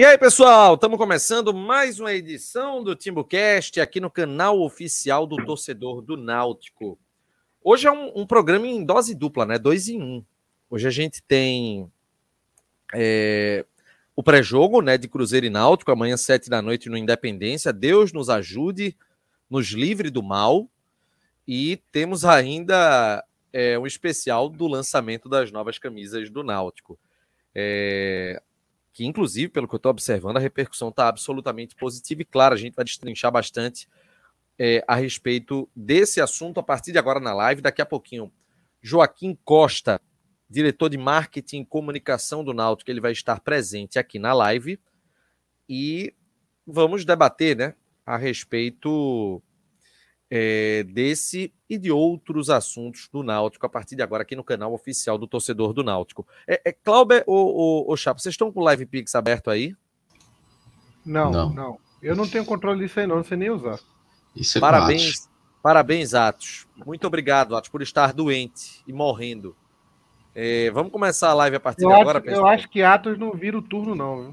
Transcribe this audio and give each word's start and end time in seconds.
E 0.00 0.02
aí, 0.06 0.16
pessoal, 0.16 0.76
estamos 0.76 0.96
começando 0.96 1.52
mais 1.52 2.00
uma 2.00 2.10
edição 2.10 2.82
do 2.82 2.96
TimbuCast 2.96 3.82
aqui 3.82 4.00
no 4.00 4.10
canal 4.10 4.58
oficial 4.62 5.26
do 5.26 5.36
torcedor 5.44 6.00
do 6.00 6.16
Náutico. 6.16 6.98
Hoje 7.62 7.86
é 7.86 7.92
um, 7.92 8.20
um 8.20 8.26
programa 8.26 8.66
em 8.66 8.82
dose 8.82 9.14
dupla, 9.14 9.44
né? 9.44 9.58
Dois 9.58 9.88
em 9.88 10.00
um. 10.00 10.24
Hoje 10.70 10.88
a 10.88 10.90
gente 10.90 11.22
tem 11.22 11.92
é, 12.94 13.66
o 14.16 14.22
pré-jogo 14.22 14.80
né, 14.80 14.96
de 14.96 15.06
Cruzeiro 15.06 15.44
e 15.44 15.50
Náutico, 15.50 15.92
amanhã, 15.92 16.16
sete 16.16 16.48
da 16.48 16.62
noite, 16.62 16.88
no 16.88 16.96
Independência. 16.96 17.70
Deus 17.70 18.10
nos 18.10 18.30
ajude, 18.30 18.96
nos 19.50 19.66
livre 19.66 20.08
do 20.08 20.22
mal. 20.22 20.66
E 21.46 21.78
temos 21.92 22.24
ainda 22.24 23.22
é, 23.52 23.78
um 23.78 23.86
especial 23.86 24.48
do 24.48 24.66
lançamento 24.66 25.28
das 25.28 25.52
novas 25.52 25.78
camisas 25.78 26.30
do 26.30 26.42
Náutico. 26.42 26.98
É, 27.54 28.40
que 29.00 29.06
inclusive, 29.06 29.48
pelo 29.50 29.66
que 29.66 29.74
eu 29.74 29.78
estou 29.78 29.88
observando, 29.88 30.36
a 30.36 30.40
repercussão 30.40 30.90
está 30.90 31.08
absolutamente 31.08 31.74
positiva 31.74 32.20
e 32.20 32.24
claro, 32.26 32.52
a 32.52 32.58
gente 32.58 32.74
vai 32.74 32.84
destrinchar 32.84 33.32
bastante 33.32 33.88
é, 34.58 34.84
a 34.86 34.94
respeito 34.94 35.66
desse 35.74 36.20
assunto 36.20 36.60
a 36.60 36.62
partir 36.62 36.92
de 36.92 36.98
agora 36.98 37.18
na 37.18 37.32
live. 37.32 37.62
Daqui 37.62 37.80
a 37.80 37.86
pouquinho, 37.86 38.30
Joaquim 38.82 39.38
Costa, 39.42 40.02
diretor 40.50 40.90
de 40.90 40.98
marketing 40.98 41.62
e 41.62 41.64
comunicação 41.64 42.44
do 42.44 42.52
Náutico, 42.52 42.90
ele 42.90 43.00
vai 43.00 43.12
estar 43.12 43.40
presente 43.40 43.98
aqui 43.98 44.18
na 44.18 44.34
live 44.34 44.78
e 45.66 46.12
vamos 46.66 47.02
debater, 47.02 47.56
né, 47.56 47.74
a 48.04 48.18
respeito 48.18 49.42
é, 50.30 50.84
desse 50.84 51.52
e 51.68 51.76
de 51.76 51.90
outros 51.90 52.48
assuntos 52.48 53.08
do 53.12 53.22
Náutico 53.22 53.66
a 53.66 53.68
partir 53.68 53.96
de 53.96 54.02
agora 54.02 54.22
aqui 54.22 54.36
no 54.36 54.44
canal 54.44 54.72
oficial 54.72 55.18
do 55.18 55.26
torcedor 55.26 55.72
do 55.72 55.82
Náutico. 55.82 56.26
É, 56.46 56.60
é 56.66 56.72
Cláudio 56.72 57.22
ou, 57.26 57.88
ou, 57.88 57.96
Chapo, 57.96 58.20
vocês 58.20 58.34
estão 58.34 58.52
com 58.52 58.60
o 58.60 58.64
Live 58.64 58.86
Pix 58.86 59.14
aberto 59.14 59.50
aí? 59.50 59.74
Não, 61.04 61.30
não, 61.30 61.52
não. 61.52 61.78
Eu 62.00 62.14
não 62.14 62.28
tenho 62.28 62.44
controle 62.44 62.80
disso 62.80 63.00
aí, 63.00 63.06
não, 63.06 63.16
não 63.16 63.24
sei 63.24 63.36
nem 63.36 63.50
usar. 63.50 63.78
Isso 64.34 64.58
é 64.58 64.60
parabéns, 64.60 65.28
parabéns, 65.62 66.14
Atos. 66.14 66.66
Muito 66.86 67.06
obrigado, 67.06 67.56
Atos, 67.56 67.68
por 67.68 67.82
estar 67.82 68.12
doente 68.12 68.82
e 68.86 68.92
morrendo. 68.92 69.56
É, 70.32 70.70
vamos 70.70 70.92
começar 70.92 71.30
a 71.30 71.34
live 71.34 71.56
a 71.56 71.60
partir 71.60 71.82
eu 71.82 71.88
de 71.88 71.94
acho, 71.94 72.02
agora, 72.02 72.20
pessoal. 72.20 72.46
Eu 72.46 72.52
acho 72.52 72.68
que 72.68 72.82
Atos 72.82 73.18
não 73.18 73.32
vira 73.32 73.58
o 73.58 73.62
turno, 73.62 73.96
não. 73.96 74.32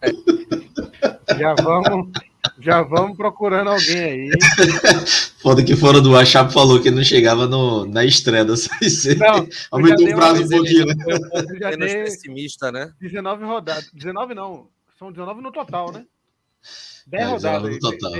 É. 0.00 1.36
Já 1.36 1.54
vamos. 1.54 2.12
Já 2.58 2.82
vamos 2.82 3.16
procurando 3.16 3.70
alguém 3.70 4.02
aí. 4.02 4.30
Foda 5.40 5.64
que 5.64 5.76
fora 5.76 6.00
do 6.00 6.16
ar, 6.16 6.26
Chapo 6.26 6.52
falou 6.52 6.80
que 6.80 6.90
não 6.90 7.04
chegava 7.04 7.46
no, 7.46 7.86
na 7.86 8.04
estreia 8.04 8.44
da 8.44 8.56
série 8.56 9.16
Não, 9.16 9.48
Aumentou 9.70 10.08
o 10.08 10.14
prazo 10.14 10.44
um 10.44 10.48
pouquinho, 10.48 10.86
né? 10.86 10.94
já 11.60 11.70
pessimista, 11.76 12.72
né? 12.72 12.92
19 13.00 13.44
rodadas. 13.44 13.90
19 13.92 14.34
não. 14.34 14.68
São 14.98 15.12
19 15.12 15.40
no 15.40 15.52
total, 15.52 15.92
né? 15.92 16.04
10 17.06 17.22
é, 17.22 17.26
rodadas. 17.26 17.70
No 17.70 17.78
total. 17.78 18.12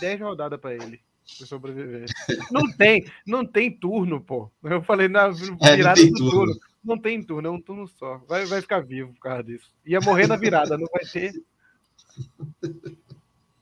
10 0.00 0.20
rodadas 0.20 0.60
pra 0.60 0.74
ele. 0.74 1.00
Pra 1.38 1.46
sobreviver. 1.46 2.04
Não 2.50 2.70
tem, 2.76 3.06
não 3.26 3.46
tem 3.46 3.70
turno, 3.70 4.20
pô. 4.20 4.50
Eu 4.62 4.82
falei 4.82 5.08
na 5.08 5.28
é, 5.62 5.76
virada 5.76 6.00
é, 6.00 6.04
do 6.04 6.12
turno. 6.12 6.30
turno. 6.30 6.60
Não 6.84 6.98
tem 6.98 7.22
turno, 7.22 7.48
é 7.48 7.50
um 7.50 7.60
turno 7.60 7.88
só. 7.88 8.20
Vai, 8.28 8.44
vai 8.44 8.60
ficar 8.60 8.80
vivo 8.80 9.14
por 9.14 9.20
causa 9.20 9.42
disso. 9.42 9.70
Ia 9.86 10.00
morrer 10.00 10.26
na 10.26 10.36
virada, 10.36 10.76
não 10.76 10.86
vai 10.92 11.04
ter. 11.06 11.32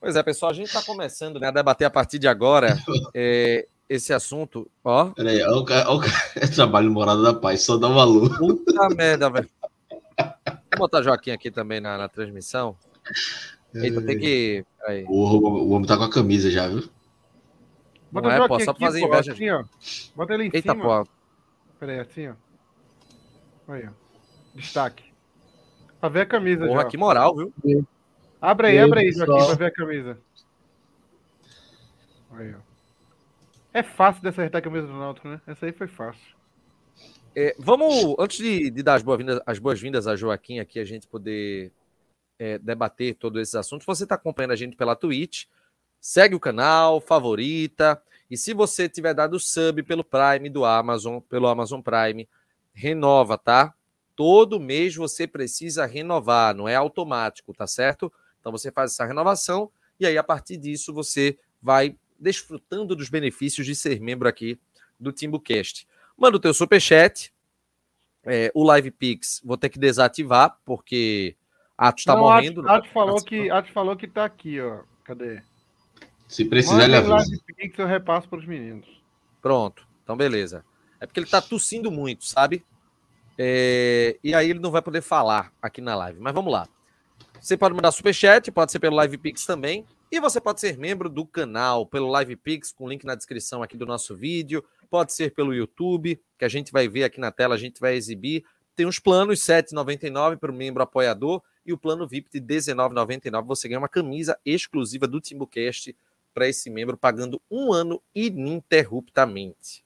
Pois 0.03 0.17
é, 0.17 0.21
pessoal, 0.21 0.51
a 0.51 0.53
gente 0.53 0.67
está 0.67 0.81
começando 0.81 1.39
né, 1.39 1.47
a 1.47 1.51
debater 1.51 1.87
a 1.87 1.89
partir 1.89 2.19
de 2.19 2.27
agora 2.27 2.75
é, 3.15 3.65
esse 3.87 4.11
assunto. 4.11 4.69
Ó. 4.83 5.05
Peraí, 5.11 5.41
olha 5.41 5.55
o, 5.55 5.63
cara, 5.63 5.89
olha 5.89 6.01
o 6.01 6.03
é 6.35 6.45
trabalho 6.53 6.91
Morada 6.91 7.21
da 7.21 7.33
Paz, 7.33 7.61
só 7.61 7.77
dá 7.77 7.87
valor. 7.87 8.37
Puta 8.37 8.89
merda, 8.89 9.29
velho. 9.29 9.49
Vou 10.19 10.79
botar 10.79 11.01
Joaquim 11.01 11.31
aqui 11.31 11.49
também 11.49 11.79
na, 11.79 11.97
na 11.97 12.09
transmissão. 12.09 12.75
Eita, 13.73 14.01
tem 14.01 14.19
que. 14.19 14.65
Aí. 14.85 15.05
O, 15.07 15.23
o, 15.23 15.67
o 15.67 15.69
homem 15.69 15.87
tá 15.87 15.95
com 15.95 16.03
a 16.03 16.09
camisa 16.09 16.51
já, 16.51 16.67
viu? 16.67 16.83
Bota 18.11 18.27
Não 18.27 18.43
é, 18.43 18.47
pô, 18.49 18.59
só 18.59 18.73
pra 18.73 18.87
fazer 18.87 18.99
inveja. 18.99 19.31
Assim, 19.31 19.49
ó. 19.51 19.63
Bota 20.17 20.33
ele 20.33 20.43
em 20.43 20.51
Eita, 20.53 20.73
cima. 20.73 20.83
Pô. 21.05 21.09
Peraí, 21.79 21.99
assim, 22.01 22.27
ó. 22.27 22.33
Aí, 23.69 23.87
ó. 23.87 23.91
Destaque. 24.53 25.05
Pra 26.01 26.09
ver 26.09 26.21
a 26.21 26.25
camisa 26.25 26.67
Porra, 26.67 26.81
já. 26.81 26.87
que 26.89 26.97
moral, 26.97 27.37
viu? 27.37 27.85
Abre 28.43 28.67
aí, 28.67 28.77
abre 28.77 28.99
aí, 28.99 29.11
Joaquim, 29.13 29.45
pra 29.45 29.55
ver 29.55 29.65
a 29.67 29.71
camisa. 29.71 30.17
Aí, 32.31 32.53
ó. 32.53 32.57
É 33.73 33.81
fácil 33.81 34.21
de 34.21 34.27
acertar 34.27 34.59
a 34.59 34.61
camisa 34.61 34.85
do 34.85 34.91
Náutico, 34.91 35.29
né? 35.29 35.39
Essa 35.47 35.65
aí 35.65 35.71
foi 35.71 35.87
fácil. 35.87 36.35
É, 37.33 37.55
vamos, 37.57 38.13
antes 38.19 38.39
de, 38.39 38.69
de 38.69 38.83
dar 38.83 38.95
as 38.95 39.01
boas-vindas 39.01 39.39
as 39.45 39.59
boas 39.59 39.81
a 40.07 40.15
Joaquim 40.17 40.59
aqui, 40.59 40.77
a 40.77 40.83
gente 40.83 41.07
poder 41.07 41.71
é, 42.37 42.57
debater 42.57 43.15
todos 43.15 43.41
esses 43.41 43.55
assuntos, 43.55 43.85
você 43.85 44.03
está 44.03 44.15
acompanhando 44.15 44.51
a 44.51 44.57
gente 44.57 44.75
pela 44.75 44.93
Twitch, 44.93 45.45
segue 46.01 46.35
o 46.35 46.39
canal, 46.39 46.99
favorita, 46.99 48.03
e 48.29 48.35
se 48.35 48.53
você 48.53 48.89
tiver 48.89 49.13
dado 49.13 49.39
sub 49.39 49.81
pelo 49.83 50.03
Prime 50.03 50.49
do 50.49 50.65
Amazon, 50.65 51.21
pelo 51.21 51.47
Amazon 51.47 51.79
Prime, 51.79 52.27
renova, 52.73 53.37
tá? 53.37 53.73
Todo 54.17 54.59
mês 54.59 54.93
você 54.97 55.25
precisa 55.25 55.85
renovar, 55.85 56.53
não 56.53 56.67
é 56.67 56.75
automático, 56.75 57.53
tá 57.53 57.65
certo? 57.65 58.11
Então 58.43 58.51
você 58.51 58.69
faz 58.69 58.91
essa 58.91 59.05
renovação 59.05 59.71
e 59.97 60.05
aí 60.05 60.17
a 60.17 60.23
partir 60.23 60.57
disso 60.57 60.93
você 60.93 61.39
vai 61.61 61.95
desfrutando 62.19 62.93
dos 62.93 63.07
benefícios 63.07 63.65
de 63.65 63.73
ser 63.73 64.01
membro 64.01 64.27
aqui 64.27 64.59
do 64.99 65.13
TimbuCast. 65.13 65.87
Manda 66.17 66.35
o 66.35 66.39
teu 66.39 66.53
superchat. 66.53 67.33
É, 68.25 68.51
o 68.53 68.65
Live 68.65 68.91
Pix 68.91 69.41
vou 69.45 69.57
ter 69.57 69.69
que 69.69 69.79
desativar, 69.79 70.57
porque 70.65 71.37
Atos 71.77 72.01
está 72.01 72.17
morrendo. 72.17 72.61
Atos, 72.61 72.71
Atos 72.71 72.89
falou, 72.91 73.23
que, 73.23 73.49
Atos 73.49 73.71
falou 73.71 73.95
que 73.95 74.07
tá 74.07 74.25
aqui, 74.25 74.59
ó. 74.59 74.81
Cadê? 75.05 75.41
Se 76.27 76.43
precisar, 76.43 76.83
ele 76.83 76.97
avisa. 76.97 77.15
Live 77.15 77.43
Pix 77.55 77.79
eu 77.79 77.87
repasso 77.87 78.27
para 78.27 78.39
os 78.39 78.45
meninos. 78.45 78.87
Pronto, 79.41 79.87
então 80.03 80.17
beleza. 80.17 80.65
É 80.99 81.05
porque 81.05 81.19
ele 81.19 81.27
está 81.27 81.41
tossindo 81.41 81.89
muito, 81.89 82.25
sabe? 82.25 82.65
É, 83.37 84.17
e 84.21 84.35
aí 84.35 84.49
ele 84.49 84.59
não 84.59 84.71
vai 84.71 84.81
poder 84.81 85.01
falar 85.01 85.53
aqui 85.61 85.79
na 85.79 85.95
live. 85.95 86.19
Mas 86.19 86.33
vamos 86.33 86.51
lá. 86.51 86.67
Você 87.43 87.57
pode 87.57 87.75
mandar 87.75 87.91
superchat, 87.91 88.49
pode 88.53 88.71
ser 88.71 88.79
pelo 88.79 88.95
Live 88.95 89.17
Pix 89.17 89.45
também. 89.45 89.85
E 90.09 90.17
você 90.17 90.39
pode 90.39 90.61
ser 90.61 90.77
membro 90.77 91.09
do 91.09 91.25
canal 91.25 91.85
pelo 91.85 92.07
Live 92.07 92.37
Pix, 92.37 92.71
com 92.71 92.87
link 92.87 93.03
na 93.03 93.15
descrição 93.15 93.61
aqui 93.61 93.75
do 93.75 93.85
nosso 93.85 94.15
vídeo. 94.15 94.63
Pode 94.89 95.11
ser 95.11 95.33
pelo 95.33 95.53
YouTube, 95.53 96.21
que 96.39 96.45
a 96.45 96.47
gente 96.47 96.71
vai 96.71 96.87
ver 96.87 97.03
aqui 97.03 97.19
na 97.19 97.33
tela, 97.33 97.55
a 97.55 97.57
gente 97.57 97.81
vai 97.81 97.95
exibir. 97.95 98.45
Tem 98.77 98.85
os 98.85 98.97
planos 98.97 99.45
R$ 99.45 99.61
7,99 99.61 100.37
para 100.37 100.49
o 100.49 100.55
membro 100.55 100.81
apoiador 100.83 101.43
e 101.65 101.73
o 101.73 101.77
plano 101.77 102.07
VIP 102.07 102.29
de 102.31 102.39
R$ 102.39 102.61
19,99. 102.61 103.45
Você 103.47 103.67
ganha 103.67 103.79
uma 103.79 103.89
camisa 103.89 104.39
exclusiva 104.45 105.05
do 105.05 105.19
Timbucast 105.19 105.93
para 106.33 106.47
esse 106.47 106.69
membro, 106.69 106.95
pagando 106.95 107.41
um 107.51 107.73
ano 107.73 108.01
ininterruptamente. 108.15 109.83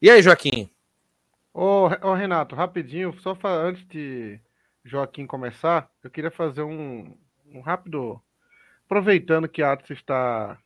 E 0.00 0.08
aí, 0.08 0.22
Joaquim? 0.22 0.70
Ô, 1.52 1.86
ô 2.02 2.14
Renato, 2.14 2.54
rapidinho, 2.54 3.12
só 3.18 3.36
antes 3.42 3.84
de 3.88 4.38
Joaquim 4.84 5.26
começar, 5.26 5.90
eu 6.02 6.10
queria 6.10 6.30
fazer 6.30 6.62
um, 6.62 7.16
um 7.46 7.60
rápido. 7.60 8.20
Aproveitando 8.86 9.48
que 9.48 9.62
Atos 9.62 9.90
está 9.90 10.58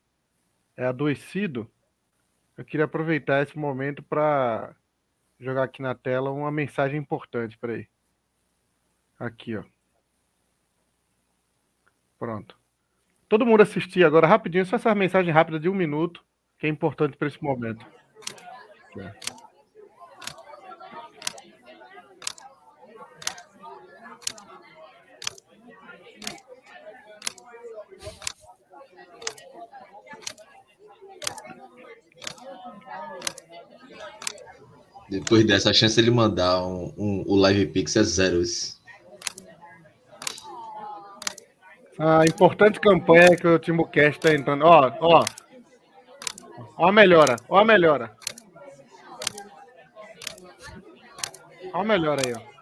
é, 0.76 0.86
adoecido, 0.86 1.70
eu 2.56 2.64
queria 2.64 2.84
aproveitar 2.86 3.42
esse 3.42 3.58
momento 3.58 4.02
para 4.02 4.74
jogar 5.38 5.64
aqui 5.64 5.82
na 5.82 5.94
tela 5.94 6.30
uma 6.30 6.50
mensagem 6.50 6.98
importante 6.98 7.58
para 7.58 7.74
ele. 7.74 7.88
Aqui, 9.18 9.56
ó. 9.56 9.64
Pronto. 12.18 12.56
Todo 13.28 13.44
mundo 13.44 13.62
assistir 13.62 14.04
agora 14.04 14.26
rapidinho, 14.26 14.64
só 14.64 14.76
essa 14.76 14.94
mensagem 14.94 15.32
rápida 15.32 15.58
de 15.58 15.68
um 15.68 15.74
minuto, 15.74 16.24
que 16.58 16.66
é 16.66 16.70
importante 16.70 17.16
para 17.16 17.28
esse 17.28 17.42
momento. 17.42 17.84
É. 18.98 19.33
Depois 35.08 35.46
dessa 35.46 35.72
chance 35.72 36.00
ele 36.00 36.10
mandar 36.10 36.64
um, 36.64 36.92
um, 36.96 37.24
o 37.26 37.36
Live 37.36 37.66
Pix 37.66 37.96
é 37.96 38.02
zero. 38.02 38.42
A 41.98 42.24
importante 42.24 42.80
campanha 42.80 43.36
que 43.36 43.46
o 43.46 43.58
TimbuCast 43.58 44.18
está 44.18 44.34
entrando. 44.34 44.64
Ó, 44.64 44.92
ó. 45.00 45.24
Ó 46.76 46.88
a 46.88 46.92
melhora, 46.92 47.36
ó 47.48 47.58
a 47.58 47.64
melhora. 47.64 48.10
Ó 51.72 51.80
a 51.80 51.84
melhora 51.84 52.22
aí, 52.26 52.32
ó. 52.34 52.53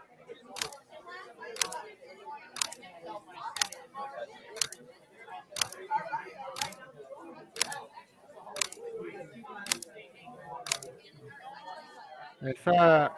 Essa, 12.42 13.14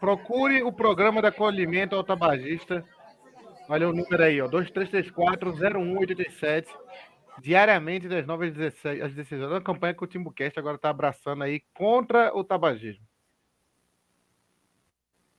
procure 0.00 0.62
o 0.62 0.72
programa 0.72 1.20
de 1.20 1.28
acolhimento 1.28 1.94
ao 1.94 2.02
tabagista 2.02 2.82
Olha 3.68 3.88
o 3.88 3.92
número 3.92 4.22
aí, 4.22 4.40
ó. 4.40 4.48
2334-0187. 4.48 6.68
Diariamente, 7.40 8.08
das 8.08 8.26
9 8.26 8.48
às 8.48 8.54
16, 8.54 9.02
às 9.02 9.14
16 9.14 9.42
horas. 9.42 9.56
A 9.56 9.62
campanha 9.62 9.94
que 9.94 10.04
o 10.04 10.06
Timbucast 10.06 10.56
agora 10.58 10.76
está 10.76 10.90
abraçando 10.90 11.42
aí 11.42 11.62
contra 11.72 12.36
o 12.36 12.44
tabagismo. 12.44 13.06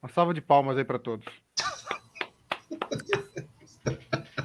Uma 0.01 0.09
salva 0.09 0.33
de 0.33 0.41
palmas 0.41 0.75
aí 0.77 0.83
para 0.83 0.97
todos. 1.00 1.25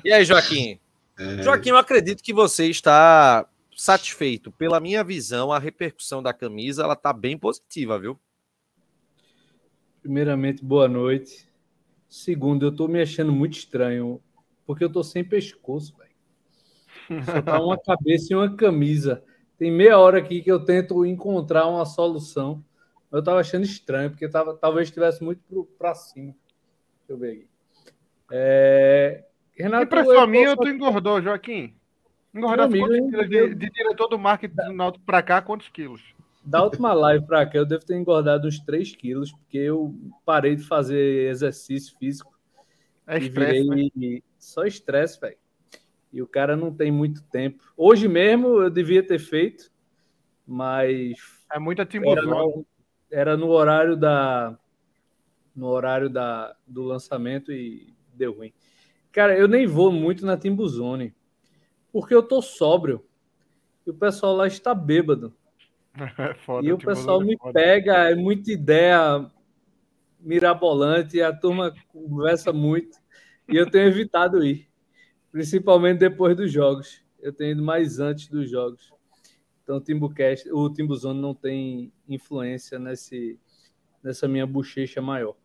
E 0.05 0.13
aí, 0.13 0.25
Joaquim? 0.25 0.79
É... 1.19 1.43
Joaquim, 1.43 1.71
eu 1.71 1.77
acredito 1.77 2.23
que 2.23 2.33
você 2.33 2.67
está 2.67 3.45
satisfeito. 3.77 4.53
Pela 4.53 4.79
minha 4.79 5.03
visão, 5.03 5.53
a 5.53 5.59
repercussão 5.59 6.23
da 6.23 6.33
camisa 6.33 6.85
ela 6.85 6.95
está 6.95 7.13
bem 7.13 7.37
positiva, 7.37 7.99
viu? 7.99 8.17
Primeiramente, 10.09 10.65
boa 10.65 10.89
noite. 10.89 11.47
Segundo, 12.09 12.65
eu 12.65 12.71
estou 12.71 12.89
me 12.89 12.99
achando 12.99 13.31
muito 13.31 13.59
estranho, 13.59 14.19
porque 14.65 14.83
eu 14.83 14.89
estou 14.89 15.05
sem 15.05 15.23
pescoço, 15.23 15.95
velho. 15.99 17.25
Só 17.27 17.43
tá 17.43 17.61
uma 17.63 17.77
cabeça 17.77 18.33
e 18.33 18.35
uma 18.35 18.57
camisa. 18.57 19.23
Tem 19.59 19.71
meia 19.71 19.99
hora 19.99 20.17
aqui 20.17 20.41
que 20.41 20.51
eu 20.51 20.65
tento 20.65 21.05
encontrar 21.05 21.67
uma 21.67 21.85
solução. 21.85 22.65
Eu 23.13 23.19
estava 23.19 23.41
achando 23.41 23.65
estranho, 23.65 24.09
porque 24.09 24.27
tava, 24.27 24.57
talvez 24.57 24.89
estivesse 24.89 25.23
muito 25.23 25.69
para 25.79 25.95
cima. 25.95 26.35
Deixa 27.01 27.11
eu 27.11 27.19
ver 27.19 27.33
aqui. 27.33 27.49
É... 28.33 29.25
Renato, 29.59 29.85
Impressão 29.85 30.27
minha, 30.27 30.57
tu 30.57 30.69
engordou, 30.69 31.21
Joaquim. 31.21 31.77
Engordou 32.35 32.65
amigo, 32.65 32.89
de, 32.89 33.55
de, 33.55 33.71
diretor 33.71 34.09
do 34.09 34.19
marketing 34.19 34.57
do 34.57 34.73
Náutico 34.73 35.05
para 35.05 35.23
cá, 35.23 35.43
quantos 35.43 35.69
quilos? 35.69 36.01
Da 36.49 36.65
última 36.65 36.95
live 36.95 37.27
para 37.27 37.45
cá, 37.45 37.59
eu 37.59 37.67
devo 37.67 37.85
ter 37.85 37.95
engordado 37.95 38.49
uns 38.49 38.59
3 38.61 38.97
quilos, 38.97 39.31
porque 39.31 39.59
eu 39.59 39.95
parei 40.25 40.57
de 40.57 40.63
fazer 40.63 41.29
exercício 41.29 41.95
físico. 41.99 42.33
É 43.07 43.19
estresse, 43.19 43.69
virei... 43.69 43.93
né? 43.95 44.21
Só 44.39 44.65
estresse, 44.65 45.21
velho. 45.21 45.37
E 46.11 46.23
o 46.23 46.27
cara 46.27 46.57
não 46.57 46.73
tem 46.73 46.91
muito 46.91 47.23
tempo. 47.25 47.63
Hoje 47.77 48.09
mesmo 48.09 48.63
eu 48.63 48.71
devia 48.71 49.07
ter 49.07 49.19
feito, 49.19 49.71
mas. 50.47 51.19
É 51.53 51.59
muita 51.59 51.83
era 51.83 52.23
no, 52.23 52.67
era 53.11 53.37
no 53.37 53.49
horário 53.49 53.95
da. 53.95 54.59
No 55.55 55.67
horário 55.67 56.09
da, 56.09 56.57
do 56.67 56.83
lançamento 56.83 57.53
e 57.53 57.95
deu 58.15 58.33
ruim. 58.33 58.55
Cara, 59.13 59.37
eu 59.37 59.49
nem 59.49 59.67
vou 59.67 59.93
muito 59.93 60.25
na 60.25 60.37
Timbuzone, 60.37 61.15
porque 61.93 62.15
eu 62.15 62.23
tô 62.23 62.41
sóbrio. 62.41 63.05
E 63.87 63.91
o 63.91 63.95
pessoal 63.95 64.35
lá 64.35 64.47
está 64.47 64.75
bêbado. 64.75 65.35
É 66.19 66.35
foda, 66.35 66.67
e 66.67 66.73
o 66.73 66.79
pessoal 66.79 67.21
me 67.21 67.37
foda. 67.37 67.53
pega, 67.53 68.11
é 68.11 68.15
muita 68.15 68.53
ideia 68.53 69.31
mirabolante, 70.21 71.21
a 71.21 71.33
turma 71.33 71.73
conversa 71.89 72.53
muito. 72.53 72.99
E 73.49 73.57
eu 73.57 73.71
tenho 73.71 73.87
evitado 73.87 74.45
ir, 74.45 74.69
principalmente 75.33 75.99
depois 75.99 76.37
dos 76.37 76.53
jogos. 76.53 77.03
Eu 77.21 77.33
tenho 77.33 77.53
ido 77.53 77.63
mais 77.63 77.99
antes 77.99 78.29
dos 78.29 78.51
jogos. 78.51 78.93
Então 79.63 79.77
o 79.77 79.81
Timbucast, 79.81 80.51
o 80.51 80.71
Timbuzone 80.71 81.21
não 81.21 81.35
tem 81.35 81.93
influência 82.09 82.79
nesse, 82.79 83.39
nessa 84.03 84.29
minha 84.29 84.47
bochecha 84.47 85.01
maior. 85.01 85.37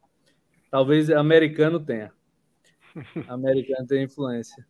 Talvez 0.69 1.09
americano 1.09 1.79
tenha. 1.79 2.11
Americano 3.27 3.87
tem 3.87 4.03
influência. 4.03 4.65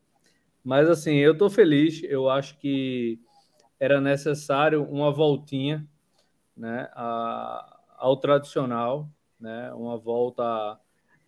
Mas 0.63 0.89
assim, 0.89 1.15
eu 1.15 1.33
estou 1.33 1.49
feliz. 1.49 2.01
Eu 2.03 2.29
acho 2.29 2.57
que 2.59 3.19
era 3.83 3.99
necessário 3.99 4.81
uma 4.89 5.11
voltinha, 5.11 5.85
né, 6.55 6.89
a, 6.93 7.81
ao 7.97 8.15
tradicional, 8.15 9.09
né, 9.37 9.73
uma 9.73 9.97
volta, 9.97 10.79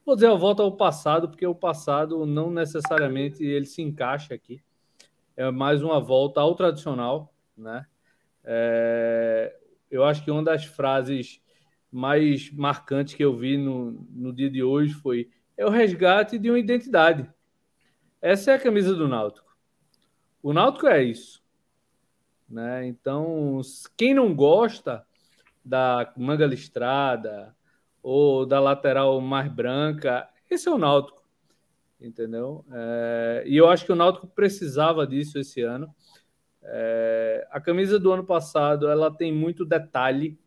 vou 0.06 0.16
dizer, 0.16 0.28
a 0.28 0.36
volta 0.36 0.64
ao 0.64 0.72
passado, 0.72 1.28
porque 1.28 1.46
o 1.46 1.54
passado 1.54 2.26
não 2.26 2.50
necessariamente 2.50 3.44
ele 3.44 3.66
se 3.66 3.82
encaixa 3.82 4.34
aqui. 4.34 4.64
É 5.36 5.52
mais 5.52 5.84
uma 5.84 6.00
volta 6.00 6.40
ao 6.40 6.56
tradicional, 6.56 7.36
né? 7.58 7.86
É, 8.42 9.54
eu 9.92 10.06
acho 10.06 10.24
que 10.24 10.32
uma 10.32 10.42
das 10.42 10.64
frases 10.64 11.42
mais 11.92 12.50
marcantes 12.52 13.16
que 13.16 13.26
eu 13.26 13.36
vi 13.36 13.58
no, 13.58 14.08
no 14.10 14.32
dia 14.32 14.50
de 14.50 14.64
hoje 14.64 14.94
foi 14.94 15.30
é 15.58 15.66
o 15.66 15.70
resgate 15.70 16.40
de 16.40 16.50
uma 16.50 16.60
identidade. 16.60 17.30
Essa 18.22 18.52
é 18.52 18.56
a 18.56 18.60
camisa 18.60 18.96
do 18.96 19.10
Náutico. 19.10 19.58
O 20.42 20.54
Náutico 20.54 20.88
é 20.88 21.04
isso. 21.04 21.45
Né? 22.50 22.88
Então, 22.88 23.60
quem 23.98 24.14
não 24.14 24.34
gosta 24.34 25.06
da 25.64 26.14
manga 26.16 26.46
listrada 26.46 27.56
ou 28.02 28.46
da 28.46 28.60
lateral 28.60 29.20
mais 29.20 29.52
branca, 29.52 30.30
esse 30.50 30.68
é 30.68 30.72
o 30.72 30.78
Náutico. 30.78 31.24
Entendeu? 32.00 32.64
É, 32.72 33.44
e 33.48 33.58
eu 33.58 33.68
acho 33.70 33.86
que 33.86 33.92
o 33.92 33.96
Náutico 33.96 34.28
precisava 34.28 35.08
disso 35.08 35.40
esse 35.40 35.62
ano. 35.62 35.94
É, 36.62 37.48
a 37.52 37.60
camisa 37.60 38.00
do 38.00 38.12
ano 38.12 38.24
passado 38.24 38.90
ela 38.90 39.10
tem 39.10 39.32
muito 39.32 39.66
detalhe, 39.66 40.38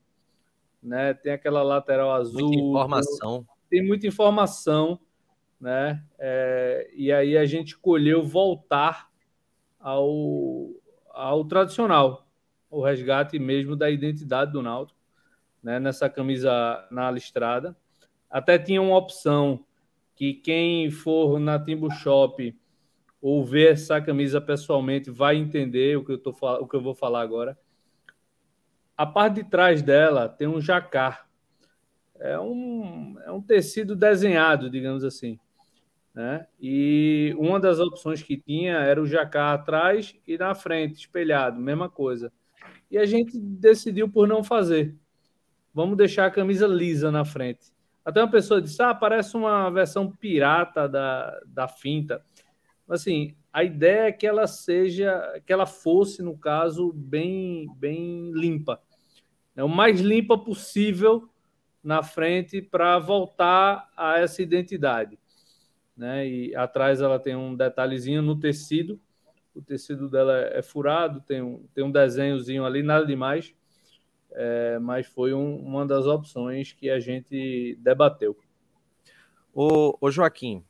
né? 0.82 1.14
Tem 1.14 1.32
aquela 1.32 1.62
lateral 1.62 2.12
azul. 2.12 2.48
Muita 2.48 2.56
informação 2.56 3.46
tem 3.68 3.86
muita 3.86 4.06
informação, 4.06 4.98
né? 5.60 6.02
É, 6.18 6.90
e 6.94 7.12
aí 7.12 7.36
a 7.36 7.44
gente 7.44 7.68
escolheu 7.68 8.24
voltar 8.24 9.10
ao, 9.78 10.70
ao 11.18 11.44
tradicional, 11.44 12.26
o 12.70 12.82
resgate 12.82 13.38
mesmo 13.38 13.74
da 13.74 13.90
identidade 13.90 14.52
do 14.52 14.62
Náutico, 14.62 14.98
né? 15.62 15.80
Nessa 15.80 16.08
camisa 16.08 16.86
na 16.90 17.10
listrada. 17.10 17.76
Até 18.30 18.58
tinha 18.58 18.80
uma 18.80 18.96
opção 18.96 19.64
que 20.14 20.34
quem 20.34 20.90
for 20.90 21.40
na 21.40 21.58
Timbu 21.58 21.90
Shop 21.90 22.56
ou 23.20 23.44
ver 23.44 23.72
essa 23.72 24.00
camisa 24.00 24.40
pessoalmente 24.40 25.10
vai 25.10 25.36
entender 25.36 25.96
o 25.96 26.04
que 26.04 26.12
eu, 26.12 26.18
tô, 26.18 26.30
o 26.30 26.68
que 26.68 26.76
eu 26.76 26.82
vou 26.82 26.94
falar 26.94 27.22
agora. 27.22 27.58
A 28.96 29.06
parte 29.06 29.42
de 29.42 29.44
trás 29.44 29.82
dela 29.82 30.28
tem 30.28 30.46
um 30.46 30.60
jacar 30.60 31.28
é 32.20 32.38
um, 32.38 33.16
é 33.24 33.30
um 33.30 33.40
tecido 33.40 33.94
desenhado, 33.94 34.68
digamos 34.68 35.04
assim. 35.04 35.38
Né? 36.18 36.44
E 36.60 37.32
uma 37.38 37.60
das 37.60 37.78
opções 37.78 38.20
que 38.20 38.36
tinha 38.36 38.72
era 38.72 39.00
o 39.00 39.06
jacar 39.06 39.54
atrás 39.54 40.16
e 40.26 40.36
na 40.36 40.52
frente, 40.52 40.98
espelhado, 40.98 41.60
mesma 41.60 41.88
coisa. 41.88 42.32
E 42.90 42.98
a 42.98 43.06
gente 43.06 43.38
decidiu 43.38 44.08
por 44.08 44.26
não 44.26 44.42
fazer. 44.42 44.96
Vamos 45.72 45.96
deixar 45.96 46.26
a 46.26 46.30
camisa 46.32 46.66
lisa 46.66 47.12
na 47.12 47.24
frente. 47.24 47.72
Até 48.04 48.20
uma 48.20 48.32
pessoa 48.32 48.60
disse: 48.60 48.82
ah, 48.82 48.92
parece 48.92 49.36
uma 49.36 49.70
versão 49.70 50.10
pirata 50.10 50.88
da, 50.88 51.40
da 51.46 51.68
finta. 51.68 52.20
Assim, 52.88 53.36
a 53.52 53.62
ideia 53.62 54.08
é 54.08 54.12
que 54.12 54.26
ela 54.26 54.48
seja, 54.48 55.40
que 55.46 55.52
ela 55.52 55.66
fosse, 55.66 56.20
no 56.20 56.36
caso, 56.36 56.92
bem, 56.92 57.68
bem 57.76 58.32
limpa. 58.32 58.82
É 59.54 59.62
o 59.62 59.68
mais 59.68 60.00
limpa 60.00 60.36
possível 60.36 61.28
na 61.80 62.02
frente 62.02 62.60
para 62.60 62.98
voltar 62.98 63.88
a 63.96 64.18
essa 64.18 64.42
identidade. 64.42 65.16
Né? 65.98 66.28
E 66.28 66.54
atrás 66.54 67.00
ela 67.00 67.18
tem 67.18 67.34
um 67.34 67.56
detalhezinho 67.56 68.22
no 68.22 68.38
tecido. 68.38 69.00
O 69.52 69.60
tecido 69.60 70.08
dela 70.08 70.38
é 70.38 70.62
furado, 70.62 71.20
tem 71.20 71.42
um, 71.42 71.66
tem 71.74 71.82
um 71.82 71.90
desenhozinho 71.90 72.64
ali, 72.64 72.84
nada 72.84 73.04
demais. 73.04 73.52
É, 74.30 74.78
mas 74.78 75.06
foi 75.08 75.34
um, 75.34 75.56
uma 75.56 75.84
das 75.84 76.06
opções 76.06 76.72
que 76.72 76.88
a 76.88 77.00
gente 77.00 77.76
debateu. 77.80 78.38
O, 79.52 79.98
o 80.00 80.10
Joaquim, 80.10 80.62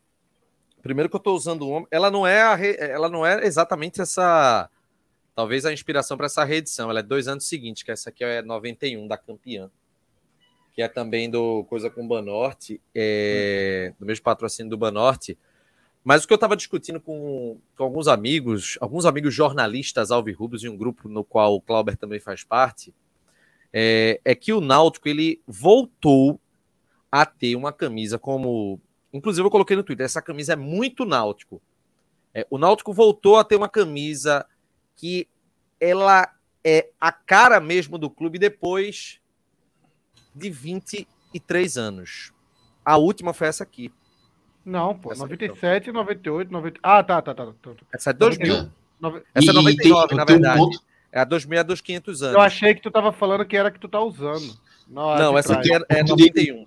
primeiro 0.81 1.11
que 1.11 1.17
eu 1.17 1.19
estou 1.19 1.37
usando 1.37 1.69
o 1.69 1.87
ela 1.91 2.11
não 2.11 2.27
é 2.27 2.55
re, 2.55 2.77
ela 2.79 3.11
não 3.11 3.27
é 3.27 3.45
exatamente 3.45 4.01
essa 4.01 4.71
talvez 5.35 5.67
a 5.67 5.73
inspiração 5.73 6.17
para 6.17 6.27
essa 6.27 6.43
reedição. 6.43 6.89
Ela 6.89 7.01
é 7.01 7.03
dois 7.03 7.29
anos 7.29 7.47
seguintes, 7.47 7.83
que 7.83 7.91
essa 7.91 8.09
aqui 8.09 8.25
é 8.25 8.41
91 8.41 9.07
da 9.07 9.19
campeã 9.19 9.71
que 10.79 10.83
é 10.83 10.87
também 10.87 11.29
do 11.29 11.65
Coisa 11.65 11.91
com 11.91 12.05
o 12.05 12.07
Banorte, 12.07 12.81
é, 12.95 13.93
do 13.99 14.07
mesmo 14.07 14.23
patrocínio 14.23 14.71
do 14.71 14.77
Banorte. 14.77 15.37
Mas 16.05 16.23
o 16.23 16.29
que 16.29 16.33
eu 16.33 16.37
estava 16.37 16.57
discutindo 16.57 17.01
com, 17.01 17.59
com, 17.77 17.83
alguns 17.83 18.07
amigos, 18.07 18.79
alguns 18.81 19.05
amigos 19.05 19.35
jornalistas 19.35 20.13
alvirrubos, 20.13 20.63
em 20.63 20.69
um 20.69 20.77
grupo 20.77 21.09
no 21.09 21.25
qual 21.25 21.57
o 21.57 21.61
Clauber 21.61 21.97
também 21.97 22.21
faz 22.21 22.45
parte, 22.45 22.95
é, 23.73 24.21
é 24.25 24.37
que 24.37 24.53
o 24.53 24.61
Náutico 24.61 25.09
ele 25.09 25.43
voltou 25.49 26.41
a 27.11 27.27
ter 27.27 27.57
uma 27.57 27.73
camisa 27.73 28.17
como. 28.17 28.81
Inclusive, 29.13 29.45
eu 29.45 29.51
coloquei 29.51 29.77
no 29.77 29.83
Twitter, 29.83 30.07
essa 30.07 30.23
camisa 30.23 30.53
é 30.53 30.57
muito 30.57 31.05
náutico. 31.05 31.61
É, 32.33 32.47
o 32.49 32.57
Náutico 32.57 32.93
voltou 32.93 33.37
a 33.37 33.43
ter 33.43 33.57
uma 33.57 33.69
camisa 33.69 34.47
que 34.95 35.27
ela 35.81 36.33
é 36.63 36.89
a 37.01 37.11
cara 37.11 37.59
mesmo 37.59 37.99
do 37.99 38.09
clube 38.09 38.39
depois 38.39 39.21
de 40.35 40.51
23 40.51 41.77
anos. 41.77 42.33
A 42.85 42.97
última 42.97 43.33
foi 43.33 43.49
essa 43.49 43.63
aqui. 43.63 43.93
Não, 44.65 44.95
pô, 44.95 45.13
essa 45.13 45.23
97, 45.23 45.91
então. 45.91 46.01
98, 46.01 46.53
90. 46.53 46.81
Ah, 46.83 47.03
tá, 47.03 47.23
tá, 47.23 47.35
tá. 47.35 47.47
tá. 47.47 47.53
tá. 47.63 47.75
Essa 47.93 48.11
é 48.11 48.13
2000. 48.13 48.71
Essa 49.35 49.51
é 49.51 49.53
99, 49.53 50.15
na 50.15 50.25
verdade. 50.25 50.61
Um 50.61 50.71
é 51.11 51.21
a 51.21 51.25
2000 51.25 51.59
é 51.59 51.65
dos 51.65 51.81
500 51.81 52.23
anos. 52.23 52.35
Eu 52.35 52.41
achei 52.41 52.75
que 52.75 52.83
tu 52.83 52.91
tava 52.91 53.13
falando 53.13 53.45
que 53.45 53.57
era 53.57 53.71
que 53.71 53.81
tu 53.81 53.89
tá 53.89 54.01
usando. 54.01 54.59
Não, 54.89 55.37
essa 55.37 55.55
aqui 55.55 55.73
é, 55.73 55.81
é 55.89 56.03
91. 56.03 56.67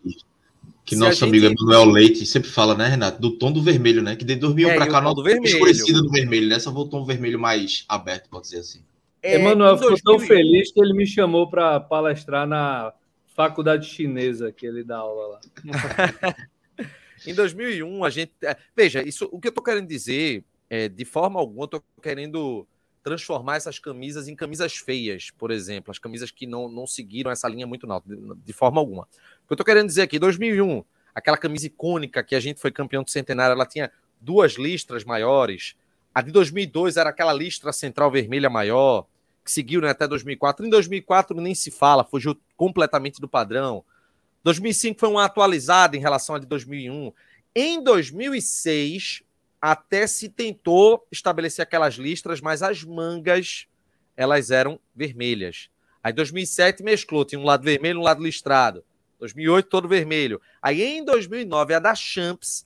Que 0.83 0.95
nosso 0.95 1.25
gente... 1.25 1.29
amigo 1.29 1.45
Emanuel 1.45 1.85
Leite 1.85 2.25
sempre 2.25 2.49
fala, 2.49 2.75
né, 2.75 2.87
Renato? 2.87 3.21
Do 3.21 3.37
tom 3.37 3.51
do 3.51 3.61
vermelho, 3.61 4.01
né? 4.01 4.15
Que 4.15 4.25
de 4.25 4.35
2001 4.35 4.69
é, 4.69 4.75
para 4.75 4.87
cá 4.87 5.01
não 5.01 5.13
do 5.13 5.23
vermelho. 5.23 5.53
escurecida 5.53 6.01
do 6.01 6.09
vermelho, 6.09 6.49
né? 6.49 6.59
Só 6.59 6.71
voltou 6.71 7.01
um 7.01 7.05
vermelho 7.05 7.39
mais 7.39 7.85
aberto, 7.87 8.29
pode 8.29 8.45
dizer 8.45 8.59
assim. 8.59 8.81
É, 9.21 9.35
Emanuel 9.35 9.77
ficou 9.77 9.97
tão 10.03 10.19
feliz 10.19 10.71
que 10.71 10.81
ele 10.81 10.93
me 10.93 11.05
chamou 11.05 11.47
para 11.47 11.79
palestrar 11.79 12.47
na 12.47 12.91
faculdade 13.35 13.87
chinesa 13.87 14.51
que 14.51 14.65
ele 14.65 14.83
dá 14.83 14.97
aula 14.97 15.27
lá. 15.27 15.41
em 17.25 17.33
2001, 17.33 18.03
a 18.03 18.09
gente. 18.09 18.31
É, 18.43 18.57
veja, 18.75 19.01
isso, 19.01 19.27
o 19.31 19.39
que 19.39 19.47
eu 19.47 19.51
estou 19.51 19.63
querendo 19.63 19.87
dizer, 19.87 20.43
é, 20.69 20.87
de 20.87 21.05
forma 21.05 21.39
alguma, 21.39 21.63
eu 21.63 21.65
estou 21.65 21.83
querendo 22.01 22.67
transformar 23.03 23.55
essas 23.55 23.79
camisas 23.79 24.27
em 24.27 24.35
camisas 24.35 24.77
feias, 24.77 25.31
por 25.31 25.49
exemplo, 25.49 25.91
as 25.91 25.97
camisas 25.97 26.29
que 26.29 26.45
não, 26.45 26.69
não 26.69 26.85
seguiram 26.85 27.31
essa 27.31 27.47
linha 27.47 27.65
muito 27.65 27.91
alta, 27.91 28.07
de, 28.07 28.35
de 28.45 28.53
forma 28.53 28.79
alguma. 28.79 29.03
O 29.03 29.47
que 29.47 29.51
eu 29.51 29.55
estou 29.55 29.65
querendo 29.65 29.87
dizer 29.87 30.03
aqui, 30.03 30.19
2001, 30.19 30.83
aquela 31.15 31.37
camisa 31.37 31.65
icônica 31.65 32.23
que 32.23 32.35
a 32.35 32.39
gente 32.39 32.59
foi 32.59 32.71
campeão 32.71 33.03
do 33.03 33.09
centenário, 33.09 33.53
ela 33.53 33.65
tinha 33.65 33.91
duas 34.19 34.53
listras 34.53 35.03
maiores. 35.03 35.75
A 36.13 36.21
de 36.21 36.31
2002 36.31 36.97
era 36.97 37.09
aquela 37.09 37.33
listra 37.33 37.73
central 37.73 38.11
vermelha 38.11 38.49
maior, 38.49 39.07
que 39.43 39.51
seguiu 39.51 39.81
né, 39.81 39.89
até 39.89 40.07
2004. 40.07 40.65
Em 40.65 40.69
2004 40.69 41.39
nem 41.39 41.55
se 41.55 41.71
fala, 41.71 42.03
fugiu 42.03 42.37
completamente 42.55 43.19
do 43.19 43.27
padrão. 43.27 43.83
2005 44.43 44.99
foi 44.99 45.09
uma 45.09 45.25
atualizada 45.25 45.95
em 45.95 45.99
relação 45.99 46.35
à 46.35 46.39
de 46.39 46.45
2001. 46.45 47.11
Em 47.55 47.83
2006, 47.83 49.23
até 49.61 50.07
se 50.07 50.29
tentou 50.29 51.05
estabelecer 51.11 51.63
aquelas 51.63 51.95
listras, 51.95 52.41
mas 52.41 52.63
as 52.63 52.83
mangas 52.83 53.67
elas 54.15 54.51
eram 54.51 54.79
vermelhas. 54.95 55.69
Aí 56.03 56.11
2007 56.13 56.83
mesclou, 56.83 57.23
tinha 57.23 57.39
um 57.39 57.45
lado 57.45 57.63
vermelho, 57.63 57.99
um 57.99 58.03
lado 58.03 58.23
listrado. 58.23 58.83
2008 59.19 59.69
todo 59.69 59.87
vermelho. 59.87 60.41
Aí 60.61 60.81
em 60.81 61.05
2009 61.05 61.75
a 61.75 61.79
da 61.79 61.93
Champs, 61.93 62.65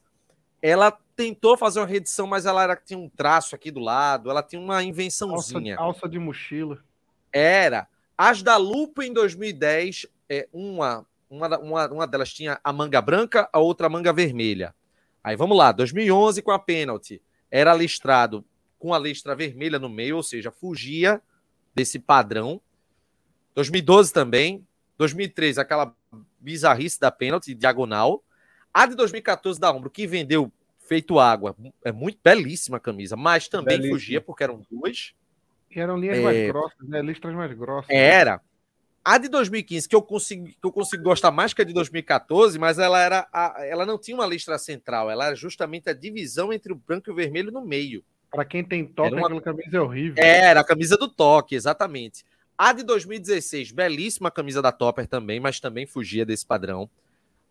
ela 0.61 0.97
tentou 1.15 1.57
fazer 1.57 1.79
uma 1.79 1.85
reedição, 1.85 2.27
mas 2.27 2.45
ela 2.45 2.63
era, 2.63 2.75
tinha 2.75 2.99
um 2.99 3.09
traço 3.09 3.55
aqui 3.55 3.71
do 3.71 3.79
lado, 3.79 4.29
ela 4.29 4.43
tinha 4.43 4.61
uma 4.61 4.83
invençãozinha. 4.83 5.75
Alça, 5.77 5.83
alça 5.83 6.09
de 6.09 6.19
mochila. 6.19 6.83
Era. 7.31 7.87
As 8.17 8.41
da 8.41 8.57
Lupo 8.57 9.01
em 9.01 9.13
2010, 9.13 10.07
é, 10.29 10.47
uma, 10.51 11.05
uma, 11.29 11.57
uma, 11.57 11.87
uma 11.87 12.07
delas 12.07 12.33
tinha 12.33 12.59
a 12.63 12.73
manga 12.73 13.01
branca, 13.01 13.49
a 13.51 13.59
outra 13.59 13.87
a 13.87 13.89
manga 13.89 14.11
vermelha. 14.13 14.73
Aí 15.23 15.35
vamos 15.35 15.57
lá, 15.57 15.71
2011 15.71 16.41
com 16.41 16.51
a 16.51 16.59
pênalti, 16.59 17.21
era 17.49 17.73
listrado 17.73 18.45
com 18.77 18.93
a 18.93 18.99
listra 18.99 19.35
vermelha 19.35 19.79
no 19.79 19.89
meio, 19.89 20.17
ou 20.17 20.23
seja, 20.23 20.51
fugia 20.51 21.21
desse 21.73 21.97
padrão. 21.97 22.61
2012 23.55 24.13
também, 24.13 24.65
2013 24.97 25.59
aquela 25.59 25.95
bizarrice 26.39 26.99
da 26.99 27.09
pênalti 27.09 27.55
diagonal. 27.55 28.23
A 28.73 28.85
de 28.85 28.95
2014 28.95 29.59
da 29.59 29.71
Ombro, 29.71 29.89
que 29.89 30.05
vendeu 30.05 30.51
feito 30.85 31.19
água, 31.19 31.55
é 31.83 31.91
muito 31.91 32.19
belíssima 32.23 32.77
a 32.77 32.79
camisa, 32.79 33.15
mas 33.15 33.47
também 33.47 33.77
belíssima. 33.77 33.95
fugia 33.95 34.21
porque 34.21 34.43
eram 34.43 34.61
duas. 34.69 35.13
E 35.69 35.79
eram 35.79 35.97
linhas 35.97 36.17
é... 36.17 36.21
mais 36.21 36.47
grossas, 36.47 36.87
né? 36.87 37.01
Listras 37.01 37.35
mais 37.35 37.51
grossas. 37.53 37.89
Era. 37.89 38.41
A 39.03 39.19
de 39.19 39.27
2015, 39.27 39.87
que 39.87 39.95
eu 39.95 40.01
consigo, 40.01 40.47
que 40.47 40.57
eu 40.63 40.71
consigo 40.71 41.03
gostar 41.03 41.29
mais 41.29 41.53
que 41.53 41.61
a 41.61 41.65
de 41.65 41.73
2014, 41.73 42.57
mas 42.57 42.79
ela 42.79 42.99
era 42.99 43.27
a, 43.31 43.63
ela 43.63 43.85
não 43.85 43.99
tinha 43.99 44.17
uma 44.17 44.25
listra 44.25 44.57
central, 44.57 45.11
ela 45.11 45.27
era 45.27 45.35
justamente 45.35 45.87
a 45.87 45.93
divisão 45.93 46.51
entre 46.51 46.73
o 46.73 46.75
branco 46.75 47.09
e 47.09 47.11
o 47.11 47.15
vermelho 47.15 47.51
no 47.51 47.63
meio. 47.63 48.03
Para 48.31 48.43
quem 48.43 48.63
tem 48.63 48.83
toque, 48.83 49.13
uma... 49.13 49.27
aquela 49.27 49.41
camisa 49.41 49.77
é 49.77 49.79
horrível. 49.79 50.15
Era 50.17 50.61
a 50.61 50.63
camisa 50.63 50.97
do 50.97 51.07
toque, 51.07 51.53
exatamente. 51.53 52.25
A 52.57 52.73
de 52.73 52.83
2016, 52.83 53.71
belíssima 53.71 54.31
camisa 54.31 54.61
da 54.61 54.71
Topper 54.71 55.07
também, 55.07 55.39
mas 55.39 55.59
também 55.59 55.85
fugia 55.85 56.25
desse 56.25 56.45
padrão. 56.45 56.89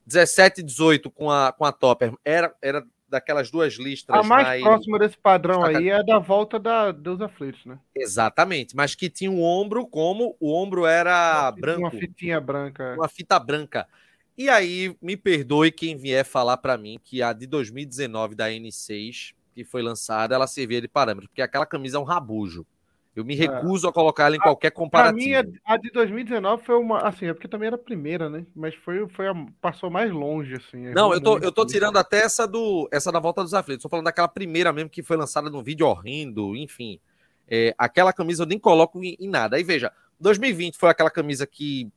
17 0.06 0.60
e 0.60 0.64
18 0.64 1.10
com 1.10 1.30
a, 1.30 1.52
com 1.52 1.64
a 1.64 1.72
Topper 1.72 2.12
era, 2.24 2.54
era 2.60 2.84
daquelas 3.14 3.50
duas 3.50 3.74
listras. 3.74 4.18
A 4.18 4.22
mais, 4.22 4.46
mais... 4.46 4.62
próxima 4.62 4.98
desse 4.98 5.16
padrão 5.16 5.64
aí 5.64 5.88
é 5.88 6.02
da 6.02 6.18
volta 6.18 6.58
da, 6.58 6.92
dos 6.92 7.20
aflitos, 7.20 7.64
né? 7.64 7.78
Exatamente, 7.94 8.76
mas 8.76 8.94
que 8.94 9.08
tinha 9.08 9.30
o 9.30 9.36
um 9.36 9.42
ombro 9.42 9.86
como 9.86 10.36
o 10.38 10.52
ombro 10.52 10.84
era 10.84 11.42
uma, 11.42 11.50
branco. 11.52 11.80
Uma 11.80 11.90
fitinha 11.90 12.40
branca. 12.40 12.94
Uma 12.94 13.08
fita 13.08 13.38
branca. 13.38 13.88
E 14.36 14.48
aí, 14.48 14.96
me 15.00 15.16
perdoe 15.16 15.70
quem 15.70 15.96
vier 15.96 16.24
falar 16.24 16.56
para 16.56 16.76
mim 16.76 16.98
que 17.02 17.22
a 17.22 17.32
de 17.32 17.46
2019 17.46 18.34
da 18.34 18.50
N6, 18.50 19.32
que 19.54 19.64
foi 19.64 19.80
lançada, 19.80 20.34
ela 20.34 20.48
servia 20.48 20.80
de 20.80 20.88
parâmetro, 20.88 21.28
porque 21.28 21.42
aquela 21.42 21.64
camisa 21.64 21.98
é 21.98 22.00
um 22.00 22.04
rabujo. 22.04 22.66
Eu 23.14 23.24
me 23.24 23.34
é. 23.34 23.38
recuso 23.38 23.86
é. 23.86 23.90
a 23.90 23.92
colocar 23.92 24.26
ela 24.26 24.36
em 24.36 24.40
qualquer 24.40 24.70
comparativo. 24.70 25.24
Mim, 25.24 25.60
a 25.64 25.76
de 25.76 25.90
2019 25.90 26.64
foi 26.64 26.74
uma. 26.76 26.98
Assim, 26.98 27.26
é 27.26 27.32
porque 27.32 27.46
também 27.46 27.68
era 27.68 27.76
a 27.76 27.78
primeira, 27.78 28.28
né? 28.28 28.44
Mas 28.54 28.74
foi, 28.74 29.08
foi 29.08 29.28
a, 29.28 29.34
passou 29.60 29.88
mais 29.88 30.10
longe, 30.10 30.56
assim. 30.56 30.88
Não, 30.92 31.12
eu 31.12 31.20
tô, 31.20 31.38
eu 31.38 31.52
tô 31.52 31.64
tirando 31.64 31.96
até 31.96 32.18
essa 32.18 32.46
do 32.46 32.88
essa 32.90 33.12
da 33.12 33.20
volta 33.20 33.42
dos 33.42 33.54
aflitos. 33.54 33.82
Tô 33.82 33.88
falando 33.88 34.06
daquela 34.06 34.26
primeira 34.26 34.72
mesmo 34.72 34.90
que 34.90 35.02
foi 35.02 35.16
lançada 35.16 35.48
num 35.48 35.62
vídeo 35.62 35.86
horrendo, 35.86 36.56
enfim. 36.56 36.98
É, 37.46 37.74
aquela 37.78 38.12
camisa 38.12 38.42
eu 38.42 38.46
nem 38.46 38.58
coloco 38.58 39.02
em, 39.02 39.16
em, 39.20 39.28
nada. 39.28 39.56
Aí 39.56 39.62
veja, 39.62 39.92
2020 40.18 40.76
foi 40.76 40.88
aquela 40.88 41.10
camisa 41.10 41.46
que 41.46 41.88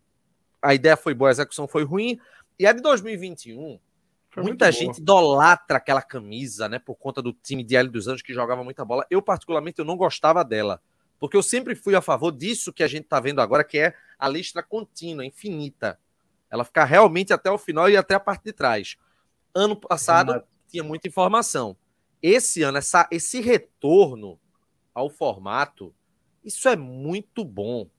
a 0.62 0.75
ideia 0.75 0.95
foi 0.95 1.15
boa, 1.15 1.29
a 1.29 1.31
execução 1.31 1.67
foi 1.67 1.83
ruim. 1.83 2.19
E 2.59 2.67
a 2.67 2.74
de 2.74 2.81
2021, 2.81 3.79
foi 4.29 4.43
muita 4.43 4.71
gente 4.71 5.00
idolatra 5.00 5.77
aquela 5.77 6.01
camisa, 6.01 6.69
né? 6.69 6.77
Por 6.77 6.95
conta 6.95 7.24
do 7.24 7.33
time 7.33 7.63
de 7.63 7.75
L 7.75 7.89
dos 7.89 8.07
Anjos 8.07 8.21
que 8.21 8.33
jogava 8.33 8.63
muita 8.63 8.86
bola. 8.86 9.03
Eu, 9.09 9.19
particularmente, 9.19 9.79
eu 9.79 9.86
não 9.86 9.97
gostava 9.97 10.43
dela. 10.43 10.79
Porque 11.19 11.36
eu 11.36 11.43
sempre 11.43 11.75
fui 11.75 11.95
a 11.95 12.01
favor 12.01 12.31
disso 12.31 12.74
que 12.74 12.83
a 12.83 12.88
gente 12.88 13.03
está 13.03 13.19
vendo 13.19 13.41
agora, 13.41 13.63
que 13.63 13.77
é 13.77 13.93
a 14.17 14.29
listra 14.29 14.62
contínua, 14.62 15.25
infinita. 15.25 16.00
Ela 16.50 16.63
ficar 16.63 16.86
realmente 16.86 17.33
até 17.33 17.51
o 17.51 17.57
final 17.57 17.89
e 17.89 17.97
até 17.97 18.15
a 18.15 18.19
parte 18.19 18.43
de 18.43 18.53
trás. 18.53 18.97
Ano 19.53 19.75
passado 19.75 20.31
Renato. 20.31 20.47
tinha 20.69 20.83
muita 20.83 21.07
informação. 21.07 21.75
Esse 22.21 22.63
ano, 22.63 22.77
essa, 22.77 23.07
esse 23.12 23.41
retorno 23.41 24.39
ao 24.93 25.09
formato, 25.09 25.93
isso 26.43 26.69
é 26.69 26.75
muito 26.75 27.43
bom. 27.43 27.89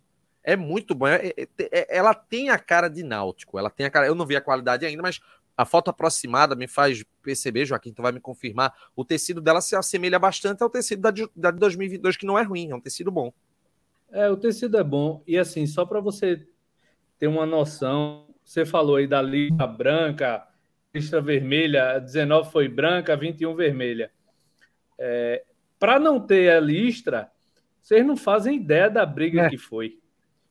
É 0.43 0.57
muito 0.57 0.95
bom. 0.95 1.07
É, 1.07 1.29
é, 1.37 1.49
é, 1.59 1.97
ela 1.97 2.15
tem 2.15 2.49
a 2.51 2.59
cara 2.59 2.89
de 2.89 3.03
náutico. 3.03 3.59
Ela 3.59 3.71
tem 3.71 3.87
a 3.87 3.91
cara. 3.91 4.07
Eu 4.07 4.15
não 4.15 4.27
vi 4.27 4.35
a 4.35 4.41
qualidade 4.41 4.87
ainda, 4.87 5.03
mas 5.03 5.21
a 5.59 5.65
foto 5.65 5.89
aproximada 5.91 6.55
me 6.55 6.69
faz 6.69 7.05
perceber, 7.21 7.67
Joaquim, 7.67 7.93
tu 7.93 8.01
vai 8.01 8.13
me 8.13 8.21
confirmar, 8.21 8.73
o 8.95 9.05
tecido 9.05 9.41
dela 9.41 9.61
se 9.61 9.75
assemelha 9.75 10.17
bastante 10.17 10.63
ao 10.63 10.71
tecido 10.71 11.03
da 11.03 11.11
de, 11.11 11.29
da 11.35 11.51
de 11.51 11.59
2022, 11.59 12.17
que 12.17 12.25
não 12.25 12.39
é 12.39 12.43
ruim, 12.45 12.71
é 12.71 12.75
um 12.77 12.81
tecido 12.81 13.11
bom. 13.11 13.33
É, 14.13 14.31
o 14.31 14.37
tecido 14.37 14.79
é 14.79 14.85
bom. 14.85 15.21
E 15.27 15.37
assim, 15.37 15.67
só 15.67 15.85
para 15.85 15.99
você 15.99 16.47
ter 17.19 17.27
uma 17.27 17.45
noção, 17.45 18.29
você 18.45 18.65
falou 18.65 18.95
aí 18.95 19.09
da 19.09 19.21
lista 19.21 19.67
branca, 19.67 20.47
lista 20.95 21.21
vermelha, 21.21 21.99
19 21.99 22.53
foi 22.53 22.69
branca, 22.69 23.17
21 23.17 23.57
vermelha. 23.57 24.13
É, 24.97 25.43
para 25.77 25.99
não 25.99 26.21
ter 26.21 26.53
a 26.53 26.61
listra, 26.61 27.33
vocês 27.83 28.07
não 28.07 28.17
fazem 28.17 28.59
ideia 28.59 28.89
da 28.89 29.05
briga 29.05 29.43
é. 29.43 29.49
que 29.51 29.59
foi. 29.59 29.99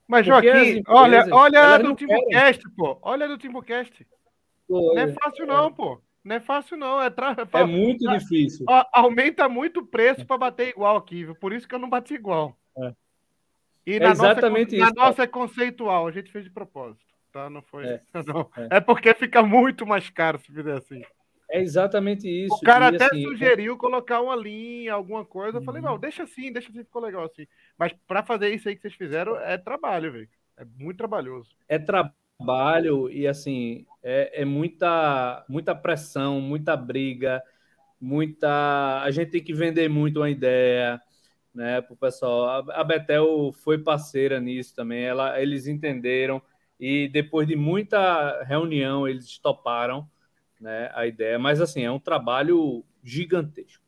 Mas, 0.05 0.25
Joaquim, 0.25 0.47
empresas, 0.49 0.83
olha, 0.85 1.27
olha 1.31 1.77
do 1.77 1.95
TimbuCast, 1.95 2.63
pô. 2.75 2.99
Olha 3.01 3.25
do 3.25 3.37
TimbuCast. 3.37 4.05
Não 4.69 4.97
é 4.97 5.07
fácil, 5.13 5.45
não, 5.45 5.73
pô. 5.73 6.01
Não 6.23 6.35
é 6.35 6.39
fácil, 6.41 6.75
não. 6.75 7.01
É, 7.01 7.09
tra... 7.09 7.35
é 7.53 7.63
muito 7.63 8.05
difícil. 8.07 8.65
Aumenta 8.91 9.47
muito 9.47 9.79
o 9.79 9.85
preço 9.85 10.25
para 10.25 10.37
bater 10.37 10.69
igual 10.69 10.97
aqui, 10.97 11.23
viu? 11.23 11.35
Por 11.35 11.53
isso 11.53 11.67
que 11.67 11.73
eu 11.73 11.79
não 11.79 11.89
bati 11.89 12.15
igual. 12.15 12.57
É. 12.77 12.93
E 13.85 13.93
é 13.93 13.99
na 13.99 14.11
exatamente 14.11 14.75
nossa, 14.75 14.89
isso. 14.89 14.95
Na 14.95 15.05
nossa 15.05 15.23
é 15.23 15.27
conceitual, 15.27 16.05
a 16.05 16.11
gente 16.11 16.29
fez 16.29 16.43
de 16.43 16.51
propósito. 16.51 17.05
Tá? 17.31 17.49
Não 17.49 17.61
foi. 17.61 17.85
É, 17.85 18.01
não. 18.27 18.49
é. 18.57 18.77
é 18.77 18.79
porque 18.81 19.13
fica 19.13 19.41
muito 19.41 19.87
mais 19.87 20.09
caro 20.09 20.37
se 20.39 20.51
fizer 20.51 20.73
assim. 20.73 21.01
É 21.49 21.61
exatamente 21.61 22.27
isso. 22.27 22.53
O 22.55 22.59
cara 22.59 22.91
e, 22.91 22.95
até 22.95 23.05
assim, 23.05 23.23
sugeriu 23.23 23.77
colocar 23.77 24.19
uma 24.19 24.35
linha, 24.35 24.93
alguma 24.93 25.23
coisa. 25.23 25.59
Eu 25.59 25.63
falei, 25.63 25.81
não, 25.81 25.97
deixa 25.97 26.23
assim, 26.23 26.51
deixa 26.51 26.69
assim, 26.69 26.83
ficou 26.83 27.01
legal 27.01 27.23
assim. 27.23 27.47
Mas 27.77 27.93
para 28.05 28.21
fazer 28.21 28.53
isso 28.53 28.67
aí 28.67 28.75
que 28.75 28.81
vocês 28.81 28.95
fizeram, 28.95 29.37
é 29.39 29.57
trabalho, 29.57 30.11
velho. 30.11 30.29
É 30.57 30.65
muito 30.77 30.97
trabalhoso. 30.97 31.49
É 31.69 31.79
trabalho 31.79 33.09
e 33.09 33.25
assim 33.25 33.85
é, 34.09 34.41
é, 34.41 34.45
muita 34.45 35.45
muita 35.49 35.75
pressão, 35.75 36.39
muita 36.39 36.77
briga, 36.77 37.43
muita 37.99 39.01
a 39.03 39.11
gente 39.11 39.31
tem 39.31 39.43
que 39.43 39.53
vender 39.53 39.89
muito 39.89 40.21
uma 40.21 40.29
ideia, 40.29 41.01
né, 41.53 41.81
para 41.81 41.93
o 41.93 41.97
pessoal. 41.97 42.63
A, 42.71 42.83
Betel 42.85 43.51
foi 43.51 43.77
parceira 43.77 44.39
nisso 44.39 44.73
também. 44.73 45.03
Ela, 45.03 45.41
eles 45.41 45.67
entenderam 45.67 46.41
e 46.79 47.09
depois 47.09 47.47
de 47.47 47.55
muita 47.57 48.43
reunião 48.43 49.05
eles 49.07 49.37
toparam, 49.39 50.09
né, 50.59 50.89
a 50.93 51.05
ideia. 51.05 51.37
Mas 51.37 51.59
assim 51.59 51.83
é 51.83 51.91
um 51.91 51.99
trabalho 51.99 52.85
gigantesco, 53.03 53.83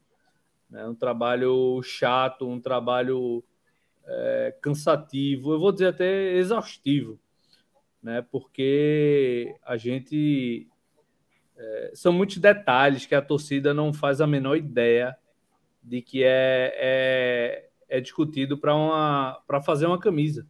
né, 0.70 0.86
um 0.86 0.96
trabalho 0.96 1.82
chato, 1.82 2.46
um 2.46 2.60
trabalho 2.60 3.42
é, 4.06 4.56
cansativo, 4.62 5.54
eu 5.54 5.60
vou 5.60 5.72
dizer 5.72 5.88
até 5.88 6.34
exaustivo 6.34 7.20
né? 8.02 8.26
Porque 8.32 9.56
a 9.66 9.78
gente 9.78 10.68
é, 11.58 11.92
são 11.94 12.14
muitos 12.14 12.38
detalhes 12.38 13.06
que 13.06 13.16
a 13.16 13.22
torcida 13.22 13.74
não 13.74 13.94
faz 13.94 14.22
a 14.22 14.28
menor 14.28 14.56
ideia 14.56 15.16
de 15.84 16.02
que 16.02 16.24
é, 16.24 16.74
é, 16.76 17.70
é 17.88 18.02
discutido 18.02 18.58
para 18.58 19.62
fazer 19.64 19.86
uma 19.86 20.00
camisa. 20.00 20.46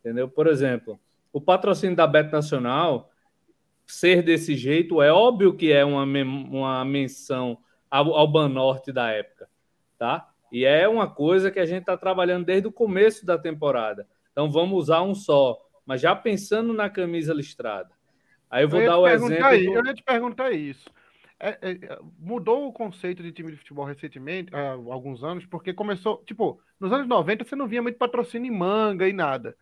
Entendeu? 0.00 0.28
Por 0.28 0.46
exemplo, 0.46 0.98
o 1.32 1.40
patrocínio 1.40 1.96
da 1.96 2.06
Bet 2.06 2.32
Nacional 2.32 3.10
ser 3.90 4.22
desse 4.22 4.56
jeito. 4.56 5.02
É 5.02 5.12
óbvio 5.12 5.54
que 5.54 5.72
é 5.72 5.84
uma, 5.84 6.04
uma 6.04 6.84
menção 6.84 7.58
ao, 7.90 8.14
ao 8.14 8.28
Banorte 8.28 8.92
da 8.92 9.10
época, 9.10 9.48
tá? 9.98 10.28
E 10.50 10.64
é 10.64 10.88
uma 10.88 11.08
coisa 11.08 11.50
que 11.50 11.58
a 11.58 11.66
gente 11.66 11.80
está 11.80 11.96
trabalhando 11.96 12.46
desde 12.46 12.68
o 12.68 12.72
começo 12.72 13.26
da 13.26 13.36
temporada. 13.36 14.06
Então 14.32 14.50
vamos 14.50 14.78
usar 14.78 15.02
um 15.02 15.14
só, 15.14 15.58
mas 15.90 16.00
já 16.00 16.14
pensando 16.14 16.72
na 16.72 16.88
camisa 16.88 17.34
listrada. 17.34 17.90
Aí 18.48 18.62
eu 18.62 18.68
vou 18.68 18.80
eu 18.80 18.88
dar 18.88 18.98
o 18.98 19.08
exemplo. 19.08 19.44
Aí, 19.44 19.66
do... 19.66 19.72
Eu 19.72 19.84
ia 19.84 19.92
te 19.92 20.04
perguntar 20.04 20.52
isso. 20.52 20.88
É, 21.36 21.58
é, 21.62 21.98
mudou 22.16 22.68
o 22.68 22.72
conceito 22.72 23.24
de 23.24 23.32
time 23.32 23.50
de 23.50 23.56
futebol 23.56 23.84
recentemente, 23.84 24.54
há 24.54 24.70
alguns 24.70 25.24
anos, 25.24 25.44
porque 25.46 25.74
começou, 25.74 26.22
tipo, 26.24 26.62
nos 26.78 26.92
anos 26.92 27.08
90 27.08 27.44
você 27.44 27.56
não 27.56 27.66
via 27.66 27.82
muito 27.82 27.98
patrocínio 27.98 28.52
em 28.52 28.56
manga 28.56 29.08
e 29.08 29.12
nada. 29.12 29.56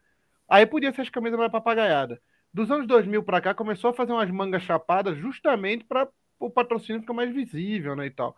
Aí 0.46 0.66
podia 0.66 0.92
ser 0.92 1.00
as 1.00 1.08
camisas 1.08 1.38
mais 1.38 1.50
papagaiadas. 1.50 2.18
Dos 2.52 2.70
anos 2.70 2.86
2000 2.86 3.22
para 3.22 3.40
cá 3.40 3.54
começou 3.54 3.88
a 3.88 3.94
fazer 3.94 4.12
umas 4.12 4.30
mangas 4.30 4.62
chapadas 4.64 5.16
justamente 5.16 5.86
para 5.86 6.06
o 6.38 6.50
patrocínio 6.50 7.00
ficar 7.00 7.14
mais 7.14 7.34
visível, 7.34 7.96
né, 7.96 8.04
e 8.04 8.10
tal. 8.10 8.36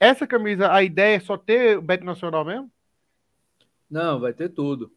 Essa 0.00 0.26
camisa, 0.26 0.72
a 0.72 0.82
ideia 0.82 1.16
é 1.16 1.20
só 1.20 1.36
ter 1.36 1.76
o 1.76 1.82
Bet 1.82 2.02
Nacional 2.02 2.46
mesmo? 2.46 2.72
Não, 3.90 4.18
vai 4.20 4.32
ter 4.32 4.48
tudo. 4.48 4.90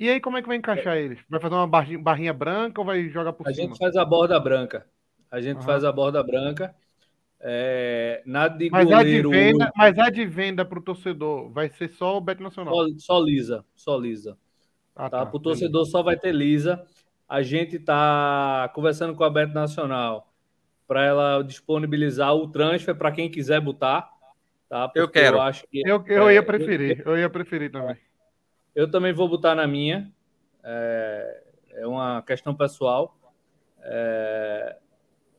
E 0.00 0.08
aí, 0.08 0.18
como 0.18 0.38
é 0.38 0.42
que 0.42 0.48
vai 0.48 0.56
encaixar 0.56 0.96
é. 0.96 1.02
eles? 1.02 1.18
Vai 1.28 1.38
fazer 1.38 1.54
uma 1.54 1.66
barrinha, 1.66 1.98
barrinha, 1.98 2.32
branca 2.32 2.80
ou 2.80 2.86
vai 2.86 3.10
jogar 3.10 3.34
por 3.34 3.46
a 3.46 3.52
cima? 3.52 3.66
A 3.66 3.68
gente 3.68 3.78
faz 3.78 3.96
a 3.96 4.04
borda 4.04 4.40
branca. 4.40 4.86
A 5.30 5.42
gente 5.42 5.58
uhum. 5.58 5.62
faz 5.62 5.84
a 5.84 5.92
borda 5.92 6.22
branca. 6.22 6.74
É, 7.38 8.22
nada 8.24 8.56
de 8.56 8.70
mas 8.70 8.88
goleiro... 8.88 9.28
A 9.28 9.32
de 9.32 9.38
venda, 9.38 9.72
mas 9.76 9.98
a 9.98 10.08
de 10.08 10.24
venda 10.24 10.64
para 10.64 10.78
o 10.78 10.82
torcedor 10.82 11.50
vai 11.50 11.68
ser 11.68 11.88
só 11.88 12.16
o 12.16 12.20
Bet 12.20 12.42
Nacional? 12.42 12.74
Só, 12.74 12.86
só 12.96 13.20
lisa, 13.20 13.64
só 13.76 13.98
lisa. 13.98 14.38
Ah, 14.96 15.10
tá. 15.10 15.18
tá. 15.18 15.26
Para 15.26 15.36
o 15.36 15.40
torcedor 15.40 15.84
só 15.84 16.02
vai 16.02 16.16
ter 16.16 16.32
lisa. 16.32 16.82
A 17.28 17.42
gente 17.42 17.76
está 17.76 18.70
conversando 18.74 19.14
com 19.14 19.22
a 19.22 19.28
Bet 19.28 19.52
Nacional 19.52 20.32
para 20.88 21.04
ela 21.04 21.42
disponibilizar 21.42 22.34
o 22.34 22.48
transfer 22.48 22.94
para 22.94 23.12
quem 23.12 23.30
quiser 23.30 23.60
botar. 23.60 24.10
Tá? 24.66 24.88
Porque 24.88 25.00
eu 25.00 25.08
quero. 25.08 25.36
Eu, 25.36 25.42
acho 25.42 25.66
que, 25.68 25.82
eu, 25.86 26.02
eu 26.06 26.28
é, 26.30 26.34
ia 26.34 26.42
preferir, 26.42 27.02
eu, 27.04 27.12
eu, 27.12 27.18
ia 27.18 27.28
preferir 27.28 27.70
também. 27.70 27.96
Eu 28.74 28.90
também 28.90 29.12
vou 29.12 29.28
botar 29.28 29.54
na 29.54 29.66
minha. 29.66 30.12
É, 30.62 31.42
é 31.72 31.86
uma 31.86 32.22
questão 32.22 32.54
pessoal. 32.54 33.16
É, 33.82 34.76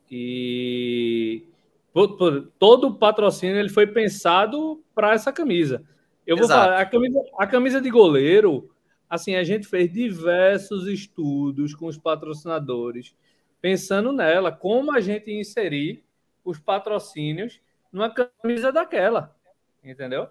e 0.09 1.45
por, 1.93 2.17
por, 2.17 2.51
todo 2.57 2.87
o 2.87 2.95
patrocínio 2.95 3.57
ele 3.57 3.69
foi 3.69 3.87
pensado 3.87 4.83
para 4.93 5.13
essa 5.13 5.31
camisa. 5.31 5.83
Eu 6.25 6.37
vou 6.37 6.45
Exato. 6.45 6.65
falar, 6.65 6.81
a 6.81 6.85
camisa, 6.85 7.21
a 7.37 7.47
camisa 7.47 7.81
de 7.81 7.89
goleiro, 7.89 8.69
assim, 9.09 9.35
a 9.35 9.43
gente 9.43 9.67
fez 9.67 9.91
diversos 9.91 10.87
estudos 10.87 11.73
com 11.73 11.87
os 11.87 11.97
patrocinadores, 11.97 13.15
pensando 13.59 14.11
nela, 14.11 14.51
como 14.51 14.91
a 14.91 14.99
gente 14.99 15.31
inserir 15.31 16.03
os 16.43 16.59
patrocínios 16.59 17.61
numa 17.91 18.09
camisa 18.09 18.71
daquela, 18.71 19.35
entendeu? 19.83 20.27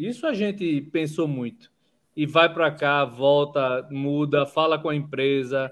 Isso 0.00 0.26
a 0.26 0.32
gente 0.32 0.80
pensou 0.80 1.28
muito. 1.28 1.70
E 2.16 2.24
vai 2.24 2.52
para 2.52 2.70
cá, 2.70 3.04
volta, 3.04 3.86
muda, 3.90 4.46
fala 4.46 4.78
com 4.78 4.88
a 4.88 4.96
empresa. 4.96 5.70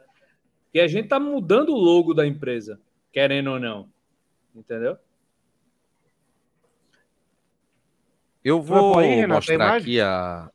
E 0.72 0.78
a 0.78 0.86
gente 0.86 1.04
está 1.04 1.18
mudando 1.18 1.70
o 1.70 1.78
logo 1.78 2.12
da 2.12 2.26
empresa, 2.26 2.78
querendo 3.10 3.52
ou 3.52 3.58
não. 3.58 3.88
Entendeu? 4.54 4.98
Eu 8.44 8.60
vou 8.60 8.98
aí, 8.98 9.26
mostrar 9.26 9.76
aqui 9.76 9.98
a. 9.98 10.50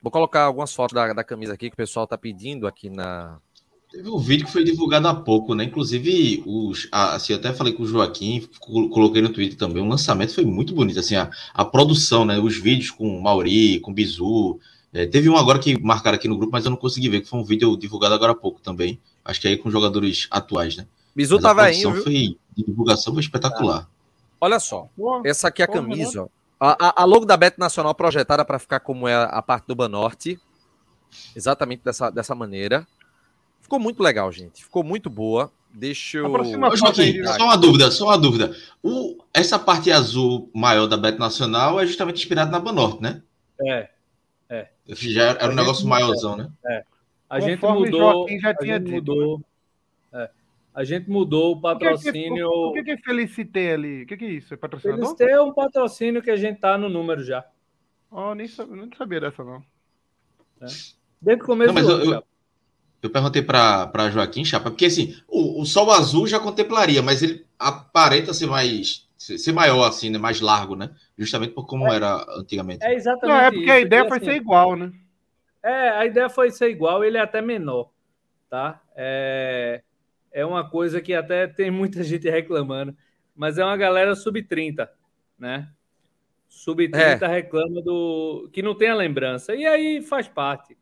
Vou 0.00 0.10
colocar 0.10 0.44
algumas 0.44 0.74
fotos 0.74 0.94
da, 0.94 1.12
da 1.12 1.22
camisa 1.22 1.52
aqui 1.52 1.68
que 1.68 1.74
o 1.74 1.76
pessoal 1.76 2.04
está 2.04 2.16
pedindo 2.16 2.66
aqui 2.66 2.88
na, 2.88 3.38
Teve 3.92 4.08
um 4.08 4.18
vídeo 4.18 4.46
que 4.46 4.52
foi 4.52 4.64
divulgado 4.64 5.06
há 5.06 5.14
pouco, 5.14 5.54
né? 5.54 5.64
Inclusive, 5.64 6.42
os, 6.46 6.88
assim, 6.90 7.34
eu 7.34 7.38
até 7.38 7.52
falei 7.52 7.74
com 7.74 7.82
o 7.82 7.86
Joaquim, 7.86 8.48
coloquei 8.58 9.20
no 9.20 9.28
Twitter 9.28 9.58
também. 9.58 9.82
O 9.82 9.86
lançamento 9.86 10.34
foi 10.34 10.46
muito 10.46 10.74
bonito, 10.74 10.98
assim, 10.98 11.14
a, 11.14 11.30
a 11.52 11.62
produção, 11.62 12.24
né? 12.24 12.38
Os 12.38 12.56
vídeos 12.56 12.90
com 12.90 13.06
o 13.06 13.22
Mauri, 13.22 13.80
com 13.80 13.90
o 13.90 13.94
Bizu. 13.94 14.58
É, 14.94 15.04
teve 15.04 15.28
um 15.28 15.36
agora 15.36 15.58
que 15.58 15.78
marcaram 15.78 16.16
aqui 16.16 16.26
no 16.26 16.38
grupo, 16.38 16.52
mas 16.52 16.64
eu 16.64 16.70
não 16.70 16.76
consegui 16.78 17.10
ver, 17.10 17.20
que 17.20 17.28
foi 17.28 17.38
um 17.38 17.44
vídeo 17.44 17.76
divulgado 17.76 18.14
agora 18.14 18.32
há 18.32 18.34
pouco 18.34 18.62
também. 18.62 18.98
Acho 19.22 19.42
que 19.42 19.48
aí 19.48 19.58
com 19.58 19.70
jogadores 19.70 20.26
atuais, 20.30 20.74
né? 20.74 20.86
Bizu 21.14 21.34
mas 21.34 21.42
tava 21.42 21.64
aí. 21.64 21.82
Foi, 21.82 22.38
de 22.56 22.64
divulgação 22.66 23.12
foi 23.12 23.22
espetacular. 23.22 23.86
Olha 24.40 24.58
só, 24.58 24.88
essa 25.22 25.48
aqui 25.48 25.60
é 25.60 25.66
a 25.66 25.68
camisa, 25.68 26.22
ó. 26.22 26.28
A, 26.58 27.02
a, 27.02 27.04
logo 27.04 27.26
da 27.26 27.36
Bet 27.36 27.58
Nacional 27.58 27.94
projetada 27.94 28.42
para 28.42 28.58
ficar 28.58 28.80
como 28.80 29.06
é 29.06 29.14
a 29.14 29.42
parte 29.42 29.66
do 29.66 29.74
Banorte. 29.74 30.40
Exatamente 31.36 31.82
dessa, 31.84 32.08
dessa 32.08 32.34
maneira. 32.34 32.86
Ficou 33.72 33.80
muito 33.80 34.02
legal, 34.02 34.30
gente. 34.30 34.64
Ficou 34.64 34.84
muito 34.84 35.08
boa. 35.08 35.50
Deixa 35.72 36.18
eu. 36.18 36.30
Ô, 36.30 36.76
Joaquim, 36.76 37.24
só 37.24 37.44
uma 37.44 37.56
dúvida, 37.56 37.90
só 37.90 38.04
uma 38.04 38.18
dúvida. 38.18 38.54
O, 38.82 39.16
essa 39.32 39.58
parte 39.58 39.90
azul 39.90 40.50
maior 40.52 40.86
da 40.86 40.98
Bet 40.98 41.18
Nacional 41.18 41.80
é 41.80 41.86
justamente 41.86 42.16
inspirada 42.16 42.50
na 42.50 42.60
Banorte, 42.60 43.02
né? 43.02 43.22
É. 43.62 43.88
É. 44.50 44.68
Já 44.88 45.30
era 45.30 45.50
um 45.50 45.54
negócio 45.54 45.88
maiorzão, 45.88 46.36
né? 46.36 46.50
É. 46.66 46.84
A 47.30 47.40
gente 47.40 47.60
Conforme 47.60 47.90
mudou. 47.90 48.28
Já 48.28 48.54
tinha 48.54 48.76
a 48.76 48.78
gente 48.78 48.90
dito, 48.90 49.10
mudou. 49.10 49.38
Né? 50.12 50.24
É. 50.24 50.30
A 50.74 50.84
gente 50.84 51.08
mudou 51.08 51.52
o 51.52 51.60
patrocínio. 51.62 52.50
O 52.50 52.74
que, 52.74 52.84
que, 52.84 52.90
é 52.90 52.98
Felicité 52.98 53.72
ali? 53.72 54.02
O 54.02 54.06
que, 54.06 54.18
que 54.18 54.24
é 54.26 54.30
isso? 54.32 54.52
É 54.52 54.56
patrocinador? 54.58 55.02
Felicité 55.02 55.32
é 55.32 55.40
um 55.40 55.54
patrocínio 55.54 56.20
que 56.20 56.30
a 56.30 56.36
gente 56.36 56.60
tá 56.60 56.76
no 56.76 56.90
número 56.90 57.24
já. 57.24 57.42
Oh, 58.10 58.34
nem, 58.34 58.46
nem 58.68 58.90
sabia 58.98 59.20
dessa, 59.20 59.42
não. 59.42 59.64
É. 60.60 60.66
Desde 61.22 61.42
o 61.42 61.46
começo 61.46 61.72
não, 61.72 61.82
do 61.82 61.90
ano, 61.90 62.14
eu 62.16 62.31
perguntei 63.10 63.42
para 63.42 64.10
Joaquim 64.10 64.44
Chapa, 64.44 64.70
porque 64.70 64.86
assim, 64.86 65.16
o, 65.26 65.60
o 65.60 65.66
sol 65.66 65.90
azul 65.90 66.26
já 66.26 66.38
contemplaria, 66.38 67.02
mas 67.02 67.20
ele 67.20 67.44
aparenta 67.58 68.32
ser 68.32 68.46
mais 68.46 69.08
ser 69.18 69.52
maior, 69.52 69.84
assim, 69.88 70.10
né? 70.10 70.18
Mais 70.18 70.40
largo, 70.40 70.74
né? 70.76 70.90
Justamente 71.18 71.52
por 71.52 71.66
como 71.66 71.86
é, 71.86 71.96
era 71.96 72.24
antigamente. 72.36 72.84
É 72.84 72.94
exatamente. 72.94 73.36
Não, 73.36 73.44
é 73.44 73.50
porque 73.50 73.64
isso, 73.64 73.72
a 73.72 73.80
ideia 73.80 74.08
foi 74.08 74.16
assim, 74.16 74.26
ser 74.26 74.36
igual, 74.36 74.76
né? 74.76 74.92
É, 75.62 75.88
a 75.90 76.06
ideia 76.06 76.28
foi 76.28 76.50
ser 76.50 76.70
igual, 76.70 77.04
ele 77.04 77.16
é 77.16 77.20
até 77.20 77.40
menor, 77.40 77.90
tá? 78.48 78.80
É, 78.96 79.82
é 80.32 80.44
uma 80.44 80.68
coisa 80.68 81.00
que 81.00 81.14
até 81.14 81.46
tem 81.46 81.70
muita 81.70 82.02
gente 82.04 82.28
reclamando, 82.28 82.96
mas 83.34 83.58
é 83.58 83.64
uma 83.64 83.76
galera 83.76 84.14
sub-30, 84.14 84.88
né? 85.38 85.68
Sub-30 86.48 87.22
é. 87.22 87.26
reclama 87.26 87.80
do 87.82 88.48
que 88.52 88.62
não 88.62 88.76
tem 88.76 88.90
a 88.90 88.94
lembrança, 88.94 89.54
e 89.54 89.64
aí 89.64 90.02
faz 90.02 90.28
parte 90.28 90.76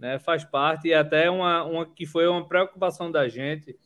né? 0.00 0.18
Faz 0.18 0.42
parte 0.42 0.88
e 0.88 0.94
até 0.94 1.30
uma, 1.30 1.62
uma 1.62 1.86
que 1.86 2.06
foi 2.06 2.26
uma 2.26 2.44
preocupação 2.44 3.12
da 3.12 3.28
gente 3.28 3.78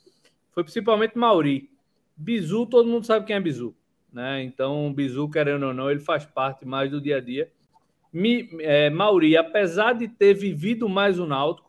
foi 0.55 0.63
principalmente 0.63 1.19
Mauri. 1.19 1.69
Bizu, 2.17 2.65
todo 2.67 2.89
mundo 2.89 3.05
sabe 3.05 3.27
quem 3.27 3.35
é 3.35 3.41
Bizu, 3.41 3.75
né? 4.13 4.43
Então, 4.45 4.95
Bizu, 4.95 5.29
querendo 5.29 5.67
ou 5.67 5.75
não, 5.75 5.91
ele 5.91 5.99
faz 5.99 6.25
parte 6.25 6.65
mais 6.65 6.89
do 6.93 7.01
dia 7.01 7.17
a 7.17 7.21
dia. 7.21 7.51
É, 8.61 8.89
Mauri, 8.89 9.37
apesar 9.37 9.95
de 9.95 10.07
ter 10.07 10.33
vivido 10.33 10.89
mais 10.89 11.19
o 11.19 11.27
Náutico, 11.27 11.69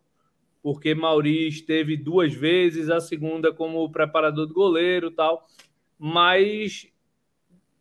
porque 0.62 0.94
Mauri 0.94 1.48
esteve 1.48 1.98
duas 1.98 2.32
vezes, 2.32 2.92
a 2.92 3.00
segunda 3.00 3.52
como 3.52 3.92
preparador 3.92 4.46
de 4.46 4.54
goleiro 4.54 5.10
tal, 5.10 5.48
mas 5.98 6.88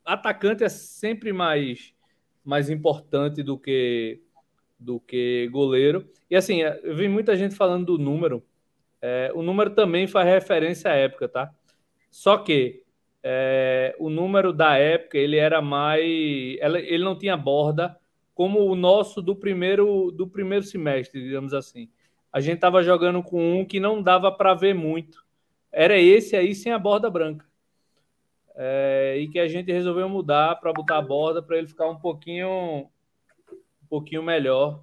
atacante 0.05 0.65
é 0.65 0.69
sempre 0.69 1.33
mais 1.33 1.93
mais 2.45 2.69
importante 2.69 3.43
do 3.43 3.59
que 3.59 4.21
do 4.79 5.01
que 5.01 5.49
goleiro. 5.51 6.07
E 6.35 6.37
assim, 6.37 6.63
eu 6.63 6.97
vi 6.97 7.07
muita 7.07 7.37
gente 7.37 7.55
falando 7.55 7.97
do 7.97 7.97
número. 7.97 8.43
É, 9.01 9.31
o 9.37 9.41
número 9.41 9.71
também 9.71 10.09
faz 10.09 10.27
referência 10.27 10.91
à 10.91 10.95
época, 10.95 11.29
tá? 11.29 11.55
Só 12.11 12.39
que 12.39 12.83
é, 13.23 13.95
o 14.01 14.11
número 14.11 14.53
da 14.53 14.77
época 14.77 15.17
ele 15.17 15.37
era 15.37 15.63
mais. 15.63 16.03
Ele 16.03 17.05
não 17.05 17.17
tinha 17.17 17.37
borda 17.37 17.97
como 18.35 18.67
o 18.67 18.75
nosso 18.75 19.23
do 19.23 19.37
primeiro 19.37 20.11
do 20.11 20.27
primeiro 20.27 20.65
semestre, 20.65 21.23
digamos 21.23 21.55
assim. 21.55 21.89
A 22.33 22.41
gente 22.41 22.57
estava 22.57 22.83
jogando 22.83 23.23
com 23.23 23.61
um 23.61 23.65
que 23.65 23.79
não 23.79 24.03
dava 24.03 24.33
para 24.33 24.55
ver 24.55 24.75
muito. 24.75 25.25
Era 25.71 25.97
esse 26.01 26.35
aí 26.35 26.53
sem 26.53 26.73
a 26.73 26.81
borda 26.81 27.09
branca. 27.09 27.47
É, 28.57 29.19
e 29.21 29.29
que 29.29 29.39
a 29.39 29.47
gente 29.47 29.71
resolveu 29.71 30.09
mudar 30.09 30.57
para 30.57 30.73
botar 30.73 30.99
a 30.99 31.03
borda 31.03 31.41
para 31.41 31.59
ele 31.59 31.69
ficar 31.69 31.89
um 31.89 31.97
pouquinho 31.97 32.91
pouquinho 33.89 34.21
melhor 34.21 34.83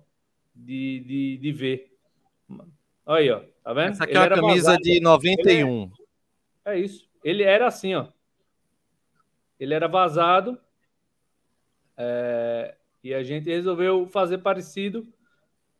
de, 0.55 0.99
de, 0.99 1.37
de 1.37 1.51
ver. 1.51 1.91
Olha 3.05 3.19
aí, 3.19 3.31
ó. 3.31 3.41
Tá 3.63 3.73
vendo? 3.73 3.91
Essa 3.91 4.03
aqui 4.03 4.13
Ele 4.13 4.19
é 4.19 4.23
a 4.23 4.29
camisa 4.29 4.63
vazado. 4.63 4.83
de 4.83 4.99
91. 4.99 5.91
É, 6.65 6.73
é 6.73 6.79
isso. 6.79 7.07
Ele 7.23 7.43
era 7.43 7.67
assim, 7.67 7.93
ó. 7.93 8.07
Ele 9.59 9.73
era 9.73 9.87
vazado. 9.87 10.57
É, 11.95 12.75
e 13.03 13.13
a 13.13 13.21
gente 13.21 13.49
resolveu 13.49 14.07
fazer 14.07 14.39
parecido, 14.39 15.07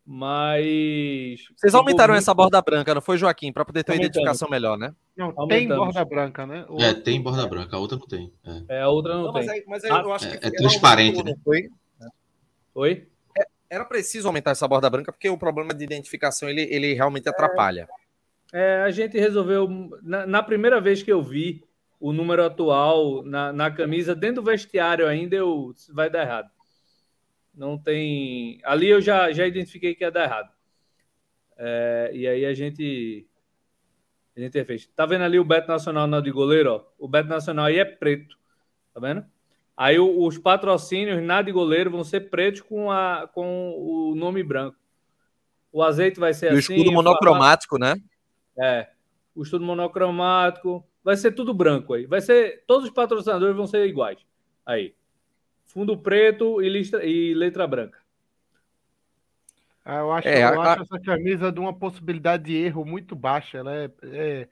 mas. 0.06 1.40
Vocês 1.56 1.74
aumentaram 1.74 2.12
muito... 2.12 2.22
essa 2.22 2.32
borda 2.32 2.62
branca, 2.62 2.94
não 2.94 3.00
foi, 3.00 3.18
Joaquim? 3.18 3.52
Para 3.52 3.64
poder 3.64 3.82
ter 3.82 3.92
uma 3.92 3.96
identificação 3.96 4.48
melhor, 4.48 4.78
né? 4.78 4.94
Não, 5.16 5.32
Aumentamos. 5.36 5.48
tem 5.48 5.68
borda 5.68 6.04
branca, 6.04 6.46
né? 6.46 6.64
O... 6.68 6.80
É, 6.80 6.94
tem 6.94 7.20
borda 7.20 7.46
branca, 7.48 7.76
a 7.76 7.80
outra 7.80 7.98
não 7.98 8.06
tem. 8.06 8.32
É, 8.44 8.78
é 8.78 8.82
a 8.82 8.88
outra 8.88 9.14
não, 9.14 9.24
não 9.24 9.32
tem. 9.32 9.46
Mas, 9.46 9.50
aí, 9.50 9.64
mas 9.66 9.84
aí 9.84 9.90
ah, 9.90 10.02
eu 10.02 10.12
acho 10.12 10.28
é, 10.28 10.36
que 10.36 10.46
é, 10.46 10.50
transparente, 10.50 11.24
né? 11.24 11.34
Foi? 11.44 11.68
Oi? 12.74 13.08
Era 13.72 13.86
preciso 13.86 14.28
aumentar 14.28 14.50
essa 14.50 14.68
borda 14.68 14.90
branca 14.90 15.10
porque 15.10 15.30
o 15.30 15.38
problema 15.38 15.72
de 15.72 15.82
identificação 15.82 16.46
ele, 16.46 16.68
ele 16.70 16.92
realmente 16.92 17.26
atrapalha. 17.26 17.88
É, 18.52 18.82
a 18.82 18.90
gente 18.90 19.18
resolveu. 19.18 19.66
Na, 20.02 20.26
na, 20.26 20.42
primeira 20.42 20.78
vez 20.78 21.02
que 21.02 21.10
eu 21.10 21.22
vi 21.22 21.64
o 21.98 22.12
número 22.12 22.44
atual 22.44 23.22
na, 23.22 23.50
na 23.50 23.70
camisa, 23.70 24.14
dentro 24.14 24.42
do 24.42 24.50
vestiário 24.50 25.08
ainda, 25.08 25.36
eu, 25.36 25.74
vai 25.88 26.10
dar 26.10 26.20
errado. 26.20 26.50
Não 27.54 27.78
tem. 27.78 28.60
Ali 28.62 28.90
eu 28.90 29.00
já, 29.00 29.32
já 29.32 29.46
identifiquei 29.46 29.94
que 29.94 30.04
ia 30.04 30.10
dar 30.10 30.24
errado. 30.24 30.52
É, 31.56 32.10
e 32.12 32.28
aí 32.28 32.44
a 32.44 32.52
gente. 32.52 33.26
A 34.36 34.40
gente 34.40 34.64
fez. 34.66 34.86
Tá 34.88 35.06
vendo 35.06 35.24
ali 35.24 35.38
o 35.38 35.44
Beto 35.44 35.68
Nacional 35.68 36.06
na 36.06 36.20
de 36.20 36.30
goleiro? 36.30 36.72
Ó? 36.72 36.84
O 36.98 37.08
Beto 37.08 37.30
Nacional 37.30 37.64
aí 37.64 37.78
é 37.78 37.86
preto. 37.86 38.36
Tá 38.92 39.00
vendo? 39.00 39.24
Aí 39.76 39.98
os 39.98 40.38
patrocínios 40.38 41.22
na 41.22 41.40
de 41.40 41.50
goleiro 41.50 41.90
vão 41.90 42.04
ser 42.04 42.28
pretos 42.28 42.60
com, 42.60 42.90
a, 42.90 43.28
com 43.32 43.74
o 43.76 44.14
nome 44.14 44.42
branco. 44.42 44.76
O 45.72 45.82
azeite 45.82 46.20
vai 46.20 46.34
ser 46.34 46.52
e 46.52 46.58
assim. 46.58 46.74
O 46.74 46.76
escudo 46.76 46.92
monocromático, 46.92 47.78
né? 47.78 47.94
É. 48.58 48.88
O 49.34 49.42
escudo 49.42 49.64
monocromático. 49.64 50.86
Vai 51.02 51.16
ser 51.16 51.32
tudo 51.32 51.54
branco 51.54 51.94
aí. 51.94 52.06
Vai 52.06 52.20
ser. 52.20 52.64
Todos 52.66 52.84
os 52.84 52.94
patrocinadores 52.94 53.56
vão 53.56 53.66
ser 53.66 53.86
iguais. 53.86 54.18
Aí. 54.64 54.94
Fundo 55.64 55.96
preto 55.96 56.60
e, 56.60 56.68
listra, 56.68 57.04
e 57.04 57.32
letra 57.32 57.66
branca. 57.66 57.98
Ah, 59.84 59.96
eu 59.96 60.12
acho, 60.12 60.28
é, 60.28 60.42
eu 60.42 60.60
a, 60.60 60.72
acho 60.74 60.82
essa 60.82 61.00
camisa 61.00 61.50
de 61.50 61.58
uma 61.58 61.72
possibilidade 61.72 62.44
de 62.44 62.56
erro 62.56 62.84
muito 62.84 63.16
baixa. 63.16 63.58
Ela 63.58 63.74
é, 63.74 63.90
é, 64.02 64.48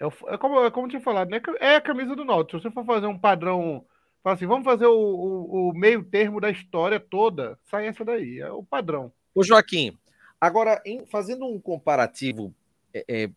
é, 0.00 0.06
é 0.06 0.38
como, 0.38 0.64
é 0.64 0.70
como 0.70 0.86
eu 0.86 0.90
tinha 0.90 1.02
falado, 1.02 1.28
né? 1.28 1.40
É 1.60 1.76
a 1.76 1.80
camisa 1.80 2.16
do 2.16 2.24
Náutico. 2.24 2.58
Se 2.58 2.64
você 2.64 2.74
for 2.74 2.84
fazer 2.84 3.06
um 3.06 3.18
padrão, 3.18 3.84
fala 4.24 4.36
assim, 4.36 4.46
vamos 4.46 4.64
fazer 4.64 4.86
o, 4.86 4.96
o, 4.96 5.68
o, 5.68 5.74
meio 5.74 6.02
termo 6.02 6.40
da 6.40 6.50
história 6.50 6.98
toda, 6.98 7.58
sai 7.62 7.86
essa 7.86 8.02
daí. 8.02 8.40
É 8.40 8.50
o 8.50 8.64
padrão. 8.64 9.12
Ô 9.34 9.44
Joaquim, 9.44 9.98
agora, 10.40 10.82
em, 10.86 11.04
fazendo 11.04 11.44
um 11.44 11.60
comparativo 11.60 12.54
é, 12.94 13.04
é, 13.06 13.30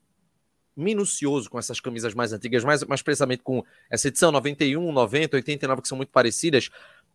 minucioso 0.73 1.49
com 1.49 1.59
essas 1.59 1.81
camisas 1.81 2.13
mais 2.13 2.31
antigas, 2.31 2.63
mais, 2.63 2.85
mais 2.85 3.01
precisamente 3.01 3.43
com 3.43 3.65
essa 3.89 4.07
edição 4.07 4.31
91, 4.31 4.93
90, 4.93 5.35
89, 5.35 5.81
que 5.81 5.87
são 5.89 5.97
muito 5.97 6.11
parecidas, 6.11 6.69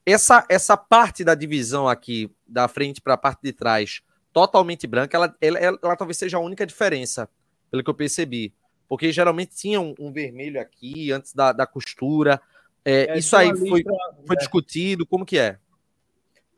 essa, 0.04 0.44
essa 0.50 0.76
parte 0.76 1.24
da 1.24 1.34
divisão 1.34 1.88
aqui, 1.88 2.30
da 2.46 2.68
frente 2.68 3.00
para 3.00 3.14
a 3.14 3.18
parte 3.18 3.40
de 3.42 3.54
trás, 3.54 4.02
totalmente 4.34 4.86
branca, 4.86 5.16
ela, 5.16 5.34
ela, 5.40 5.58
ela, 5.58 5.78
ela, 5.82 5.96
talvez 5.96 6.18
seja 6.18 6.36
a 6.36 6.40
única 6.40 6.66
diferença, 6.66 7.26
pelo 7.70 7.82
que 7.82 7.88
eu 7.88 7.94
percebi. 7.94 8.52
Porque 8.86 9.10
geralmente 9.10 9.54
tinha 9.56 9.80
um, 9.80 9.94
um 9.98 10.12
vermelho 10.12 10.60
aqui 10.60 11.10
antes 11.10 11.32
da, 11.32 11.52
da 11.52 11.66
costura. 11.66 12.38
É, 12.84 13.12
é, 13.12 13.18
isso 13.18 13.36
aí 13.36 13.56
foi, 13.56 13.82
foi 14.26 14.36
é. 14.36 14.38
discutido, 14.38 15.06
como 15.06 15.24
que 15.24 15.38
é? 15.38 15.58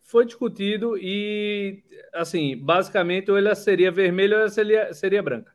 Foi 0.02 0.24
discutido 0.24 0.96
e, 0.96 1.82
assim, 2.12 2.56
basicamente, 2.56 3.30
ou 3.30 3.36
ela 3.36 3.54
seria 3.54 3.90
vermelha 3.90 4.36
ou 4.36 4.40
ela 4.42 4.50
seria, 4.50 4.92
seria 4.94 5.22
branca. 5.22 5.52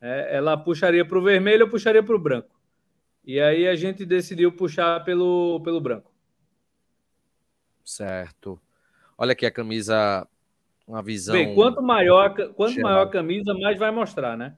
É, 0.00 0.36
ela 0.36 0.56
puxaria 0.56 1.04
para 1.04 1.18
o 1.18 1.22
vermelho 1.22 1.64
ou 1.64 1.70
puxaria 1.70 2.02
para 2.02 2.14
o 2.14 2.18
branco. 2.18 2.60
E 3.24 3.40
aí 3.40 3.68
a 3.68 3.76
gente 3.76 4.04
decidiu 4.04 4.52
puxar 4.52 5.04
pelo, 5.04 5.60
pelo 5.60 5.80
branco. 5.80 6.12
Certo. 7.84 8.60
Olha 9.16 9.32
aqui 9.32 9.46
a 9.46 9.50
camisa, 9.50 10.26
uma 10.86 11.02
visão. 11.02 11.34
Bem, 11.34 11.54
quanto 11.54 11.80
maior, 11.82 12.34
quanto 12.54 12.80
maior 12.80 13.06
a 13.06 13.10
camisa, 13.10 13.54
mais 13.54 13.78
vai 13.78 13.90
mostrar, 13.90 14.36
né? 14.36 14.56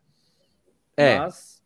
É. 0.96 1.18
Mas... 1.18 1.62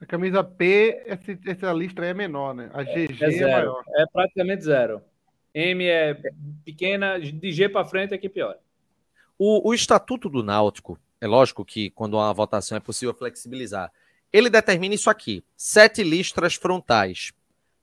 A 0.00 0.06
camisa 0.06 0.44
P, 0.44 1.04
essa 1.44 1.72
lista 1.72 2.02
aí 2.02 2.08
é 2.08 2.14
menor, 2.14 2.54
né? 2.54 2.70
A 2.72 2.82
GG 2.82 3.18
é, 3.20 3.38
é 3.38 3.52
maior. 3.52 3.82
É 3.96 4.06
praticamente 4.06 4.64
zero. 4.64 5.02
M 5.52 5.84
é 5.84 6.14
pequena, 6.64 7.18
de 7.18 7.52
G 7.52 7.68
para 7.68 7.84
frente 7.84 8.14
é 8.14 8.18
que 8.18 8.28
pior. 8.28 8.56
O, 9.36 9.68
o 9.68 9.74
Estatuto 9.74 10.28
do 10.28 10.42
Náutico, 10.42 10.98
é 11.20 11.26
lógico 11.26 11.64
que 11.64 11.90
quando 11.90 12.14
uma 12.14 12.32
votação 12.32 12.76
é 12.76 12.80
possível 12.80 13.12
flexibilizar, 13.12 13.92
ele 14.32 14.48
determina 14.48 14.94
isso 14.94 15.10
aqui: 15.10 15.42
sete 15.56 16.02
listras 16.02 16.54
frontais, 16.54 17.32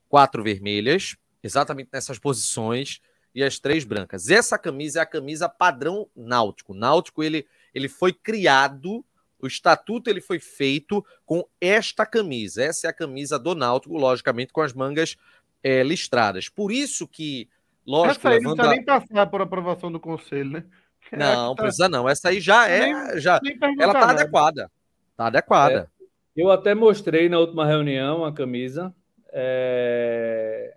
quatro 0.07 0.41
vermelhas, 0.41 1.17
exatamente 1.43 1.89
nessas 1.91 2.17
posições, 2.17 3.01
e 3.33 3.43
as 3.43 3.59
três 3.59 3.83
brancas. 3.83 4.29
Essa 4.29 4.57
camisa 4.57 4.99
é 4.99 5.01
a 5.01 5.05
camisa 5.05 5.49
padrão 5.49 6.07
náutico. 6.15 6.73
Náutico, 6.73 7.21
ele, 7.21 7.45
ele 7.73 7.89
foi 7.89 8.13
criado, 8.13 9.03
o 9.39 9.47
estatuto 9.47 10.09
ele 10.09 10.21
foi 10.21 10.39
feito 10.39 11.05
com 11.25 11.43
esta 11.59 12.05
camisa. 12.05 12.63
Essa 12.63 12.87
é 12.87 12.89
a 12.89 12.93
camisa 12.93 13.37
do 13.37 13.55
náutico, 13.55 13.97
logicamente, 13.97 14.53
com 14.53 14.61
as 14.61 14.73
mangas 14.73 15.17
é, 15.63 15.83
listradas. 15.83 16.49
Por 16.49 16.71
isso 16.71 17.07
que, 17.07 17.49
lógico... 17.85 18.27
Essa 18.27 18.29
aí 18.29 18.39
levanta... 18.39 18.63
não 18.63 18.69
precisa 18.69 18.75
nem 18.75 18.85
passar 18.85 19.27
por 19.27 19.41
aprovação 19.41 19.91
do 19.91 19.99
conselho, 19.99 20.49
né? 20.51 20.65
Não, 21.11 21.55
tá... 21.55 21.63
precisa 21.63 21.89
não. 21.89 22.07
Essa 22.07 22.29
aí 22.29 22.39
já 22.39 22.67
é... 22.67 22.79
Nem, 22.79 23.19
já... 23.19 23.39
Nem 23.43 23.57
ela 23.79 23.93
tá 23.93 24.07
nada. 24.07 24.21
adequada. 24.21 24.71
Tá 25.15 25.27
adequada. 25.27 25.89
É, 26.01 26.05
eu 26.35 26.51
até 26.51 26.73
mostrei 26.73 27.29
na 27.29 27.39
última 27.39 27.65
reunião 27.65 28.25
a 28.25 28.33
camisa. 28.33 28.93
É... 29.31 30.75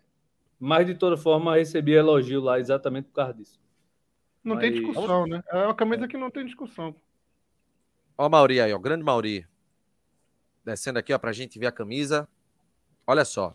Mas, 0.61 0.87
de 0.87 0.95
toda 0.95 1.17
forma, 1.17 1.57
recebi 1.57 1.93
elogio 1.93 2.41
lá 2.41 2.59
exatamente 2.59 3.07
por 3.07 3.15
causa 3.15 3.35
disso. 3.35 3.61
Não 4.43 4.57
Mas... 4.57 4.65
tem 4.65 4.73
discussão, 4.73 5.27
né? 5.27 5.43
É 5.51 5.65
uma 5.65 5.75
camisa 5.75 6.09
que 6.09 6.17
não 6.17 6.31
tem 6.31 6.45
discussão. 6.45 6.95
Ó 8.19 8.27
o 8.27 8.29
Mauri 8.29 8.61
aí, 8.61 8.75
ó. 8.75 8.79
Grande 8.79 9.05
Mauri. 9.05 9.47
Descendo 10.65 10.99
aqui, 10.99 11.15
ó, 11.15 11.19
pra 11.19 11.33
gente 11.33 11.59
ver 11.59 11.69
a 11.69 11.73
camisa. 11.73 12.29
Olha 13.07 13.25
só. 13.25 13.55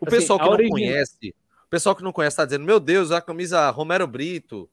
O 0.00 0.06
assim, 0.06 0.16
pessoal 0.16 0.38
que 0.38 0.44
não 0.44 0.52
origem... 0.52 0.70
conhece, 0.70 1.34
o 1.64 1.68
pessoal 1.70 1.96
que 1.96 2.02
não 2.02 2.12
conhece 2.12 2.36
tá 2.36 2.44
dizendo, 2.44 2.64
meu 2.64 2.78
Deus, 2.78 3.10
a 3.10 3.22
camisa 3.22 3.70
Romero 3.70 4.06
Brito, 4.06 4.68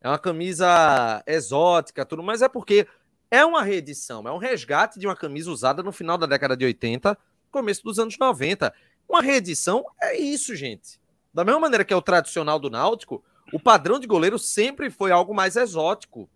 é 0.00 0.08
uma 0.08 0.18
camisa 0.18 1.22
exótica, 1.26 2.06
tudo, 2.06 2.22
mas 2.22 2.40
é 2.40 2.48
porque 2.48 2.86
é 3.30 3.44
uma 3.44 3.62
reedição, 3.62 4.26
é 4.26 4.32
um 4.32 4.38
resgate 4.38 4.98
de 4.98 5.06
uma 5.06 5.14
camisa 5.14 5.50
usada 5.50 5.82
no 5.82 5.92
final 5.92 6.16
da 6.16 6.26
década 6.26 6.56
de 6.56 6.64
80, 6.64 7.18
começo 7.50 7.82
dos 7.84 7.98
anos 7.98 8.16
90. 8.16 8.72
Uma 9.08 9.20
reedição 9.20 9.84
é 10.00 10.16
isso, 10.16 10.56
gente. 10.56 10.98
Da 11.34 11.44
mesma 11.44 11.60
maneira 11.60 11.84
que 11.84 11.92
é 11.92 11.96
o 11.96 12.02
tradicional 12.02 12.58
do 12.58 12.70
Náutico, 12.70 13.22
o 13.52 13.60
padrão 13.60 13.98
de 13.98 14.06
goleiro 14.06 14.38
sempre 14.38 14.90
foi 14.90 15.12
algo 15.12 15.34
mais 15.34 15.56
exótico. 15.56 16.30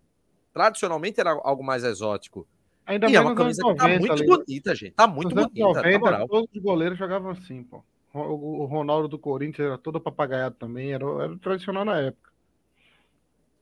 Tradicionalmente 0.57 1.19
era 1.19 1.29
algo 1.43 1.63
mais 1.63 1.83
exótico. 1.83 2.47
Ainda 2.83 3.07
e 3.07 3.15
é 3.15 3.21
uma 3.21 3.35
camisa 3.35 3.61
90, 3.61 3.77
que 3.77 3.87
tá 3.87 3.99
muito 3.99 4.11
ali. 4.13 4.25
bonita, 4.25 4.75
gente. 4.75 4.93
Tá 4.93 5.07
muito 5.07 5.35
bonita. 5.35 5.59
90, 5.59 6.27
todos 6.27 6.49
os 6.51 6.61
goleiros 6.63 6.97
jogavam 6.97 7.29
assim, 7.29 7.61
pô. 7.63 7.83
O, 8.11 8.65
Ronaldo 8.65 9.07
do 9.07 9.19
Corinthians 9.19 9.67
era 9.67 9.77
todo 9.77 10.01
papagaiado 10.01 10.55
também, 10.55 10.93
era, 10.93 11.05
era 11.05 11.37
tradicional 11.37 11.85
na 11.85 11.99
época. 11.99 12.31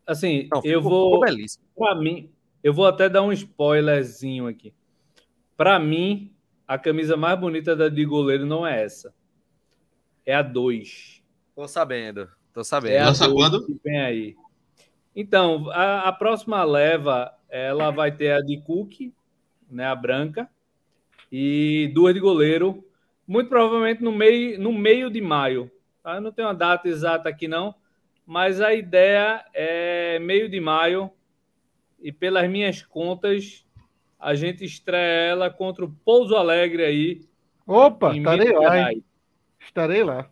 Assim, 0.08 0.48
Não, 0.50 0.62
eu 0.64 0.82
vou. 0.82 1.20
Para 1.76 1.96
mim, 1.96 2.32
eu 2.64 2.74
vou 2.74 2.86
até 2.86 3.10
dar 3.10 3.24
um 3.24 3.34
spoilerzinho 3.34 4.48
aqui. 4.48 4.74
Para 5.58 5.78
mim, 5.80 6.34
a 6.66 6.78
camisa 6.78 7.18
mais 7.18 7.38
bonita 7.38 7.76
da 7.76 7.90
de 7.90 8.06
goleiro 8.06 8.46
não 8.46 8.66
é 8.66 8.84
essa. 8.84 9.14
É 10.26 10.34
a 10.34 10.42
2. 10.42 11.22
Tô 11.54 11.68
sabendo, 11.68 12.30
tô 12.54 12.64
sabendo. 12.64 12.94
É 12.94 13.04
Lança 13.04 13.30
quando? 13.30 13.66
Que 13.66 13.76
vem 13.84 14.00
aí. 14.00 14.36
Então, 15.16 15.70
a, 15.72 16.10
a, 16.10 16.12
próxima 16.12 16.64
leva, 16.64 17.34
ela 17.50 17.90
vai 17.90 18.12
ter 18.12 18.32
a 18.32 18.42
de 18.42 18.58
Cook, 18.58 19.14
né, 19.72 19.86
a 19.86 19.96
branca, 19.96 20.50
e 21.32 21.90
duas 21.94 22.14
de 22.14 22.20
goleiro, 22.20 22.84
muito 23.26 23.50
provavelmente 23.50 24.04
no 24.04 24.12
meio, 24.12 24.60
no 24.60 24.74
meio 24.74 25.10
de 25.10 25.22
maio. 25.22 25.72
Tá? 26.04 26.16
Eu 26.16 26.22
não 26.22 26.32
tenho 26.32 26.50
uma 26.50 26.54
data 26.54 26.90
exata 26.90 27.30
aqui 27.30 27.48
não, 27.48 27.74
mas 28.26 28.60
a 28.60 28.74
ideia 28.74 29.46
é 29.54 30.20
meio 30.20 30.50
de 30.50 30.60
maio, 30.60 31.10
e 32.02 32.12
pelas 32.12 32.50
minhas 32.50 32.84
contas, 32.84 33.66
a 34.20 34.36
gente 34.36 34.66
estreia 34.66 35.32
ela 35.32 35.50
contra 35.50 35.86
o 35.86 35.92
Pouso 36.04 36.36
Alegre 36.36 36.84
aí. 36.84 37.22
Opa, 37.66 38.16
estarei 38.16 38.52
lá. 38.52 38.92
Estarei 39.60 40.04
lá. 40.04 40.30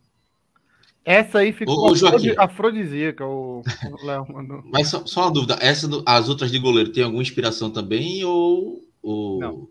Essa 1.06 1.40
aí 1.40 1.52
ficou 1.52 1.92
ô, 1.92 1.94
afrodisíaca, 2.38 3.26
o, 3.26 3.62
o 3.62 4.06
Léo 4.06 4.26
mandou. 4.32 4.64
Mas 4.66 4.88
só, 4.88 5.06
só, 5.06 5.24
uma 5.24 5.32
dúvida, 5.32 5.58
essa 5.60 5.88
do, 5.88 6.02
as 6.06 6.30
outras 6.30 6.52
de 6.52 6.60
goleiro 6.60 6.92
tem 6.92 7.04
alguma 7.04 7.22
inspiração 7.22 7.70
também 7.70 8.24
ou. 8.24 8.82
ou 9.02 9.40
Não. 9.40 9.68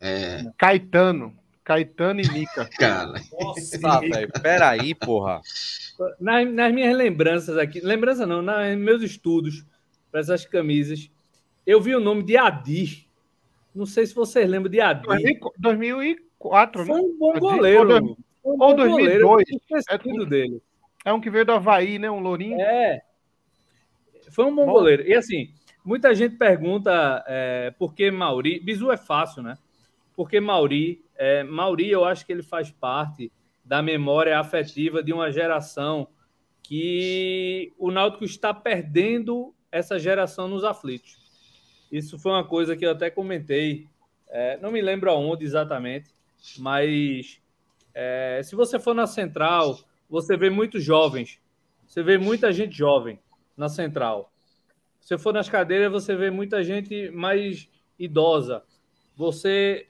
É... 0.00 0.44
Caetano. 0.56 1.32
Caetano 1.62 2.20
e 2.20 2.28
Mica. 2.32 2.68
Cara. 2.78 3.20
Nossa, 3.40 4.00
velho. 4.00 4.30
Peraí, 4.42 4.94
porra. 4.94 5.40
Nas, 6.18 6.50
nas, 6.52 6.72
minhas 6.72 6.96
lembranças 6.96 7.56
aqui, 7.56 7.80
lembrança 7.80 8.26
não, 8.26 8.42
nos 8.42 8.78
meus 8.78 9.02
estudos 9.02 9.64
para 10.10 10.20
essas 10.20 10.44
camisas, 10.44 11.10
eu 11.66 11.80
vi 11.80 11.94
o 11.94 12.00
nome 12.00 12.22
de 12.22 12.36
Adir 12.36 13.08
não 13.78 13.86
sei 13.86 14.06
se 14.06 14.14
vocês 14.14 14.48
lembram 14.48 14.70
de 14.70 14.80
Adi. 14.80 15.06
2004, 15.56 16.84
Foi 16.84 17.00
um 17.00 17.16
bom 17.16 17.38
goleiro. 17.38 18.16
Ou, 18.48 18.54
um 18.54 18.58
bom 18.58 18.74
2002. 18.74 19.22
Goleiro, 19.22 20.22
é, 20.22 20.26
dele. 20.26 20.62
é 21.04 21.12
um 21.12 21.20
que 21.20 21.30
veio 21.30 21.44
do 21.44 21.52
Havaí, 21.52 21.98
né? 21.98 22.10
Um 22.10 22.20
lourinho. 22.20 22.60
É. 22.60 23.02
Foi 24.30 24.44
um 24.44 24.54
bom, 24.54 24.66
bom. 24.66 24.72
goleiro. 24.72 25.02
E 25.06 25.14
assim, 25.14 25.50
muita 25.84 26.14
gente 26.14 26.36
pergunta 26.36 27.24
é, 27.26 27.72
por 27.78 27.94
que 27.94 28.10
Mauri. 28.10 28.60
Bizu 28.60 28.90
é 28.90 28.96
fácil, 28.96 29.42
né? 29.42 29.56
Porque 30.16 30.40
Mauri, 30.40 31.04
é, 31.16 31.42
Mauri, 31.44 31.90
eu 31.90 32.04
acho 32.04 32.24
que 32.24 32.32
ele 32.32 32.42
faz 32.42 32.70
parte 32.70 33.30
da 33.64 33.82
memória 33.82 34.38
afetiva 34.38 35.02
de 35.02 35.12
uma 35.12 35.30
geração 35.30 36.08
que 36.62 37.72
o 37.78 37.90
Náutico 37.90 38.24
está 38.24 38.52
perdendo 38.52 39.54
essa 39.70 39.98
geração 39.98 40.48
nos 40.48 40.64
aflitos. 40.64 41.16
Isso 41.90 42.18
foi 42.18 42.32
uma 42.32 42.44
coisa 42.44 42.76
que 42.76 42.84
eu 42.84 42.90
até 42.90 43.10
comentei. 43.10 43.86
É, 44.28 44.58
não 44.58 44.70
me 44.70 44.80
lembro 44.80 45.10
aonde 45.10 45.44
exatamente, 45.44 46.10
mas 46.58 47.40
é, 48.00 48.40
se 48.44 48.54
você 48.54 48.78
for 48.78 48.94
na 48.94 49.08
central, 49.08 49.76
você 50.08 50.36
vê 50.36 50.48
muitos 50.48 50.84
jovens. 50.84 51.40
Você 51.84 52.00
vê 52.00 52.16
muita 52.16 52.52
gente 52.52 52.76
jovem 52.76 53.18
na 53.56 53.68
central. 53.68 54.32
Se 55.00 55.18
for 55.18 55.34
nas 55.34 55.48
cadeiras, 55.48 55.90
você 55.90 56.14
vê 56.14 56.30
muita 56.30 56.62
gente 56.62 57.10
mais 57.10 57.68
idosa. 57.98 58.62
Você, 59.16 59.88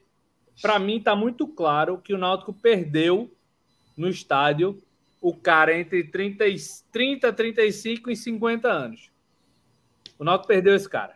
para 0.59 0.79
mim, 0.79 0.97
está 0.97 1.15
muito 1.15 1.47
claro 1.47 1.99
que 1.99 2.11
o 2.11 2.17
Náutico 2.17 2.51
perdeu 2.51 3.31
no 3.95 4.09
estádio 4.09 4.81
o 5.21 5.35
cara 5.35 5.77
entre 5.77 6.03
30, 6.03 6.45
30, 6.91 7.31
35 7.31 8.09
e 8.09 8.15
50 8.15 8.67
anos. 8.67 9.11
O 10.17 10.23
Náutico 10.23 10.47
perdeu 10.47 10.73
esse 10.73 10.89
cara. 10.89 11.15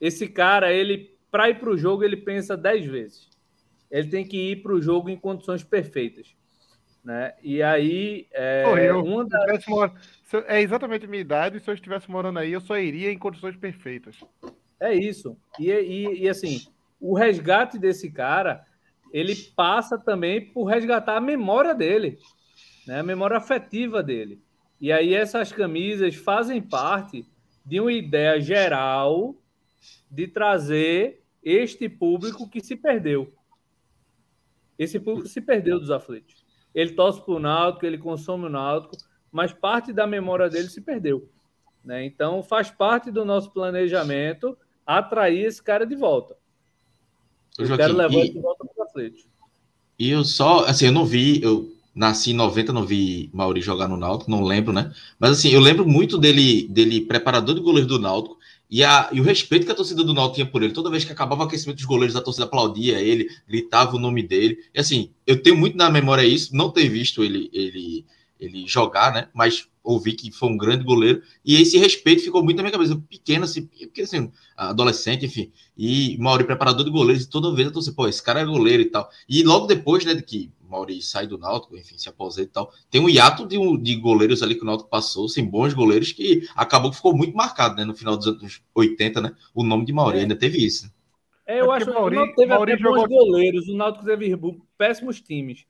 Esse 0.00 0.26
cara, 0.26 0.72
ele 0.72 1.16
para 1.30 1.48
ir 1.48 1.60
para 1.60 1.70
o 1.70 1.78
jogo, 1.78 2.02
ele 2.02 2.16
pensa 2.16 2.56
10 2.56 2.86
vezes. 2.86 3.31
Ele 3.92 4.08
tem 4.08 4.24
que 4.26 4.52
ir 4.52 4.62
para 4.62 4.72
o 4.72 4.80
jogo 4.80 5.10
em 5.10 5.16
condições 5.16 5.62
perfeitas. 5.62 6.34
Né? 7.04 7.34
E 7.42 7.62
aí, 7.62 8.26
é, 8.32 8.64
Pô, 8.64 8.78
eu, 8.78 9.04
uma 9.04 9.26
da... 9.26 9.38
é 10.46 10.62
exatamente 10.62 11.04
a 11.04 11.08
minha 11.08 11.20
idade, 11.20 11.58
e 11.58 11.60
se 11.60 11.68
eu 11.68 11.74
estivesse 11.74 12.10
morando 12.10 12.38
aí, 12.38 12.52
eu 12.52 12.60
só 12.60 12.78
iria 12.78 13.12
em 13.12 13.18
condições 13.18 13.54
perfeitas. 13.56 14.16
É 14.80 14.94
isso. 14.94 15.36
E, 15.60 15.70
e, 15.70 16.22
e 16.22 16.28
assim, 16.28 16.62
o 16.98 17.14
resgate 17.14 17.78
desse 17.78 18.10
cara, 18.10 18.64
ele 19.12 19.34
passa 19.54 19.98
também 19.98 20.40
por 20.40 20.64
resgatar 20.64 21.16
a 21.16 21.20
memória 21.20 21.74
dele, 21.74 22.18
né? 22.86 23.00
a 23.00 23.02
memória 23.04 23.36
afetiva 23.36 24.02
dele. 24.02 24.40
E 24.80 24.90
aí 24.90 25.12
essas 25.12 25.52
camisas 25.52 26.14
fazem 26.14 26.62
parte 26.62 27.26
de 27.64 27.78
uma 27.78 27.92
ideia 27.92 28.40
geral 28.40 29.36
de 30.10 30.26
trazer 30.26 31.22
este 31.42 31.88
público 31.88 32.48
que 32.48 32.60
se 32.60 32.74
perdeu. 32.74 33.32
Esse 34.78 34.98
público 34.98 35.28
se 35.28 35.40
perdeu 35.40 35.78
dos 35.78 35.90
aflitos. 35.90 36.44
Ele 36.74 36.92
torce 36.92 37.20
para 37.20 37.34
o 37.34 37.38
Náutico, 37.38 37.84
ele 37.84 37.98
consome 37.98 38.46
o 38.46 38.48
Náutico, 38.48 38.96
mas 39.30 39.52
parte 39.52 39.92
da 39.92 40.06
memória 40.06 40.48
dele 40.48 40.68
se 40.68 40.80
perdeu. 40.80 41.28
Né? 41.84 42.04
Então 42.04 42.42
faz 42.42 42.70
parte 42.70 43.10
do 43.10 43.24
nosso 43.24 43.50
planejamento 43.50 44.56
atrair 44.86 45.44
esse 45.44 45.62
cara 45.62 45.86
de 45.86 45.94
volta. 45.94 46.36
Eu 47.58 47.66
Joaquim, 47.66 47.82
quero 47.82 47.96
levar 47.96 48.14
e, 48.14 48.20
ele 48.20 48.28
de 48.30 48.40
volta 48.40 48.64
para 48.64 48.84
o 48.84 48.88
Atlético. 48.88 49.28
E 49.98 50.10
eu 50.10 50.24
só, 50.24 50.64
assim, 50.64 50.86
eu 50.86 50.92
não 50.92 51.04
vi, 51.04 51.42
eu 51.42 51.70
nasci 51.94 52.30
em 52.30 52.34
90, 52.34 52.72
não 52.72 52.86
vi 52.86 53.30
Mauri 53.32 53.60
jogar 53.60 53.88
no 53.88 53.96
Náutico, 53.96 54.30
não 54.30 54.42
lembro, 54.42 54.72
né? 54.72 54.92
Mas 55.18 55.32
assim, 55.32 55.50
eu 55.50 55.60
lembro 55.60 55.86
muito 55.86 56.16
dele, 56.16 56.66
dele 56.68 57.02
preparador 57.02 57.54
de 57.54 57.60
goleiro 57.60 57.88
do 57.88 57.98
Náutico 57.98 58.38
e, 58.72 58.82
a, 58.82 59.10
e 59.12 59.20
o 59.20 59.22
respeito 59.22 59.66
que 59.66 59.72
a 59.72 59.74
torcida 59.74 60.02
do 60.02 60.14
Náutico 60.14 60.36
tinha 60.36 60.46
por 60.46 60.62
ele. 60.62 60.72
Toda 60.72 60.88
vez 60.88 61.04
que 61.04 61.12
acabava 61.12 61.42
o 61.42 61.46
aquecimento 61.46 61.76
dos 61.76 61.84
goleiros, 61.84 62.16
a 62.16 62.22
torcida 62.22 62.46
aplaudia 62.46 62.98
ele, 63.02 63.28
gritava 63.46 63.94
o 63.94 63.98
nome 63.98 64.22
dele. 64.22 64.64
E 64.74 64.80
assim, 64.80 65.10
eu 65.26 65.42
tenho 65.42 65.58
muito 65.58 65.76
na 65.76 65.90
memória 65.90 66.24
isso, 66.24 66.56
não 66.56 66.70
ter 66.70 66.88
visto 66.88 67.22
ele, 67.22 67.50
ele, 67.52 68.06
ele 68.40 68.66
jogar, 68.66 69.12
né? 69.12 69.28
Mas 69.34 69.68
ouvi 69.82 70.12
que 70.12 70.30
foi 70.30 70.48
um 70.48 70.56
grande 70.56 70.84
goleiro, 70.84 71.22
e 71.44 71.60
esse 71.60 71.76
respeito 71.78 72.22
ficou 72.22 72.42
muito 72.42 72.56
na 72.56 72.62
minha 72.62 72.72
cabeça, 72.72 72.96
pequeno, 73.08 73.44
assim, 73.44 73.66
porque 73.66 74.02
assim, 74.02 74.30
adolescente, 74.56 75.26
enfim, 75.26 75.52
e 75.76 76.16
Mauri, 76.18 76.44
preparador 76.44 76.84
de 76.84 76.90
goleiros, 76.90 77.24
e 77.24 77.28
toda 77.28 77.54
vez 77.54 77.66
eu 77.66 77.72
tô 77.72 77.78
assim, 77.80 77.92
pô, 77.92 78.06
esse 78.06 78.22
cara 78.22 78.40
é 78.40 78.44
goleiro 78.44 78.82
e 78.82 78.86
tal. 78.86 79.08
E 79.28 79.42
logo 79.42 79.66
depois, 79.66 80.04
né, 80.04 80.14
de 80.14 80.22
que 80.22 80.52
Mauri 80.68 81.02
sai 81.02 81.26
do 81.26 81.36
Náutico, 81.36 81.76
enfim, 81.76 81.98
se 81.98 82.08
aposenta 82.08 82.48
e 82.48 82.52
tal, 82.52 82.72
tem 82.90 83.00
um 83.00 83.08
hiato 83.08 83.46
de, 83.46 83.58
de 83.78 83.96
goleiros 83.96 84.42
ali 84.42 84.54
que 84.54 84.62
o 84.62 84.66
Náutico 84.66 84.88
passou, 84.88 85.28
sem 85.28 85.42
assim, 85.42 85.50
bons 85.50 85.74
goleiros, 85.74 86.12
que 86.12 86.48
acabou 86.54 86.90
que 86.90 86.96
ficou 86.96 87.14
muito 87.14 87.36
marcado, 87.36 87.76
né, 87.76 87.84
no 87.84 87.94
final 87.94 88.16
dos 88.16 88.26
anos 88.26 88.62
80, 88.74 89.20
né, 89.20 89.32
o 89.54 89.64
nome 89.64 89.84
de 89.84 89.92
Mauri, 89.92 90.18
é. 90.18 90.20
ainda 90.22 90.36
teve 90.36 90.64
isso. 90.64 90.90
É, 91.46 91.60
eu 91.60 91.72
é 91.72 91.76
acho 91.76 91.86
que 91.86 91.92
o 91.92 92.10
Náutico 92.10 92.36
teve 92.36 92.54
Mauri 92.54 92.72
até 92.72 92.82
jogou... 92.82 93.08
bons 93.08 93.08
goleiros, 93.08 93.68
o 93.68 93.76
Náutico 93.76 94.04
teve 94.04 94.38
péssimos 94.78 95.20
times. 95.20 95.64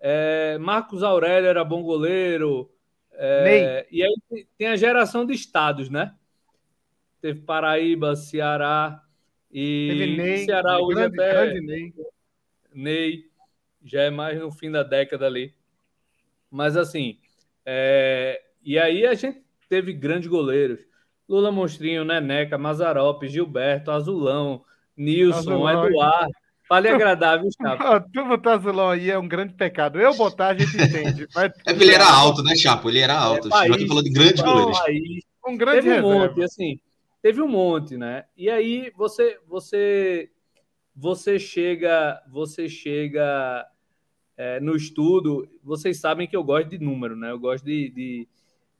É, 0.00 0.56
Marcos 0.58 1.02
Aurélio 1.02 1.48
era 1.48 1.64
bom 1.64 1.82
goleiro, 1.82 2.70
é, 3.18 3.86
e 3.90 4.02
aí 4.02 4.46
tem 4.58 4.68
a 4.68 4.76
geração 4.76 5.24
de 5.24 5.32
estados, 5.32 5.88
né? 5.88 6.14
Teve 7.20 7.40
Paraíba, 7.40 8.14
Ceará 8.14 9.02
e 9.50 9.88
Teve 9.90 10.16
Ney, 10.16 10.38
Ceará 10.44 10.78
hoje 10.80 10.96
grande, 10.96 11.20
até 11.20 11.32
grande 11.32 11.60
Ney. 11.66 11.94
Ney 12.72 13.30
já 13.84 14.02
é 14.02 14.10
mais 14.10 14.38
no 14.38 14.50
fim 14.50 14.70
da 14.70 14.82
década 14.82 15.26
ali. 15.26 15.54
Mas 16.50 16.76
assim, 16.76 17.18
é, 17.64 18.42
e 18.62 18.78
aí 18.78 19.06
a 19.06 19.14
gente 19.14 19.42
teve 19.68 19.92
grandes 19.92 20.28
goleiros. 20.28 20.86
Lula 21.28 21.50
Monstrinho, 21.50 22.04
Neneca, 22.04 22.56
Mazarope, 22.56 23.28
Gilberto, 23.28 23.90
Azulão, 23.90 24.64
Nilson, 24.96 25.38
Azulão. 25.38 25.86
Eduardo. 25.86 26.45
Vale 26.68 26.88
agradável, 26.88 27.48
Chapo. 27.60 28.08
Tu 28.12 28.24
botar 28.24 28.54
azulão 28.54 28.90
aí 28.90 29.10
é 29.10 29.18
um 29.18 29.28
grande 29.28 29.54
pecado. 29.54 30.00
Eu 30.00 30.14
botar, 30.14 30.48
a 30.48 30.58
gente 30.58 30.76
entende. 30.76 31.28
Mas... 31.34 31.52
É 31.64 31.72
porque 31.72 31.84
ele 31.84 31.94
era 31.94 32.08
alto, 32.08 32.42
né, 32.42 32.56
Chapo? 32.56 32.88
Ele 32.88 32.98
era 32.98 33.16
alto. 33.16 33.48
É, 33.48 33.50
país, 33.50 33.86
falou 33.86 34.02
de 34.02 34.10
grandes 34.10 34.40
goleiros. 34.42 34.78
Um 35.46 35.56
grande 35.56 35.82
teve 35.82 36.00
um 36.00 36.02
monte, 36.02 36.42
assim. 36.42 36.80
Teve 37.22 37.42
um 37.42 37.48
monte, 37.48 37.96
né? 37.96 38.24
E 38.36 38.50
aí 38.50 38.92
você, 38.96 39.38
você, 39.46 40.28
você 40.94 41.38
chega, 41.38 42.20
você 42.28 42.68
chega 42.68 43.66
é, 44.36 44.60
no 44.60 44.74
estudo. 44.74 45.48
Vocês 45.62 46.00
sabem 46.00 46.26
que 46.26 46.36
eu 46.36 46.42
gosto 46.42 46.68
de 46.68 46.78
número, 46.78 47.16
né? 47.16 47.30
Eu 47.30 47.38
gosto 47.38 47.64
de, 47.64 47.90
de, 47.90 48.28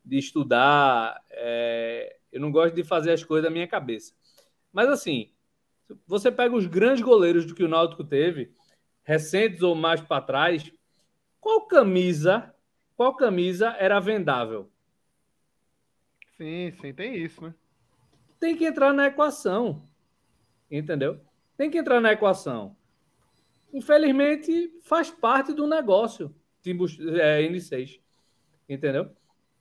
de 0.04 0.18
estudar. 0.18 1.20
É, 1.30 2.16
eu 2.32 2.40
não 2.40 2.50
gosto 2.50 2.74
de 2.74 2.82
fazer 2.82 3.12
as 3.12 3.22
coisas 3.22 3.44
da 3.44 3.50
minha 3.50 3.68
cabeça. 3.68 4.12
Mas 4.72 4.88
assim, 4.88 5.30
você 6.06 6.30
pega 6.30 6.54
os 6.54 6.66
grandes 6.66 7.02
goleiros 7.02 7.46
do 7.46 7.54
que 7.54 7.64
o 7.64 7.68
Náutico 7.68 8.04
teve, 8.04 8.52
recentes 9.04 9.62
ou 9.62 9.74
mais 9.74 10.00
para 10.00 10.22
trás, 10.22 10.72
qual 11.40 11.66
camisa, 11.66 12.54
qual 12.96 13.14
camisa 13.14 13.68
era 13.78 14.00
vendável? 14.00 14.70
Sim, 16.36 16.72
sim, 16.80 16.92
tem 16.92 17.16
isso, 17.16 17.42
né? 17.42 17.54
Tem 18.38 18.56
que 18.56 18.64
entrar 18.64 18.92
na 18.92 19.06
equação. 19.06 19.88
Entendeu? 20.70 21.20
Tem 21.56 21.70
que 21.70 21.78
entrar 21.78 22.00
na 22.00 22.12
equação. 22.12 22.76
Infelizmente, 23.72 24.72
faz 24.82 25.10
parte 25.10 25.52
do 25.52 25.66
negócio, 25.66 26.34
Timbu, 26.62 26.86
é, 27.20 27.42
N6. 27.42 28.00
Entendeu? 28.68 29.10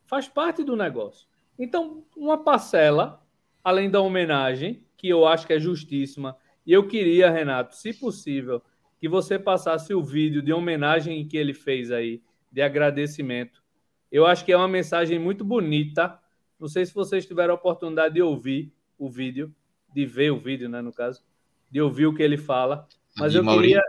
Faz 0.05 0.27
parte 0.27 0.63
do 0.63 0.75
negócio. 0.75 1.27
Então, 1.57 2.05
uma 2.15 2.43
parcela, 2.43 3.24
além 3.65 3.89
da 3.89 3.99
homenagem, 3.99 4.83
que 4.95 5.09
eu 5.09 5.25
acho 5.25 5.47
que 5.47 5.53
é 5.53 5.59
justíssima. 5.59 6.37
E 6.63 6.71
eu 6.71 6.87
queria, 6.87 7.31
Renato, 7.31 7.75
se 7.75 7.91
possível, 7.91 8.61
que 8.99 9.09
você 9.09 9.39
passasse 9.39 9.91
o 9.91 10.03
vídeo 10.03 10.39
de 10.39 10.53
homenagem 10.53 11.27
que 11.27 11.35
ele 11.35 11.51
fez 11.51 11.91
aí, 11.91 12.21
de 12.51 12.61
agradecimento. 12.61 13.63
Eu 14.11 14.27
acho 14.27 14.45
que 14.45 14.51
é 14.51 14.57
uma 14.57 14.67
mensagem 14.67 15.17
muito 15.17 15.43
bonita. 15.43 16.19
Não 16.59 16.67
sei 16.67 16.85
se 16.85 16.93
vocês 16.93 17.25
tiveram 17.25 17.55
a 17.55 17.57
oportunidade 17.57 18.13
de 18.13 18.21
ouvir 18.21 18.71
o 18.99 19.09
vídeo, 19.09 19.53
de 19.91 20.05
ver 20.05 20.31
o 20.31 20.37
vídeo, 20.37 20.69
né, 20.69 20.79
no 20.79 20.93
caso, 20.93 21.23
de 21.71 21.81
ouvir 21.81 22.05
o 22.05 22.13
que 22.13 22.21
ele 22.21 22.37
fala. 22.37 22.87
Mas 23.17 23.31
de 23.31 23.39
eu 23.39 23.43
queria. 23.43 23.81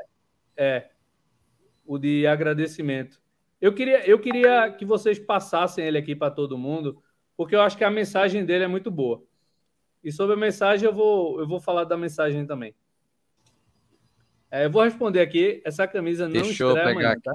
É, 0.57 0.89
o 1.85 1.99
de 1.99 2.27
agradecimento. 2.27 3.21
Eu 3.61 3.75
queria, 3.75 4.07
eu 4.09 4.19
queria 4.19 4.71
que 4.71 4.87
vocês 4.87 5.19
passassem 5.19 5.85
ele 5.85 5.99
aqui 5.99 6.17
para 6.17 6.31
todo 6.31 6.57
mundo, 6.57 7.03
porque 7.37 7.55
eu 7.55 7.61
acho 7.61 7.77
que 7.77 7.85
a 7.85 7.91
mensagem 7.91 8.45
dele 8.45 8.65
é 8.65 8.69
muito 8.69 8.91
boa. 8.91 9.23
E 10.07 10.13
sobre 10.13 10.35
a 10.35 10.39
mensagem, 10.39 10.87
eu 10.87 10.95
vou, 10.95 11.41
eu 11.41 11.49
vou 11.49 11.59
falar 11.59 11.83
da 11.83 11.97
mensagem 11.97 12.47
também. 12.47 12.73
É, 14.49 14.67
eu 14.67 14.71
vou 14.71 14.85
responder 14.85 15.21
aqui. 15.21 15.61
Essa 15.65 15.89
camisa 15.89 16.27
não 16.29 16.33
Deixa 16.43 16.65
estreia 16.65 16.91
amanhã, 16.91 17.17
tá? 17.21 17.35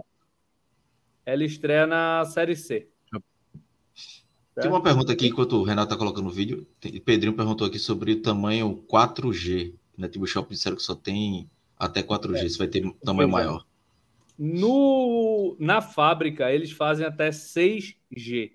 Ela 1.25 1.43
estreia 1.43 1.86
na 1.86 2.23
Série 2.23 2.55
C. 2.55 2.88
Tem 4.55 4.69
uma 4.69 4.81
pergunta 4.81 5.12
aqui, 5.12 5.27
enquanto 5.27 5.57
o 5.57 5.63
Renato 5.63 5.88
está 5.88 5.97
colocando 5.97 6.27
o 6.27 6.31
vídeo. 6.31 6.65
Pedrinho 7.03 7.36
perguntou 7.36 7.67
aqui 7.67 7.77
sobre 7.77 8.13
o 8.13 8.21
tamanho 8.21 8.81
4G. 8.89 9.73
Na 9.97 10.07
Tibu 10.07 10.25
Shop 10.25 10.49
disseram 10.49 10.77
que 10.77 10.84
só 10.84 10.95
tem 10.95 11.49
até 11.77 12.01
4G, 12.01 12.45
é. 12.45 12.47
se 12.47 12.57
vai 12.57 12.67
ter 12.67 12.89
tamanho 13.03 13.29
pois 13.29 13.43
é. 13.43 13.47
maior. 13.47 13.65
No, 14.39 15.57
na 15.60 15.81
fábrica, 15.81 16.49
eles 16.49 16.71
fazem 16.71 17.05
até 17.05 17.31
6G, 17.31 18.53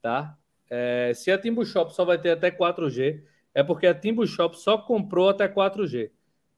tá? 0.00 0.38
É, 0.70 1.12
se 1.12 1.28
a 1.32 1.36
Timbu 1.36 1.66
Shop 1.66 1.92
só 1.92 2.04
vai 2.04 2.18
ter 2.18 2.30
até 2.30 2.48
4G, 2.48 3.31
é 3.54 3.62
porque 3.62 3.86
a 3.86 3.94
Timbu 3.94 4.26
Shop 4.26 4.58
só 4.58 4.78
comprou 4.78 5.28
até 5.28 5.48
4G, 5.48 6.10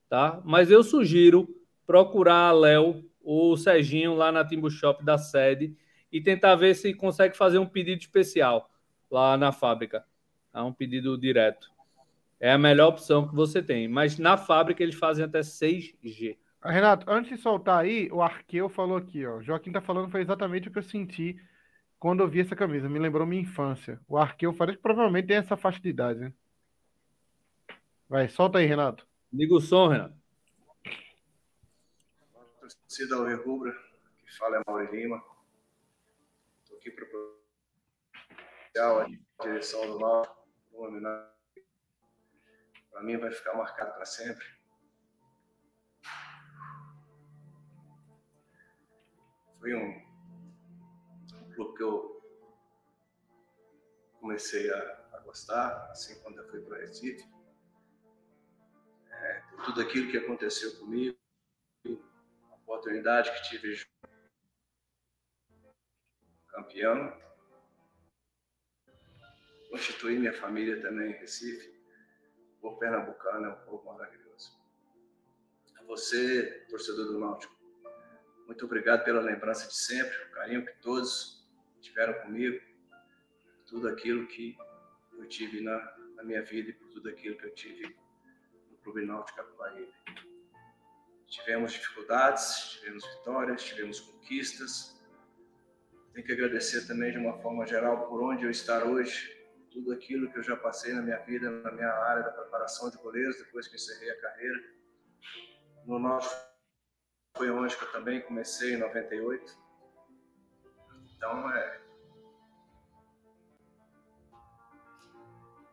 tá? 0.09 0.41
Mas 0.43 0.71
eu 0.71 0.83
sugiro 0.83 1.47
procurar 1.85 2.49
a 2.49 2.51
Léo 2.51 3.03
ou 3.23 3.53
o 3.53 3.57
Serginho 3.57 4.13
lá 4.13 4.31
na 4.31 4.45
Timbu 4.45 4.69
Shop 4.69 5.03
da 5.03 5.17
sede 5.17 5.75
e 6.11 6.21
tentar 6.21 6.55
ver 6.55 6.75
se 6.75 6.93
consegue 6.93 7.35
fazer 7.35 7.57
um 7.57 7.65
pedido 7.65 7.99
especial 7.99 8.69
lá 9.09 9.37
na 9.37 9.51
fábrica, 9.51 10.05
tá? 10.51 10.63
um 10.63 10.73
pedido 10.73 11.17
direto. 11.17 11.69
É 12.39 12.51
a 12.51 12.57
melhor 12.57 12.89
opção 12.89 13.27
que 13.27 13.35
você 13.35 13.61
tem, 13.61 13.87
mas 13.87 14.17
na 14.17 14.37
fábrica 14.37 14.83
eles 14.83 14.95
fazem 14.95 15.25
até 15.25 15.39
6G. 15.41 16.37
Ah, 16.61 16.71
Renato, 16.71 17.09
antes 17.09 17.29
de 17.29 17.37
soltar 17.37 17.83
aí, 17.83 18.09
o 18.11 18.21
Arqueu 18.21 18.67
falou 18.67 18.97
aqui, 18.97 19.25
ó. 19.25 19.41
Joaquim 19.41 19.71
tá 19.71 19.81
falando 19.81 20.09
foi 20.09 20.21
exatamente 20.21 20.67
o 20.67 20.71
que 20.71 20.79
eu 20.79 20.83
senti 20.83 21.39
quando 21.99 22.21
eu 22.21 22.27
vi 22.27 22.41
essa 22.41 22.55
camisa. 22.55 22.89
Me 22.89 22.99
lembrou 22.99 23.25
minha 23.25 23.41
infância. 23.41 23.99
O 24.07 24.17
Arqueu 24.17 24.53
parece 24.53 24.77
que 24.77 24.83
provavelmente 24.83 25.27
tem 25.27 25.37
essa 25.37 25.55
faixa 25.55 25.79
de 25.79 25.89
idade, 25.89 26.19
né? 26.19 26.33
Vai, 28.07 28.29
solta 28.29 28.59
aí, 28.59 28.65
Renato. 28.65 29.07
Liga 29.33 29.55
o 29.55 29.59
som, 29.59 29.87
Renato. 29.87 30.15
Torcida 32.59 33.15
Rubra, 33.35 33.73
que 34.17 34.37
fala 34.37 34.57
é 34.57 34.61
Mauro 34.65 34.95
Lima. 34.95 35.23
Estou 36.63 36.77
aqui 36.77 36.91
para 36.91 37.05
a 39.39 39.43
direção 39.43 39.87
do 39.87 39.99
mal, 39.99 40.47
para 42.91 43.03
mim 43.03 43.17
vai 43.17 43.31
ficar 43.31 43.55
marcado 43.55 43.93
para 43.93 44.05
sempre. 44.05 44.45
Foi 49.59 49.73
um, 49.73 49.89
um 51.33 51.53
clube 51.53 51.75
que 51.75 51.83
eu 51.83 52.21
comecei 54.19 54.71
a, 54.71 55.07
a 55.13 55.19
gostar, 55.21 55.89
assim, 55.91 56.21
quando 56.21 56.37
eu 56.37 56.47
fui 56.49 56.61
para 56.61 56.77
Recife. 56.77 57.34
É, 59.25 59.41
tudo 59.65 59.81
aquilo 59.81 60.11
que 60.11 60.17
aconteceu 60.19 60.77
comigo, 60.77 61.17
a 61.87 62.55
oportunidade 62.57 63.31
que 63.31 63.49
tive 63.49 63.83
campeão, 66.47 67.11
constituir 69.71 70.19
minha 70.19 70.33
família 70.33 70.79
também 70.79 71.11
em 71.11 71.15
Recife. 71.15 71.73
O 72.57 72.61
povo 72.61 72.77
pernambucano 72.77 73.47
é 73.47 73.49
um 73.49 73.65
povo 73.65 73.83
maravilhoso. 73.85 74.55
A 75.79 75.83
você, 75.83 76.63
torcedor 76.69 77.05
do 77.07 77.19
Náutico, 77.19 77.55
muito 78.45 78.63
obrigado 78.65 79.03
pela 79.03 79.21
lembrança 79.21 79.67
de 79.67 79.75
sempre, 79.75 80.15
o 80.25 80.31
carinho 80.33 80.63
que 80.63 80.73
todos 80.81 81.43
tiveram 81.81 82.13
comigo, 82.21 82.63
tudo 83.65 83.87
aquilo 83.87 84.27
que 84.27 84.55
eu 85.17 85.27
tive 85.27 85.61
na, 85.61 85.79
na 86.15 86.23
minha 86.23 86.43
vida 86.43 86.69
e 86.69 86.73
por 86.73 86.87
tudo 86.89 87.09
aquilo 87.09 87.37
que 87.37 87.45
eu 87.45 87.53
tive 87.55 88.04
Clube 88.85 89.03
Náutico 89.03 89.37
Capibaribe. 89.37 89.91
Tivemos 91.27 91.73
dificuldades, 91.73 92.69
tivemos 92.69 93.03
vitórias, 93.17 93.63
tivemos 93.63 93.99
conquistas. 93.99 94.95
Tenho 96.13 96.25
que 96.25 96.31
agradecer 96.31 96.85
também 96.85 97.11
de 97.11 97.17
uma 97.17 97.41
forma 97.41 97.65
geral 97.65 98.07
por 98.07 98.21
onde 98.21 98.43
eu 98.45 98.51
estar 98.51 98.83
hoje, 98.83 99.35
tudo 99.71 99.91
aquilo 99.91 100.31
que 100.31 100.37
eu 100.37 100.43
já 100.43 100.55
passei 100.55 100.93
na 100.93 101.01
minha 101.01 101.17
vida, 101.17 101.49
na 101.49 101.71
minha 101.71 101.89
área 101.89 102.23
da 102.23 102.31
preparação 102.31 102.91
de 102.91 102.97
goleiros, 102.97 103.37
depois 103.37 103.67
que 103.67 103.75
encerrei 103.75 104.11
a 104.11 104.21
carreira. 104.21 104.63
No 105.87 105.97
nosso 105.97 106.29
foi 107.35 107.49
onde 107.49 107.75
que 107.75 107.83
eu 107.83 107.91
também 107.91 108.21
comecei 108.21 108.75
em 108.75 108.77
98. 108.77 109.51
Então 111.17 111.51
é. 111.51 111.81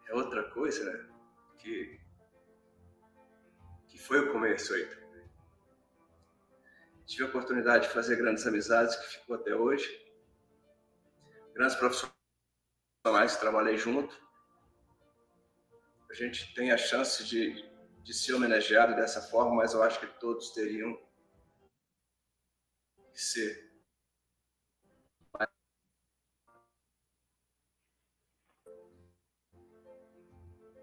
É 0.09 0.14
outra 0.14 0.51
coisa, 0.51 0.85
né? 0.90 1.09
Que, 1.59 2.02
foi 4.03 4.21
o 4.21 4.33
começo 4.33 4.75
aí. 4.75 5.03
Tive 7.07 7.25
a 7.25 7.27
oportunidade 7.27 7.87
de 7.87 7.93
fazer 7.93 8.17
grandes 8.17 8.47
amizades 8.47 8.97
que 8.97 9.19
ficou 9.19 9.37
até 9.37 9.55
hoje. 9.55 9.88
Grandes 11.55 11.77
profissionais 11.77 13.35
que 13.35 13.41
trabalhei 13.41 13.77
junto. 13.77 14.15
A 16.11 16.15
gente 16.15 16.55
tem 16.55 16.73
a 16.73 16.77
chance 16.77 17.25
de, 17.25 17.55
de 18.03 18.15
ser 18.15 18.35
homenageado 18.35 18.95
dessa 18.95 19.21
forma, 19.21 19.55
mas 19.57 19.73
eu 19.73 19.83
acho 19.83 20.01
que 20.01 20.07
todos 20.19 20.51
teriam 20.53 20.95
que 23.12 23.21
ser. 23.21 23.73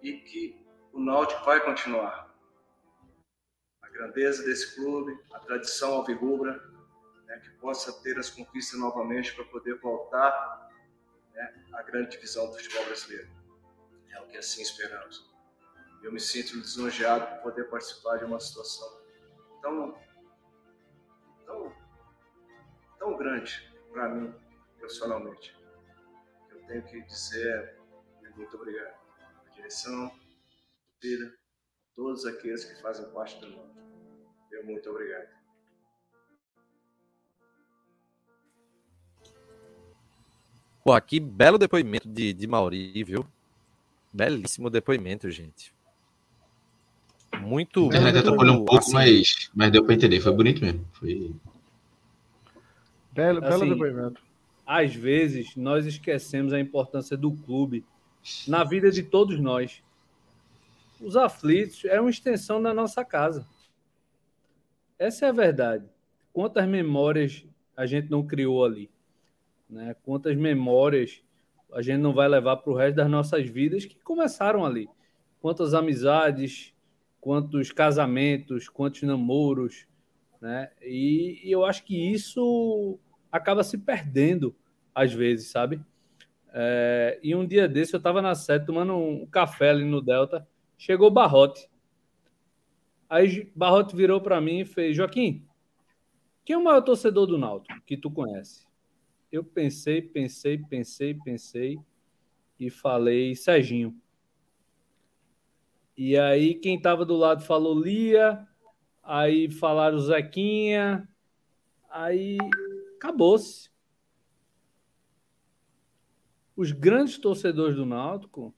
E 0.02 0.14
que 0.14 0.66
o 0.94 1.00
Náutico 1.00 1.44
vai 1.44 1.60
continuar. 1.64 2.29
Grandeza 4.00 4.44
desse 4.46 4.76
clube, 4.76 5.20
a 5.34 5.40
tradição 5.40 5.96
alvirrubra, 5.96 6.54
né, 7.26 7.38
que 7.40 7.50
possa 7.60 7.92
ter 8.02 8.18
as 8.18 8.30
conquistas 8.30 8.80
novamente 8.80 9.36
para 9.36 9.44
poder 9.44 9.76
voltar 9.76 10.72
né, 11.34 11.66
a 11.74 11.84
grande 11.84 12.12
divisão 12.12 12.48
do 12.48 12.54
futebol 12.54 12.86
brasileiro. 12.86 13.30
É 14.12 14.22
o 14.22 14.28
que 14.28 14.38
assim 14.38 14.62
esperamos. 14.62 15.30
Eu 16.02 16.14
me 16.14 16.20
sinto 16.22 16.56
lisonjeado 16.56 17.28
por 17.28 17.52
poder 17.52 17.66
participar 17.66 18.16
de 18.20 18.24
uma 18.24 18.40
situação 18.40 19.02
tão, 19.62 20.02
tão, 21.46 21.76
tão 22.98 23.18
grande 23.18 23.70
para 23.92 24.08
mim, 24.08 24.34
profissionalmente. 24.78 25.54
Eu 26.52 26.66
tenho 26.68 26.84
que 26.84 27.02
dizer 27.02 27.78
muito 28.38 28.56
obrigado 28.56 28.96
à 29.46 29.50
direção, 29.50 30.18
vida, 31.02 31.38
todos 31.94 32.26
aqueles 32.26 32.64
que 32.64 32.82
fazem 32.82 33.12
parte 33.12 33.38
do 33.42 33.50
mundo. 33.50 33.89
Meu 34.52 34.66
muito 34.66 34.90
obrigado. 34.90 35.28
Pô, 40.84 40.94
aqui 40.94 41.20
belo 41.20 41.58
depoimento 41.58 42.08
de, 42.08 42.34
de 42.34 42.48
Mauri, 42.48 43.04
viu? 43.04 43.26
Belíssimo 44.14 44.70
depoimento, 44.70 45.30
gente. 45.30 45.74
Muito. 47.42 47.84
A 47.84 47.88
internet 47.88 48.18
atrapalhou 48.18 48.56
um 48.56 48.66
pouco, 48.66 48.78
assim, 48.78 48.94
mas, 48.94 49.52
mas 49.54 49.72
deu 49.72 49.84
para 49.86 49.94
entender. 49.94 50.20
Foi 50.20 50.34
bonito 50.34 50.62
mesmo. 50.62 50.86
Foi. 50.94 51.32
Belo, 53.12 53.42
belo 53.42 53.56
assim, 53.56 53.70
depoimento. 53.70 54.22
Às 54.66 54.94
vezes, 54.96 55.56
nós 55.56 55.86
esquecemos 55.86 56.54
a 56.54 56.60
importância 56.60 57.16
do 57.16 57.32
clube 57.32 57.86
na 58.48 58.64
vida 58.64 58.92
de 58.92 59.04
todos 59.04 59.40
nós. 59.40 59.84
Os 61.00 61.16
aflitos 61.16 61.86
é 61.86 62.00
uma 62.00 62.10
extensão 62.10 62.62
da 62.62 62.74
nossa 62.74 63.06
casa. 63.06 63.48
Essa 65.00 65.28
é 65.28 65.30
a 65.30 65.32
verdade. 65.32 65.86
Quantas 66.34 66.68
memórias 66.68 67.46
a 67.76 67.86
gente 67.86 68.12
não 68.12 68.28
criou 68.28 68.66
ali? 68.66 68.92
Né? 69.70 69.96
Quantas 70.04 70.36
memórias 70.36 71.24
a 71.74 71.82
gente 71.82 72.02
não 72.02 72.14
vai 72.14 72.28
levar 72.28 72.58
para 72.58 72.72
o 72.72 72.76
resto 72.76 72.98
das 72.98 73.10
nossas 73.10 73.48
vidas 73.48 73.86
que 73.86 73.98
começaram 74.02 74.66
ali? 74.66 74.90
Quantas 75.42 75.74
amizades, 75.74 76.74
quantos 77.22 77.72
casamentos, 77.72 78.68
quantos 78.68 79.02
namoros, 79.04 79.88
né? 80.42 80.70
E, 80.82 81.40
e 81.44 81.52
eu 81.52 81.64
acho 81.64 81.86
que 81.86 82.12
isso 82.12 83.00
acaba 83.32 83.64
se 83.64 83.78
perdendo 83.78 84.54
às 84.94 85.14
vezes, 85.14 85.50
sabe? 85.50 85.82
É, 86.52 87.20
e 87.24 87.34
um 87.34 87.46
dia 87.46 87.70
desse 87.70 87.94
eu 87.94 88.00
estava 88.00 88.22
na 88.22 88.36
sede 88.36 88.66
tomando 88.66 88.96
um 88.96 89.26
café 89.26 89.70
ali 89.70 89.86
no 89.86 90.02
Delta, 90.02 90.46
chegou 90.78 91.10
Barrote. 91.10 91.70
Aí 93.10 93.52
Barrote 93.56 93.96
virou 93.96 94.22
para 94.22 94.40
mim 94.40 94.60
e 94.60 94.66
fez: 94.66 94.96
Joaquim, 94.96 95.46
quem 96.46 96.54
é 96.54 96.58
o 96.58 96.64
maior 96.64 96.82
torcedor 96.82 97.26
do 97.26 97.38
Náutico 97.38 97.82
que 97.86 97.98
tu 97.98 98.12
conhece? 98.12 98.70
eu 99.32 99.44
pensei, 99.44 100.02
pensei, 100.02 100.58
pensei, 100.58 101.14
pensei 101.14 101.80
e 102.60 102.70
falei 102.70 103.36
Serginho. 103.36 103.96
E 105.96 106.18
aí 106.18 106.56
quem 106.56 106.78
estava 106.78 107.06
do 107.06 107.16
lado 107.16 107.44
falou 107.44 107.80
Lia, 107.80 108.48
aí 109.04 109.50
falaram 109.50 110.00
Zequinha, 110.00 111.08
aí 111.90 112.38
acabou-se. 112.96 113.70
Os 116.56 116.72
grandes 116.72 117.18
torcedores 117.18 117.76
do 117.76 117.86
Náutico, 117.86 118.54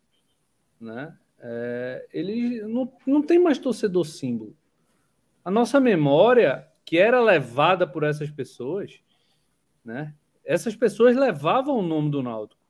né? 0.79 1.17
É, 1.43 2.07
eles 2.13 2.63
não, 2.67 2.91
não 3.05 3.21
tem 3.21 3.39
mais 3.39 3.57
torcedor 3.57 4.05
símbolo. 4.05 4.55
A 5.43 5.49
nossa 5.49 5.79
memória, 5.79 6.67
que 6.85 6.97
era 6.97 7.19
levada 7.19 7.87
por 7.87 8.03
essas 8.03 8.29
pessoas, 8.29 9.01
né? 9.83 10.13
essas 10.45 10.75
pessoas 10.75 11.15
levavam 11.15 11.77
o 11.77 11.81
nome 11.81 12.11
do 12.11 12.21
Náutico. 12.21 12.61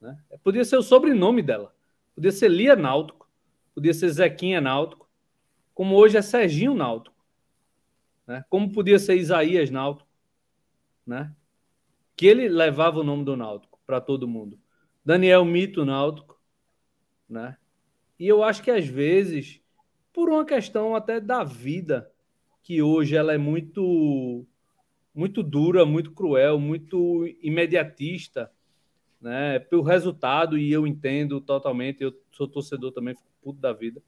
Né? 0.00 0.16
Podia 0.44 0.64
ser 0.64 0.76
o 0.76 0.82
sobrenome 0.82 1.42
dela. 1.42 1.74
Podia 2.14 2.30
ser 2.30 2.48
Lia 2.48 2.76
Náutico. 2.76 3.28
Podia 3.74 3.92
ser 3.92 4.10
Zequinha 4.10 4.60
Náutico. 4.60 5.08
Como 5.74 5.96
hoje 5.96 6.16
é 6.16 6.22
Serginho 6.22 6.74
Náutico. 6.74 7.16
Né? 8.26 8.44
Como 8.48 8.72
podia 8.72 8.98
ser 8.98 9.16
Isaías 9.16 9.70
Náutico. 9.70 10.08
Né? 11.06 11.32
Que 12.16 12.26
ele 12.26 12.48
levava 12.48 13.00
o 13.00 13.04
nome 13.04 13.24
do 13.24 13.36
Náutico 13.36 13.80
para 13.86 14.00
todo 14.00 14.28
mundo. 14.28 14.58
Daniel 15.04 15.44
Mito 15.44 15.84
Náutico. 15.84 16.35
Né? 17.28 17.56
E 18.18 18.26
eu 18.26 18.42
acho 18.42 18.62
que 18.62 18.70
às 18.70 18.86
vezes, 18.86 19.60
por 20.12 20.30
uma 20.30 20.44
questão 20.44 20.94
até 20.94 21.20
da 21.20 21.44
vida, 21.44 22.10
que 22.62 22.82
hoje 22.82 23.16
ela 23.16 23.32
é 23.32 23.38
muito 23.38 24.44
muito 25.14 25.42
dura, 25.42 25.86
muito 25.86 26.12
cruel, 26.12 26.58
muito 26.58 27.26
imediatista, 27.40 28.52
né? 29.20 29.58
Pelo 29.58 29.82
resultado, 29.82 30.58
e 30.58 30.70
eu 30.70 30.86
entendo 30.86 31.40
totalmente, 31.40 32.02
eu 32.02 32.12
sou 32.30 32.46
torcedor 32.46 32.92
também, 32.92 33.14
fico 33.14 33.28
puto 33.42 33.58
da 33.58 33.72
vida. 33.72 34.02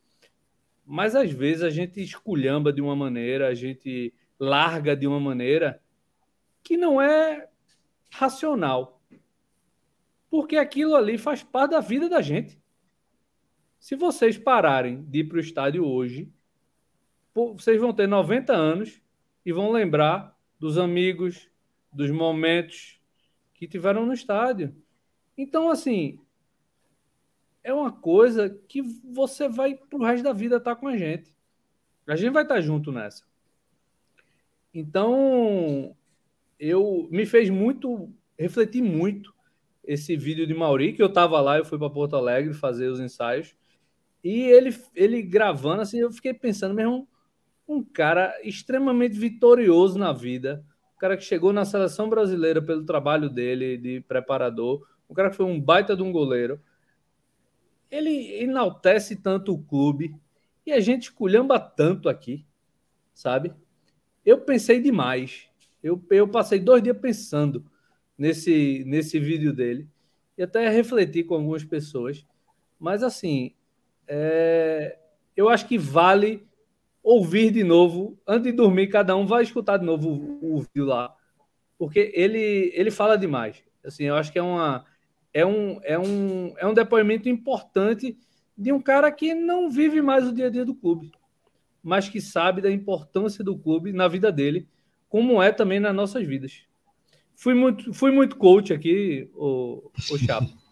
Mas 0.85 1.15
às 1.15 1.31
vezes 1.31 1.63
a 1.63 1.71
gente 1.71 2.03
esculhamba 2.03 2.73
de 2.73 2.83
uma 2.83 2.95
maneira, 2.95 3.49
a 3.49 3.55
gente 3.55 4.13
larga 4.39 4.95
de 4.95 5.07
uma 5.07 5.19
maneira 5.19 5.81
que 6.63 6.77
não 6.77 7.01
é 7.01 7.49
racional. 8.11 9.01
Porque 10.31 10.57
aquilo 10.57 10.95
ali 10.95 11.17
faz 11.17 11.43
parte 11.43 11.71
da 11.71 11.81
vida 11.81 12.09
da 12.09 12.21
gente. 12.21 12.59
Se 13.79 13.95
vocês 13.97 14.37
pararem 14.37 15.03
de 15.05 15.21
ir 15.21 15.25
para 15.25 15.37
o 15.37 15.41
estádio 15.41 15.85
hoje, 15.87 16.31
vocês 17.35 17.81
vão 17.81 17.93
ter 17.93 18.07
90 18.07 18.53
anos 18.53 19.01
e 19.45 19.53
vão 19.53 19.71
lembrar 19.71 20.37
dos 20.59 20.77
amigos, 20.77 21.49
dos 21.93 22.11
momentos 22.11 23.01
que 23.55 23.69
tiveram 23.69 24.05
no 24.05 24.13
estádio. 24.13 24.75
Então, 25.37 25.71
assim, 25.71 26.19
é 27.63 27.73
uma 27.73 27.93
coisa 27.93 28.51
que 28.69 28.83
você 28.83 29.49
vai 29.49 29.75
pro 29.75 30.03
resto 30.03 30.25
da 30.25 30.33
vida 30.33 30.57
estar 30.57 30.75
tá 30.75 30.81
com 30.81 30.89
a 30.89 30.97
gente. 30.97 31.35
A 32.07 32.17
gente 32.17 32.33
vai 32.33 32.43
estar 32.43 32.57
tá 32.57 32.61
junto 32.61 32.91
nessa. 32.91 33.25
Então, 34.73 35.97
eu 36.59 37.09
me 37.11 37.25
fez 37.27 37.51
muito 37.51 38.13
refletir 38.39 38.83
muito 38.83 39.35
esse 39.85 40.17
vídeo 40.17 40.47
de 40.47 40.55
Mauri, 40.55 40.93
que 40.93 41.03
eu 41.03 41.07
estava 41.07 41.41
lá, 41.41 41.59
eu 41.59 41.65
fui 41.65 41.79
para 41.79 41.91
Porto 41.91 42.15
Alegre 42.15 42.53
fazer 42.53 42.89
os 42.89 43.01
ensaios, 43.01 43.57
e 44.23 44.43
ele, 44.43 44.77
ele 44.95 45.23
gravando, 45.23 45.83
assim, 45.83 45.99
eu 45.99 46.11
fiquei 46.13 46.35
pensando, 46.35 46.75
mesmo, 46.75 47.09
um 47.67 47.83
cara 47.83 48.35
extremamente 48.43 49.19
vitorioso 49.19 49.99
na 49.99 50.13
vida, 50.13 50.65
um 50.97 50.99
cara 50.99 51.17
que 51.17 51.25
chegou 51.25 51.53
na 51.53 51.65
seleção 51.65 52.09
brasileira 52.09 52.61
pelo 52.61 52.85
trabalho 52.85 53.29
dele 53.29 53.77
de 53.77 54.01
preparador, 54.01 54.87
um 55.09 55.15
cara 55.15 55.31
que 55.31 55.37
foi 55.37 55.47
um 55.47 55.61
baita 55.61 55.95
de 55.95 56.03
um 56.03 56.11
goleiro. 56.11 56.61
Ele 57.91 58.43
enaltece 58.43 59.17
tanto 59.17 59.55
o 59.55 59.63
clube 59.63 60.15
e 60.67 60.73
a 60.73 60.81
gente 60.81 61.13
culhamba 61.13 61.59
tanto 61.59 62.09
aqui, 62.09 62.45
sabe? 63.15 63.53
Eu 64.25 64.41
pensei 64.41 64.81
demais. 64.81 65.49
Eu, 65.83 66.03
eu 66.11 66.29
passei 66.29 66.59
dois 66.59 66.83
dias 66.83 66.99
pensando 66.99 67.65
nesse, 68.17 68.83
nesse 68.87 69.19
vídeo 69.19 69.53
dele 69.53 69.89
e 70.37 70.43
até 70.43 70.69
refleti 70.69 71.23
com 71.23 71.35
algumas 71.35 71.65
pessoas. 71.65 72.27
Mas 72.79 73.03
assim, 73.03 73.55
é, 74.09 74.99
eu 75.37 75.49
acho 75.49 75.67
que 75.69 75.79
vale 75.79 76.47
ouvir 77.03 77.51
de 77.51 77.63
novo, 77.63 78.19
antes 78.27 78.51
de 78.51 78.53
dormir, 78.53 78.89
cada 78.89 79.15
um 79.15 79.27
vai 79.27 79.43
escutar 79.43 79.77
de 79.77 79.85
novo 79.85 80.09
o, 80.09 80.57
o 80.57 80.61
vídeo 80.61 80.87
lá, 80.87 81.15
porque 81.79 82.11
ele, 82.15 82.73
ele 82.75 82.91
fala 82.91 83.17
demais. 83.17 83.63
Assim, 83.85 84.05
eu 84.05 84.17
acho 84.17 84.33
que 84.33 84.39
é, 84.39 84.43
uma, 84.43 84.85
é, 85.33 85.47
um, 85.47 85.81
é, 85.83 85.99
um, 85.99 86.55
é 86.59 86.67
um 86.67 86.75
depoimento 86.75 87.29
importante 87.29 88.19
de 88.57 88.73
um 88.73 88.81
cara 88.81 89.11
que 89.13 89.35
não 89.35 89.71
vive 89.71 90.03
mais 90.03 90.27
o 90.27 90.35
dia 90.35 90.47
a 90.47 90.51
dia 90.51 90.65
do 90.65 90.75
clube, 90.75 91.13
mas 91.83 92.09
que 92.09 92.21
sabe 92.21 92.61
da 92.61 92.71
importância 92.71 93.45
do 93.45 93.57
clube 93.57 93.93
na 93.93 94.09
vida 94.09 94.33
dele, 94.33 94.69
como 95.09 95.43
é 95.43 95.53
também 95.53 95.79
nas 95.79 95.95
nossas 95.95 96.27
vidas. 96.27 96.63
Fui 97.37 97.55
muito, 97.55 97.95
fui 97.95 98.11
muito 98.11 98.37
coach 98.37 98.73
aqui, 98.73 99.31
o, 99.35 99.91
o 100.11 100.19
Chapo. 100.19 100.49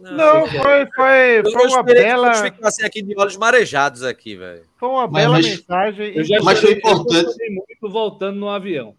Não, 0.00 0.16
não 0.16 0.46
foi, 0.46 0.86
foi, 0.94 1.52
foi 1.52 1.66
uma 1.66 1.82
bela. 1.82 2.30
Que 2.30 2.50
ficasse 2.50 2.84
aqui 2.84 3.02
de 3.02 3.14
olhos 3.18 3.36
marejados 3.36 4.02
aqui, 4.02 4.34
velho. 4.34 4.62
Foi 4.78 4.88
uma 4.88 5.06
bela 5.06 5.34
mas, 5.34 5.46
mensagem. 5.46 6.16
Eu 6.16 6.24
já 6.24 6.38
mas 6.42 6.58
foi 6.58 6.72
importante. 6.72 7.36
muito 7.50 7.88
voltando 7.92 8.38
no 8.38 8.48
avião. 8.48 8.94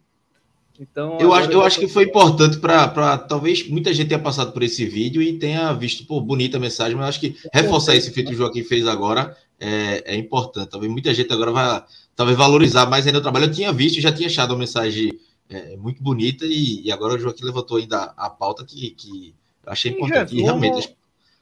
Então, 0.79 1.19
eu 1.19 1.31
acho, 1.31 1.51
eu 1.51 1.61
acho 1.61 1.79
que 1.79 1.87
foi 1.87 2.05
importante 2.05 2.57
para 2.57 3.17
talvez 3.17 3.67
muita 3.69 3.93
gente 3.93 4.07
tenha 4.07 4.19
passado 4.19 4.51
por 4.51 4.63
esse 4.63 4.83
vídeo 4.83 5.21
e 5.21 5.37
tenha 5.37 5.71
visto, 5.73 6.07
pô, 6.07 6.19
bonita 6.19 6.57
mensagem, 6.57 6.95
mas 6.97 7.09
acho 7.09 7.19
que 7.19 7.35
reforçar 7.53 7.95
esse 7.95 8.09
feito 8.11 8.29
que 8.29 8.33
o 8.33 8.37
Joaquim 8.37 8.63
fez 8.63 8.87
agora 8.87 9.37
é, 9.59 10.13
é 10.13 10.15
importante. 10.15 10.69
Talvez 10.71 10.91
muita 10.91 11.13
gente 11.13 11.31
agora 11.31 11.51
vai 11.51 11.83
talvez 12.15 12.35
valorizar 12.35 12.87
mais 12.87 13.05
ainda 13.05 13.19
o 13.19 13.21
trabalho. 13.21 13.45
Eu 13.45 13.51
tinha 13.51 13.71
visto, 13.71 14.01
já 14.01 14.11
tinha 14.11 14.27
achado 14.27 14.51
uma 14.51 14.59
mensagem 14.59 15.11
é, 15.47 15.77
muito 15.77 16.01
bonita 16.01 16.45
e, 16.45 16.81
e, 16.83 16.91
agora 16.91 17.13
o 17.13 17.19
Joaquim 17.19 17.45
levantou 17.45 17.77
ainda 17.77 18.13
a 18.17 18.29
pauta 18.29 18.65
que, 18.65 18.89
que 18.91 19.35
Achei 19.65 19.91
importante. 19.91 20.35
Resumo, 20.35 20.39
e 20.39 20.43
realmente. 20.43 20.97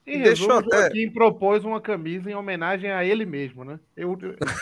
Em 0.05 0.17
resumo, 0.17 0.53
até... 0.53 0.81
Joaquim 0.81 1.09
propôs 1.09 1.63
uma 1.63 1.79
camisa 1.79 2.31
em 2.31 2.35
homenagem 2.35 2.91
a 2.91 3.05
ele 3.05 3.25
mesmo, 3.25 3.63
né? 3.63 3.79
Eu, 3.95 4.17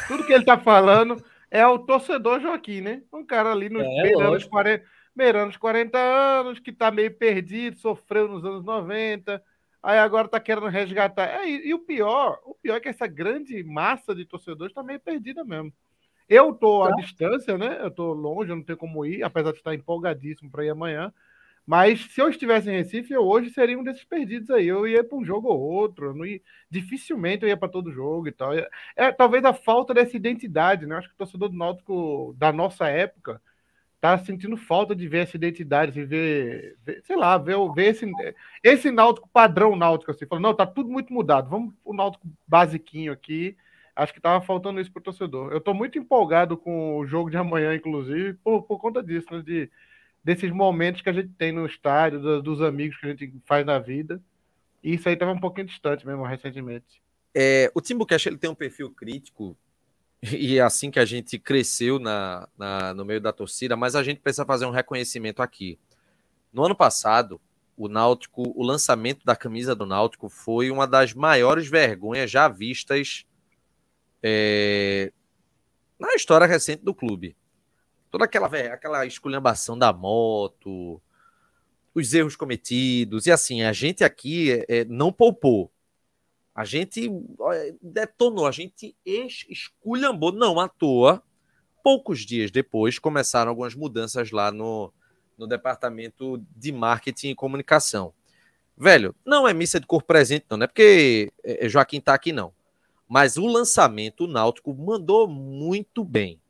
tudo 0.08 0.26
que 0.26 0.34
ele 0.34 0.44
tá 0.44 0.58
falando 0.58 1.24
é 1.50 1.66
o 1.66 1.80
torcedor 1.80 2.42
Joaquim, 2.42 2.82
né? 2.82 3.02
Um 3.14 3.26
cara 3.26 3.52
ali 3.52 3.70
nos 3.70 3.84
é, 3.84 4.02
beirando, 4.02 4.36
os 4.36 4.44
40, 4.44 4.84
beirando 5.16 5.50
os 5.50 5.58
40 5.58 5.98
anos, 5.98 6.60
que 6.60 6.72
tá 6.74 6.92
meio 6.92 7.14
perdido, 7.14 7.78
sofreu 7.78 8.28
nos 8.28 8.44
anos 8.44 8.64
90, 8.64 9.42
aí 9.82 9.98
agora 10.00 10.28
tá 10.28 10.40
querendo 10.40 10.68
resgatar. 10.68 11.28
É, 11.28 11.50
e, 11.50 11.70
e, 11.70 11.74
o 11.74 11.80
pior, 11.80 12.40
o 12.46 12.54
pior 12.54 12.76
é 12.76 12.80
que 12.82 12.90
essa 12.90 13.08
grande 13.08 13.64
massa 13.64 14.14
de 14.14 14.26
torcedores 14.26 14.74
tá 14.74 14.84
meio 14.84 15.00
perdida 15.00 15.46
mesmo. 15.46 15.72
Eu 16.28 16.54
tô 16.54 16.84
à 16.84 16.90
tá. 16.90 16.96
distância, 16.96 17.58
né? 17.58 17.80
Eu 17.82 17.90
tô 17.90 18.12
longe, 18.12 18.52
eu 18.52 18.56
não 18.58 18.64
tenho 18.64 18.78
como 18.78 19.06
ir, 19.06 19.24
apesar 19.24 19.52
de 19.52 19.60
estar 19.60 19.74
empolgadíssimo 19.74 20.52
para 20.52 20.66
ir 20.66 20.70
amanhã. 20.70 21.14
Mas 21.68 22.00
se 22.14 22.22
eu 22.22 22.30
estivesse 22.30 22.70
em 22.70 22.78
Recife, 22.78 23.14
eu 23.14 23.24
hoje 23.28 23.50
seria 23.50 23.78
um 23.78 23.84
desses 23.84 24.06
perdidos 24.06 24.50
aí. 24.52 24.68
Eu 24.68 24.88
ia 24.88 25.04
para 25.04 25.18
um 25.18 25.26
jogo 25.26 25.50
ou 25.50 25.60
outro. 25.60 26.06
Eu 26.18 26.26
ia, 26.26 26.42
dificilmente 26.70 27.44
eu 27.44 27.50
ia 27.50 27.58
para 27.58 27.68
todo 27.68 27.92
jogo 27.92 28.30
e 28.30 28.32
tal. 28.32 28.54
É, 28.54 28.70
é, 28.96 29.12
talvez 29.12 29.44
a 29.44 29.54
falta 29.54 29.94
dessa 29.94 30.16
identidade, 30.16 30.86
né? 30.86 30.96
Acho 30.96 31.10
que 31.10 31.16
o 31.16 31.18
torcedor 31.18 31.50
do 31.50 31.58
Náutico 31.58 32.34
da 32.38 32.54
nossa 32.54 32.88
época 32.88 33.42
tá 34.00 34.18
sentindo 34.18 34.56
falta 34.56 34.96
de 34.96 35.08
ver 35.10 35.20
essa 35.24 35.36
identidade, 35.36 35.92
de 35.92 36.06
ver, 36.06 36.78
ver 36.86 37.02
sei 37.04 37.18
lá, 37.18 37.38
ver, 37.38 37.58
ver 37.76 37.88
esse, 37.88 38.10
esse 38.64 38.92
Náutico 38.92 39.30
padrão 39.30 39.76
Náutico 39.76 40.12
assim. 40.12 40.26
Falando, 40.26 40.46
não, 40.46 40.56
tá 40.56 40.66
tudo 40.66 40.90
muito 40.90 41.12
mudado. 41.14 41.50
Vamos 41.50 41.74
o 41.84 41.94
Náutico 41.94 42.28
basiquinho 42.48 43.12
aqui. 43.12 43.58
Acho 43.96 44.14
que 44.14 44.22
tava 44.22 44.42
faltando 44.46 44.80
isso 44.80 44.92
pro 44.94 45.04
torcedor. 45.04 45.52
Eu 45.52 45.60
tô 45.60 45.74
muito 45.74 45.98
empolgado 46.00 46.56
com 46.58 47.00
o 47.00 47.06
jogo 47.06 47.30
de 47.30 47.38
amanhã, 47.38 47.76
inclusive, 47.76 48.36
por, 48.36 48.64
por 48.64 48.80
conta 48.80 49.04
disso, 49.04 49.28
né? 49.32 49.42
De 49.42 49.70
desses 50.28 50.52
momentos 50.52 51.02
que 51.02 51.08
a 51.08 51.14
gente 51.14 51.30
tem 51.38 51.54
no 51.54 51.66
estádio, 51.66 52.20
do, 52.20 52.42
dos 52.42 52.62
amigos 52.62 52.98
que 52.98 53.06
a 53.06 53.10
gente 53.10 53.34
faz 53.46 53.66
na 53.66 53.80
vida. 53.80 54.22
E 54.84 54.96
isso 54.96 55.08
aí 55.08 55.14
estava 55.14 55.32
um 55.32 55.40
pouquinho 55.40 55.68
distante 55.68 56.06
mesmo, 56.06 56.26
recentemente. 56.26 57.02
É, 57.34 57.72
o 57.74 57.80
Timbucast 57.80 58.28
ele 58.28 58.38
tem 58.38 58.50
um 58.50 58.56
perfil 58.56 58.92
crítico 58.92 59.58
e 60.22 60.58
é 60.58 60.62
assim 60.62 60.92
que 60.92 61.00
a 61.00 61.06
gente 61.06 61.40
cresceu 61.40 61.98
na, 61.98 62.46
na, 62.58 62.94
no 62.94 63.06
meio 63.06 63.22
da 63.22 63.32
torcida, 63.32 63.78
mas 63.78 63.96
a 63.96 64.04
gente 64.04 64.20
precisa 64.20 64.46
fazer 64.46 64.66
um 64.66 64.72
reconhecimento 64.72 65.42
aqui. 65.42 65.80
No 66.52 66.66
ano 66.66 66.76
passado, 66.76 67.40
o 67.78 67.88
Náutico, 67.88 68.52
o 68.54 68.66
lançamento 68.66 69.24
da 69.24 69.36
camisa 69.36 69.74
do 69.74 69.86
Náutico 69.86 70.28
foi 70.28 70.70
uma 70.70 70.86
das 70.86 71.14
maiores 71.14 71.70
vergonhas 71.70 72.30
já 72.30 72.50
vistas 72.50 73.26
é, 74.22 75.14
na 75.98 76.16
história 76.16 76.46
recente 76.46 76.84
do 76.84 76.94
clube 76.94 77.34
toda 78.10 78.26
aquela, 78.26 78.48
aquela 78.48 79.06
esculhambação 79.06 79.78
da 79.78 79.92
moto, 79.94 81.02
os 81.94 82.14
erros 82.14 82.36
cometidos, 82.36 83.26
e 83.26 83.32
assim, 83.32 83.64
a 83.64 83.74
gente 83.74 84.04
aqui 84.04 84.52
é, 84.52 84.66
é 84.80 84.86
não 84.86 85.12
poupou. 85.12 85.72
A 86.54 86.66
gente 86.66 87.08
detonou, 87.82 88.48
a 88.48 88.52
gente 88.52 88.96
esculhambou, 89.06 90.32
não 90.32 90.60
à 90.60 90.68
toa. 90.68 91.22
Poucos 91.84 92.26
dias 92.26 92.50
depois 92.50 92.98
começaram 92.98 93.50
algumas 93.50 93.76
mudanças 93.76 94.32
lá 94.32 94.52
no, 94.52 94.92
no 95.38 95.46
departamento 95.46 96.44
de 96.56 96.72
marketing 96.72 97.30
e 97.30 97.36
comunicação. 97.36 98.12
Velho, 98.76 99.16
não 99.24 99.48
é 99.48 99.54
missa 99.54 99.80
de 99.80 99.86
cor 99.86 100.02
presente, 100.02 100.46
não, 100.50 100.58
não 100.58 100.64
é 100.66 100.68
porque 100.68 101.32
é, 101.44 101.66
é, 101.66 101.70
Joaquim 101.70 102.02
tá 102.02 102.14
aqui, 102.14 102.32
não. 102.32 102.52
Mas 103.08 103.38
o 103.38 103.46
lançamento, 103.46 104.26
o 104.26 104.28
Náutico 104.28 104.74
mandou 104.74 105.28
muito 105.28 106.04
bem 106.04 106.42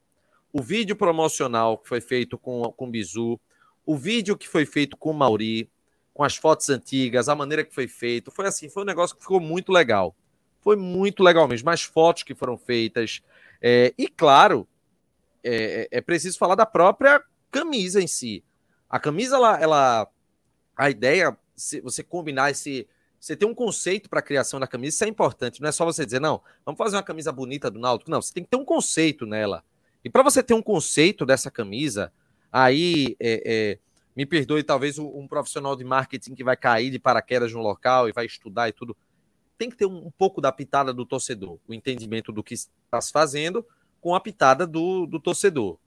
o 0.52 0.62
vídeo 0.62 0.95
promocional 0.95 1.78
que 1.78 1.88
foi 1.88 2.02
feito 2.02 2.38
com, 2.38 2.64
com 2.72 2.86
o 2.86 2.89
Bizu, 2.89 3.39
o 3.86 3.95
vídeo 3.95 4.38
que 4.38 4.48
foi 4.48 4.66
feito 4.66 4.98
com 4.98 5.12
o 5.12 5.14
Mauri, 5.14 5.70
com 6.14 6.24
as 6.24 6.36
fotos 6.36 6.70
antigas, 6.70 7.30
a 7.30 7.36
maneira 7.36 7.64
que 7.64 7.74
foi 7.74 7.88
feito, 7.88 8.32
foi 8.32 8.48
assim, 8.48 8.70
foi 8.70 8.84
um 8.84 8.86
negócio 8.86 9.16
que 9.16 9.22
ficou 9.22 9.39
muito 9.39 9.72
legal. 9.72 10.16
Foi 10.62 10.76
muito 10.76 11.24
legal 11.24 11.48
mesmo, 11.48 11.70
as 11.70 11.84
fotos 11.84 12.24
que 12.24 12.34
foram 12.34 12.58
feitas. 12.58 13.22
É, 13.62 13.93
e 13.98 14.08
claro, 14.08 14.68
é, 15.43 15.88
é, 15.91 16.02
preciso 16.02 16.38
falar 16.38 16.56
da 16.56 16.66
própria 16.66 17.24
camisa 17.52 18.02
em 18.02 18.08
si. 18.08 18.43
A 18.89 19.00
camisa, 19.00 19.36
ela, 19.36 19.62
ela 19.62 20.08
a 20.76 20.89
ideia, 20.89 21.38
se 21.56 21.80
você 21.82 22.04
combinar 22.04 22.52
esse, 22.52 22.88
você 23.20 23.36
tem 23.36 23.48
um 23.48 23.54
conceito 23.54 24.10
para 24.10 24.20
a 24.20 24.24
criação 24.24 24.60
da 24.60 24.68
camisa, 24.68 24.95
isso 24.95 25.04
é 25.04 25.08
importante. 25.08 25.62
Não 25.62 25.70
é 25.70 25.72
só 25.72 25.86
você 25.86 26.06
dizer, 26.06 26.20
não, 26.20 26.41
vamos 26.66 26.78
fazer 26.78 26.95
uma 26.95 27.04
camisa 27.04 27.32
bonita 27.32 27.72
do 27.72 27.80
Náutico. 27.80 28.12
Não, 28.12 28.22
você 28.22 28.34
tem 28.34 28.43
que 28.43 28.50
ter 28.50 28.58
um 28.58 28.66
conceito 28.66 29.26
nela. 29.26 29.64
E 30.04 30.10
para 30.10 30.24
você 30.24 30.41
ter 30.41 30.54
um 30.54 30.62
conceito 30.62 31.26
dessa 31.26 31.52
camisa, 31.52 32.12
aí 32.52 33.16
é, 33.20 33.43
é, 33.45 33.80
me 34.16 34.26
perdoe 34.26 34.64
talvez 34.64 34.98
um 34.98 35.28
profissional 35.28 35.76
de 35.76 35.84
marketing 35.84 36.34
que 36.34 36.43
vai 36.43 36.58
cair 36.58 36.89
de 36.89 37.00
paraquedas 37.00 37.54
no 37.54 37.62
local 37.62 38.10
e 38.10 38.12
vai 38.12 38.26
estudar 38.26 38.70
e 38.70 38.72
tudo. 38.72 38.95
Tem 39.58 39.70
que 39.70 39.76
ter 39.76 39.86
um, 39.86 40.08
um 40.08 40.12
pouco 40.12 40.39
da 40.39 40.52
pitada 40.52 40.93
do 40.93 41.06
torcedor, 41.06 41.60
o 41.68 41.74
entendimento 41.74 42.32
do 42.32 42.43
que 42.43 42.54
está 42.54 43.02
se 43.02 43.12
fazendo 43.12 43.66
com 44.00 44.16
a 44.16 44.20
pitada 44.20 44.66
do, 44.66 45.06
do 45.06 45.20
torcedor. 45.20 45.78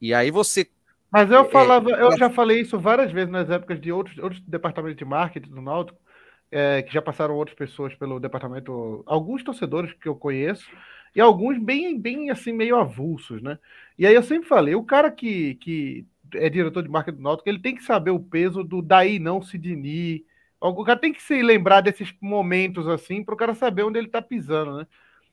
E 0.00 0.12
aí 0.12 0.30
você. 0.30 0.68
Mas 1.10 1.30
eu 1.30 1.42
é, 1.42 1.48
falava, 1.48 1.90
é, 1.90 2.02
eu 2.02 2.16
já 2.18 2.28
falei 2.28 2.60
isso 2.60 2.78
várias 2.78 3.10
vezes 3.12 3.30
nas 3.30 3.48
épocas 3.48 3.80
de 3.80 3.90
outros, 3.90 4.18
outros 4.18 4.40
departamentos 4.42 4.98
de 4.98 5.04
marketing 5.04 5.50
do 5.50 5.62
Náutico, 5.62 5.98
é, 6.50 6.82
que 6.82 6.92
já 6.92 7.00
passaram 7.00 7.34
outras 7.34 7.56
pessoas 7.56 7.94
pelo 7.94 8.20
departamento, 8.20 9.02
alguns 9.06 9.42
torcedores 9.42 9.92
que 9.94 10.08
eu 10.08 10.14
conheço, 10.14 10.68
e 11.16 11.20
alguns 11.20 11.56
bem, 11.58 11.98
bem 11.98 12.30
assim, 12.30 12.52
meio 12.52 12.76
avulsos, 12.76 13.40
né? 13.40 13.58
E 13.98 14.06
aí 14.06 14.14
eu 14.14 14.22
sempre 14.22 14.46
falei, 14.46 14.74
o 14.74 14.84
cara 14.84 15.10
que, 15.10 15.54
que 15.54 16.06
é 16.34 16.50
diretor 16.50 16.82
de 16.82 16.90
marketing 16.90 17.16
do 17.16 17.22
Náutico, 17.22 17.48
ele 17.48 17.58
tem 17.58 17.74
que 17.74 17.82
saber 17.82 18.10
o 18.10 18.20
peso 18.20 18.62
do 18.62 18.82
daí 18.82 19.18
não 19.18 19.40
Sidney, 19.40 20.26
O 20.60 20.84
cara 20.84 20.98
tem 20.98 21.14
que 21.14 21.22
se 21.22 21.42
lembrar 21.42 21.80
desses 21.80 22.14
momentos 22.20 22.86
assim 22.86 23.24
para 23.24 23.34
o 23.34 23.36
cara 23.36 23.54
saber 23.54 23.82
onde 23.82 23.98
ele 23.98 24.08
está 24.08 24.20
pisando, 24.20 24.76
né? 24.76 24.86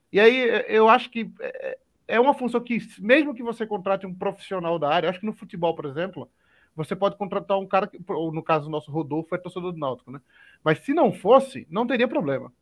E 0.10 0.22
aí 0.22 0.64
eu 0.70 0.88
acho 0.88 1.10
que 1.10 1.30
é, 1.42 1.78
é 2.08 2.20
uma 2.20 2.34
função 2.34 2.62
que, 2.62 2.78
mesmo 3.00 3.36
que 3.36 3.44
você 3.44 3.68
contrate 3.68 4.06
um 4.06 4.14
profissional 4.14 4.80
da 4.80 4.88
área, 4.88 5.10
acho 5.10 5.20
que 5.20 5.26
no 5.26 5.34
futebol, 5.34 5.76
por 5.76 5.86
exemplo, 5.86 6.30
você 6.74 6.96
pode 6.96 7.18
contratar 7.18 7.60
um 7.60 7.68
cara, 7.68 7.88
que, 7.88 8.00
ou 8.08 8.32
no 8.32 8.42
caso 8.42 8.66
do 8.66 8.72
nosso 8.72 8.90
Rodolfo, 8.90 9.36
é 9.36 9.38
torcedor 9.38 9.74
do 9.74 9.80
Náutico, 9.80 10.12
né? 10.12 10.22
Mas 10.64 10.80
se 10.80 10.94
não 10.94 11.12
fosse, 11.12 11.68
não 11.70 11.86
teria 11.86 12.08
problema. 12.08 12.54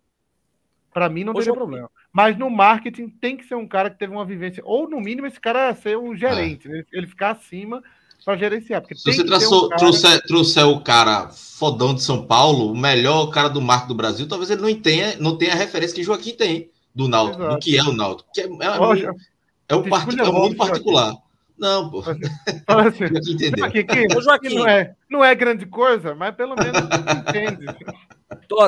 Para 0.92 1.08
mim 1.08 1.24
não 1.24 1.34
Hoje 1.34 1.42
teria 1.46 1.52
eu... 1.52 1.56
problema. 1.56 1.92
Mas 2.14 2.38
no 2.38 2.50
marketing 2.50 3.08
tem 3.08 3.38
que 3.38 3.46
ser 3.46 3.56
um 3.56 3.68
cara 3.68 3.90
que 3.90 3.98
teve 3.98 4.12
uma 4.12 4.26
vivência, 4.26 4.62
ou 4.66 4.90
no 4.90 5.00
mínimo 5.00 5.28
esse 5.28 5.40
cara 5.40 5.74
ser 5.74 5.98
um 5.98 6.16
gerente, 6.16 6.68
é. 6.68 6.72
né? 6.72 6.84
ele 6.92 7.08
ficar 7.08 7.32
acima 7.32 7.82
para 8.26 8.38
gerenciar. 8.38 8.82
Porque 8.82 8.96
Se 8.96 9.14
você 9.14 9.26
traçou, 9.26 9.66
um 9.66 9.70
cara... 9.70 9.80
trouxer, 9.80 10.22
trouxer, 10.24 10.68
o 10.68 10.82
cara 10.82 11.30
fodão 11.30 11.94
de 11.94 12.04
São 12.04 12.26
Paulo, 12.26 12.72
o 12.72 12.78
melhor 12.78 13.28
cara 13.28 13.48
do 13.48 13.62
marketing 13.62 13.88
do 13.88 13.96
Brasil, 13.96 14.28
talvez 14.28 14.52
ele 14.52 14.62
não 14.62 14.74
tenha, 14.76 15.16
não 15.20 15.38
tenha 15.38 15.54
a 15.54 15.56
referência 15.56 15.96
que 15.96 16.04
Joaquim 16.04 16.34
tem 16.34 16.70
do 16.94 17.08
Náutico, 17.08 17.48
do 17.48 17.60
que 17.60 17.78
é 17.78 17.84
o 17.84 17.94
Náutico. 17.94 18.30
Que 18.34 18.42
é, 18.42 18.46
é, 18.46 18.80
Hoje, 18.80 19.08
é, 19.70 19.76
um, 19.76 19.84
part... 19.84 20.20
é 20.20 20.24
um 20.24 20.34
mundo 20.34 20.56
particular. 20.56 21.16
Não, 21.62 21.92
pô. 21.92 22.02
Fala 22.02 22.88
assim, 22.88 23.04
entendeu. 23.04 23.64
Aqui, 23.64 23.80
aqui, 23.80 24.08
Joaquim. 24.20 24.56
Não, 24.56 24.68
é, 24.68 24.96
não 25.08 25.24
é 25.24 25.36
grande 25.36 25.68
coisa, 25.68 26.16
mas 26.16 26.34
pelo 26.36 26.56
menos 26.56 26.82
entende. 26.82 27.68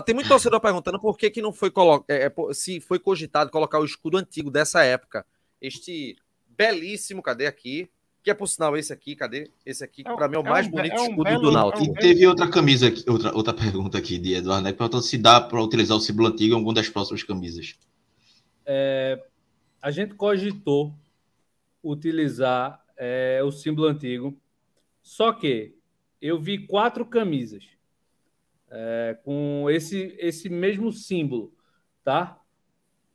Tem 0.06 0.14
muito 0.14 0.28
torcedor 0.28 0.60
perguntando 0.62 1.00
por 1.00 1.18
que, 1.18 1.32
que 1.32 1.42
não 1.42 1.52
foi 1.52 1.72
colocado, 1.72 2.06
é, 2.08 2.26
é 2.26 2.54
se 2.54 2.80
foi 2.80 3.00
cogitado 3.00 3.50
colocar 3.50 3.80
o 3.80 3.86
escudo 3.86 4.18
antigo 4.18 4.52
dessa 4.52 4.84
época. 4.84 5.26
Este 5.60 6.16
belíssimo, 6.56 7.24
cadê 7.24 7.48
aqui? 7.48 7.90
Que 8.22 8.30
é 8.30 8.34
por 8.36 8.48
sinal 8.48 8.78
esse 8.78 8.94
aqui, 8.94 9.16
cadê? 9.16 9.50
Esse 9.66 9.84
aqui, 9.84 10.04
é, 10.06 10.14
para 10.14 10.28
mim 10.28 10.36
é 10.36 10.40
o 10.40 10.44
mais 10.44 10.68
é 10.68 10.70
um, 10.70 10.72
bonito 10.72 10.96
é 10.96 11.00
um 11.00 11.04
escudo 11.06 11.24
belo, 11.24 11.42
do 11.42 11.52
Náutico. 11.52 11.84
E 11.84 11.94
teve 12.00 12.28
outra 12.28 12.48
camisa 12.48 12.90
aqui, 12.90 13.04
outra, 13.10 13.36
outra 13.36 13.54
pergunta 13.56 13.98
aqui 13.98 14.20
de 14.20 14.36
Eduardo, 14.36 14.66
né? 14.66 14.72
Perguntando 14.72 15.04
se 15.04 15.18
dá 15.18 15.42
para 15.42 15.60
utilizar 15.60 15.98
o 15.98 16.00
símbolo 16.00 16.28
antigo 16.28 16.54
em 16.54 16.58
alguma 16.58 16.76
das 16.76 16.88
próximas 16.90 17.24
camisas. 17.24 17.76
É, 18.68 19.20
a 19.82 19.90
gente 19.90 20.14
cogitou 20.14 20.94
utilizar 21.84 22.83
é, 23.04 23.44
o 23.44 23.52
símbolo 23.52 23.90
antigo, 23.90 24.40
só 25.02 25.34
que 25.34 25.78
eu 26.22 26.40
vi 26.40 26.66
quatro 26.66 27.06
camisas 27.06 27.68
é, 28.72 29.20
com 29.26 29.70
esse, 29.70 30.16
esse 30.18 30.48
mesmo 30.48 30.90
símbolo, 30.90 31.54
tá? 32.02 32.40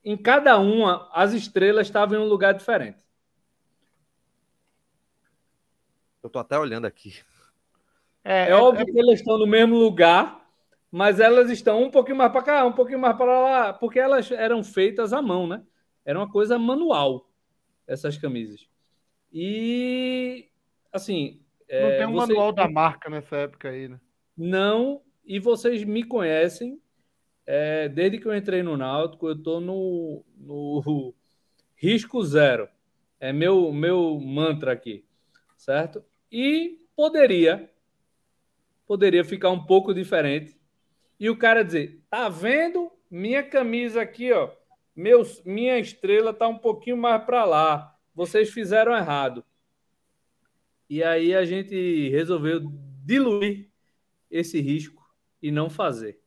Em 0.05 0.15
cada 0.15 0.59
uma, 0.59 1.09
as 1.13 1.33
estrelas 1.33 1.87
estavam 1.87 2.19
em 2.19 2.23
um 2.23 2.29
lugar 2.29 2.53
diferente. 2.53 2.99
Eu 6.23 6.29
tô 6.29 6.39
até 6.39 6.59
olhando 6.59 6.87
aqui. 6.87 7.15
É, 8.23 8.49
é, 8.49 8.51
é 8.51 8.55
óbvio 8.55 8.83
é... 8.83 8.93
que 8.93 9.01
elas 9.01 9.21
estão 9.21 9.39
no 9.39 9.47
mesmo 9.47 9.77
lugar, 9.77 10.47
mas 10.91 11.19
elas 11.19 11.51
estão 11.51 11.83
um 11.83 11.91
pouquinho 11.91 12.19
mais 12.19 12.31
para 12.31 12.43
cá, 12.43 12.67
um 12.67 12.73
pouquinho 12.73 12.99
mais 12.99 13.17
para 13.17 13.41
lá, 13.41 13.73
porque 13.73 13.99
elas 13.99 14.31
eram 14.31 14.63
feitas 14.63 15.15
à 15.15 15.23
mão, 15.23 15.47
né? 15.47 15.65
Era 16.05 16.19
uma 16.19 16.31
coisa 16.31 16.59
manual, 16.59 17.31
essas 17.87 18.19
camisas. 18.19 18.68
E, 19.33 20.49
assim. 20.93 21.41
Não 21.71 21.77
é, 21.77 21.99
tem 21.99 22.07
um 22.07 22.13
vocês... 22.13 22.29
manual 22.29 22.53
da 22.53 22.69
marca 22.69 23.11
nessa 23.11 23.37
época 23.37 23.69
aí, 23.69 23.89
né? 23.89 24.01
Não, 24.37 25.03
e 25.25 25.39
vocês 25.39 25.85
me 25.85 26.05
conhecem. 26.05 26.81
É, 27.47 27.89
desde 27.89 28.19
que 28.19 28.27
eu 28.27 28.35
entrei 28.35 28.63
no 28.63 28.77
Náutico, 28.77 29.29
eu 29.29 29.35
estou 29.35 29.61
no, 29.61 30.25
no 30.37 31.15
risco 31.77 32.23
zero. 32.23 32.69
É 33.21 33.33
meu, 33.33 33.73
meu 33.73 34.21
mantra 34.21 34.73
aqui 34.73 35.05
certo? 35.59 36.03
E 36.31 36.79
poderia, 36.97 37.71
poderia 38.87 39.25
ficar 39.25 39.51
um 39.51 39.63
pouco 39.63 39.93
diferente. 39.93 40.57
E 41.21 41.29
o 41.29 41.37
cara 41.37 41.65
dizer, 41.65 42.01
tá 42.09 42.29
vendo 42.29 42.91
minha 43.11 43.43
camisa 43.43 44.01
aqui, 44.01 44.33
ó, 44.33 44.51
meus, 44.95 45.43
minha 45.45 45.79
estrela 45.79 46.33
tá 46.33 46.47
um 46.47 46.59
pouquinho 46.59 46.97
mais 46.97 47.23
para 47.25 47.45
lá. 47.45 47.98
Vocês 48.19 48.51
fizeram 48.51 48.97
errado. 48.97 49.45
E 50.91 51.05
aí 51.05 51.33
a 51.37 51.45
gente 51.45 52.09
resolveu 52.09 52.61
diluir 53.05 53.71
esse 54.29 54.61
risco 54.61 55.09
e 55.41 55.53
não 55.53 55.71
fazer, 55.71 56.19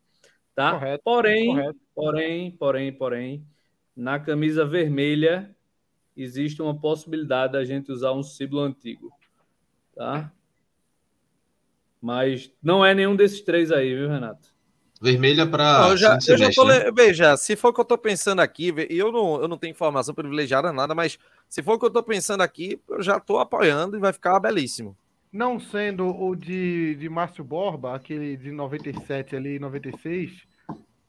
tá? 0.55 0.71
Correto, 0.71 1.03
porém, 1.03 1.47
correto. 1.47 1.79
porém, 1.93 2.51
porém, 2.51 2.93
porém, 2.93 3.47
na 3.93 4.17
camisa 4.19 4.65
vermelha 4.65 5.53
existe 6.15 6.61
uma 6.61 6.79
possibilidade 6.79 7.53
da 7.53 7.65
gente 7.65 7.91
usar 7.91 8.13
um 8.13 8.23
símbolo 8.23 8.61
antigo 8.61 9.11
tá? 9.93 10.31
Mas 12.01 12.49
não 12.63 12.85
é 12.85 12.95
nenhum 12.95 13.17
desses 13.17 13.41
três 13.41 13.69
aí, 13.69 13.93
viu, 13.93 14.07
Renato? 14.07 14.49
Vermelha 15.01 15.47
para. 15.47 15.89
Eu 15.89 15.97
já, 15.97 16.17
eu 16.27 16.37
já 16.37 16.51
tô, 16.51 16.63
né? 16.63 16.91
Veja, 16.95 17.35
se 17.35 17.55
for 17.55 17.69
o 17.69 17.73
que 17.73 17.79
eu 17.79 17.83
estou 17.83 17.97
pensando 17.97 18.39
aqui, 18.39 18.71
e 18.89 18.97
eu 18.97 19.11
não, 19.11 19.41
eu 19.41 19.47
não 19.47 19.57
tenho 19.57 19.71
informação 19.71 20.13
privilegiada 20.13 20.71
nada, 20.71 20.93
mas 20.93 21.17
se 21.51 21.61
for 21.61 21.73
o 21.73 21.79
que 21.79 21.83
eu 21.83 21.89
estou 21.89 22.01
pensando 22.01 22.39
aqui, 22.39 22.81
eu 22.89 23.03
já 23.03 23.17
estou 23.17 23.37
apoiando 23.37 23.97
e 23.97 23.99
vai 23.99 24.13
ficar 24.13 24.39
belíssimo. 24.39 24.95
Não 25.29 25.59
sendo 25.59 26.07
o 26.07 26.33
de, 26.33 26.95
de 26.95 27.09
Márcio 27.09 27.43
Borba, 27.43 27.93
aquele 27.93 28.37
de 28.37 28.51
97 28.51 29.35
ali, 29.35 29.59
96, 29.59 30.31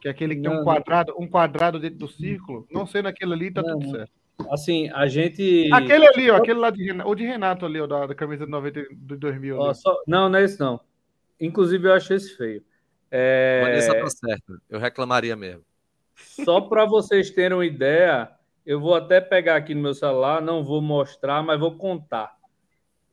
que 0.01 0.09
é 0.09 0.11
aquele 0.11 0.35
que 0.35 0.41
não, 0.41 0.51
tem 0.51 0.61
um 0.61 0.65
quadrado, 0.65 1.15
um 1.17 1.29
quadrado 1.29 1.79
dentro 1.79 2.01
do 2.01 2.09
círculo, 2.09 2.67
não 2.73 2.85
sendo 2.85 3.07
aquele 3.07 3.35
ali, 3.35 3.53
tá 3.53 3.63
não, 3.63 3.79
tudo 3.79 3.93
certo. 3.93 4.11
Assim, 4.51 4.91
a 4.91 5.07
gente. 5.07 5.71
Aquele 5.73 6.09
ali, 6.09 6.29
ó, 6.29 6.39
aquele 6.39 6.59
lá 6.59 6.71
de 6.71 6.85
Renato, 6.87 7.09
o 7.09 7.15
de 7.15 7.25
Renato 7.25 7.65
ali, 7.65 7.81
ó, 7.81 7.87
da, 7.87 8.07
da 8.09 8.15
camisa 8.17 8.45
de 8.45 8.51
90, 8.51 8.83
de 8.91 9.17
2000. 9.17 9.57
Ó, 9.57 9.73
só... 9.73 9.97
Não, 10.09 10.29
não 10.29 10.41
é 10.41 10.43
esse 10.43 10.59
não. 10.59 10.81
Inclusive, 11.41 11.87
eu 11.87 11.93
achei 11.93 12.17
esse 12.17 12.37
feio. 12.37 12.65
É... 13.13 13.61
Vanessa 13.63 13.95
tá 13.95 14.11
certo. 14.11 14.61
Eu 14.69 14.81
reclamaria 14.81 15.37
mesmo. 15.37 15.63
Só 16.17 16.61
para 16.63 16.85
vocês 16.85 17.31
terem 17.31 17.57
uma 17.57 17.65
ideia, 17.65 18.29
eu 18.65 18.81
vou 18.81 18.95
até 18.95 19.21
pegar 19.21 19.57
aqui 19.57 19.75
no 19.75 19.83
meu 19.83 19.95
celular, 19.95 20.41
não 20.41 20.63
vou 20.63 20.81
mostrar, 20.81 21.43
mas 21.43 21.59
vou 21.59 21.77
contar. 21.77 22.37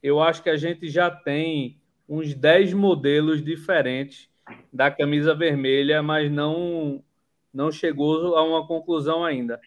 Eu 0.02 0.22
acho 0.22 0.44
que 0.44 0.50
a 0.50 0.58
gente 0.58 0.88
já 0.88 1.10
tem 1.10 1.80
uns 2.08 2.34
10 2.34 2.74
modelos 2.74 3.44
diferentes 3.44 4.30
da 4.72 4.90
camisa 4.90 5.36
vermelha, 5.36 6.02
mas 6.02 6.32
não 6.32 7.04
não 7.52 7.72
chegou 7.72 8.36
a 8.36 8.44
uma 8.44 8.66
conclusão 8.68 9.26
ainda. 9.26 9.60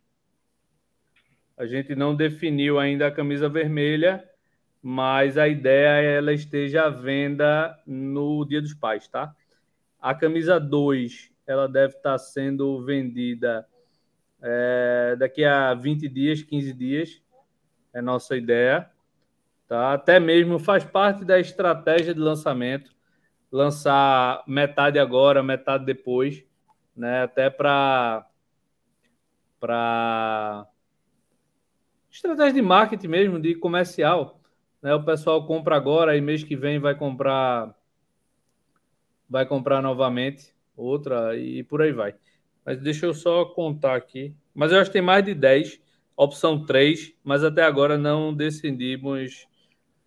A 1.57 1.67
gente 1.67 1.95
não 1.97 2.15
definiu 2.15 2.79
ainda 2.79 3.09
a 3.09 3.11
camisa 3.11 3.49
vermelha, 3.49 4.25
mas 4.81 5.37
a 5.37 5.49
ideia 5.49 6.03
é 6.03 6.17
ela 6.17 6.33
esteja 6.33 6.85
à 6.85 6.89
venda 6.89 7.77
no 7.87 8.45
Dia 8.45 8.63
dos 8.63 8.73
Pais, 8.73 9.09
tá? 9.09 9.35
A 10.01 10.15
camisa 10.15 10.59
2, 10.59 11.31
ela 11.47 11.69
deve 11.69 11.97
estar 11.97 12.19
sendo 12.19 12.85
vendida 12.85 13.67
é, 14.43 15.17
daqui 15.19 15.45
a 15.45 15.73
20 15.75 16.09
dias, 16.09 16.43
15 16.43 16.73
dias, 16.73 17.23
é 17.95 18.03
nossa 18.03 18.37
ideia. 18.37 18.91
Tá? 19.69 19.95
Até 19.95 20.19
mesmo 20.19 20.59
faz 20.59 20.85
parte 20.85 21.25
da 21.25 21.39
estratégia 21.39 22.13
de 22.13 22.21
lançamento, 22.21 22.91
lançar 23.51 24.43
metade 24.47 24.99
agora, 24.99 25.43
metade 25.43 25.85
depois, 25.85 26.45
né? 26.97 27.23
até 27.23 27.49
para 27.49 28.27
para 29.61 30.67
estratégia 32.11 32.55
de 32.55 32.63
marketing 32.63 33.07
mesmo, 33.07 33.41
de 33.41 33.55
comercial. 33.55 34.41
Né? 34.83 34.93
O 34.93 35.05
pessoal 35.05 35.47
compra 35.47 35.77
agora 35.77 36.17
e 36.17 36.21
mês 36.21 36.43
que 36.43 36.57
vem 36.57 36.81
vai 36.81 36.97
comprar 36.97 37.73
vai 39.31 39.47
comprar 39.47 39.81
novamente 39.81 40.53
outra 40.77 41.37
e 41.37 41.63
por 41.63 41.81
aí 41.81 41.93
vai. 41.93 42.15
Mas 42.65 42.81
deixa 42.81 43.07
eu 43.07 43.15
só 43.15 43.45
contar 43.45 43.97
aqui. 43.97 44.35
Mas 44.55 44.73
eu 44.73 44.79
acho 44.79 44.91
que 44.91 44.95
tem 44.95 45.03
mais 45.03 45.25
de 45.25 45.35
10, 45.35 45.81
opção 46.17 46.65
3, 46.65 47.13
mas 47.25 47.43
até 47.43 47.63
agora 47.63 47.99
não 47.99 48.35
decidimos 48.35 49.47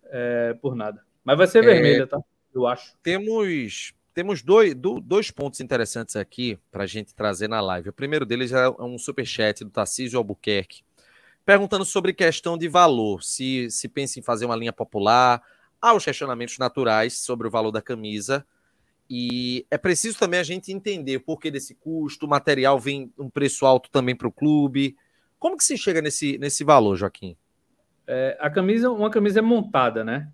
é, 0.04 0.54
por 0.54 0.74
nada. 0.74 1.02
Mas 1.24 1.36
vai 1.36 1.46
ser 1.46 1.64
é, 1.64 1.66
vermelha, 1.66 2.06
tá? 2.06 2.18
Eu 2.54 2.66
acho. 2.66 2.94
Temos 3.02 3.92
temos 4.14 4.42
dois, 4.42 4.74
dois 4.74 5.30
pontos 5.30 5.60
interessantes 5.60 6.16
aqui 6.16 6.58
para 6.70 6.84
a 6.84 6.86
gente 6.86 7.14
trazer 7.14 7.48
na 7.48 7.60
live. 7.60 7.90
O 7.90 7.92
primeiro 7.92 8.24
deles 8.24 8.50
é 8.50 8.66
um 8.80 8.96
superchat 8.96 9.62
do 9.62 9.68
Tarcísio 9.68 10.16
Albuquerque 10.16 10.86
perguntando 11.46 11.84
sobre 11.84 12.12
questão 12.12 12.58
de 12.58 12.68
valor, 12.68 13.22
se, 13.22 13.70
se 13.70 13.88
pensa 13.88 14.18
em 14.18 14.22
fazer 14.22 14.44
uma 14.44 14.56
linha 14.56 14.72
popular, 14.72 15.40
há 15.80 15.94
os 15.94 16.04
questionamentos 16.04 16.58
naturais 16.58 17.18
sobre 17.18 17.46
o 17.46 17.50
valor 17.50 17.70
da 17.70 17.80
camisa, 17.80 18.44
e 19.08 19.66
é 19.70 19.78
preciso 19.78 20.18
também 20.18 20.40
a 20.40 20.44
gente 20.44 20.72
entender 20.72 21.16
o 21.16 21.20
porquê 21.20 21.50
desse 21.50 21.74
custo, 21.74 22.26
o 22.26 22.28
material 22.28 22.78
vem 22.78 23.12
um 23.18 23.30
preço 23.30 23.64
alto 23.64 23.90
também 23.90 24.16
para 24.16 24.28
o 24.28 24.32
clube. 24.32 24.96
Como 25.38 25.56
que 25.56 25.64
se 25.64 25.78
chega 25.78 26.02
nesse, 26.02 26.38
nesse 26.38 26.64
valor, 26.64 26.96
Joaquim? 26.96 27.36
É, 28.06 28.36
a 28.40 28.50
camisa, 28.50 28.90
uma 28.90 29.10
camisa 29.10 29.40
é 29.40 29.42
montada, 29.42 30.04
né? 30.04 30.32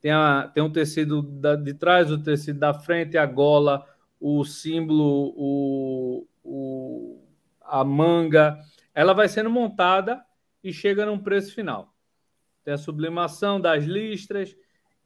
Tem, 0.00 0.10
a, 0.10 0.50
tem 0.52 0.62
um 0.62 0.70
tecido 0.70 1.22
da, 1.22 1.54
de 1.54 1.74
trás, 1.74 2.10
o 2.10 2.18
tecido 2.18 2.58
da 2.58 2.74
frente, 2.74 3.16
a 3.16 3.24
gola, 3.24 3.86
o 4.20 4.44
símbolo, 4.44 5.32
o, 5.36 6.26
o, 6.42 7.24
a 7.60 7.84
manga. 7.84 8.58
Ela 8.94 9.12
vai 9.12 9.28
sendo 9.28 9.48
montada 9.48 10.24
e 10.62 10.72
chega 10.72 11.06
num 11.06 11.18
preço 11.18 11.54
final. 11.54 11.94
Tem 12.64 12.74
a 12.74 12.78
sublimação 12.78 13.60
das 13.60 13.84
listras, 13.84 14.56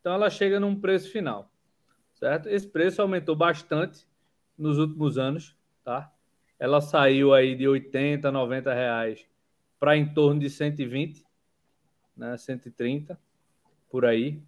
então 0.00 0.14
ela 0.14 0.28
chega 0.30 0.60
num 0.60 0.78
preço 0.78 1.10
final, 1.10 1.50
certo? 2.16 2.48
Esse 2.48 2.66
preço 2.66 3.00
aumentou 3.00 3.36
bastante 3.36 4.06
nos 4.58 4.78
últimos 4.78 5.18
anos, 5.18 5.54
tá? 5.84 6.12
Ela 6.58 6.80
saiu 6.80 7.34
aí 7.34 7.54
de 7.54 7.68
80, 7.68 8.32
90 8.32 8.72
reais 8.72 9.26
para 9.78 9.96
em 9.96 10.12
torno 10.12 10.40
de 10.40 10.48
120, 10.50 11.24
né? 12.16 12.36
130 12.36 13.18
por 13.90 14.04
aí. 14.04 14.42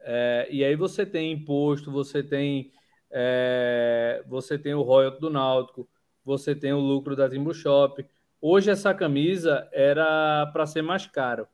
É, 0.00 0.46
e 0.50 0.62
aí 0.62 0.76
você 0.76 1.04
tem 1.04 1.32
imposto, 1.32 1.90
você 1.90 2.22
tem 2.22 2.70
é, 3.10 4.22
você 4.26 4.58
tem 4.58 4.74
o 4.74 4.82
royalty 4.82 5.20
do 5.20 5.30
Náutico, 5.30 5.88
você 6.24 6.54
tem 6.54 6.72
o 6.72 6.80
lucro 6.80 7.16
da 7.16 7.28
Timbu 7.28 7.54
Shop. 7.54 8.04
Hoje 8.40 8.70
essa 8.70 8.92
camisa 8.92 9.66
era 9.72 10.46
para 10.52 10.66
ser 10.66 10.82
mais 10.82 11.06
caro, 11.06 11.48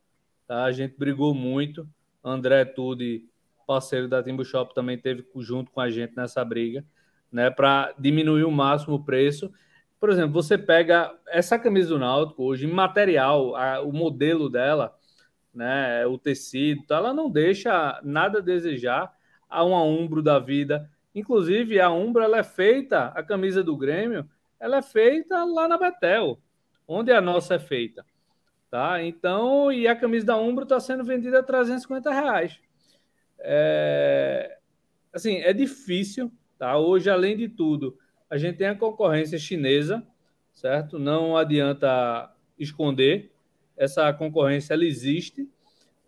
tá? 0.47 0.65
A 0.65 0.73
gente 0.73 0.97
brigou 0.99 1.33
muito. 1.33 1.89
André 2.25 2.65
Tude, 2.65 3.29
parceiro 3.67 4.09
da 4.09 4.23
Timbu 4.23 4.45
Shop, 4.45 4.75
também 4.75 4.99
teve 4.99 5.25
junto 5.37 5.71
com 5.71 5.81
a 5.81 5.91
gente 5.91 6.15
nessa 6.17 6.45
briga, 6.45 6.85
né? 7.31 7.51
Para 7.51 7.95
diminuir 7.99 8.45
o 8.45 8.51
máximo 8.51 8.97
o 8.97 9.05
preço. 9.05 9.53
Por 9.99 10.11
exemplo, 10.11 10.33
você 10.33 10.59
pega 10.59 11.15
essa 11.29 11.59
camisa 11.59 11.91
do 11.91 11.99
Náutico 11.99 12.43
hoje, 12.43 12.67
em 12.67 12.73
material, 12.73 13.55
a, 13.55 13.81
o 13.81 13.93
modelo 13.93 14.49
dela, 14.49 14.95
né? 15.55 16.07
O 16.07 16.19
tecido, 16.19 16.83
ela 16.91 17.15
não 17.15 17.31
deixa 17.31 18.01
nada 18.03 18.39
a 18.39 18.43
desejar 18.43 19.13
a 19.49 19.65
um 19.65 19.75
Umbro 19.75 20.23
da 20.23 20.39
vida. 20.39 20.91
Inclusive, 21.15 21.79
a 21.81 21.91
Umbro 21.91 22.23
ela 22.23 22.39
é 22.39 22.43
feita, 22.43 23.07
a 23.09 23.23
camisa 23.23 23.63
do 23.63 23.77
Grêmio, 23.77 24.29
ela 24.59 24.79
é 24.79 24.83
feita 24.83 25.45
lá 25.45 25.69
na 25.69 25.77
Betel, 25.77 26.39
onde 26.87 27.13
a 27.13 27.21
nossa 27.21 27.55
é 27.55 27.59
feita. 27.59 28.05
Tá? 28.71 29.03
Então, 29.03 29.71
e 29.71 29.87
a 29.87 29.95
camisa 29.95 30.25
da 30.25 30.37
Umbro 30.37 30.63
está 30.63 30.81
sendo 30.81 31.05
vendida 31.05 31.41
a 31.41 31.43
350 31.43 32.11
reais. 32.11 32.59
É, 33.45 34.59
assim, 35.12 35.36
é 35.38 35.53
difícil, 35.53 36.32
tá? 36.59 36.78
Hoje, 36.78 37.11
além 37.11 37.36
de 37.36 37.49
tudo, 37.49 37.99
a 38.30 38.38
gente 38.38 38.57
tem 38.57 38.68
a 38.68 38.74
concorrência 38.74 39.38
chinesa, 39.38 40.07
certo? 40.53 40.99
Não 40.99 41.36
adianta 41.36 42.32
esconder, 42.59 43.32
essa 43.76 44.12
concorrência 44.12 44.74
ela 44.74 44.84
existe, 44.84 45.49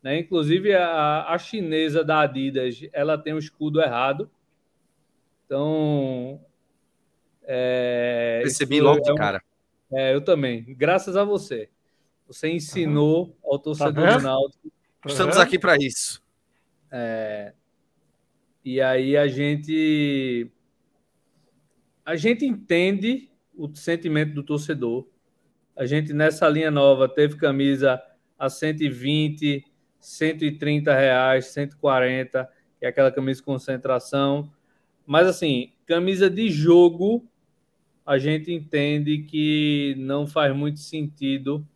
né? 0.03 0.18
Inclusive 0.18 0.74
a, 0.74 1.26
a 1.28 1.39
chinesa 1.39 2.05
da 2.05 2.20
Adidas, 2.20 2.80
ela 2.93 3.18
tem 3.18 3.32
o 3.32 3.39
escudo 3.39 3.80
errado. 3.80 4.30
Então, 5.45 6.41
é, 7.43 8.41
Percebi 8.43 8.80
logo 8.80 9.03
de 9.03 9.11
é 9.11 9.12
um, 9.12 9.16
cara. 9.16 9.43
É, 9.93 10.14
eu 10.14 10.22
também. 10.22 10.64
Graças 10.76 11.16
a 11.16 11.24
você. 11.24 11.68
Você 12.26 12.49
ensinou 12.49 13.37
ao 13.45 13.59
torcedor 13.59 14.18
do 14.18 14.22
Náutico. 14.22 14.72
Estamos 15.07 15.37
aqui 15.37 15.59
para 15.59 15.76
isso. 15.76 16.24
É, 16.97 17.53
e 18.65 18.81
aí 18.81 19.17
a 19.17 19.27
gente 19.27 20.49
a 22.05 22.15
gente 22.15 22.47
entende 22.47 23.29
o 23.53 23.75
sentimento 23.75 24.33
do 24.33 24.45
torcedor. 24.45 25.05
A 25.75 25.87
gente 25.87 26.13
nessa 26.13 26.49
linha 26.49 26.71
nova 26.71 27.09
teve 27.09 27.37
camisa 27.37 28.01
a 28.39 28.49
120, 28.49 29.65
130 29.99 30.95
reais, 30.95 31.47
140, 31.47 32.49
que 32.79 32.87
é 32.87 32.89
aquela 32.89 33.11
camisa 33.11 33.41
de 33.41 33.45
concentração. 33.45 34.53
Mas 35.05 35.27
assim, 35.27 35.73
camisa 35.87 36.31
de 36.31 36.49
jogo, 36.49 37.29
a 38.07 38.19
gente 38.19 38.53
entende 38.53 39.19
que 39.25 39.97
não 39.99 40.29
faz 40.29 40.55
muito 40.55 40.79
sentido 40.79 41.67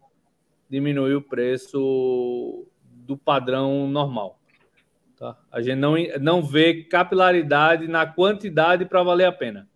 diminuir 0.71 1.17
o 1.17 1.23
preço 1.23 2.69
do 2.85 3.17
padrão 3.17 3.89
normal. 3.89 4.38
Tá? 5.19 5.37
A 5.51 5.61
gente 5.61 5.77
não, 5.77 5.95
não 6.21 6.43
vê 6.43 6.85
capilaridade 6.85 7.89
na 7.89 8.07
quantidade 8.07 8.85
para 8.85 9.03
valer 9.03 9.25
a 9.25 9.33
pena. 9.33 9.69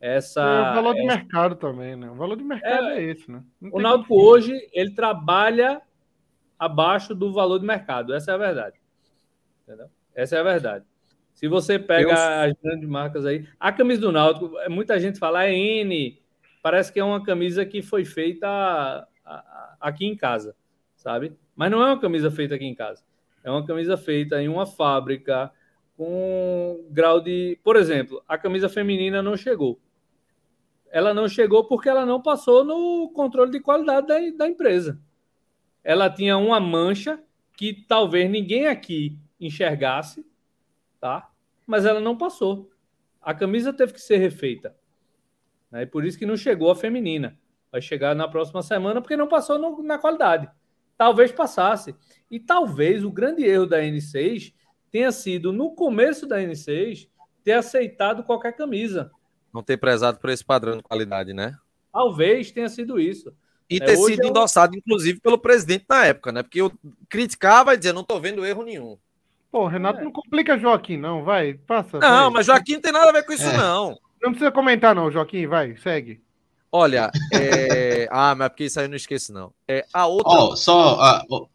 Essa, 0.00 0.40
é 0.40 0.70
o 0.70 0.74
valor 0.74 0.94
de 0.94 1.04
mercado 1.04 1.56
também, 1.56 1.96
né? 1.96 2.08
O 2.10 2.14
valor 2.14 2.36
de 2.36 2.44
mercado 2.44 2.86
é, 2.86 2.98
é 2.98 3.02
esse, 3.02 3.30
né? 3.30 3.42
o 3.60 3.80
Náutico 3.80 4.14
hoje, 4.14 4.56
ele 4.72 4.94
trabalha 4.94 5.82
abaixo 6.58 7.14
do 7.14 7.32
valor 7.32 7.58
de 7.58 7.66
mercado. 7.66 8.14
Essa 8.14 8.30
é 8.30 8.34
a 8.34 8.38
verdade. 8.38 8.76
Entendeu? 9.64 9.90
Essa 10.14 10.36
é 10.36 10.40
a 10.40 10.44
verdade. 10.44 10.84
Se 11.34 11.46
você 11.46 11.78
pega 11.78 12.10
Eu... 12.10 12.50
as 12.50 12.52
grandes 12.62 12.88
marcas 12.88 13.26
aí, 13.26 13.46
a 13.60 13.70
camisa 13.70 14.00
do 14.00 14.12
Náutico, 14.12 14.52
muita 14.70 14.98
gente 14.98 15.18
fala 15.18 15.44
é 15.44 15.52
N, 15.52 16.20
parece 16.62 16.92
que 16.92 17.00
é 17.00 17.04
uma 17.04 17.22
camisa 17.22 17.66
que 17.66 17.82
foi 17.82 18.04
feita 18.04 19.06
aqui 19.80 20.06
em 20.06 20.16
casa, 20.16 20.56
sabe? 20.96 21.36
Mas 21.54 21.70
não 21.70 21.82
é 21.82 21.86
uma 21.86 22.00
camisa 22.00 22.30
feita 22.30 22.54
aqui 22.54 22.64
em 22.64 22.74
casa. 22.74 23.02
É 23.42 23.50
uma 23.50 23.64
camisa 23.64 23.96
feita 23.96 24.40
em 24.42 24.48
uma 24.48 24.66
fábrica 24.66 25.52
com 25.96 26.86
grau 26.90 27.20
de, 27.20 27.58
por 27.64 27.76
exemplo, 27.76 28.22
a 28.28 28.38
camisa 28.38 28.68
feminina 28.68 29.20
não 29.20 29.36
chegou. 29.36 29.80
Ela 30.90 31.12
não 31.12 31.28
chegou 31.28 31.64
porque 31.64 31.88
ela 31.88 32.06
não 32.06 32.22
passou 32.22 32.64
no 32.64 33.10
controle 33.10 33.50
de 33.50 33.60
qualidade 33.60 34.06
da, 34.06 34.18
da 34.36 34.48
empresa. 34.48 35.00
Ela 35.82 36.08
tinha 36.08 36.36
uma 36.36 36.60
mancha 36.60 37.22
que 37.56 37.84
talvez 37.88 38.30
ninguém 38.30 38.66
aqui 38.66 39.18
enxergasse, 39.40 40.24
tá? 41.00 41.30
Mas 41.66 41.84
ela 41.84 42.00
não 42.00 42.16
passou. 42.16 42.70
A 43.20 43.34
camisa 43.34 43.72
teve 43.72 43.92
que 43.92 44.00
ser 44.00 44.18
refeita. 44.18 44.76
Né? 45.70 45.82
E 45.82 45.86
por 45.86 46.04
isso 46.04 46.18
que 46.18 46.26
não 46.26 46.36
chegou 46.36 46.70
a 46.70 46.76
feminina. 46.76 47.38
Vai 47.70 47.82
chegar 47.82 48.14
na 48.14 48.28
próxima 48.28 48.62
semana 48.62 49.00
porque 49.00 49.16
não 49.16 49.28
passou 49.28 49.58
no, 49.58 49.82
na 49.82 49.98
qualidade. 49.98 50.48
Talvez 50.98 51.30
passasse. 51.30 51.94
E 52.28 52.40
talvez 52.40 53.04
o 53.04 53.10
grande 53.10 53.44
erro 53.44 53.66
da 53.66 53.78
N6 53.78 54.52
tenha 54.90 55.12
sido, 55.12 55.52
no 55.52 55.70
começo 55.70 56.26
da 56.26 56.38
N6, 56.38 57.08
ter 57.44 57.52
aceitado 57.52 58.24
qualquer 58.24 58.54
camisa. 58.54 59.10
Não 59.54 59.62
ter 59.62 59.76
prezado 59.76 60.18
por 60.18 60.28
esse 60.28 60.44
padrão 60.44 60.76
de 60.76 60.82
qualidade, 60.82 61.32
né? 61.32 61.56
Talvez 61.92 62.50
tenha 62.50 62.68
sido 62.68 62.98
isso. 62.98 63.32
E 63.70 63.76
é, 63.76 63.80
ter 63.80 63.96
sido 63.96 64.24
é 64.24 64.26
endossado, 64.26 64.76
inclusive, 64.76 65.20
pelo 65.20 65.38
presidente 65.38 65.84
na 65.88 66.06
época, 66.06 66.32
né? 66.32 66.42
Porque 66.42 66.60
eu 66.60 66.72
criticava 67.08 67.74
e 67.74 67.76
dizia, 67.76 67.92
não 67.92 68.02
tô 68.02 68.18
vendo 68.18 68.44
erro 68.44 68.64
nenhum. 68.64 68.98
Pô, 69.50 69.66
Renato, 69.66 70.00
é. 70.00 70.04
não 70.04 70.12
complica 70.12 70.58
Joaquim, 70.58 70.96
não, 70.96 71.22
vai, 71.24 71.54
passa. 71.54 71.98
Não, 71.98 72.24
vai. 72.24 72.30
mas 72.30 72.46
Joaquim 72.46 72.74
não 72.74 72.80
tem 72.80 72.92
nada 72.92 73.08
a 73.08 73.12
ver 73.12 73.24
com 73.24 73.32
isso, 73.32 73.48
é. 73.48 73.56
não. 73.56 73.98
Não 74.20 74.30
precisa 74.30 74.50
comentar, 74.50 74.94
não, 74.94 75.10
Joaquim, 75.10 75.46
vai, 75.46 75.76
segue. 75.76 76.20
Olha, 76.70 77.10
é... 77.32 78.06
ah, 78.12 78.34
mas 78.34 78.48
porque 78.48 78.64
isso 78.64 78.78
aí 78.78 78.86
eu 78.86 78.90
não 78.90 78.96
esqueço, 78.96 79.32
não. 79.32 79.52
É, 79.66 79.86
a 79.92 80.06
outra. 80.06 80.32
Oh, 80.32 80.56
só. 80.56 80.98
Uh, 81.28 81.48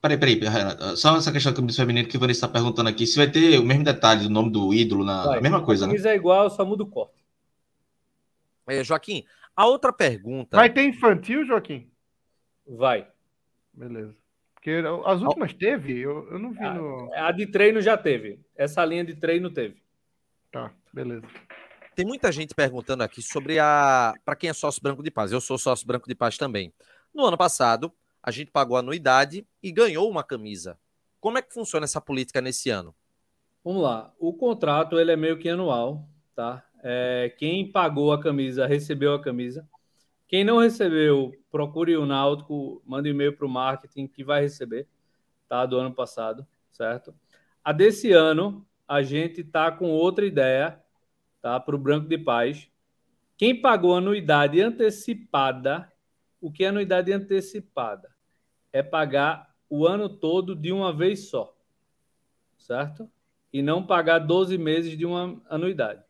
Peraí, 0.00 0.16
peraí, 0.16 0.38
Renato. 0.38 0.96
Só 0.96 1.14
essa 1.16 1.30
questão 1.30 1.52
da 1.52 1.56
camisa 1.56 1.76
feminina 1.76 2.08
que 2.08 2.16
o 2.16 2.20
Vanessa 2.20 2.46
está 2.46 2.48
perguntando 2.48 2.88
aqui, 2.88 3.06
se 3.06 3.18
vai 3.18 3.30
ter 3.30 3.58
o 3.58 3.62
mesmo 3.62 3.84
detalhe 3.84 4.22
do 4.22 4.30
nome 4.30 4.50
do 4.50 4.72
ídolo 4.72 5.04
na 5.04 5.26
vai, 5.26 5.40
mesma 5.40 5.62
coisa, 5.62 5.86
né? 5.86 5.94
É 5.94 6.14
igual, 6.14 6.48
só 6.48 6.64
muda 6.64 6.84
o 6.84 6.86
corte. 6.86 7.22
É, 8.66 8.82
Joaquim, 8.82 9.24
a 9.54 9.66
outra 9.66 9.92
pergunta. 9.92 10.56
Vai 10.56 10.72
ter 10.72 10.84
infantil, 10.84 11.44
Joaquim? 11.44 11.90
Vai. 12.66 13.06
Beleza. 13.74 14.16
Porque 14.54 14.82
as 15.04 15.20
últimas 15.20 15.52
teve, 15.52 16.00
eu, 16.00 16.28
eu 16.30 16.38
não 16.38 16.52
vi 16.52 16.64
a, 16.64 16.74
no. 16.74 17.12
A 17.14 17.32
de 17.32 17.46
treino 17.46 17.80
já 17.82 17.96
teve. 17.96 18.40
Essa 18.56 18.84
linha 18.84 19.04
de 19.04 19.14
treino 19.14 19.50
teve. 19.50 19.82
Tá, 20.50 20.70
beleza. 20.92 21.26
Tem 21.94 22.06
muita 22.06 22.30
gente 22.30 22.54
perguntando 22.54 23.02
aqui 23.02 23.20
sobre 23.20 23.58
a. 23.58 24.14
Para 24.24 24.36
quem 24.36 24.50
é 24.50 24.52
sócio 24.52 24.82
branco 24.82 25.02
de 25.02 25.10
paz. 25.10 25.32
Eu 25.32 25.40
sou 25.40 25.58
sócio 25.58 25.86
branco 25.86 26.08
de 26.08 26.14
paz 26.14 26.38
também. 26.38 26.72
No 27.14 27.24
ano 27.26 27.36
passado, 27.36 27.92
a 28.22 28.30
gente 28.30 28.50
pagou 28.50 28.76
anuidade 28.76 29.46
e 29.62 29.72
ganhou 29.72 30.08
uma 30.08 30.22
camisa. 30.22 30.78
Como 31.20 31.38
é 31.38 31.42
que 31.42 31.52
funciona 31.52 31.84
essa 31.84 32.00
política 32.00 32.40
nesse 32.40 32.70
ano? 32.70 32.94
Vamos 33.64 33.82
lá. 33.82 34.12
O 34.18 34.32
contrato 34.32 34.98
ele 34.98 35.12
é 35.12 35.16
meio 35.16 35.38
que 35.38 35.48
anual, 35.48 36.08
tá? 36.34 36.64
É, 36.82 37.34
quem 37.36 37.70
pagou 37.70 38.12
a 38.12 38.20
camisa 38.20 38.66
recebeu 38.66 39.14
a 39.14 39.20
camisa. 39.20 39.68
Quem 40.26 40.44
não 40.44 40.58
recebeu, 40.58 41.34
procure 41.50 41.96
o 41.96 42.06
Náutico, 42.06 42.80
manda 42.86 43.08
um 43.08 43.10
e-mail 43.10 43.36
para 43.36 43.46
o 43.46 43.50
marketing 43.50 44.06
que 44.06 44.22
vai 44.22 44.40
receber, 44.40 44.86
tá? 45.48 45.66
Do 45.66 45.76
ano 45.76 45.92
passado, 45.92 46.46
certo? 46.70 47.12
A 47.64 47.72
desse 47.72 48.12
ano, 48.12 48.64
a 48.86 49.02
gente 49.02 49.42
tá 49.42 49.70
com 49.72 49.90
outra 49.90 50.24
ideia, 50.24 50.80
tá? 51.40 51.58
Para 51.60 51.74
o 51.74 51.78
Branco 51.78 52.08
de 52.08 52.18
Paz. 52.18 52.68
Quem 53.36 53.60
pagou 53.60 53.96
anuidade 53.96 54.60
antecipada 54.60 55.90
o 56.40 56.50
que 56.50 56.64
é 56.64 56.68
anuidade 56.68 57.12
antecipada? 57.12 58.10
É 58.72 58.82
pagar 58.82 59.54
o 59.68 59.86
ano 59.86 60.08
todo 60.08 60.56
de 60.56 60.72
uma 60.72 60.92
vez 60.92 61.28
só, 61.28 61.54
certo? 62.56 63.10
E 63.52 63.62
não 63.62 63.84
pagar 63.84 64.20
12 64.20 64.56
meses 64.56 64.96
de 64.96 65.04
uma 65.04 65.40
anuidade, 65.48 66.02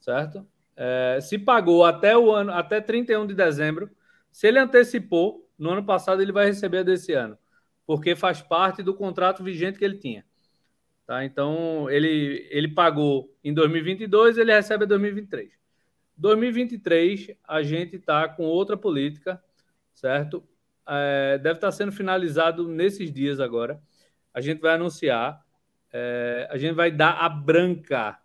certo? 0.00 0.46
É, 0.74 1.18
se 1.20 1.38
pagou 1.38 1.84
até 1.84 2.16
o 2.16 2.32
ano, 2.32 2.52
até 2.52 2.80
31 2.80 3.26
de 3.26 3.34
dezembro, 3.34 3.90
se 4.30 4.48
ele 4.48 4.58
antecipou, 4.58 5.48
no 5.58 5.70
ano 5.70 5.84
passado 5.84 6.20
ele 6.20 6.32
vai 6.32 6.46
receber 6.46 6.82
desse 6.82 7.12
ano, 7.12 7.38
porque 7.86 8.16
faz 8.16 8.40
parte 8.40 8.82
do 8.82 8.94
contrato 8.94 9.44
vigente 9.44 9.78
que 9.78 9.84
ele 9.84 9.98
tinha. 9.98 10.24
Tá? 11.12 11.26
Então, 11.26 11.90
ele, 11.90 12.48
ele 12.50 12.68
pagou 12.68 13.30
em 13.44 13.52
2022, 13.52 14.38
ele 14.38 14.50
recebe 14.50 14.86
em 14.86 14.88
2023. 14.88 15.50
2023, 16.16 17.32
a 17.46 17.62
gente 17.62 17.96
está 17.96 18.26
com 18.26 18.44
outra 18.44 18.78
política, 18.78 19.38
certo? 19.92 20.42
É, 20.88 21.36
deve 21.36 21.56
estar 21.56 21.70
sendo 21.70 21.92
finalizado 21.92 22.66
nesses 22.66 23.12
dias 23.12 23.40
agora. 23.40 23.78
A 24.32 24.40
gente 24.40 24.62
vai 24.62 24.72
anunciar, 24.72 25.44
é, 25.92 26.48
a 26.50 26.56
gente 26.56 26.72
vai 26.72 26.90
dar 26.90 27.18
a 27.18 27.28
branca 27.28 28.18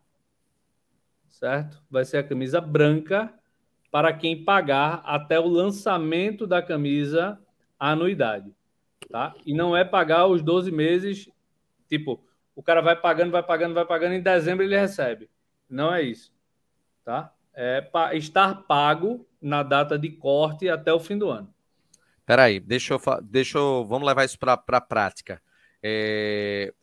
certo? 1.30 1.84
Vai 1.92 2.06
ser 2.06 2.20
a 2.20 2.24
camisa 2.24 2.62
branca 2.62 3.34
para 3.92 4.14
quem 4.14 4.46
pagar 4.46 5.02
até 5.04 5.38
o 5.38 5.48
lançamento 5.50 6.48
da 6.48 6.62
camisa 6.62 7.38
a 7.78 7.92
anuidade, 7.92 8.56
tá? 9.12 9.36
E 9.46 9.54
não 9.54 9.76
é 9.76 9.84
pagar 9.84 10.26
os 10.28 10.42
12 10.42 10.72
meses, 10.72 11.30
tipo, 11.90 12.26
o 12.58 12.64
cara 12.64 12.82
vai 12.82 13.00
pagando, 13.00 13.30
vai 13.30 13.44
pagando, 13.44 13.76
vai 13.76 13.86
pagando, 13.86 14.16
em 14.16 14.22
dezembro 14.22 14.66
ele 14.66 14.76
recebe. 14.76 15.30
Não 15.70 15.94
é 15.94 16.02
isso, 16.02 16.34
tá? 17.06 17.32
É 17.54 17.82
para 17.82 18.16
estar 18.16 18.64
pago 18.64 19.28
na 19.40 19.62
data 19.62 19.98
de 19.98 20.10
corte 20.10 20.68
até 20.68 20.92
o 20.92 21.00
fim 21.00 21.20
do 21.20 21.30
ano. 21.30 21.54
Peraí, 22.26 22.60
deixa 22.60 22.96
eu, 22.96 23.02
deixa 23.22 23.60
eu, 23.60 23.86
vamos 23.86 24.08
levar 24.08 24.26
isso 24.26 24.40
para 24.40 24.54
a 24.54 24.82
prática. 24.82 25.40
É, 25.84 26.74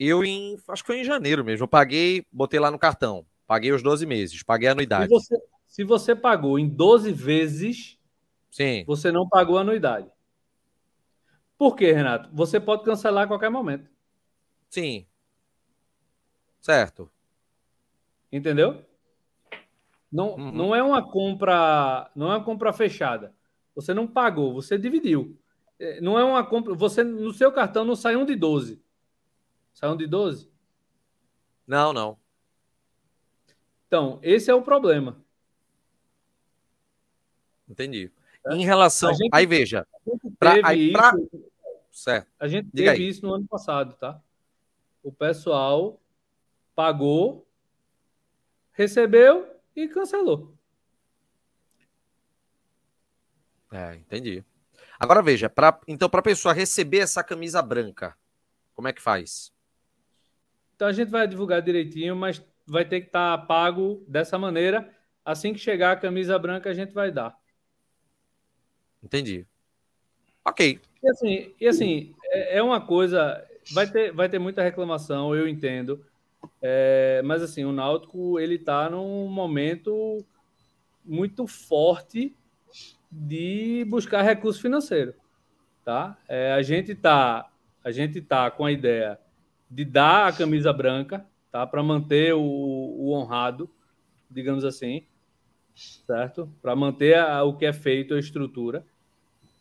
eu 0.00 0.24
em, 0.24 0.56
acho 0.66 0.82
que 0.82 0.86
foi 0.86 1.00
em 1.00 1.04
janeiro 1.04 1.44
mesmo, 1.44 1.64
eu 1.64 1.68
paguei, 1.68 2.24
botei 2.32 2.58
lá 2.58 2.70
no 2.70 2.78
cartão, 2.78 3.26
paguei 3.46 3.70
os 3.70 3.82
12 3.82 4.06
meses, 4.06 4.42
paguei 4.42 4.68
a 4.68 4.72
anuidade. 4.72 5.08
Se 5.08 5.10
você, 5.10 5.36
se 5.66 5.84
você 5.84 6.16
pagou 6.16 6.58
em 6.58 6.66
12 6.66 7.12
vezes, 7.12 7.98
Sim. 8.50 8.82
você 8.86 9.12
não 9.12 9.28
pagou 9.28 9.58
a 9.58 9.60
anuidade. 9.60 10.10
Por 11.58 11.76
quê, 11.76 11.92
Renato? 11.92 12.30
Você 12.32 12.58
pode 12.58 12.82
cancelar 12.82 13.24
a 13.24 13.26
qualquer 13.26 13.50
momento. 13.50 13.90
Sim. 14.70 15.06
Certo. 16.60 17.10
Entendeu? 18.30 18.84
Não, 20.10 20.36
uhum. 20.36 20.52
não 20.52 20.74
é 20.74 20.82
uma 20.82 21.02
compra, 21.02 22.10
não 22.14 22.32
é 22.32 22.36
uma 22.36 22.44
compra 22.44 22.72
fechada. 22.72 23.34
Você 23.74 23.92
não 23.94 24.06
pagou, 24.06 24.52
você 24.52 24.78
dividiu. 24.78 25.38
É, 25.78 26.00
não 26.00 26.18
é 26.18 26.24
uma 26.24 26.44
compra, 26.44 26.74
você 26.74 27.04
no 27.04 27.32
seu 27.32 27.52
cartão 27.52 27.84
não 27.84 27.94
sai 27.94 28.16
um 28.16 28.24
de 28.24 28.34
12. 28.34 28.82
Sai 29.72 29.90
um 29.90 29.96
de 29.96 30.06
12? 30.06 30.50
Não, 31.66 31.92
não. 31.92 32.18
Então, 33.86 34.18
esse 34.22 34.50
é 34.50 34.54
o 34.54 34.62
problema. 34.62 35.16
Entendi. 37.68 38.10
É. 38.46 38.54
Em 38.54 38.64
relação. 38.64 39.14
Gente, 39.14 39.30
aí 39.32 39.46
veja. 39.46 39.86
Pra, 40.38 40.54
aí, 40.64 40.92
pra... 40.92 41.12
Isso, 41.16 41.44
certo. 41.90 42.28
A 42.38 42.48
gente 42.48 42.64
Diga 42.72 42.92
teve 42.92 43.04
aí. 43.04 43.08
isso 43.08 43.24
no 43.26 43.34
ano 43.34 43.46
passado, 43.46 43.94
tá? 43.94 44.20
O 45.02 45.12
pessoal 45.12 46.00
pagou, 46.78 47.44
recebeu 48.70 49.52
e 49.74 49.88
cancelou. 49.88 50.54
É, 53.72 53.96
entendi. 53.96 54.44
Agora 54.96 55.20
veja, 55.20 55.50
pra, 55.50 55.80
então 55.88 56.08
para 56.08 56.20
a 56.20 56.22
pessoa 56.22 56.54
receber 56.54 56.98
essa 56.98 57.24
camisa 57.24 57.60
branca, 57.60 58.16
como 58.76 58.86
é 58.86 58.92
que 58.92 59.02
faz? 59.02 59.52
Então 60.76 60.86
a 60.86 60.92
gente 60.92 61.10
vai 61.10 61.26
divulgar 61.26 61.60
direitinho, 61.60 62.14
mas 62.14 62.40
vai 62.64 62.84
ter 62.84 63.00
que 63.00 63.08
estar 63.08 63.36
tá 63.36 63.44
pago 63.44 64.04
dessa 64.06 64.38
maneira. 64.38 64.88
Assim 65.24 65.52
que 65.52 65.58
chegar 65.58 65.90
a 65.90 65.96
camisa 65.96 66.38
branca, 66.38 66.70
a 66.70 66.74
gente 66.74 66.94
vai 66.94 67.10
dar. 67.10 67.36
Entendi. 69.02 69.44
Ok. 70.44 70.80
E 71.02 71.10
assim, 71.10 71.54
e 71.60 71.66
assim 71.66 72.14
é, 72.26 72.58
é 72.58 72.62
uma 72.62 72.80
coisa. 72.80 73.44
Vai 73.72 73.90
ter, 73.90 74.12
vai 74.12 74.28
ter 74.28 74.38
muita 74.38 74.62
reclamação, 74.62 75.34
eu 75.34 75.48
entendo. 75.48 76.06
É, 76.60 77.22
mas 77.24 77.42
assim, 77.42 77.64
o 77.64 77.72
Náutico 77.72 78.38
ele 78.38 78.56
está 78.56 78.90
num 78.90 79.28
momento 79.28 80.24
muito 81.04 81.46
forte 81.46 82.36
de 83.10 83.84
buscar 83.88 84.22
recurso 84.22 84.60
financeiro, 84.60 85.14
tá? 85.84 86.18
É, 86.28 86.52
a 86.52 86.62
gente 86.62 86.94
tá 86.94 87.50
a 87.82 87.90
gente 87.90 88.20
tá 88.20 88.50
com 88.50 88.64
a 88.64 88.72
ideia 88.72 89.18
de 89.70 89.84
dar 89.84 90.28
a 90.28 90.32
camisa 90.32 90.72
branca, 90.72 91.24
tá? 91.50 91.66
Para 91.66 91.82
manter 91.82 92.34
o, 92.34 92.40
o, 92.42 93.12
honrado, 93.12 93.70
digamos 94.30 94.64
assim, 94.64 95.06
certo? 95.74 96.52
Para 96.60 96.74
manter 96.74 97.16
a, 97.16 97.42
o 97.44 97.56
que 97.56 97.64
é 97.64 97.72
feito, 97.72 98.14
a 98.14 98.18
estrutura, 98.18 98.84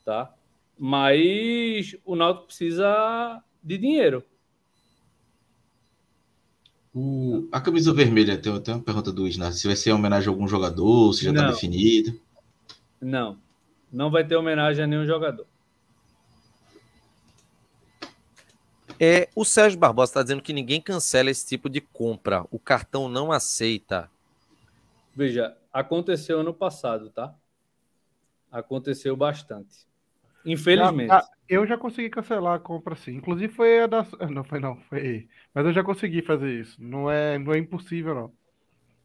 tá? 0.03 0.33
Mas 0.77 1.95
o 2.05 2.15
Náutico 2.15 2.47
precisa 2.47 3.41
de 3.63 3.77
dinheiro, 3.77 4.23
o, 6.97 7.47
a 7.51 7.61
camisa 7.61 7.93
vermelha, 7.93 8.35
tem, 8.39 8.59
tem 8.59 8.73
uma 8.73 8.83
pergunta 8.83 9.11
do 9.11 9.27
Isnar, 9.27 9.51
se 9.51 9.67
vai 9.67 9.75
ser 9.75 9.91
homenagem 9.91 10.27
a 10.27 10.31
algum 10.31 10.47
jogador, 10.47 11.13
se 11.13 11.23
já 11.23 11.29
está 11.29 11.51
definido. 11.51 12.19
Não, 12.99 13.37
não 13.93 14.09
vai 14.09 14.25
ter 14.25 14.35
homenagem 14.35 14.83
a 14.83 14.87
nenhum 14.87 15.05
jogador. 15.05 15.45
É, 18.99 19.29
o 19.35 19.45
Sérgio 19.45 19.77
Barbosa 19.77 20.09
está 20.09 20.23
dizendo 20.23 20.41
que 20.41 20.51
ninguém 20.51 20.81
cancela 20.81 21.29
esse 21.29 21.45
tipo 21.45 21.69
de 21.69 21.79
compra. 21.79 22.43
O 22.49 22.57
cartão 22.57 23.07
não 23.07 23.31
aceita. 23.31 24.09
Veja, 25.15 25.55
aconteceu 25.71 26.39
ano 26.39 26.51
passado, 26.51 27.11
tá? 27.11 27.31
Aconteceu 28.51 29.15
bastante. 29.15 29.86
Infelizmente. 30.45 31.07
Já, 31.07 31.23
eu 31.49 31.65
já 31.65 31.77
consegui 31.77 32.09
cancelar 32.09 32.55
a 32.55 32.59
compra, 32.59 32.95
sim. 32.95 33.15
Inclusive 33.15 33.53
foi 33.53 33.83
a 33.83 33.87
da. 33.87 34.05
Não, 34.29 34.43
foi 34.43 34.59
não, 34.59 34.77
foi. 34.89 35.27
Mas 35.53 35.65
eu 35.65 35.73
já 35.73 35.83
consegui 35.83 36.21
fazer 36.21 36.61
isso. 36.61 36.81
Não 36.81 37.09
é, 37.09 37.37
não 37.37 37.53
é 37.53 37.57
impossível, 37.57 38.13
não. 38.13 38.31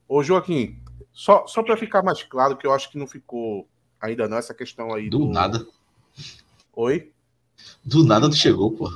Ô, 0.09 0.23
Joaquim, 0.23 0.83
só, 1.13 1.47
só 1.47 1.63
para 1.63 1.77
ficar 1.77 2.03
mais 2.03 2.23
claro, 2.23 2.57
que 2.57 2.67
eu 2.67 2.73
acho 2.73 2.91
que 2.91 2.99
não 2.99 3.07
ficou 3.07 3.67
ainda 4.01 4.29
não 4.29 4.37
essa 4.37 4.53
questão 4.53 4.93
aí. 4.93 5.09
Do, 5.09 5.19
do... 5.19 5.29
nada. 5.29 5.67
Oi? 6.75 7.13
Do 7.85 8.05
nada 8.05 8.29
tu 8.29 8.37
chegou, 8.37 8.73
pô. 8.73 8.91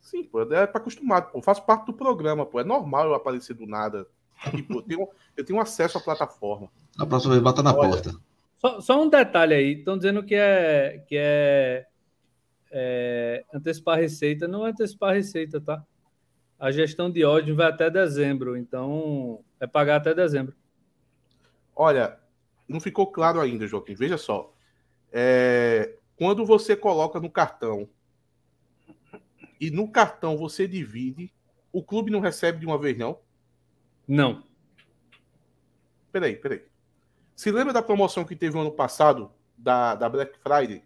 Sim, 0.00 0.24
pô, 0.24 0.40
é 0.42 0.66
para 0.66 0.80
acostumado, 0.80 1.30
pô. 1.30 1.38
Eu 1.38 1.42
faço 1.42 1.62
parte 1.64 1.86
do 1.86 1.92
programa, 1.92 2.46
pô. 2.46 2.60
É 2.60 2.64
normal 2.64 3.06
eu 3.06 3.14
aparecer 3.14 3.54
do 3.54 3.66
nada. 3.66 4.06
Tipo, 4.50 4.74
eu, 4.74 4.82
tenho, 4.82 5.08
eu 5.36 5.44
tenho 5.44 5.60
acesso 5.60 5.98
à 5.98 6.00
plataforma. 6.00 6.68
A 6.98 7.06
próxima 7.06 7.32
vez 7.32 7.42
bata 7.42 7.62
na 7.62 7.74
Olha, 7.74 7.90
porta. 7.90 8.14
Só, 8.58 8.80
só, 8.80 9.02
um 9.02 9.08
detalhe 9.08 9.54
aí, 9.54 9.72
estão 9.78 9.96
dizendo 9.96 10.22
que 10.22 10.34
é, 10.34 11.04
que 11.06 11.16
é, 11.16 11.86
é 12.70 13.44
antecipar 13.52 13.98
receita. 13.98 14.48
Não 14.48 14.66
é 14.66 14.70
antecipar 14.70 15.14
receita, 15.14 15.60
tá? 15.60 15.84
A 16.58 16.70
gestão 16.70 17.10
de 17.10 17.24
ódio 17.24 17.54
vai 17.54 17.66
até 17.66 17.90
dezembro, 17.90 18.56
então 18.56 19.44
é 19.60 19.66
pagar 19.66 19.96
até 19.96 20.14
dezembro. 20.14 20.54
Olha, 21.74 22.18
não 22.66 22.80
ficou 22.80 23.06
claro 23.06 23.40
ainda, 23.40 23.66
Joaquim. 23.66 23.94
Veja 23.94 24.16
só. 24.16 24.54
É, 25.12 25.96
quando 26.16 26.44
você 26.46 26.74
coloca 26.74 27.20
no 27.20 27.30
cartão 27.30 27.88
e 29.60 29.70
no 29.70 29.88
cartão 29.90 30.36
você 30.36 30.66
divide, 30.66 31.30
o 31.70 31.82
clube 31.82 32.10
não 32.10 32.20
recebe 32.20 32.58
de 32.58 32.66
uma 32.66 32.78
vez, 32.78 32.96
não? 32.96 33.18
Não. 34.08 34.42
Peraí, 36.10 36.36
peraí. 36.36 36.62
Se 37.36 37.52
lembra 37.52 37.72
da 37.74 37.82
promoção 37.82 38.24
que 38.24 38.34
teve 38.34 38.54
no 38.54 38.62
ano 38.62 38.72
passado, 38.72 39.30
da, 39.56 39.94
da 39.94 40.08
Black 40.08 40.38
Friday? 40.38 40.82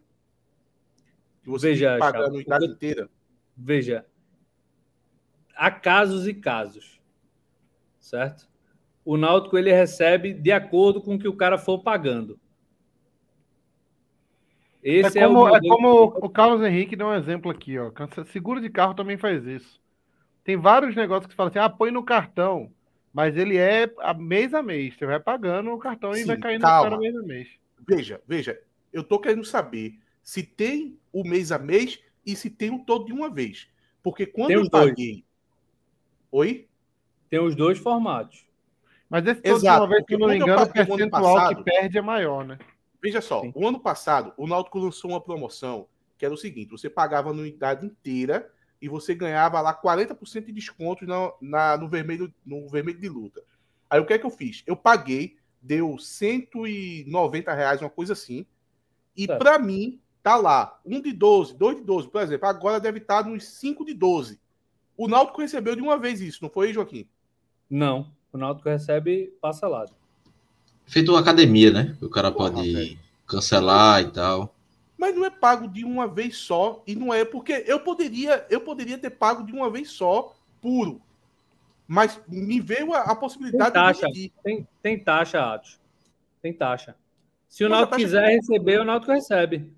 Que 1.42 1.48
você 1.48 1.68
Veja, 1.70 1.96
paga 1.96 2.24
a 2.24 2.26
anuidade 2.26 2.66
inteira? 2.66 3.09
Veja, 3.57 4.05
há 5.55 5.70
casos 5.70 6.26
e 6.26 6.34
casos, 6.34 7.01
certo? 8.01 8.51
O 9.05 9.16
Náutico 9.16 9.57
ele 9.57 9.72
recebe 9.72 10.34
de 10.34 10.51
acordo 10.51 11.01
com 11.01 11.14
o 11.14 11.18
que 11.18 11.28
o 11.28 11.36
cara 11.36 11.57
for 11.57 11.78
pagando. 11.78 12.38
Esse 14.82 15.18
é, 15.18 15.26
como, 15.26 15.48
é, 15.48 15.59
é 15.59 15.61
como 15.61 16.03
o 16.05 16.28
Carlos 16.28 16.62
Henrique 16.62 16.96
deu 16.96 17.07
um 17.07 17.14
exemplo 17.14 17.51
aqui, 17.51 17.78
ó. 17.78 17.92
Seguro 18.26 18.61
de 18.61 18.70
carro 18.70 18.94
também 18.94 19.16
faz 19.16 19.46
isso. 19.46 19.80
Tem 20.42 20.57
vários 20.57 20.96
negócios 20.96 21.26
que 21.26 21.34
falam 21.34 21.51
assim: 21.51 21.59
ah, 21.59 21.68
põe 21.68 21.90
no 21.90 22.03
cartão. 22.03 22.72
Mas 23.12 23.36
ele 23.36 23.56
é 23.56 23.92
a 23.98 24.14
mês 24.14 24.54
a 24.54 24.62
mês. 24.62 24.94
Você 24.96 25.06
vai 25.06 25.18
pagando 25.18 25.70
o 25.70 25.78
cartão 25.78 26.14
Sim, 26.14 26.22
e 26.22 26.24
vai 26.24 26.36
caindo 26.38 26.62
calma. 26.62 26.98
mês 26.98 27.16
a 27.16 27.22
mês. 27.22 27.48
Veja, 27.88 28.20
veja, 28.26 28.61
eu 28.92 29.02
tô 29.02 29.18
querendo 29.18 29.44
saber 29.44 29.98
se 30.22 30.42
tem 30.42 30.98
o 31.12 31.24
mês 31.24 31.50
a 31.50 31.58
mês 31.58 32.00
e 32.24 32.36
se 32.36 32.48
tem 32.48 32.70
o 32.70 32.84
todo 32.84 33.06
de 33.06 33.12
uma 33.12 33.28
vez. 33.28 33.68
Porque 34.02 34.26
quando 34.26 34.52
eu 34.52 34.70
paguei. 34.70 35.12
Dois. 35.12 35.24
Oi? 36.32 36.68
Tem 37.28 37.40
os 37.40 37.56
dois 37.56 37.78
formatos. 37.78 38.46
Mas 39.08 39.26
esse 39.26 39.42
todo 39.42 39.56
Exato, 39.56 39.80
de 39.80 39.82
uma 39.82 39.88
vez, 39.88 40.04
se 40.06 40.14
eu 40.14 40.18
não 40.18 40.28
me 40.28 40.36
engano, 40.36 40.62
o 40.62 40.72
percentual 40.72 41.11
passado, 41.11 41.56
que 41.56 41.64
perde 41.64 41.98
é 41.98 42.02
maior, 42.02 42.44
né? 42.44 42.58
Veja 43.02 43.20
só, 43.20 43.40
Sim. 43.40 43.52
o 43.54 43.66
ano 43.66 43.80
passado, 43.80 44.32
o 44.36 44.46
Náutico 44.46 44.78
lançou 44.78 45.11
uma 45.11 45.20
promoção 45.20 45.88
que 46.16 46.24
era 46.24 46.34
o 46.34 46.36
seguinte: 46.36 46.70
você 46.70 46.88
pagava 46.88 47.30
a 47.30 47.32
anuidade 47.32 47.84
inteira 47.84 48.52
e 48.81 48.89
você 48.89 49.14
ganhava 49.14 49.61
lá 49.61 49.74
40% 49.74 50.47
de 50.47 50.53
desconto 50.53 51.07
na, 51.07 51.33
na, 51.41 51.76
no, 51.76 51.89
vermelho, 51.89 52.33
no 52.45 52.68
vermelho 52.68 52.99
de 52.99 53.09
luta. 53.09 53.43
Aí 53.89 54.01
o 54.01 54.07
que 54.07 54.14
é 54.14 54.18
que 54.18 54.24
eu 54.24 54.31
fiz? 54.31 54.62
Eu 54.66 54.76
paguei, 54.76 55.37
deu 55.61 55.99
190 55.99 57.53
reais, 57.53 57.81
uma 57.81 57.91
coisa 57.91 58.14
assim. 58.14 58.47
E 59.16 59.24
é. 59.24 59.37
para 59.37 59.59
mim, 59.59 60.01
tá 60.22 60.37
lá, 60.37 60.81
um 60.85 61.01
de 61.01 61.12
12, 61.12 61.55
dois 61.57 61.76
de 61.76 61.83
12, 61.83 62.09
por 62.09 62.22
exemplo, 62.22 62.49
agora 62.49 62.81
deve 62.81 62.99
estar 62.99 63.22
tá 63.22 63.28
nos 63.28 63.45
5 63.45 63.85
de 63.85 63.93
12. 63.93 64.41
O 64.97 65.09
Náutico 65.09 65.41
recebeu 65.41 65.74
de 65.74 65.83
uma 65.83 65.99
vez 65.99 66.20
isso, 66.20 66.43
não 66.43 66.51
foi, 66.51 66.72
Joaquim? 66.72 67.07
Não, 67.68 68.11
o 68.33 68.39
Náutico 68.39 68.68
recebe 68.68 69.33
parcelado. 69.41 69.93
Feito 70.87 71.12
uma 71.12 71.20
academia, 71.20 71.70
né? 71.70 71.97
O 72.01 72.09
cara 72.09 72.33
Porra, 72.33 72.53
pode 72.53 72.72
velho. 72.72 72.99
cancelar 73.26 74.03
e 74.03 74.11
tal 74.11 74.55
mas 75.01 75.16
não 75.16 75.24
é 75.24 75.30
pago 75.30 75.66
de 75.66 75.82
uma 75.82 76.07
vez 76.07 76.36
só 76.36 76.82
e 76.86 76.94
não 76.94 77.12
é 77.12 77.24
porque 77.24 77.64
eu 77.66 77.80
poderia 77.80 78.46
eu 78.51 78.61
poderia 78.61 78.98
ter 78.98 79.09
pago 79.09 79.42
de 79.42 79.51
uma 79.51 79.70
vez 79.70 79.90
só 79.90 80.36
puro 80.61 81.01
Mas 81.88 82.20
me 82.28 82.61
veio 82.61 82.92
a, 82.92 83.01
a 83.01 83.16
possibilidade 83.16 83.72
Tem 83.72 83.82
taxa. 83.82 84.07
de 84.07 84.12
dividir. 84.12 84.32
Tem, 84.44 84.68
tem 84.82 84.98
taxa, 85.03 85.42
Atos. 85.42 85.80
Tem 86.42 86.53
taxa. 86.53 86.94
Se 87.48 87.64
o 87.64 87.68
Náutico 87.68 87.96
quiser 87.96 88.28
receber, 88.28 88.78
o 88.78 88.84
Náutico 88.84 89.11
recebe. 89.11 89.72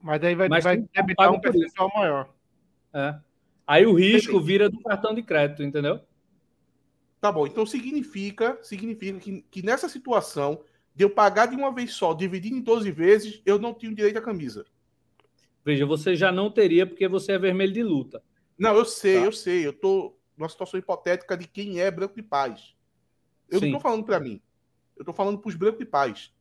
Mas 0.00 0.22
aí 0.22 0.34
vai, 0.34 0.48
Mas 0.48 0.64
vai 0.64 0.76
debitar 0.76 1.16
pagar 1.16 1.30
um 1.32 1.34
isso. 1.34 1.42
percentual 1.42 1.90
maior. 1.94 2.28
É. 2.94 3.14
Aí 3.66 3.84
o 3.84 3.92
risco 3.92 4.32
Perfeito. 4.32 4.40
vira 4.40 4.70
do 4.70 4.80
cartão 4.82 5.14
de 5.14 5.22
crédito, 5.22 5.62
entendeu? 5.62 6.00
Tá 7.20 7.32
bom, 7.32 7.46
então 7.46 7.66
significa, 7.66 8.58
significa 8.62 9.18
que, 9.18 9.44
que 9.50 9.62
nessa 9.62 9.88
situação 9.88 10.60
de 10.94 11.04
eu 11.04 11.10
pagar 11.10 11.46
de 11.46 11.56
uma 11.56 11.72
vez 11.72 11.92
só, 11.92 12.12
dividindo 12.14 12.56
em 12.56 12.60
12 12.60 12.90
vezes, 12.90 13.42
eu 13.44 13.58
não 13.58 13.74
tenho 13.74 13.94
direito 13.94 14.18
à 14.18 14.22
camisa. 14.22 14.64
Veja, 15.64 15.84
você 15.86 16.14
já 16.14 16.30
não 16.30 16.50
teria 16.50 16.86
porque 16.86 17.08
você 17.08 17.32
é 17.32 17.38
vermelho 17.38 17.72
de 17.72 17.82
luta. 17.82 18.22
Não, 18.58 18.76
eu 18.76 18.84
sei, 18.84 19.18
Tá. 19.20 19.24
eu 19.26 19.32
sei. 19.32 19.66
Eu 19.66 19.72
tô 19.72 20.14
numa 20.36 20.48
situação 20.48 20.78
hipotética 20.78 21.36
de 21.36 21.48
quem 21.48 21.80
é 21.80 21.90
branco 21.90 22.14
de 22.14 22.22
paz. 22.22 22.74
Eu 23.50 23.58
Sim. 23.60 23.66
não 23.70 23.78
tô 23.78 23.80
falando 23.80 24.04
pra 24.04 24.20
mim. 24.20 24.40
Eu 24.96 25.04
tô 25.04 25.12
falando 25.12 25.38
pros 25.38 25.54
brancos 25.56 25.78
de 25.78 25.86
paz. 25.86 26.32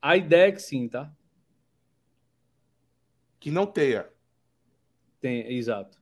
A 0.00 0.16
ideia 0.16 0.48
é 0.48 0.52
que 0.52 0.60
sim, 0.60 0.88
tá? 0.88 1.12
Que 3.38 3.50
não 3.50 3.66
tenha. 3.66 4.08
Tem, 5.20 5.52
exato. 5.52 5.98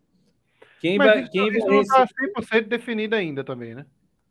Quem 0.80 0.96
Mas 0.96 1.06
vai, 1.08 1.22
isso, 1.22 1.30
quem 1.32 1.48
isso 1.48 1.58
vai 1.60 1.68
não 1.70 1.82
está 1.82 2.04
receber- 2.04 2.32
100% 2.32 2.68
definido 2.68 3.14
ainda 3.14 3.44
também, 3.44 3.74
né? 3.74 3.86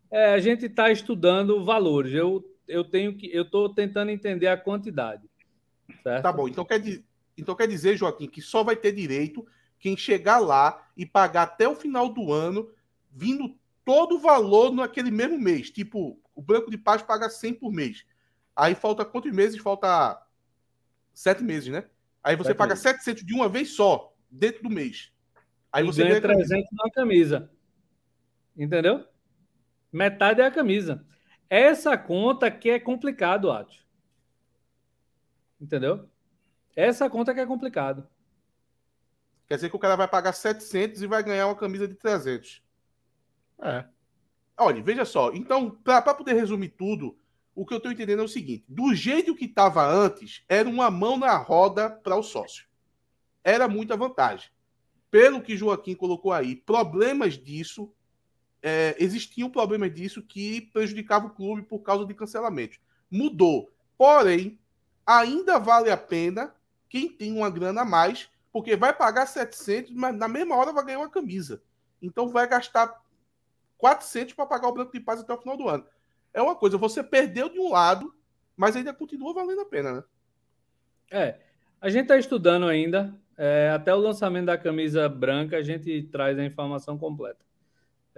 É, 0.10 0.34
a 0.34 0.40
gente 0.40 0.66
está 0.66 0.90
estudando 0.92 1.64
valores. 1.64 2.14
Eu, 2.14 2.44
eu 2.70 2.84
tenho 2.84 3.18
que, 3.18 3.30
eu 3.34 3.44
estou 3.44 3.74
tentando 3.74 4.12
entender 4.12 4.48
a 4.48 4.58
quantidade. 4.58 5.30
Certo? 6.04 6.24
Tá 6.24 6.32
bom, 6.32 6.48
então 6.48 6.64
quer, 6.64 6.82
então 7.38 7.56
quer 7.56 7.68
dizer, 7.68 7.98
Joaquim, 7.98 8.28
que 8.28 8.42
só 8.42 8.64
vai 8.64 8.76
ter 8.76 8.92
direito 8.92 9.46
quem 9.80 9.98
chegar 9.98 10.40
lá 10.40 10.88
e 10.96 11.06
pagar 11.06 11.44
até 11.44 11.68
o 11.68 11.76
final 11.76 12.10
do 12.10 12.32
ano, 12.32 12.70
vindo 13.12 13.58
todo 13.84 14.16
o 14.16 14.20
valor 14.20 14.74
naquele 14.74 15.10
mesmo 15.10 15.38
mês. 15.40 15.70
Tipo, 15.72 16.22
o 16.36 16.42
Branco 16.42 16.70
de 16.70 16.78
Paz 16.78 17.02
paga 17.02 17.30
100 17.30 17.56
por 17.56 17.72
mês. 17.72 18.06
Aí 18.56 18.76
falta 18.76 19.06
quantos 19.06 19.32
meses? 19.32 19.60
Falta 19.60 20.22
sete 21.14 21.44
meses, 21.44 21.70
né? 21.70 21.86
Aí 22.24 22.36
você 22.36 22.50
Sete 22.50 22.58
paga 22.58 22.74
meses. 22.74 22.84
700 22.84 23.26
de 23.26 23.34
uma 23.34 23.50
vez 23.50 23.72
só, 23.72 24.14
dentro 24.30 24.64
do 24.64 24.70
mês. 24.70 25.12
Aí 25.72 25.84
e 25.84 25.88
você 25.88 26.04
ganha 26.04 26.20
ganha 26.20 26.34
a 26.34 26.36
camisa. 26.36 26.56
300 26.56 26.70
na 26.74 26.92
camisa. 26.92 27.52
Entendeu? 28.58 29.06
Metade 29.92 30.42
é 30.42 30.46
a 30.46 30.52
camisa. 30.52 31.06
Essa 31.50 31.98
conta 31.98 32.52
que 32.52 32.70
é 32.70 32.80
complicado, 32.80 33.52
Atos. 33.52 33.84
Entendeu? 35.60 36.08
Essa 36.76 37.10
conta 37.10 37.34
que 37.34 37.40
é 37.40 37.46
complicado. 37.46 38.08
Quer 39.48 39.56
dizer 39.56 39.70
que 39.70 39.76
o 39.76 39.80
cara 39.80 39.96
vai 39.96 40.08
pagar 40.08 40.32
700 40.32 41.02
e 41.02 41.08
vai 41.08 41.24
ganhar 41.24 41.48
uma 41.48 41.56
camisa 41.56 41.88
de 41.88 41.96
300. 41.96 42.62
É. 43.62 43.86
Olha, 44.56 44.82
veja 44.84 45.04
só. 45.06 45.32
Então, 45.34 45.72
para 45.72 46.14
poder 46.14 46.34
resumir 46.34 46.70
tudo, 46.70 47.18
o 47.56 47.66
que 47.66 47.74
eu 47.74 47.78
estou 47.78 47.92
entendendo 47.92 48.22
é 48.22 48.26
o 48.26 48.30
seguinte: 48.30 48.64
do 48.68 48.94
jeito 48.94 49.36
que 49.36 49.46
estava 49.46 49.86
antes, 49.86 50.44
era 50.48 50.70
uma 50.70 50.92
mão 50.92 51.18
na 51.18 51.36
roda 51.36 51.90
para 51.90 52.16
o 52.16 52.24
sócio. 52.24 52.68
Era 53.44 53.68
muita 53.68 53.98
vantagem. 53.98 54.52
Pelo 55.10 55.42
que 55.42 55.58
Joaquim 55.58 55.96
colocou 55.96 56.32
aí, 56.32 56.56
problemas 56.56 57.34
disso, 57.34 57.92
é, 58.62 58.96
existiam 59.00 59.50
problemas 59.50 59.94
disso 59.94 60.22
que 60.22 60.62
prejudicavam 60.74 61.30
o 61.30 61.34
clube 61.34 61.62
por 61.64 61.80
causa 61.80 62.06
de 62.06 62.14
cancelamento. 62.14 62.78
Mudou. 63.10 63.72
Porém, 63.98 64.60
ainda 65.06 65.58
vale 65.58 65.90
a 65.90 65.98
pena 65.98 66.54
quem 66.88 67.10
tem 67.10 67.32
uma 67.32 67.50
grana 67.50 67.82
a 67.82 67.86
mais, 67.86 68.30
porque 68.52 68.76
vai 68.76 68.94
pagar 68.94 69.26
700, 69.26 69.92
mas 69.92 70.16
na 70.16 70.28
mesma 70.28 70.56
hora 70.56 70.74
vai 70.74 70.86
ganhar 70.86 71.00
uma 71.00 71.10
camisa. 71.10 71.62
Então 72.02 72.30
vai 72.30 72.48
gastar 72.48 73.02
400 73.78 74.34
para 74.34 74.46
pagar 74.46 74.68
o 74.68 74.74
Branco 74.74 74.92
de 74.92 75.00
Paz 75.00 75.20
até 75.20 75.34
o 75.34 75.38
final 75.38 75.58
do 75.58 75.70
ano. 75.70 75.86
É 76.34 76.42
uma 76.42 76.56
coisa, 76.56 76.78
você 76.78 77.04
perdeu 77.04 77.50
de 77.50 77.60
um 77.60 77.72
lado, 77.72 78.14
mas 78.56 78.76
ainda 78.76 78.94
continua 78.94 79.34
valendo 79.34 79.62
a 79.62 79.66
pena, 79.66 79.94
né? 79.94 80.04
É. 81.12 81.40
A 81.82 81.90
gente 81.90 82.04
está 82.04 82.18
estudando 82.18 82.68
ainda. 82.68 83.14
É, 83.38 83.72
até 83.74 83.96
o 83.96 84.00
lançamento 84.00 84.48
da 84.48 84.58
camisa 84.58 85.08
branca, 85.08 85.58
a 85.58 85.64
gente 85.64 86.04
traz 86.12 86.38
a 86.38 86.44
informação 86.44 86.98
completa. 86.98 87.40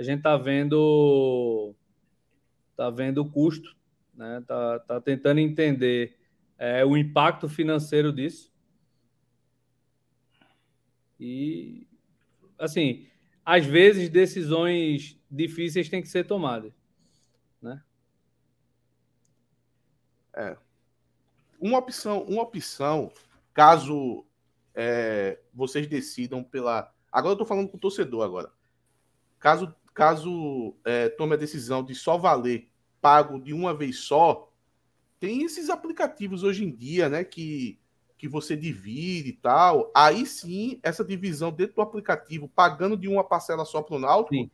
A 0.02 0.04
gente 0.04 0.18
está 0.18 0.36
vendo. 0.36 1.76
Tá 2.76 2.90
vendo 2.90 3.20
o 3.20 3.30
custo, 3.30 3.78
né? 4.16 4.44
Tá, 4.48 4.80
tá 4.80 5.00
tentando 5.00 5.40
entender 5.40 6.18
é, 6.58 6.84
o 6.84 6.98
impacto 6.98 7.48
financeiro 7.48 8.12
disso. 8.12 8.52
E, 11.20 11.86
assim, 12.58 13.06
às 13.46 13.64
vezes 13.64 14.10
decisões 14.10 15.22
difíceis 15.30 15.88
têm 15.88 16.02
que 16.02 16.08
ser 16.08 16.26
tomadas. 16.26 16.74
Uma 21.60 21.78
opção, 21.78 22.24
uma 22.24 22.42
opção, 22.42 23.12
caso 23.54 24.26
é, 24.74 25.40
vocês 25.54 25.86
decidam 25.86 26.44
pela. 26.44 26.92
Agora 27.12 27.34
eu 27.34 27.38
tô 27.38 27.46
falando 27.46 27.70
com 27.70 27.78
o 27.78 27.80
torcedor 27.80 28.26
agora. 28.26 28.52
Caso, 29.38 29.72
caso 29.94 30.76
é, 30.86 31.10
tome 31.10 31.34
a 31.34 31.38
decisão 31.38 31.84
de 31.84 31.94
só 31.96 32.18
valer 32.18 32.68
pago 33.02 33.40
de 33.40 33.54
uma 33.54 33.74
vez 33.74 34.00
só, 34.00 34.50
tem 35.20 35.44
esses 35.44 35.70
aplicativos 35.70 36.44
hoje 36.44 36.64
em 36.64 36.72
dia, 36.72 37.10
né? 37.10 37.24
Que, 37.24 37.80
que 38.18 38.28
você 38.28 38.56
divide 38.56 39.30
e 39.30 39.34
tal. 39.34 39.92
Aí 39.96 40.26
sim, 40.26 40.80
essa 40.84 41.04
divisão 41.04 41.52
dentro 41.52 41.76
do 41.76 41.82
aplicativo, 41.82 42.48
pagando 42.48 42.96
de 42.96 43.08
uma 43.08 43.24
parcela 43.24 43.66
só 43.66 43.82
para 43.82 43.96
o 43.96 44.00
Náutico, 44.00 44.36
Sim. 44.36 44.52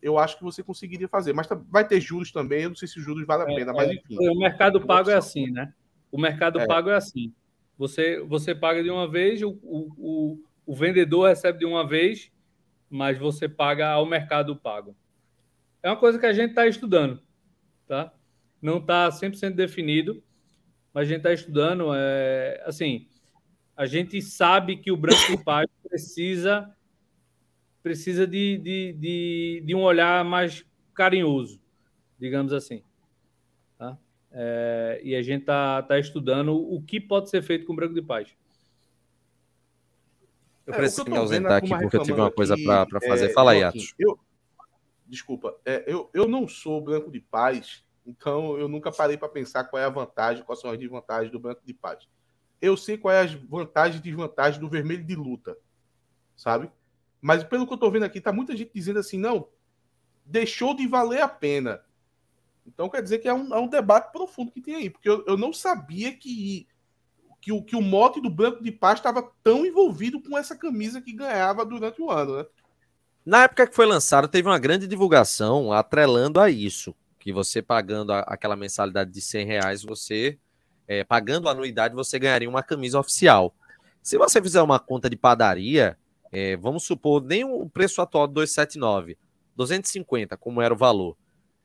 eu 0.00 0.18
acho 0.18 0.38
que 0.38 0.44
você 0.44 0.62
conseguiria 0.62 1.08
fazer. 1.08 1.32
Mas 1.32 1.48
vai 1.68 1.86
ter 1.86 2.00
juros 2.00 2.30
também, 2.30 2.62
eu 2.62 2.68
não 2.70 2.76
sei 2.76 2.86
se 2.86 2.98
os 2.98 3.04
juros 3.04 3.26
vale 3.26 3.42
a 3.42 3.46
pena, 3.46 3.72
mas 3.72 3.90
enfim. 3.90 4.16
O 4.18 4.38
mercado 4.38 4.80
pago 4.86 5.10
é 5.10 5.14
assim, 5.14 5.50
né? 5.50 5.72
O 6.10 6.20
mercado 6.20 6.60
É. 6.60 6.66
pago 6.66 6.88
é 6.90 6.94
assim. 6.96 7.32
Você, 7.76 8.20
você 8.22 8.54
paga 8.54 8.82
de 8.82 8.90
uma 8.90 9.08
vez, 9.08 9.42
o, 9.42 9.50
o, 9.62 9.92
o, 9.98 10.42
o 10.66 10.74
vendedor 10.74 11.28
recebe 11.28 11.60
de 11.60 11.64
uma 11.66 11.86
vez, 11.86 12.30
mas 12.90 13.18
você 13.18 13.48
paga 13.48 13.88
ao 13.88 14.06
mercado 14.06 14.56
pago. 14.56 14.96
É 15.82 15.88
uma 15.88 15.96
coisa 15.96 16.18
que 16.18 16.26
a 16.26 16.32
gente 16.32 16.50
está 16.50 16.66
estudando, 16.66 17.20
tá? 17.86 18.12
Não 18.60 18.78
está 18.78 19.08
100% 19.08 19.54
definido, 19.54 20.22
mas 20.92 21.06
a 21.06 21.08
gente 21.08 21.18
está 21.18 21.32
estudando. 21.32 21.90
É, 21.94 22.62
assim, 22.66 23.06
a 23.76 23.86
gente 23.86 24.20
sabe 24.20 24.76
que 24.76 24.90
o 24.90 24.96
branco 24.96 25.42
paz 25.44 25.68
precisa 25.82 26.74
precisa 27.82 28.26
de, 28.26 28.58
de, 28.58 28.92
de, 28.92 29.62
de 29.64 29.74
um 29.74 29.80
olhar 29.80 30.24
mais 30.24 30.64
carinhoso, 30.94 31.60
digamos 32.18 32.52
assim. 32.52 32.82
Tá? 33.78 33.96
É, 34.30 35.00
e 35.02 35.14
a 35.14 35.22
gente 35.22 35.42
está 35.42 35.82
tá 35.82 35.98
estudando 35.98 36.54
o 36.54 36.82
que 36.82 37.00
pode 37.00 37.30
ser 37.30 37.40
feito 37.40 37.64
com 37.64 37.72
o 37.72 37.76
branco 37.76 37.94
de 37.94 38.02
paz. 38.02 38.36
Eu 40.68 40.74
É, 40.74 40.76
preciso 40.76 41.08
me 41.08 41.16
ausentar 41.16 41.56
aqui 41.56 41.70
porque 41.70 41.96
eu 41.96 42.02
tive 42.02 42.20
uma 42.20 42.30
coisa 42.30 42.54
para 42.54 43.00
fazer. 43.00 43.30
é, 43.30 43.32
Fala 43.32 43.52
aí, 43.52 43.60
Joaquim, 43.60 43.78
Atos. 43.78 43.94
Eu, 43.98 44.20
desculpa, 45.06 45.56
é, 45.64 45.82
eu, 45.86 46.10
eu 46.12 46.28
não 46.28 46.46
sou 46.46 46.78
branco 46.82 47.10
de 47.10 47.20
paz, 47.20 47.82
então 48.06 48.58
eu 48.58 48.68
nunca 48.68 48.92
parei 48.92 49.16
para 49.16 49.30
pensar 49.30 49.64
qual 49.64 49.80
é 49.80 49.86
a 49.86 49.90
vantagem, 49.90 50.44
quais 50.44 50.60
são 50.60 50.70
as 50.70 50.78
desvantagens 50.78 51.32
do 51.32 51.40
branco 51.40 51.62
de 51.64 51.72
paz. 51.72 52.06
Eu 52.60 52.76
sei 52.76 52.98
quais 52.98 53.32
é 53.32 53.34
as 53.34 53.42
vantagens 53.44 53.98
e 53.98 54.02
desvantagens 54.02 54.58
do 54.58 54.68
vermelho 54.68 55.02
de 55.02 55.16
luta, 55.16 55.56
sabe? 56.36 56.70
Mas 57.18 57.42
pelo 57.42 57.66
que 57.66 57.72
eu 57.72 57.78
tô 57.78 57.90
vendo 57.90 58.04
aqui, 58.04 58.20
tá 58.20 58.30
muita 58.30 58.54
gente 58.54 58.70
dizendo 58.74 58.98
assim, 58.98 59.16
não, 59.16 59.48
deixou 60.22 60.74
de 60.74 60.86
valer 60.86 61.22
a 61.22 61.28
pena. 61.28 61.82
Então 62.66 62.90
quer 62.90 63.02
dizer 63.02 63.20
que 63.20 63.28
é 63.28 63.32
um, 63.32 63.54
é 63.54 63.58
um 63.58 63.68
debate 63.68 64.12
profundo 64.12 64.52
que 64.52 64.60
tem 64.60 64.74
aí, 64.74 64.90
porque 64.90 65.08
eu, 65.08 65.24
eu 65.26 65.38
não 65.38 65.50
sabia 65.50 66.14
que, 66.14 66.68
que, 67.40 67.52
o, 67.52 67.62
que 67.62 67.76
o 67.76 67.82
mote 67.82 68.20
do 68.20 68.30
branco 68.30 68.62
de 68.62 68.72
paz 68.72 68.98
estava 68.98 69.30
tão 69.42 69.64
envolvido 69.64 70.20
com 70.20 70.36
essa 70.36 70.56
camisa 70.56 71.00
que 71.00 71.12
ganhava 71.12 71.64
durante 71.64 72.00
o 72.02 72.10
ano, 72.10 72.38
né? 72.38 72.46
Na 73.24 73.44
época 73.44 73.66
que 73.66 73.74
foi 73.76 73.86
lançado, 73.86 74.26
teve 74.26 74.48
uma 74.48 74.58
grande 74.58 74.86
divulgação 74.86 75.72
atrelando 75.72 76.40
a 76.40 76.48
isso. 76.50 76.94
Que 77.18 77.32
você 77.32 77.60
pagando 77.60 78.12
a- 78.12 78.20
aquela 78.20 78.56
mensalidade 78.56 79.10
de 79.10 79.20
100 79.20 79.46
reais, 79.46 79.82
você, 79.82 80.38
é, 80.86 81.04
pagando 81.04 81.48
a 81.48 81.52
anuidade, 81.52 81.94
você 81.94 82.18
ganharia 82.18 82.48
uma 82.48 82.62
camisa 82.62 82.98
oficial. 82.98 83.54
Se 84.02 84.16
você 84.16 84.40
fizer 84.40 84.62
uma 84.62 84.78
conta 84.78 85.10
de 85.10 85.16
padaria, 85.16 85.98
é, 86.32 86.56
vamos 86.56 86.84
supor, 86.84 87.22
nem 87.22 87.44
o 87.44 87.68
preço 87.68 88.00
atual 88.00 88.26
de 88.26 88.34
279, 88.34 89.18
250, 89.54 90.36
como 90.36 90.62
era 90.62 90.72
o 90.72 90.76
valor. 90.76 91.16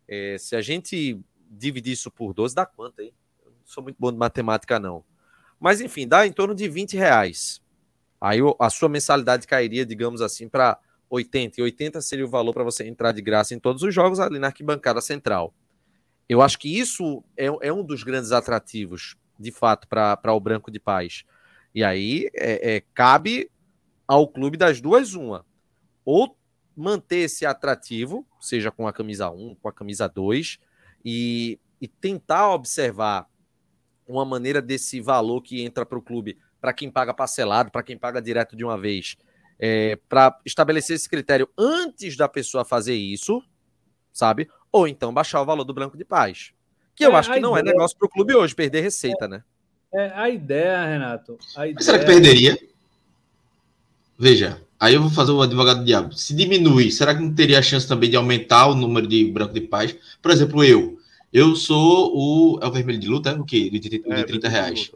É, 0.07 0.38
se 0.38 0.55
a 0.55 0.61
gente 0.61 1.17
dividir 1.49 1.93
isso 1.93 2.11
por 2.11 2.34
12, 2.34 2.53
dá 2.53 2.65
quanto 2.65 2.99
aí? 2.99 3.13
Eu 3.45 3.51
não 3.51 3.57
sou 3.65 3.84
muito 3.84 3.95
bom 3.97 4.11
de 4.11 4.17
matemática, 4.17 4.80
não. 4.80 5.03
Mas 5.64 5.80
enfim, 5.80 6.05
dá 6.05 6.28
em 6.28 6.32
torno 6.34 6.53
de 6.53 6.68
20 6.68 6.97
reais. 6.97 7.61
Aí 8.20 8.39
a 8.59 8.70
sua 8.70 8.89
mensalidade 8.89 9.47
cairia, 9.47 9.86
digamos 9.86 10.20
assim, 10.20 10.49
para 10.49 10.78
80. 11.09 11.61
E 11.61 11.64
80 11.64 12.01
seria 12.01 12.26
o 12.26 12.30
valor 12.30 12.53
para 12.53 12.66
você 12.66 12.86
entrar 12.86 13.14
de 13.14 13.22
graça 13.22 13.55
em 13.55 13.59
todos 13.59 13.82
os 13.82 13.95
jogos 13.95 14.20
ali 14.20 14.39
na 14.39 14.47
arquibancada 14.47 14.99
central. 14.99 15.53
Eu 16.28 16.41
acho 16.41 16.59
que 16.59 16.78
isso 16.78 17.24
é, 17.38 17.45
é 17.61 17.72
um 17.72 17.82
dos 17.82 18.03
grandes 18.03 18.34
atrativos, 18.34 19.16
de 19.39 19.53
fato, 19.53 19.88
para 19.88 20.34
o 20.34 20.39
Branco 20.41 20.70
de 20.70 20.82
Paz. 20.82 21.24
E 21.74 21.82
aí 21.82 22.30
é, 22.34 22.76
é, 22.76 22.84
cabe 22.93 23.49
ao 24.05 24.28
clube 24.28 24.57
das 24.57 24.82
duas 24.82 25.14
uma. 25.14 25.45
Ou 26.03 26.38
manter 26.76 27.20
esse 27.20 27.45
atrativo, 27.45 28.28
seja 28.38 28.70
com 28.70 28.86
a 28.86 28.91
camisa 28.91 29.30
1, 29.30 29.55
com 29.55 29.70
a 29.70 29.72
camisa 29.72 30.09
2, 30.09 30.59
e, 31.05 31.57
e 31.80 31.88
tentar 31.88 32.53
observar 32.53 33.30
uma 34.07 34.25
maneira 34.25 34.61
desse 34.61 34.99
valor 34.99 35.41
que 35.41 35.61
entra 35.63 35.85
para 35.85 35.97
o 35.97 36.01
clube, 36.01 36.37
para 36.59 36.73
quem 36.73 36.89
paga 36.89 37.13
parcelado, 37.13 37.71
para 37.71 37.83
quem 37.83 37.97
paga 37.97 38.21
direto 38.21 38.55
de 38.55 38.63
uma 38.63 38.77
vez, 38.77 39.17
é, 39.59 39.97
para 40.07 40.39
estabelecer 40.45 40.95
esse 40.95 41.09
critério 41.09 41.49
antes 41.57 42.15
da 42.15 42.27
pessoa 42.27 42.65
fazer 42.65 42.95
isso, 42.95 43.43
sabe? 44.11 44.49
Ou 44.71 44.87
então 44.87 45.13
baixar 45.13 45.41
o 45.41 45.45
valor 45.45 45.63
do 45.63 45.73
Branco 45.73 45.97
de 45.97 46.05
Paz. 46.05 46.51
Que 46.95 47.05
eu 47.05 47.11
é, 47.11 47.15
acho 47.15 47.31
que 47.31 47.39
não 47.39 47.55
é 47.55 47.59
ideia... 47.59 47.71
é 47.71 47.73
negócio 47.73 47.97
para 47.97 48.05
o 48.05 48.09
clube 48.09 48.35
hoje, 48.35 48.53
perder 48.55 48.81
receita, 48.81 49.25
é, 49.25 49.27
né? 49.27 49.43
É, 49.93 50.11
a 50.15 50.29
ideia, 50.29 50.85
Renato. 50.85 51.37
A 51.55 51.61
ideia... 51.61 51.75
Mas 51.75 51.85
será 51.85 51.99
que 51.99 52.05
perderia? 52.05 52.57
Veja, 54.17 54.61
aí 54.79 54.93
eu 54.93 55.01
vou 55.01 55.09
fazer 55.09 55.31
o 55.31 55.41
advogado 55.41 55.79
do 55.79 55.85
diabo. 55.85 56.13
Se 56.13 56.35
diminuir, 56.35 56.91
será 56.91 57.13
que 57.13 57.21
não 57.21 57.33
teria 57.33 57.59
a 57.59 57.61
chance 57.61 57.87
também 57.87 58.09
de 58.09 58.15
aumentar 58.15 58.67
o 58.67 58.75
número 58.75 59.07
de 59.07 59.25
Branco 59.31 59.53
de 59.53 59.61
Paz? 59.61 59.95
Por 60.21 60.31
exemplo, 60.31 60.63
eu. 60.63 60.97
Eu 61.34 61.55
sou 61.55 62.11
o. 62.15 62.59
É 62.61 62.67
o 62.67 62.71
vermelho 62.71 62.99
de 62.99 63.07
luta? 63.07 63.31
É 63.31 63.34
o 63.34 63.43
quê? 63.43 63.67
De, 63.67 63.79
de, 63.79 63.89
de 63.89 64.03
é, 64.05 64.23
30 64.23 64.47
reais. 64.47 64.91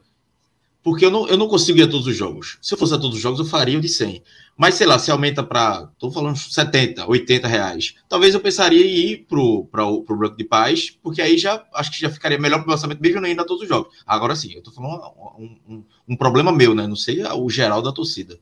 Porque 0.84 1.04
eu 1.04 1.10
não, 1.10 1.28
eu 1.28 1.36
não 1.36 1.48
consigo 1.48 1.80
ir 1.80 1.84
a 1.84 1.90
todos 1.90 2.06
os 2.06 2.16
jogos. 2.16 2.60
Se 2.62 2.76
eu 2.76 2.78
fosse 2.78 2.94
a 2.94 3.00
todos 3.00 3.18
os 3.18 3.22
jogos, 3.22 3.40
eu 3.40 3.46
faria 3.46 3.78
o 3.78 3.82
de 3.82 3.90
100. 3.90 4.22
Mas, 4.56 4.76
sei 4.76 4.86
lá, 4.86 5.00
se 5.00 5.10
aumenta 5.10 5.44
para. 5.44 5.90
Estou 5.92 6.12
falando 6.12 6.38
70, 6.38 7.10
80 7.10 7.48
reais. 7.48 7.96
Talvez 8.08 8.36
eu 8.36 8.40
pensaria 8.40 8.86
em 8.86 9.12
ir 9.12 9.18
pro, 9.28 9.66
pro, 9.66 10.04
pro 10.04 10.16
Branco 10.16 10.38
de 10.38 10.44
Paz, 10.44 10.92
porque 11.02 11.24
aí 11.24 11.40
já 11.40 11.66
acho 11.74 11.92
que 11.92 12.00
já 12.00 12.10
ficaria 12.10 12.38
melhor 12.38 12.60
pro 12.60 12.68
meu 12.68 12.76
orçamento, 12.76 13.02
mesmo 13.02 13.20
não 13.20 13.28
indo 13.28 13.42
a 13.42 13.46
todos 13.46 13.64
os 13.64 13.68
jogos. 13.68 13.94
Agora 14.06 14.36
sim, 14.36 14.54
eu 14.54 14.60
estou 14.60 14.74
falando 14.74 15.02
um, 15.40 15.58
um, 15.68 15.84
um, 16.10 16.16
problema 16.16 16.52
meu, 16.52 16.76
né? 16.76 16.86
Não 16.86 16.96
sei 16.96 17.24
o 17.26 17.50
geral 17.50 17.82
da 17.82 17.92
torcida. 17.92 18.40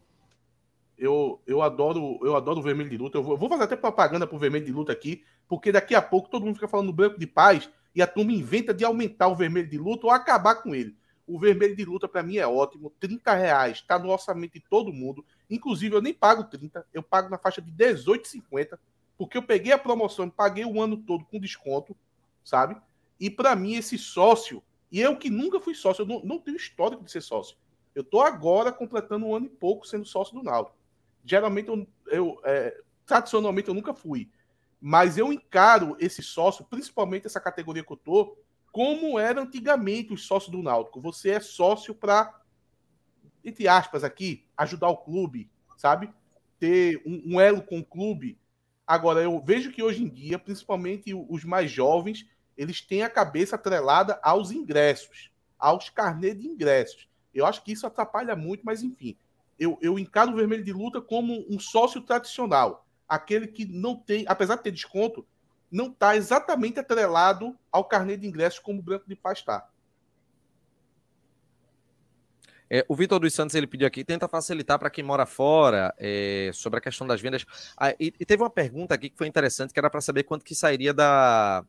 Eu, 0.98 1.42
eu 1.48 1.62
adoro 1.62 2.20
eu 2.22 2.36
adoro 2.36 2.60
o 2.60 2.64
vermelho 2.64 2.90
de 2.90 2.98
luta. 2.98 3.18
Eu 3.18 3.24
vou, 3.24 3.34
eu 3.34 3.38
vou 3.38 3.50
fazer 3.50 3.64
até 3.64 3.76
propaganda 3.78 4.28
pro 4.28 4.38
vermelho 4.38 4.66
de 4.66 4.72
luta 4.72 4.92
aqui, 4.92 5.24
porque 5.48 5.72
daqui 5.72 5.96
a 5.96 6.02
pouco 6.02 6.30
todo 6.30 6.46
mundo 6.46 6.56
fica 6.56 6.68
falando 6.68 6.88
do 6.88 6.94
branco 6.94 7.18
de 7.18 7.26
paz 7.26 7.70
e 7.96 8.02
a 8.02 8.08
turma 8.08 8.34
inventa 8.34 8.74
de 8.74 8.84
aumentar 8.84 9.28
o 9.30 9.36
vermelho 9.36 9.70
de 9.70 9.78
luta 9.78 10.08
ou 10.08 10.12
acabar 10.12 10.56
com 10.56 10.76
ele. 10.76 10.96
O 11.26 11.40
vermelho 11.40 11.76
de 11.76 11.86
luta 11.86 12.08
para 12.08 12.22
mim 12.22 12.38
é 12.38 12.46
ótimo, 12.46 12.94
30 13.00 13.34
reais, 13.34 13.78
está 13.78 13.98
no 13.98 14.10
orçamento 14.10 14.54
de 14.54 14.60
todo 14.60 14.94
mundo. 14.94 15.26
Inclusive, 15.50 15.96
eu 15.96 16.02
nem 16.02 16.14
pago 16.14 16.44
30, 16.44 16.86
eu 16.94 17.02
pago 17.02 17.30
na 17.30 17.38
faixa 17.38 17.62
de 17.62 17.72
18,50, 17.72 18.78
porque 19.18 19.38
eu 19.38 19.42
peguei 19.42 19.72
a 19.72 19.78
promoção, 19.78 20.30
paguei 20.30 20.66
o 20.66 20.80
ano 20.82 20.98
todo 20.98 21.26
com 21.26 21.40
desconto, 21.40 21.96
sabe? 22.44 22.76
E 23.20 23.30
para 23.30 23.56
mim, 23.56 23.76
esse 23.76 23.98
sócio, 23.98 24.62
e 24.92 25.00
eu 25.00 25.18
que 25.18 25.30
nunca 25.30 25.60
fui 25.60 25.74
sócio, 25.74 26.04
eu 26.04 26.06
não, 26.06 26.22
não 26.24 26.38
tenho 26.38 26.58
histórico 26.58 27.04
de 27.04 27.12
ser 27.12 27.22
sócio. 27.22 27.58
Eu 27.96 28.04
tô 28.04 28.22
agora 28.22 28.72
completando 28.72 29.26
um 29.26 29.34
ano 29.36 29.46
e 29.46 29.50
pouco 29.50 29.88
sendo 29.88 30.06
sócio 30.06 30.36
do 30.36 30.44
Naldo. 30.44 30.72
Geralmente, 31.24 31.70
eu, 31.70 31.88
eu 32.08 32.42
é, 32.44 32.78
tradicionalmente, 33.06 33.70
eu 33.70 33.74
nunca 33.74 33.94
fui. 33.94 34.30
Mas 34.82 35.18
eu 35.18 35.32
encaro 35.34 35.96
esse 36.00 36.22
sócio, 36.22 36.66
principalmente 36.66 37.26
essa 37.26 37.40
categoria 37.40 37.84
que 37.84 37.92
eu 37.92 37.98
tô, 37.98 38.38
como 38.72 39.18
era 39.18 39.42
antigamente 39.42 40.14
os 40.14 40.28
sócios 40.28 40.52
do 40.52 40.62
Náutico. 40.62 41.00
Você 41.02 41.32
é 41.32 41.40
sócio 41.40 41.96
para, 41.96 42.42
entre 43.44 43.68
aspas 43.68 44.04
aqui, 44.04 44.46
ajudar 44.58 44.90
o 44.90 44.98
clube, 44.98 45.50
sabe? 45.78 46.14
Ter 46.60 47.02
um, 47.06 47.36
um, 47.36 47.42
elo 47.42 47.62
com 47.62 47.80
o 47.80 47.86
clube. 47.86 48.38
Agora, 48.86 49.22
eu 49.22 49.42
vejo 49.42 49.72
que 49.72 49.82
hoje 49.82 50.04
em 50.04 50.10
dia, 50.10 50.38
principalmente 50.38 51.14
os 51.14 51.44
mais 51.44 51.72
jovens, 51.72 52.28
eles 52.58 52.82
têm 52.82 53.02
a 53.02 53.10
cabeça 53.10 53.56
atrelada 53.56 54.20
aos 54.22 54.52
ingressos, 54.52 55.32
aos 55.58 55.90
carnês 55.90 56.38
de 56.38 56.48
ingressos. 56.48 57.08
Eu 57.34 57.46
acho 57.46 57.64
que 57.64 57.72
isso 57.72 57.88
atrapalha 57.88 58.36
muito, 58.36 58.66
mas 58.66 58.84
enfim. 58.84 59.18
Eu, 59.58 59.78
eu 59.82 59.98
encaro 59.98 60.32
o 60.32 60.36
vermelho 60.36 60.64
de 60.64 60.74
luta 60.74 61.02
como 61.02 61.46
um 61.50 61.60
sócio 61.60 62.02
tradicional 62.02 62.85
aquele 63.08 63.48
que 63.48 63.66
não 63.66 63.96
tem, 63.96 64.26
apesar 64.28 64.56
de 64.56 64.64
ter 64.64 64.72
desconto, 64.72 65.26
não 65.72 65.88
está 65.88 66.16
exatamente 66.16 66.80
atrelado 66.80 67.58
ao 67.72 67.86
carnê 67.86 68.18
de 68.18 68.28
ingressos 68.28 68.60
como 68.60 68.80
o 68.80 68.84
Branco 68.84 69.08
de 69.08 69.16
Paz 69.16 69.40
está. 69.40 69.68
É, 72.70 72.84
o 72.90 72.96
Vitor 72.96 73.20
dos 73.20 73.34
Santos 73.34 73.56
ele 73.56 73.68
pediu 73.68 73.88
aqui, 73.88 74.04
tenta 74.04 74.28
facilitar 74.28 74.80
para 74.80 74.90
quem 74.90 75.04
mora 75.04 75.26
fora 75.26 75.94
é, 75.98 76.50
sobre 76.54 76.80
a 76.80 76.82
questão 76.82 77.06
das 77.06 77.22
vendas. 77.22 77.46
Ah, 77.78 77.92
e, 78.00 78.14
e, 78.20 78.26
teve 78.26 78.42
uma 78.42 78.50
pergunta 78.50 78.96
aqui 78.96 79.10
que 79.10 79.18
foi 79.18 79.28
interessante, 79.28 79.72
que 79.72 79.80
era 79.80 79.90
para 79.90 80.02
saber 80.02 80.24
quanto 80.24 80.44
que 80.44 80.56
sairia 80.56 80.94
da, 80.94 81.64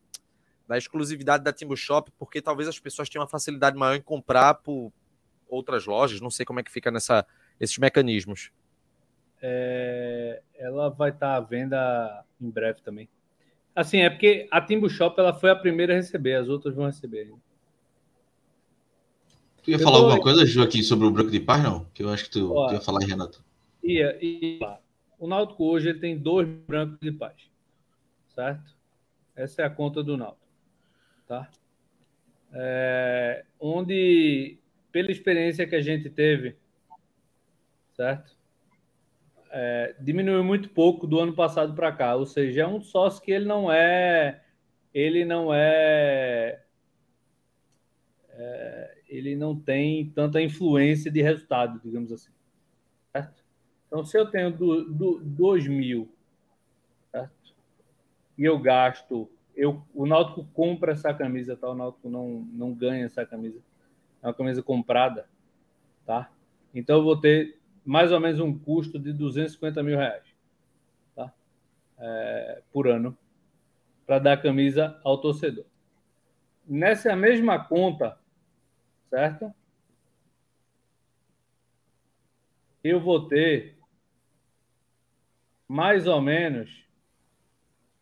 da 0.66 0.78
exclusividade 0.78 1.44
da 1.44 1.52
Timbu 1.52 1.76
Shop, 1.76 2.10
porque 2.18 2.40
talvez 2.40 2.68
as 2.68 2.78
pessoas 2.78 3.08
tenham 3.10 3.22
uma 3.22 3.28
facilidade 3.28 3.76
maior 3.76 3.94
em 3.94 4.00
comprar 4.00 4.54
por 4.54 4.90
outras 5.48 5.84
lojas. 5.84 6.20
Não 6.20 6.30
sei 6.30 6.46
como 6.46 6.60
é 6.60 6.62
que 6.62 6.72
fica 6.72 6.90
nessa, 6.90 7.26
esses 7.60 7.76
mecanismos 7.76 8.50
é, 9.42 10.42
ela 10.54 10.88
vai 10.88 11.10
estar 11.10 11.28
tá 11.28 11.36
à 11.36 11.40
venda 11.40 12.24
em 12.40 12.50
breve 12.50 12.80
também. 12.82 13.08
Assim, 13.74 13.98
é 13.98 14.08
porque 14.08 14.48
a 14.50 14.60
Timbu 14.60 14.88
Shop 14.88 15.18
ela 15.20 15.34
foi 15.34 15.50
a 15.50 15.56
primeira 15.56 15.92
a 15.92 15.96
receber, 15.96 16.34
as 16.34 16.48
outras 16.48 16.74
vão 16.74 16.86
receber. 16.86 17.32
Tu 19.62 19.70
ia 19.70 19.76
eu 19.76 19.80
falar 19.80 19.98
alguma 19.98 20.20
coisa, 20.20 20.46
Joaquim, 20.46 20.82
sobre 20.82 21.06
o 21.06 21.10
Branco 21.10 21.30
de 21.30 21.40
Paz, 21.40 21.62
não? 21.62 21.84
Que 21.92 22.02
eu 22.02 22.08
acho 22.08 22.24
que 22.24 22.30
tu, 22.30 22.54
Ó, 22.54 22.68
tu 22.68 22.74
ia 22.74 22.80
falar, 22.80 23.00
Renato. 23.04 23.44
Ia, 23.82 24.16
ia. 24.24 24.78
O 25.18 25.26
Náutico 25.26 25.64
hoje 25.64 25.88
ele 25.88 25.98
tem 25.98 26.16
dois 26.16 26.46
brancos 26.46 26.98
de 27.00 27.10
paz. 27.10 27.34
Certo? 28.34 28.76
Essa 29.34 29.62
é 29.62 29.64
a 29.64 29.70
conta 29.70 30.02
do 30.02 30.16
Náutico. 30.16 30.46
Tá? 31.26 31.50
É, 32.52 33.44
onde, 33.58 34.58
pela 34.92 35.10
experiência 35.10 35.66
que 35.66 35.74
a 35.74 35.82
gente 35.82 36.08
teve, 36.08 36.56
certo? 37.94 38.35
É, 39.50 39.94
diminuiu 40.00 40.42
muito 40.44 40.68
pouco 40.70 41.06
do 41.06 41.18
ano 41.18 41.34
passado 41.34 41.74
para 41.74 41.92
cá. 41.92 42.14
Ou 42.14 42.26
seja, 42.26 42.62
é 42.62 42.66
um 42.66 42.80
sócio 42.80 43.22
que 43.22 43.30
ele 43.30 43.44
não 43.44 43.70
é, 43.70 44.42
ele 44.92 45.24
não 45.24 45.52
é, 45.52 46.62
é 48.30 48.96
ele 49.08 49.36
não 49.36 49.58
tem 49.58 50.10
tanta 50.10 50.42
influência 50.42 51.10
de 51.10 51.22
resultado, 51.22 51.80
digamos 51.82 52.12
assim. 52.12 52.32
Certo? 53.12 53.44
Então, 53.86 54.04
se 54.04 54.18
eu 54.18 54.26
tenho 54.26 54.50
do, 54.50 54.84
do 54.84 55.20
2 55.20 55.68
mil 55.68 56.12
certo? 57.10 57.54
e 58.36 58.44
eu 58.44 58.58
gasto, 58.58 59.30
eu, 59.54 59.82
o 59.94 60.06
Náutico 60.06 60.44
compra 60.52 60.92
essa 60.92 61.14
camisa, 61.14 61.56
tá? 61.56 61.70
o 61.70 61.74
Náutico 61.74 62.10
não, 62.10 62.46
não 62.52 62.74
ganha 62.74 63.06
essa 63.06 63.24
camisa. 63.24 63.60
É 64.22 64.26
uma 64.26 64.34
camisa 64.34 64.62
comprada. 64.62 65.28
Tá? 66.04 66.30
Então, 66.74 66.98
eu 66.98 67.04
vou 67.04 67.16
ter 67.16 67.55
mais 67.86 68.10
ou 68.10 68.18
menos 68.18 68.40
um 68.40 68.58
custo 68.58 68.98
de 68.98 69.12
250 69.12 69.82
mil 69.82 69.96
reais 69.96 70.24
tá? 71.14 71.32
É, 71.98 72.62
por 72.72 72.88
ano 72.88 73.16
para 74.04 74.18
dar 74.18 74.42
camisa 74.42 75.00
ao 75.02 75.18
torcedor. 75.18 75.64
Nessa 76.66 77.16
mesma 77.16 77.64
conta, 77.64 78.18
certo? 79.08 79.52
Eu 82.84 83.00
vou 83.00 83.26
ter 83.26 83.76
mais 85.66 86.06
ou 86.06 86.20
menos 86.20 86.86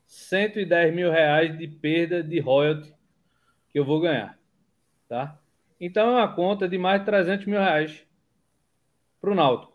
110 0.06 0.94
mil 0.94 1.10
reais 1.10 1.56
de 1.56 1.66
perda 1.66 2.22
de 2.22 2.38
royalty 2.38 2.94
que 3.70 3.78
eu 3.78 3.84
vou 3.84 4.00
ganhar, 4.00 4.38
tá? 5.08 5.38
Então 5.80 6.10
é 6.10 6.22
uma 6.22 6.34
conta 6.34 6.68
de 6.68 6.76
mais 6.76 7.00
de 7.00 7.06
300 7.06 7.46
mil 7.46 7.58
reais 7.58 8.06
para 9.20 9.30
o 9.30 9.34
Náutico 9.34 9.73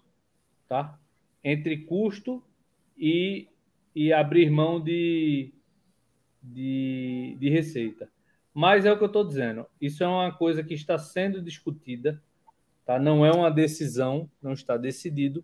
tá? 0.69 0.97
Entre 1.43 1.77
custo 1.79 2.43
e, 2.95 3.47
e 3.95 4.13
abrir 4.13 4.51
mão 4.51 4.79
de, 4.79 5.51
de, 6.41 7.35
de 7.39 7.49
receita. 7.49 8.07
Mas 8.53 8.85
é 8.85 8.91
o 8.91 8.97
que 8.97 9.03
eu 9.03 9.07
estou 9.07 9.27
dizendo. 9.27 9.65
Isso 9.81 10.03
é 10.03 10.07
uma 10.07 10.31
coisa 10.31 10.63
que 10.63 10.75
está 10.75 10.97
sendo 10.99 11.41
discutida, 11.41 12.21
tá? 12.85 12.99
Não 12.99 13.25
é 13.25 13.31
uma 13.31 13.49
decisão, 13.49 14.29
não 14.41 14.53
está 14.53 14.77
decidido, 14.77 15.43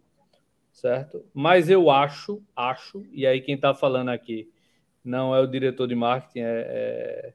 certo? 0.71 1.25
Mas 1.33 1.69
eu 1.69 1.89
acho, 1.89 2.43
acho, 2.55 3.03
e 3.11 3.25
aí 3.25 3.41
quem 3.41 3.55
está 3.55 3.73
falando 3.73 4.09
aqui 4.09 4.51
não 5.03 5.35
é 5.35 5.39
o 5.39 5.47
diretor 5.47 5.87
de 5.87 5.95
marketing, 5.95 6.39
é, 6.39 7.33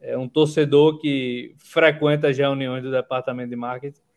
é, 0.00 0.12
é 0.12 0.18
um 0.18 0.28
torcedor 0.28 1.00
que 1.00 1.54
frequenta 1.58 2.28
as 2.28 2.36
reuniões 2.36 2.82
do 2.82 2.90
departamento 2.90 3.50
de 3.50 3.56
marketing 3.56 4.07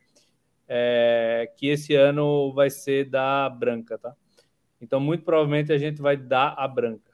é, 0.73 1.51
que 1.57 1.67
esse 1.67 1.93
ano 1.95 2.53
vai 2.53 2.69
ser 2.69 3.09
da 3.09 3.49
branca, 3.49 3.97
tá? 3.97 4.15
Então, 4.79 5.01
muito 5.01 5.25
provavelmente 5.25 5.73
a 5.73 5.77
gente 5.77 6.01
vai 6.01 6.15
dar 6.15 6.55
a 6.57 6.65
branca 6.65 7.11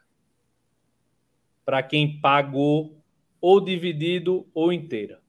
para 1.65 1.81
quem 1.81 2.21
pagou 2.21 3.01
ou 3.41 3.59
dividido 3.59 4.47
ou 4.53 4.71
inteira. 4.71 5.19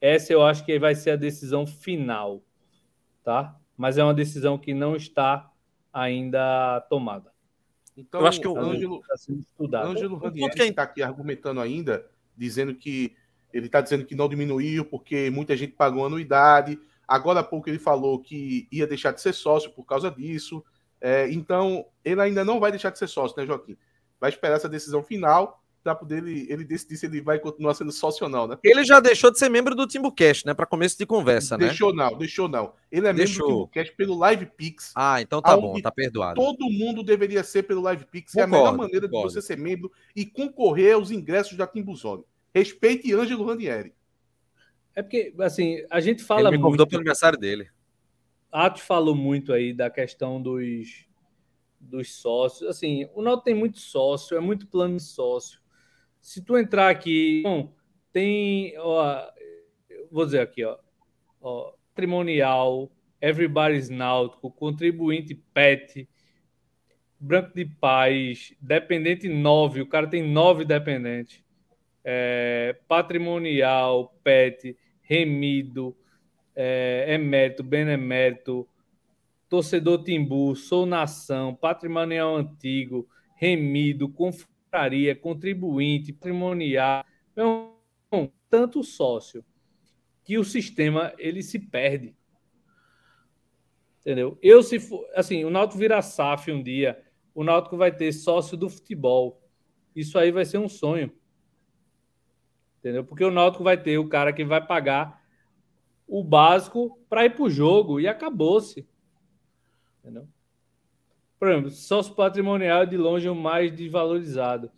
Essa 0.00 0.32
eu 0.32 0.44
acho 0.46 0.64
que 0.64 0.78
vai 0.78 0.94
ser 0.94 1.10
a 1.10 1.16
decisão 1.16 1.66
final, 1.66 2.40
tá? 3.24 3.58
Mas 3.76 3.98
é 3.98 4.04
uma 4.04 4.14
decisão 4.14 4.56
que 4.56 4.72
não 4.72 4.94
está 4.94 5.50
ainda 5.92 6.80
tomada. 6.82 7.32
Então, 7.96 8.20
eu 8.20 8.26
acho 8.28 8.40
que 8.40 8.46
o 8.46 8.56
Ângelo, 8.56 9.00
está 9.00 9.16
sendo 9.16 9.40
estudado. 9.40 9.88
Ângelo 9.88 10.16
Ranieri 10.18 10.68
está 10.68 10.84
aqui 10.84 11.02
argumentando 11.02 11.60
ainda, 11.60 12.08
dizendo 12.36 12.76
que 12.76 13.16
ele 13.52 13.66
está 13.66 13.80
dizendo 13.80 14.04
que 14.04 14.14
não 14.14 14.28
diminuiu 14.28 14.84
porque 14.84 15.30
muita 15.30 15.56
gente 15.56 15.72
pagou 15.72 16.06
anuidade 16.06 16.78
Agora 17.12 17.40
há 17.40 17.44
pouco 17.44 17.68
ele 17.68 17.78
falou 17.78 18.18
que 18.18 18.66
ia 18.72 18.86
deixar 18.86 19.12
de 19.12 19.20
ser 19.20 19.34
sócio 19.34 19.70
por 19.72 19.84
causa 19.84 20.10
disso. 20.10 20.64
É, 20.98 21.30
então, 21.30 21.84
ele 22.02 22.22
ainda 22.22 22.42
não 22.42 22.58
vai 22.58 22.70
deixar 22.70 22.88
de 22.88 22.98
ser 22.98 23.06
sócio, 23.06 23.36
né, 23.38 23.44
Joaquim? 23.44 23.76
Vai 24.18 24.30
esperar 24.30 24.56
essa 24.56 24.66
decisão 24.66 25.02
final 25.02 25.62
para 25.84 25.94
poder 25.94 26.18
ele, 26.18 26.46
ele 26.48 26.64
decidir 26.64 26.96
se 26.96 27.04
ele 27.04 27.20
vai 27.20 27.38
continuar 27.38 27.74
sendo 27.74 27.92
sócio 27.92 28.24
ou 28.24 28.30
não, 28.30 28.46
né? 28.46 28.56
Ele 28.64 28.82
já 28.82 28.98
deixou 28.98 29.30
de 29.30 29.38
ser 29.38 29.50
membro 29.50 29.74
do 29.74 29.86
Timbucast, 29.86 30.46
né? 30.46 30.54
Para 30.54 30.64
começo 30.64 30.96
de 30.96 31.04
conversa, 31.04 31.58
né? 31.58 31.66
Deixou 31.66 31.94
não, 31.94 32.16
deixou 32.16 32.48
não. 32.48 32.72
Ele 32.90 33.06
é 33.06 33.12
Deixou. 33.12 33.46
membro 33.46 33.56
do 33.56 33.66
Timbucast 33.66 33.94
pelo 33.94 34.16
Live 34.16 34.46
Pix. 34.56 34.92
Ah, 34.94 35.20
então 35.20 35.42
tá 35.42 35.54
bom, 35.54 35.78
tá 35.82 35.90
perdoado. 35.90 36.40
Todo 36.40 36.70
mundo 36.70 37.02
deveria 37.02 37.44
ser 37.44 37.64
pelo 37.64 37.82
Live 37.82 38.06
Pix. 38.06 38.34
é 38.36 38.40
a 38.40 38.44
Concordo, 38.46 38.64
melhor 38.64 38.78
maneira 38.78 39.06
concordo. 39.06 39.28
de 39.28 39.34
você 39.34 39.42
ser 39.42 39.58
membro 39.58 39.92
e 40.16 40.24
concorrer 40.24 40.94
aos 40.94 41.10
ingressos 41.10 41.58
da 41.58 41.66
Timbuzone. 41.66 42.24
Respeite 42.54 43.12
Ângelo 43.12 43.44
Ranieri. 43.44 43.92
É 44.94 45.02
porque, 45.02 45.34
assim, 45.38 45.84
a 45.90 46.00
gente 46.00 46.20
Ele 46.20 46.26
fala 46.26 46.50
me 46.50 46.58
convidou 46.58 46.84
muito. 46.84 46.90
pro 46.90 46.98
aniversário 46.98 47.38
dele. 47.38 47.68
Atos 48.50 48.82
falou 48.82 49.14
muito 49.14 49.52
aí 49.52 49.72
da 49.72 49.88
questão 49.88 50.40
dos, 50.40 51.06
dos 51.80 52.14
sócios. 52.14 52.68
Assim, 52.68 53.08
o 53.14 53.22
Náutico 53.22 53.44
tem 53.44 53.54
muito 53.54 53.78
sócio, 53.78 54.36
é 54.36 54.40
muito 54.40 54.66
plano 54.66 54.96
de 54.96 55.02
sócio. 55.02 55.60
Se 56.20 56.44
tu 56.44 56.58
entrar 56.58 56.90
aqui, 56.90 57.40
bom, 57.42 57.74
tem, 58.12 58.74
ó, 58.78 59.26
vou 60.10 60.26
dizer 60.26 60.40
aqui, 60.40 60.62
ó, 60.64 60.78
ó, 61.40 61.72
patrimonial, 61.94 62.92
Everybody's 63.20 63.88
Náutico, 63.88 64.50
contribuinte 64.50 65.34
PET, 65.34 66.08
Branco 67.18 67.54
de 67.54 67.64
Paz, 67.64 68.52
dependente 68.60 69.28
9, 69.28 69.80
o 69.80 69.86
cara 69.86 70.08
tem 70.08 70.22
nove 70.22 70.64
dependentes. 70.64 71.42
É, 72.04 72.76
patrimonial, 72.88 74.18
PET, 74.24 74.76
remido, 75.12 75.94
é, 76.56 77.04
emérito, 77.14 77.62
benemérito, 77.62 78.66
torcedor 79.46 80.02
Timbu, 80.02 80.56
Sou 80.56 80.86
Nação, 80.86 81.54
Patrimonial 81.54 82.34
Antigo, 82.34 83.06
Remido, 83.36 84.08
Confraria, 84.08 85.14
Contribuinte, 85.14 86.14
Patrimonial, 86.14 87.04
Meu 87.36 87.76
irmão, 88.10 88.32
tanto 88.48 88.82
sócio 88.82 89.44
que 90.24 90.38
o 90.38 90.44
sistema 90.44 91.12
ele 91.18 91.42
se 91.42 91.58
perde. 91.58 92.16
Entendeu? 94.00 94.38
Eu 94.40 94.62
se 94.62 94.80
for, 94.80 95.06
assim, 95.14 95.44
o 95.44 95.50
Náutico 95.50 95.78
vira 95.78 96.00
SAF 96.00 96.50
um 96.50 96.62
dia, 96.62 97.02
o 97.34 97.44
Náutico 97.44 97.76
vai 97.76 97.94
ter 97.94 98.12
sócio 98.12 98.56
do 98.56 98.70
futebol. 98.70 99.42
Isso 99.94 100.18
aí 100.18 100.32
vai 100.32 100.46
ser 100.46 100.56
um 100.56 100.68
sonho. 100.68 101.12
Entendeu? 102.82 103.04
Porque 103.04 103.24
o 103.24 103.30
Náutico 103.30 103.62
vai 103.62 103.80
ter 103.80 103.96
o 103.96 104.08
cara 104.08 104.32
que 104.32 104.44
vai 104.44 104.60
pagar 104.66 105.22
o 106.04 106.24
básico 106.24 106.98
para 107.08 107.24
ir 107.24 107.30
para 107.30 107.44
o 107.44 107.48
jogo 107.48 108.00
e 108.00 108.08
acabou-se. 108.08 108.84
Entendeu? 110.00 110.26
Por 111.38 111.48
exemplo, 111.48 111.70
sócio 111.70 112.12
patrimonial 112.16 112.82
é 112.82 112.86
de 112.86 112.96
longe 112.96 113.28
o 113.28 113.36
mais 113.36 113.72
desvalorizado. 113.72 114.68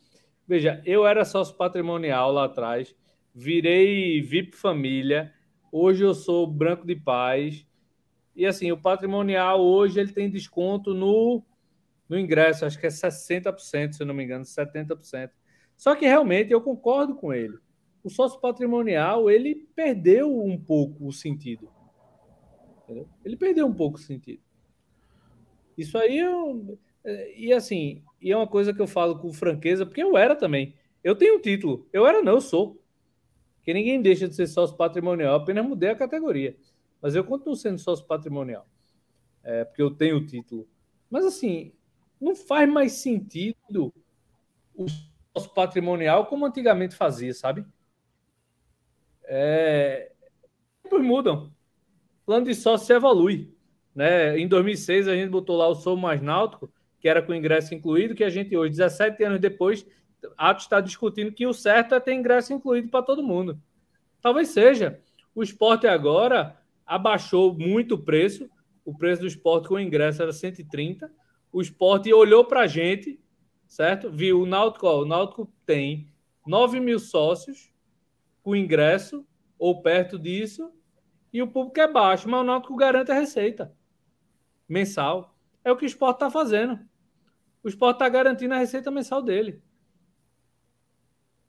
Veja, 0.47 0.83
eu 0.85 1.07
era 1.07 1.25
sócio 1.25 1.57
patrimonial 1.57 2.31
lá 2.31 2.45
atrás, 2.45 2.95
virei 3.35 4.21
VIP 4.21 4.55
família, 4.55 5.33
hoje 5.73 6.05
eu 6.05 6.13
sou 6.13 6.47
branco 6.47 6.87
de 6.87 6.97
paz. 6.97 7.67
E 8.37 8.45
assim, 8.45 8.71
o 8.71 8.77
patrimonial 8.77 9.63
hoje 9.63 9.99
ele 9.99 10.13
tem 10.13 10.29
desconto 10.29 10.93
no, 10.93 11.43
no 12.07 12.19
ingresso, 12.19 12.67
acho 12.67 12.79
que 12.79 12.87
é 12.87 12.91
60%, 12.91 13.95
se 13.95 14.03
eu 14.03 14.07
não 14.07 14.15
me 14.15 14.25
engano, 14.25 14.45
70%. 14.45 15.31
Só 15.75 15.95
que 15.95 16.05
realmente 16.05 16.53
eu 16.53 16.61
concordo 16.61 17.15
com 17.15 17.33
ele 17.33 17.64
o 18.05 18.11
sócio 18.11 18.39
patrimonial 18.39 19.31
ele 19.31 19.67
perdeu 19.75 20.39
um 20.45 20.59
pouco 20.59 21.09
o 21.09 21.13
sentido. 21.13 21.71
Entendeu? 22.85 23.09
Ele 23.25 23.37
perdeu 23.37 23.67
um 23.67 23.73
pouco 23.73 23.97
o 23.97 24.01
sentido. 24.01 24.43
Isso 25.77 25.97
aí 25.97 26.19
eu, 26.19 26.79
e 27.35 27.53
assim, 27.53 28.05
e 28.21 28.31
é 28.31 28.37
uma 28.37 28.47
coisa 28.47 28.73
que 28.75 28.81
eu 28.81 28.87
falo 28.87 29.19
com 29.19 29.33
franqueza, 29.33 29.87
porque 29.87 30.03
eu 30.03 30.17
era 30.17 30.37
também. 30.37 30.75
Eu 31.03 31.17
tenho 31.17 31.37
um 31.37 31.41
título. 31.41 31.89
Eu 31.93 32.07
era 32.07 32.23
não, 32.23 32.35
eu 32.35 32.41
sou. 32.41 32.81
Que 33.63 33.73
ninguém 33.73 34.01
deixa 34.01 34.29
de 34.29 34.35
ser 34.35 34.47
sócio 34.47 34.77
patrimonial, 34.77 35.37
apenas 35.37 35.67
mudei 35.67 35.89
a 35.89 35.97
categoria. 35.97 36.57
Mas 37.01 37.15
eu 37.15 37.25
continuo 37.25 37.57
sendo 37.57 37.79
sócio 37.79 38.07
patrimonial. 38.07 38.67
É, 39.43 39.65
porque 39.65 39.83
eu 39.83 39.91
tenho 39.91 40.19
o 40.19 40.27
título. 40.27 40.69
Mas 41.11 41.25
assim, 41.25 41.73
não 42.21 42.37
faz 42.37 42.69
mais 42.69 42.93
sentido 42.93 43.93
o 44.75 44.87
sócio 44.89 45.53
patrimonial 45.55 46.27
como 46.27 46.45
antigamente 46.45 46.95
fazia, 46.95 47.33
sabe? 47.33 47.65
É... 49.25 50.13
Tempos 50.83 51.03
mudam. 51.03 51.53
Plano 52.25 52.47
de 52.47 52.55
sócio 52.55 52.87
se 52.87 52.93
evolui. 52.93 53.55
Né? 53.95 54.39
Em 54.39 54.49
2006, 54.49 55.09
a 55.09 55.15
gente 55.15 55.31
botou 55.31 55.57
lá 55.57 55.69
o 55.69 55.75
Sou 55.75 55.97
Mais 55.97 56.21
Náutico, 56.21 56.73
que 57.01 57.09
era 57.09 57.23
com 57.23 57.35
ingresso 57.35 57.75
incluído, 57.75 58.15
que 58.15 58.25
a 58.25 58.31
gente 58.31 58.57
hoje, 58.57 58.71
17 58.71 59.23
anos 59.25 59.41
depois, 59.41 59.87
Atos 60.37 60.65
está 60.65 60.81
discutindo 60.81 61.33
que 61.33 61.47
o 61.47 61.53
certo 61.53 61.95
é 61.95 62.01
ter 62.01 62.15
ingresso 62.15 62.53
incluído 62.53 62.89
para 62.89 63.05
todo 63.05 63.23
mundo. 63.23 63.61
Talvez 64.21 64.49
seja. 64.49 65.01
O 65.35 65.43
esporte 65.43 65.87
agora 65.87 66.59
abaixou 66.87 67.55
muito 67.55 67.97
o 67.97 68.03
preço. 68.03 68.49
O 68.85 68.97
preço 68.97 69.23
do 69.23 69.29
esporte 69.29 69.69
com 69.69 69.79
ingresso 69.79 70.23
era 70.23 70.33
130. 70.33 71.11
O 71.53 71.61
esporte 71.61 72.13
olhou 72.13 72.45
para 72.45 72.61
a 72.61 72.67
gente, 72.67 73.21
certo? 73.67 74.11
Viu 74.11 74.41
o 74.41 74.47
Náutico, 74.47 74.87
ó, 74.87 75.03
o 75.03 75.05
Náutico 75.05 75.53
tem 75.67 76.09
9 76.47 76.81
mil 76.81 76.99
sócios 76.99 77.71
com 78.45 78.55
ingresso 78.55 79.27
ou 79.59 79.83
perto 79.83 80.19
disso, 80.19 80.71
e 81.33 81.43
o 81.43 81.49
público 81.49 81.81
é 81.81 81.91
baixo, 81.91 82.29
mas 82.29 82.43
o 82.43 82.45
Náutico 82.45 82.77
garante 82.77 83.11
a 83.11 83.15
receita 83.15 83.75
mensal. 84.69 85.37
É 85.65 85.73
o 85.73 85.77
que 85.77 85.85
o 85.85 85.87
esporte 85.87 86.17
está 86.17 86.31
fazendo. 86.31 86.79
O 87.63 87.69
esporte 87.69 87.97
está 87.97 88.09
garantindo 88.09 88.53
a 88.53 88.59
receita 88.59 88.91
mensal 88.91 89.23
dele, 89.23 89.63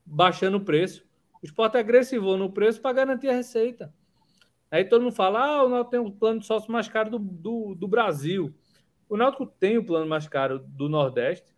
baixando 0.06 0.58
o 0.58 0.64
preço. 0.64 1.06
O 1.44 1.46
esporte 1.46 1.76
é 1.76 1.82
agressivo 1.82 2.38
no 2.38 2.52
preço 2.52 2.82
para 2.82 2.94
garantir 2.94 3.28
a 3.28 3.34
receita. 3.34 3.94
Aí 4.72 4.86
todo 4.86 5.04
mundo 5.04 5.14
fala: 5.14 5.46
ah, 5.46 5.64
o 5.64 5.70
Náutico 5.70 5.92
tem 5.92 6.00
o 6.00 6.12
plano 6.12 6.40
de 6.40 6.46
sócio 6.46 6.72
mais 6.72 6.88
caro 6.88 7.12
do, 7.12 7.20
do, 7.20 7.76
do 7.76 7.88
Brasil. 7.88 8.56
O 9.10 9.18
Náutico 9.18 9.46
tem 9.46 9.78
o 9.78 9.86
plano 9.86 10.08
mais 10.08 10.28
caro 10.28 10.60
do 10.60 10.88
Nordeste. 10.88 11.54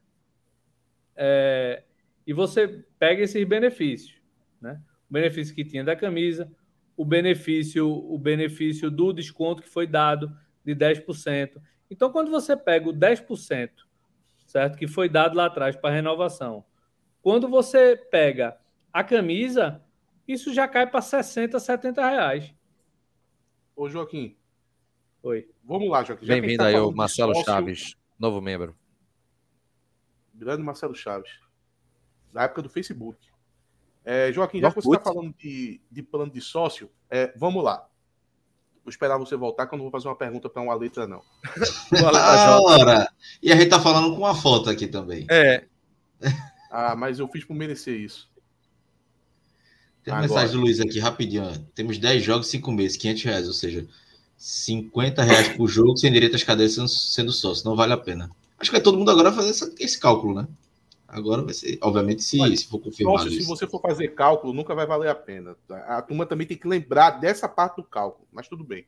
É, 1.15 1.83
e 2.25 2.33
você 2.33 2.83
pega 2.99 3.23
esses 3.23 3.47
benefícios, 3.47 4.19
né? 4.59 4.81
O 5.09 5.13
benefício 5.13 5.55
que 5.55 5.63
tinha 5.63 5.83
da 5.83 5.95
camisa, 5.95 6.51
o 6.95 7.05
benefício, 7.05 7.87
o 7.87 8.17
benefício 8.17 8.89
do 8.89 9.13
desconto 9.13 9.61
que 9.61 9.69
foi 9.69 9.87
dado 9.87 10.35
de 10.65 10.75
10%. 10.75 11.61
Então, 11.89 12.11
quando 12.11 12.29
você 12.29 12.57
pega 12.57 12.89
o 12.89 12.93
10%, 12.93 13.69
certo, 14.45 14.77
que 14.77 14.87
foi 14.87 15.07
dado 15.07 15.37
lá 15.37 15.45
atrás 15.45 15.75
para 15.75 15.93
renovação, 15.93 16.65
quando 17.21 17.47
você 17.47 17.95
pega 17.95 18.57
a 18.91 19.03
camisa, 19.03 19.83
isso 20.27 20.53
já 20.53 20.67
cai 20.67 20.87
para 20.87 21.01
60, 21.01 21.59
70 21.59 22.09
reais. 22.09 22.53
Ô, 23.75 23.87
Joaquim, 23.87 24.35
Oi. 25.21 25.47
vamos 25.63 25.89
lá, 25.89 26.03
Joaquim. 26.03 26.25
Bem-vindo 26.25 26.57
tá 26.57 26.67
aí, 26.67 26.75
o 26.75 26.91
Marcelo 26.91 27.33
sócio, 27.35 27.45
Chaves, 27.45 27.95
novo 28.17 28.41
membro. 28.41 28.75
Grande 30.33 30.63
Marcelo 30.63 30.95
Chaves. 30.95 31.39
Da 32.33 32.43
época 32.43 32.61
do 32.61 32.69
Facebook. 32.69 33.29
É, 34.09 34.31
Joaquim, 34.31 34.61
já 34.61 34.69
que 34.69 34.81
você 34.81 34.95
está 34.95 35.11
falando 35.11 35.35
de, 35.37 35.81
de 35.91 36.01
plano 36.01 36.31
de 36.31 36.39
sócio, 36.39 36.89
é, 37.09 37.33
vamos 37.35 37.61
lá. 37.61 37.85
Vou 38.81 38.89
esperar 38.89 39.17
você 39.17 39.35
voltar, 39.35 39.67
que 39.67 39.75
eu 39.75 39.77
não 39.77 39.83
vou 39.83 39.91
fazer 39.91 40.07
uma 40.07 40.15
pergunta 40.15 40.49
para 40.49 40.61
uma 40.61 40.73
letra, 40.73 41.05
não. 41.05 41.21
Ah, 42.15 42.61
ora. 42.61 43.11
E 43.43 43.51
a 43.51 43.55
gente 43.57 43.67
tá 43.67 43.81
falando 43.81 44.11
com 44.11 44.21
uma 44.21 44.33
foto 44.33 44.69
aqui 44.69 44.87
também. 44.87 45.27
É, 45.29 45.65
Ah, 46.71 46.95
mas 46.95 47.19
eu 47.19 47.27
fiz 47.27 47.43
por 47.43 47.53
merecer 47.53 47.99
isso. 47.99 48.29
Tem 50.03 50.13
uma 50.13 50.23
Agora. 50.23 50.33
mensagem 50.41 50.55
do 50.55 50.61
Luiz 50.61 50.79
aqui, 50.79 50.99
rapidinho. 50.99 51.57
Temos 51.75 51.97
10 51.97 52.23
jogos, 52.23 52.47
5 52.47 52.71
meses, 52.71 52.95
500 52.97 53.23
reais, 53.23 53.47
ou 53.47 53.53
seja, 53.53 53.85
50 54.37 55.21
reais 55.21 55.49
por 55.49 55.67
jogo, 55.67 55.97
sem 55.97 56.11
direito 56.11 56.35
às 56.35 56.43
cadeias 56.43 56.75
sendo, 56.75 56.87
sendo 56.87 57.31
sócio. 57.33 57.65
Não 57.67 57.75
vale 57.75 57.91
a 57.91 57.97
pena. 57.97 58.29
Acho 58.57 58.69
que 58.69 58.75
vai 58.77 58.81
todo 58.81 58.97
mundo 58.97 59.11
agora 59.11 59.33
fazer 59.33 59.51
esse 59.79 59.99
cálculo, 59.99 60.33
né? 60.33 60.47
Agora 61.07 61.41
vai 61.41 61.53
ser, 61.53 61.77
obviamente, 61.81 62.21
se, 62.21 62.39
Olha, 62.39 62.55
se 62.55 62.67
for 62.67 62.79
confirmado 62.79 63.29
se 63.29 63.37
isso. 63.37 63.47
você 63.47 63.65
for 63.65 63.79
fazer 63.79 64.09
cálculo, 64.09 64.51
nunca 64.51 64.75
vai 64.75 64.85
valer 64.85 65.09
a 65.09 65.15
pena. 65.15 65.55
A 65.87 66.01
turma 66.01 66.25
também 66.25 66.45
tem 66.45 66.57
que 66.57 66.67
lembrar 66.67 67.11
dessa 67.11 67.47
parte 67.47 67.77
do 67.77 67.83
cálculo, 67.83 68.27
mas 68.31 68.47
tudo 68.49 68.63
bem. 68.63 68.85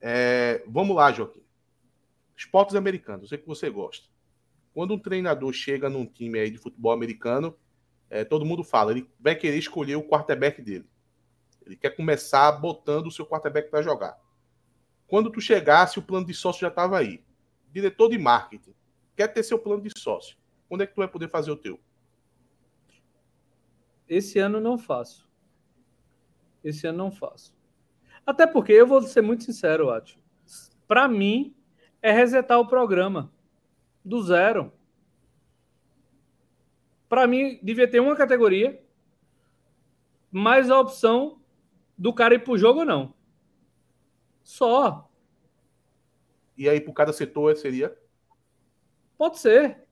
É, 0.00 0.62
vamos 0.66 0.94
lá, 0.94 1.10
Joaquim. 1.10 1.42
Esportes 2.36 2.74
americanos, 2.76 3.22
eu 3.22 3.28
sei 3.28 3.38
que 3.38 3.46
você 3.46 3.70
gosta. 3.70 4.06
Quando 4.74 4.94
um 4.94 4.98
treinador 4.98 5.52
chega 5.52 5.88
num 5.88 6.04
time 6.04 6.38
aí 6.38 6.50
de 6.50 6.58
futebol 6.58 6.92
americano, 6.92 7.56
é, 8.10 8.22
todo 8.22 8.44
mundo 8.44 8.62
fala, 8.62 8.92
ele 8.92 9.08
vai 9.18 9.34
querer 9.34 9.58
escolher 9.58 9.96
o 9.96 10.02
quarterback 10.02 10.60
dele. 10.60 10.86
Ele 11.64 11.76
quer 11.76 11.90
começar 11.90 12.52
botando 12.52 13.06
o 13.06 13.10
seu 13.10 13.24
quarterback 13.24 13.70
para 13.70 13.82
jogar. 13.82 14.18
Quando 15.06 15.30
tu 15.30 15.40
chegasse, 15.40 15.98
o 15.98 16.02
plano 16.02 16.26
de 16.26 16.34
sócio 16.34 16.60
já 16.60 16.68
estava 16.68 16.98
aí. 16.98 17.24
Diretor 17.72 18.10
de 18.10 18.18
marketing, 18.18 18.74
quer 19.16 19.28
ter 19.28 19.42
seu 19.42 19.58
plano 19.58 19.82
de 19.82 19.90
sócio. 19.98 20.36
Quando 20.70 20.82
é 20.82 20.86
que 20.86 20.94
tu 20.94 20.98
vai 20.98 21.08
poder 21.08 21.28
fazer 21.28 21.50
o 21.50 21.56
teu? 21.56 21.80
Esse 24.08 24.38
ano 24.38 24.60
não 24.60 24.78
faço. 24.78 25.28
Esse 26.62 26.86
ano 26.86 26.98
não 26.98 27.10
faço. 27.10 27.58
Até 28.24 28.46
porque 28.46 28.72
eu 28.72 28.86
vou 28.86 29.02
ser 29.02 29.20
muito 29.20 29.42
sincero, 29.42 29.90
Ati. 29.90 30.22
Para 30.86 31.08
mim, 31.08 31.56
é 32.00 32.12
resetar 32.12 32.60
o 32.60 32.68
programa. 32.68 33.32
Do 34.04 34.22
zero. 34.22 34.72
Para 37.08 37.26
mim, 37.26 37.58
devia 37.60 37.90
ter 37.90 37.98
uma 37.98 38.14
categoria, 38.14 38.80
mais 40.30 40.70
a 40.70 40.78
opção 40.78 41.42
do 41.98 42.14
cara 42.14 42.36
ir 42.36 42.44
pro 42.44 42.56
jogo 42.56 42.80
ou 42.80 42.86
não. 42.86 43.12
Só. 44.44 45.10
E 46.56 46.68
aí, 46.68 46.80
por 46.80 46.92
cada 46.92 47.12
setor, 47.12 47.56
seria? 47.56 47.98
Pode 49.18 49.40
ser. 49.40 49.89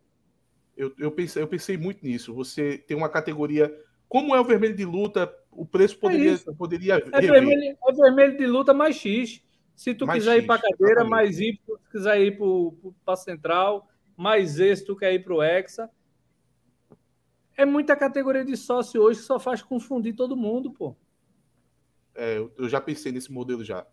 Eu, 0.78 0.94
eu, 0.96 1.10
pensei, 1.10 1.42
eu 1.42 1.48
pensei 1.48 1.76
muito 1.76 2.06
nisso. 2.06 2.32
Você 2.32 2.78
tem 2.78 2.96
uma 2.96 3.08
categoria. 3.08 3.68
Como 4.08 4.34
é 4.34 4.40
o 4.40 4.44
vermelho 4.44 4.76
de 4.76 4.84
luta, 4.84 5.30
o 5.50 5.66
preço 5.66 5.98
poderia, 5.98 6.34
É 6.34 6.54
poderia 6.56 6.94
É 7.12 7.20
vermelho, 7.20 7.76
é 7.84 7.92
vermelho 7.92 8.38
de 8.38 8.46
luta 8.46 8.72
mais 8.72 8.94
X. 8.94 9.42
Se 9.74 9.92
tu 9.92 10.06
Mais 10.06 10.20
quiser 10.20 10.36
X, 10.36 10.44
ir 10.44 10.46
para 10.46 10.62
cadeira, 10.62 11.02
exatamente. 11.02 11.10
mais 11.10 11.40
Y. 11.40 11.52
Se 11.52 11.82
tu 11.82 11.90
quiser 11.90 12.22
ir 12.22 12.38
para 13.04 13.16
central, 13.16 13.88
mais 14.16 14.60
E 14.60 14.76
se 14.76 14.84
tu 14.84 14.94
quer 14.94 15.12
ir 15.12 15.24
para 15.24 15.34
o 15.34 15.42
Hexa. 15.42 15.90
É 17.56 17.64
muita 17.66 17.96
categoria 17.96 18.44
de 18.44 18.56
sócio 18.56 19.02
hoje 19.02 19.18
que 19.18 19.26
só 19.26 19.40
faz 19.40 19.60
confundir 19.60 20.14
todo 20.14 20.36
mundo, 20.36 20.70
pô. 20.72 20.94
É, 22.14 22.38
eu 22.56 22.68
já 22.68 22.80
pensei 22.80 23.10
nesse 23.10 23.32
modelo 23.32 23.64
já. 23.64 23.84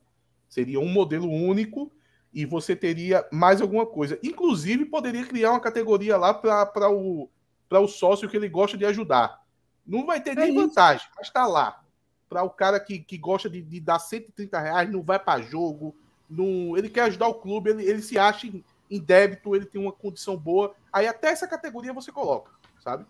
Seria 0.48 0.80
um 0.80 0.88
modelo 0.88 1.28
único 1.28 1.92
e 2.36 2.46
você 2.46 2.76
teria 2.76 3.26
mais 3.32 3.62
alguma 3.62 3.86
coisa. 3.86 4.20
Inclusive, 4.22 4.84
poderia 4.86 5.26
criar 5.26 5.52
uma 5.52 5.60
categoria 5.62 6.18
lá 6.18 6.34
para 6.34 6.90
o, 6.92 7.30
pra 7.70 7.80
o 7.80 7.88
sócio 7.88 8.28
que 8.28 8.36
ele 8.36 8.50
gosta 8.50 8.78
de 8.78 8.84
ajudar. 8.86 9.42
Não 9.88 10.06
vai 10.06 10.20
ter 10.22 10.32
É 10.32 10.36
nem 10.36 10.50
isso. 10.50 10.68
vantagem, 10.68 11.08
mas 11.18 11.30
tá 11.30 11.48
lá. 11.48 11.82
Para 12.28 12.44
o 12.44 12.50
cara 12.50 12.78
que, 12.78 13.00
que 13.00 13.18
gosta 13.18 13.50
de, 13.50 13.62
de 13.62 13.80
dar 13.80 14.00
130 14.00 14.60
reais, 14.60 14.92
não 14.92 15.02
vai 15.02 15.18
para 15.18 15.42
jogo, 15.42 15.96
não, 16.30 16.76
ele 16.76 16.90
quer 16.90 17.04
ajudar 17.04 17.28
o 17.30 17.36
clube, 17.36 17.70
ele, 17.70 17.84
ele 17.86 18.02
se 18.02 18.20
acha 18.20 18.48
em, 18.48 18.62
em 18.92 19.00
débito, 19.00 19.56
ele 19.56 19.66
tem 19.66 19.80
uma 19.80 19.94
condição 19.94 20.36
boa. 20.36 20.76
Aí 20.92 21.08
até 21.08 21.30
essa 21.30 21.48
categoria 21.48 21.94
você 21.94 22.12
coloca, 22.12 22.52
sabe? 22.84 23.06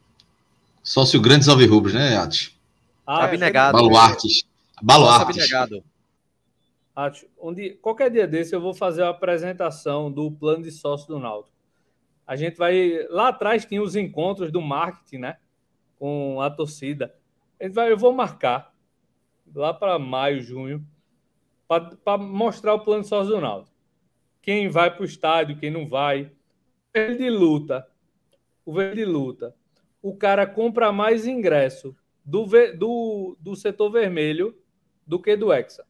Sócio 0.84 1.20
Grandes 1.20 1.48
Alvirrubros, 1.48 1.96
né, 1.96 2.16
Atos? 2.16 2.56
Ah, 3.08 3.24
Abnegado. 3.24 3.76
Baluartes. 3.76 4.44
Baluartes. 4.84 5.38
abnegado. 5.38 5.84
Acho. 6.96 7.28
Onde, 7.38 7.72
qualquer 7.76 8.10
dia 8.10 8.28
desse 8.28 8.56
eu 8.56 8.62
vou 8.62 8.74
fazer 8.74 9.04
a 9.04 9.10
apresentação 9.10 10.12
do 10.12 10.32
plano 10.32 10.64
de 10.64 10.72
sócio 10.72 11.08
do 11.08 11.20
Náutico. 11.20 11.56
A 12.26 12.36
gente 12.36 12.58
vai. 12.58 13.06
Lá 13.10 13.28
atrás 13.28 13.66
tinha 13.66 13.82
os 13.82 13.96
encontros 13.96 14.52
do 14.52 14.62
marketing, 14.62 15.18
né? 15.18 15.38
Com 16.00 16.40
a 16.42 16.50
torcida. 16.50 17.14
Eu 17.60 17.98
vou 17.98 18.14
marcar 18.14 18.74
lá 19.54 19.74
para 19.74 20.00
maio, 20.00 20.42
junho, 20.42 20.86
para 21.68 22.18
mostrar 22.18 22.74
o 22.74 22.80
plano 22.80 23.04
de 23.04 23.10
sócio 23.10 23.36
do 23.36 23.42
Náutico. 23.42 23.76
Quem 24.42 24.70
vai 24.70 24.92
para 24.92 25.02
o 25.02 25.06
estádio, 25.06 25.58
quem 25.58 25.72
não 25.72 25.88
vai. 25.88 26.32
Verde 26.94 27.24
de 27.24 27.30
luta. 27.30 27.88
O 28.66 28.74
verde 28.74 28.98
de 28.98 29.06
luta. 29.06 29.56
O 30.02 30.16
cara 30.16 30.46
compra 30.46 30.92
mais 30.92 31.26
ingresso 31.28 31.96
do, 32.24 32.46
do, 32.78 33.38
do 33.40 33.56
setor 33.56 33.92
vermelho 33.92 34.58
do 35.06 35.20
que 35.20 35.36
do 35.36 35.52
Hexa. 35.52 35.86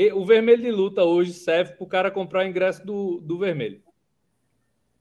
E 0.00 0.10
o 0.14 0.24
vermelho 0.24 0.62
de 0.62 0.70
luta 0.70 1.04
hoje 1.04 1.34
serve 1.34 1.74
para 1.74 1.84
o 1.84 1.86
cara 1.86 2.10
comprar 2.10 2.42
o 2.42 2.48
ingresso 2.48 2.82
do, 2.86 3.20
do 3.20 3.38
vermelho. 3.38 3.82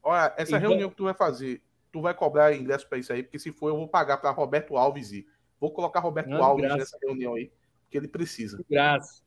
Olha, 0.04 0.34
essa 0.36 0.58
Então- 0.58 0.72
reunião 0.72 0.90
que 0.90 0.98
tu 0.98 1.06
vai 1.06 1.14
fazer, 1.14 1.62
tu 1.90 2.02
vai 2.02 2.14
cobrar 2.14 2.54
ingresso 2.54 2.86
para 2.86 2.98
isso 2.98 3.14
aí, 3.14 3.24
porque 3.24 3.40
se 3.40 3.54
for, 3.54 3.70
eu 3.70 3.78
vou 3.78 3.88
pagar 3.88 4.18
para 4.18 4.30
Roberto 4.32 4.76
Alves 4.76 5.14
ir. 5.14 5.26
Vou 5.58 5.72
colocar 5.72 6.02
Roberto 6.02 6.28
Não, 6.28 6.44
Alves 6.44 6.76
nessa 6.76 6.98
reunião 7.02 7.36
aí, 7.36 7.50
porque 7.84 7.98
ele 7.98 8.10
precisa. 8.10 8.62
Graças. 8.70 9.26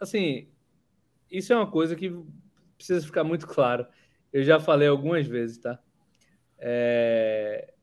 Assim, 0.00 0.48
isso 1.30 1.52
é 1.52 1.56
uma 1.56 1.70
coisa 1.70 1.94
que 1.94 2.10
precisa 2.78 3.04
ficar 3.04 3.22
muito 3.22 3.46
claro. 3.46 3.86
Eu 4.32 4.42
já 4.42 4.58
falei 4.58 4.88
algumas 4.88 5.26
vezes, 5.26 5.58
tá? 5.58 5.78
É... 6.56 7.74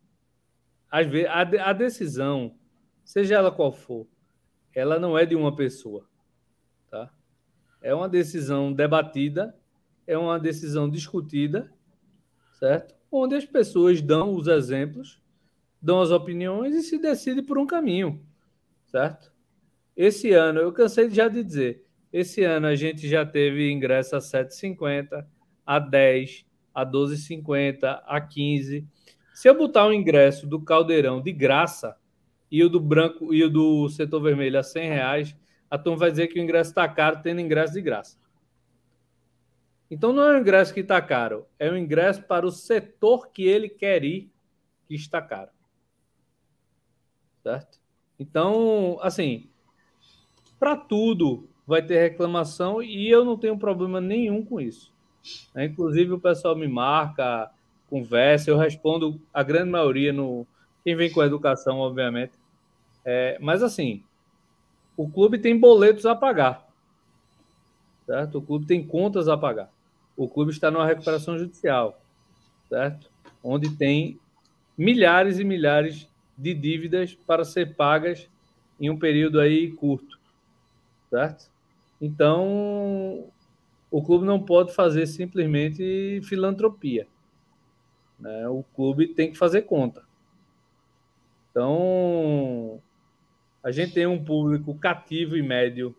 Às 0.90 1.06
vezes, 1.06 1.28
a, 1.28 1.42
a 1.42 1.74
decisão, 1.74 2.58
seja 3.06 3.36
ela 3.36 3.52
qual 3.52 3.72
for, 3.72 4.08
ela 4.74 4.98
não 4.98 5.16
é 5.16 5.28
de 5.28 5.36
uma 5.36 5.56
pessoa? 5.56 6.09
É 7.82 7.94
uma 7.94 8.10
decisão 8.10 8.74
debatida, 8.74 9.56
é 10.06 10.18
uma 10.18 10.40
decisão 10.40 10.90
discutida, 10.90 11.72
certo? 12.54 12.96
Onde 13.12 13.36
as 13.36 13.46
pessoas 13.46 14.02
dão 14.02 14.36
os 14.36 14.48
exemplos, 14.48 15.22
dão 15.82 16.02
as 16.02 16.12
opiniões 16.12 16.76
e 16.76 16.84
se 16.84 16.98
decide 16.98 17.42
por 17.42 17.58
um 17.58 17.66
caminho, 17.66 18.22
certo? 18.88 19.32
Esse 19.96 20.32
ano, 20.32 20.60
eu 20.60 20.72
cansei 20.72 21.10
já 21.10 21.28
de 21.28 21.44
dizer, 21.44 21.86
esse 22.12 22.44
ano 22.44 22.68
a 22.68 22.76
gente 22.76 23.08
já 23.08 23.26
teve 23.26 23.72
ingresso 23.72 24.16
a 24.16 24.20
7,50, 24.20 25.26
a 25.66 25.80
10, 25.80 26.46
a 26.74 26.86
12,50, 26.86 28.02
a 28.06 28.20
15. 28.20 28.88
Se 29.34 29.48
eu 29.48 29.58
botar 29.58 29.86
o 29.86 29.94
ingresso 29.94 30.48
do 30.48 30.60
Caldeirão 30.60 31.22
de 31.22 31.32
graça 31.32 31.96
e 32.52 32.64
o 32.64 32.70
do 32.70 32.80
branco 32.80 33.34
e 33.34 33.44
o 33.44 33.50
do 33.50 33.88
setor 33.90 34.22
vermelho 34.22 34.58
a 34.58 34.64
100 34.64 34.90
reais, 34.90 35.38
a 35.70 35.78
turma 35.78 36.00
vai 36.00 36.12
dizer 36.12 36.28
que 36.28 36.40
o 36.40 36.44
ingresso 36.44 36.72
está 36.72 36.88
caro 36.88 37.20
tendo 37.22 37.42
ingresso 37.42 37.74
de 37.74 37.82
graça. 37.82 38.18
Então 39.92 40.14
não 40.14 40.24
é 40.24 40.38
o 40.38 40.40
ingresso 40.40 40.74
que 40.74 40.82
está 40.82 41.02
caro, 41.02 41.46
é 41.58 41.70
o 41.70 41.78
ingresso 41.78 42.22
para 42.24 42.46
o 42.46 42.52
setor 42.52 43.30
que 43.30 43.44
ele 43.44 43.68
quer 43.68 44.04
ir 44.04 44.30
que 44.88 44.96
está 44.96 45.22
caro. 45.22 45.50
Certo? 47.42 47.80
Então, 48.20 49.00
assim, 49.02 49.50
para 50.60 50.76
tudo 50.76 51.50
vai 51.66 51.82
ter 51.82 52.02
reclamação 52.02 52.84
e 52.84 53.10
eu 53.10 53.24
não 53.24 53.38
tenho 53.38 53.58
problema 53.58 54.02
nenhum 54.02 54.44
com 54.44 54.60
isso. 54.60 54.94
né? 55.54 55.66
Inclusive 55.66 56.12
o 56.12 56.20
pessoal 56.20 56.56
me 56.56 56.68
marca, 56.68 57.50
conversa, 57.90 58.50
eu 58.50 58.58
respondo 58.58 59.20
a 59.34 59.42
grande 59.42 59.70
maioria 59.70 60.14
no 60.14 60.46
quem 60.84 60.96
vem 60.96 61.12
com 61.12 61.22
a 61.22 61.26
educação, 61.26 61.78
obviamente. 61.78 62.34
É, 63.06 63.38
mas 63.40 63.64
assim, 63.64 64.04
o 65.00 65.08
clube 65.08 65.40
tem 65.40 65.58
boletos 65.58 66.06
a 66.06 66.14
pagar, 66.14 66.68
certo? 68.06 68.40
O 68.40 68.42
clube 68.42 68.66
tem 68.66 68.86
contas 68.86 69.30
a 69.30 69.38
pagar. 69.38 69.72
O 70.18 70.28
clube 70.28 70.52
está 70.52 70.70
numa 70.70 70.86
recuperação 70.86 71.40
judicial, 71.40 72.02
certo? 72.68 73.10
Onde 73.42 73.78
tem 73.78 74.20
milhares 74.78 75.40
e 75.40 75.46
milhares 75.46 76.06
de 76.38 76.54
dívidas 76.54 77.16
para 77.16 77.46
ser 77.46 77.78
pagas 77.78 78.28
em 78.78 78.90
um 78.90 79.00
período 79.00 79.40
aí 79.40 79.72
curto, 79.72 80.20
certo? 81.10 81.50
Então, 82.02 83.24
o 83.90 84.04
clube 84.04 84.26
não 84.26 84.44
pode 84.44 84.76
fazer 84.76 85.08
simplesmente 85.08 86.20
filantropia. 86.26 87.08
Né? 88.20 88.50
O 88.50 88.66
clube 88.76 89.08
tem 89.08 89.32
que 89.32 89.38
fazer 89.38 89.62
conta. 89.62 90.04
Então, 91.50 92.82
a 93.64 93.72
gente 93.72 93.94
tem 93.94 94.08
um 94.08 94.24
público 94.24 94.74
cativo 94.78 95.36
e 95.36 95.42
médio 95.42 95.96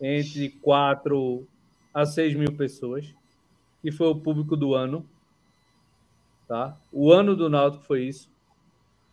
entre 0.00 0.50
4 0.50 1.46
a 1.92 2.04
6 2.06 2.34
mil 2.34 2.56
pessoas, 2.56 3.14
que 3.82 3.92
foi 3.92 4.08
o 4.08 4.20
público 4.20 4.56
do 4.56 4.74
ano. 4.74 5.08
Tá? 6.48 6.76
O 6.90 7.12
ano 7.12 7.36
do 7.36 7.48
Náutico 7.48 7.84
foi 7.84 8.04
isso. 8.04 8.30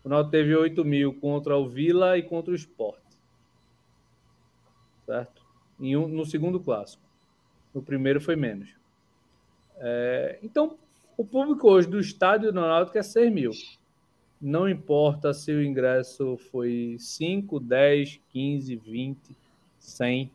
O 0.04 0.10
Náutico 0.10 0.32
teve 0.32 0.56
8 0.56 0.84
mil 0.84 1.14
contra 1.14 1.56
o 1.56 1.68
Vila 1.68 2.18
e 2.18 2.24
contra 2.24 2.52
o 2.52 2.56
Sport. 2.56 3.04
Certo? 5.06 5.46
Em 5.80 5.96
um, 5.96 6.08
no 6.08 6.26
segundo 6.26 6.60
clássico. 6.60 7.04
No 7.74 7.84
primeiro 7.84 8.20
foi 8.20 8.36
menos. 8.36 8.70
É, 9.78 10.40
então, 10.42 10.78
o 11.16 11.24
público 11.24 11.70
hoje 11.70 11.88
do 11.88 12.00
estádio 12.00 12.52
do 12.52 12.60
Náutico 12.60 12.98
é 12.98 13.04
6 13.04 13.32
mil. 13.32 13.52
Não 14.40 14.70
importa 14.70 15.34
se 15.34 15.52
o 15.52 15.64
ingresso 15.64 16.38
foi 16.52 16.96
5, 17.00 17.60
10, 17.60 18.22
15, 18.30 18.76
20, 18.76 19.38
100. 19.80 20.32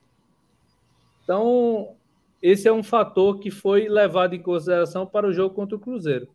Então, 1.22 1.94
esse 2.42 2.66
é 2.66 2.72
um 2.72 2.82
fator 2.82 3.38
que 3.38 3.50
foi 3.50 3.88
levado 3.88 4.34
em 4.34 4.42
consideração 4.42 5.06
para 5.06 5.28
o 5.28 5.32
jogo 5.32 5.54
contra 5.54 5.76
o 5.76 5.80
Cruzeiro. 5.80 6.28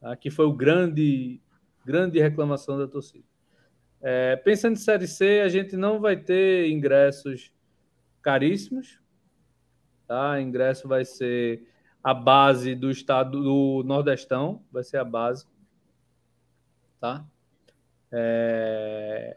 Tá? 0.00 0.16
Que 0.16 0.30
foi 0.30 0.46
o 0.46 0.52
grande, 0.52 1.38
grande 1.84 2.18
reclamação 2.18 2.78
da 2.78 2.88
torcida. 2.88 3.24
É, 4.00 4.36
pensando 4.36 4.74
em 4.74 4.76
Série 4.76 5.06
C, 5.06 5.40
a 5.44 5.48
gente 5.48 5.76
não 5.76 6.00
vai 6.00 6.16
ter 6.16 6.70
ingressos 6.70 7.52
caríssimos. 8.22 8.98
Tá? 10.06 10.40
Ingresso 10.40 10.88
vai 10.88 11.04
ser 11.04 11.62
a 12.02 12.14
base 12.14 12.74
do 12.74 12.90
estado 12.90 13.42
do 13.42 13.82
Nordestão, 13.84 14.62
vai 14.72 14.84
ser 14.84 14.98
a 14.98 15.04
base. 15.04 15.44
Tá? 17.06 17.24
É... 18.10 19.36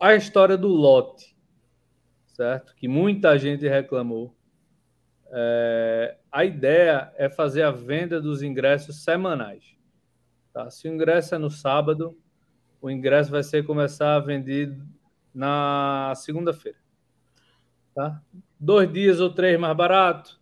A 0.00 0.14
história 0.16 0.56
do 0.56 0.66
lote, 0.66 1.36
certo? 2.26 2.74
Que 2.74 2.88
muita 2.88 3.38
gente 3.38 3.68
reclamou. 3.68 4.34
É... 5.30 6.16
A 6.32 6.44
ideia 6.44 7.12
é 7.16 7.28
fazer 7.28 7.62
a 7.62 7.70
venda 7.70 8.20
dos 8.20 8.42
ingressos 8.42 9.04
semanais. 9.04 9.76
Tá? 10.52 10.68
Se 10.68 10.88
o 10.88 10.92
ingresso 10.92 11.36
é 11.36 11.38
no 11.38 11.50
sábado, 11.50 12.18
o 12.82 12.90
ingresso 12.90 13.30
vai 13.30 13.44
ser 13.44 13.64
começar 13.64 14.16
a 14.16 14.20
vendido 14.20 14.84
na 15.32 16.12
segunda-feira. 16.16 16.78
Tá? 17.94 18.20
Dois 18.58 18.92
dias 18.92 19.20
ou 19.20 19.30
três 19.32 19.58
mais 19.60 19.76
barato, 19.76 20.40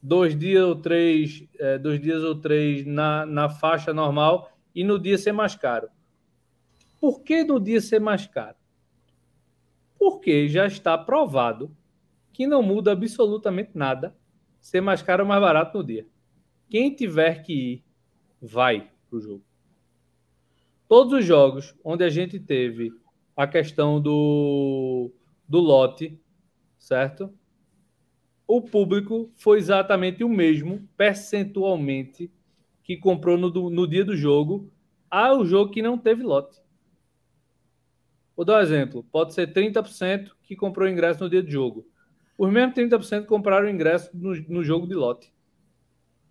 dois 0.00 0.38
dias 0.38 0.64
ou 0.64 0.76
três, 0.76 1.44
é, 1.58 1.76
dois 1.76 2.00
dias 2.00 2.22
ou 2.22 2.36
três 2.36 2.86
na, 2.86 3.26
na 3.26 3.48
faixa 3.48 3.92
normal 3.92 4.57
e 4.78 4.84
no 4.84 4.96
dia 4.96 5.18
ser 5.18 5.32
mais 5.32 5.56
caro. 5.56 5.88
Por 7.00 7.24
que 7.24 7.42
no 7.42 7.58
dia 7.58 7.80
ser 7.80 7.98
mais 7.98 8.28
caro? 8.28 8.54
Porque 9.98 10.46
já 10.46 10.68
está 10.68 10.96
provado 10.96 11.76
que 12.32 12.46
não 12.46 12.62
muda 12.62 12.92
absolutamente 12.92 13.72
nada 13.74 14.16
ser 14.60 14.80
mais 14.80 15.02
caro 15.02 15.24
ou 15.24 15.28
mais 15.28 15.40
barato 15.40 15.78
no 15.78 15.82
dia. 15.82 16.06
Quem 16.70 16.94
tiver 16.94 17.42
que 17.42 17.52
ir, 17.52 17.84
vai 18.40 18.88
para 19.10 19.16
o 19.18 19.20
jogo. 19.20 19.44
Todos 20.86 21.12
os 21.12 21.24
jogos 21.24 21.74
onde 21.82 22.04
a 22.04 22.08
gente 22.08 22.38
teve 22.38 22.92
a 23.36 23.48
questão 23.48 24.00
do, 24.00 25.10
do 25.48 25.58
lote, 25.58 26.16
certo? 26.78 27.36
O 28.46 28.62
público 28.62 29.28
foi 29.34 29.58
exatamente 29.58 30.22
o 30.22 30.28
mesmo, 30.28 30.88
percentualmente, 30.96 32.30
que 32.88 32.96
comprou 32.96 33.36
no, 33.36 33.50
no 33.68 33.86
dia 33.86 34.02
do 34.02 34.16
jogo, 34.16 34.72
ao 35.10 35.44
jogo 35.44 35.70
que 35.70 35.82
não 35.82 35.98
teve 35.98 36.22
lote. 36.22 36.58
Vou 38.34 38.46
dar 38.46 38.60
um 38.60 38.62
exemplo. 38.62 39.04
Pode 39.12 39.34
ser 39.34 39.52
30% 39.52 40.30
que 40.42 40.56
comprou 40.56 40.88
ingresso 40.88 41.22
no 41.22 41.28
dia 41.28 41.42
do 41.42 41.50
jogo. 41.50 41.86
Os 42.38 42.50
mesmos 42.50 42.74
30% 42.74 43.26
compraram 43.26 43.68
ingresso 43.68 44.08
no, 44.14 44.34
no 44.48 44.64
jogo 44.64 44.86
de 44.86 44.94
lote. 44.94 45.30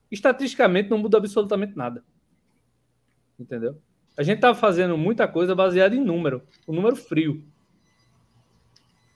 Estatisticamente 0.10 0.90
não 0.90 0.98
muda 0.98 1.20
absolutamente 1.20 1.78
nada. 1.78 2.04
Entendeu? 3.40 3.80
A 4.18 4.24
gente 4.24 4.38
está 4.38 4.56
fazendo 4.56 4.98
muita 4.98 5.28
coisa 5.28 5.54
baseada 5.54 5.96
em 5.96 6.04
número, 6.04 6.42
o 6.66 6.74
número 6.74 6.96
frio. 6.96 7.44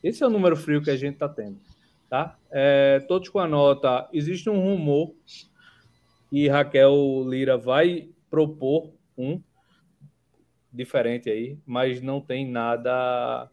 Esse 0.03 0.22
é 0.22 0.27
o 0.27 0.30
número 0.30 0.55
frio 0.55 0.80
que 0.80 0.91
a 0.91 0.95
gente 0.95 1.15
está 1.15 1.27
tendo. 1.27 1.59
Tá? 2.07 2.38
É, 2.51 2.99
todos 3.07 3.30
com 3.30 3.39
a 3.39 3.47
nota. 3.47 4.07
Existe 4.13 4.47
um 4.47 4.59
rumor 4.59 5.15
e 6.32 6.48
Raquel 6.48 7.26
Lira 7.28 7.58
vai 7.58 8.10
propor 8.30 8.91
um 9.18 9.41
diferente 10.72 11.30
aí, 11.30 11.58
mas 11.66 12.02
não 12.02 12.22
tem 12.22 12.49
nada 12.49 13.49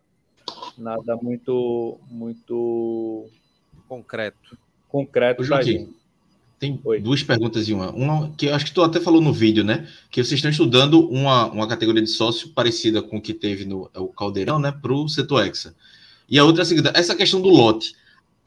nada 0.77 1.17
muito 1.17 1.99
muito 2.09 3.27
concreto 3.89 4.57
concreto 4.89 5.45
para 5.47 5.63
gente. 5.63 5.99
Tem 6.59 6.81
Oi. 6.85 7.01
duas 7.01 7.23
perguntas 7.23 7.69
e 7.69 7.73
uma. 7.73 7.93
Uma 7.93 8.31
que 8.33 8.47
eu 8.47 8.55
acho 8.55 8.65
que 8.65 8.73
tu 8.73 8.83
até 8.83 9.01
falou 9.01 9.21
no 9.21 9.33
vídeo, 9.33 9.63
né? 9.63 9.87
Que 10.11 10.23
vocês 10.23 10.39
estão 10.39 10.51
estudando 10.51 11.09
uma, 11.09 11.47
uma 11.47 11.69
categoria 11.69 12.03
de 12.03 12.11
sócio 12.11 12.49
parecida 12.49 13.01
com 13.01 13.19
o 13.19 13.21
que 13.21 13.33
teve 13.33 13.65
no 13.65 13.89
é 13.95 14.01
o 14.01 14.09
Caldeirão, 14.09 14.59
né? 14.59 14.73
Para 14.73 14.93
o 14.93 15.09
setor 15.09 15.47
Hexa. 15.47 15.77
E 16.29 16.37
a 16.37 16.45
outra 16.45 16.63
é 16.63 16.65
a 16.65 16.67
seguinte: 16.67 16.91
essa 16.95 17.15
questão 17.15 17.41
do 17.41 17.49
lote. 17.49 17.95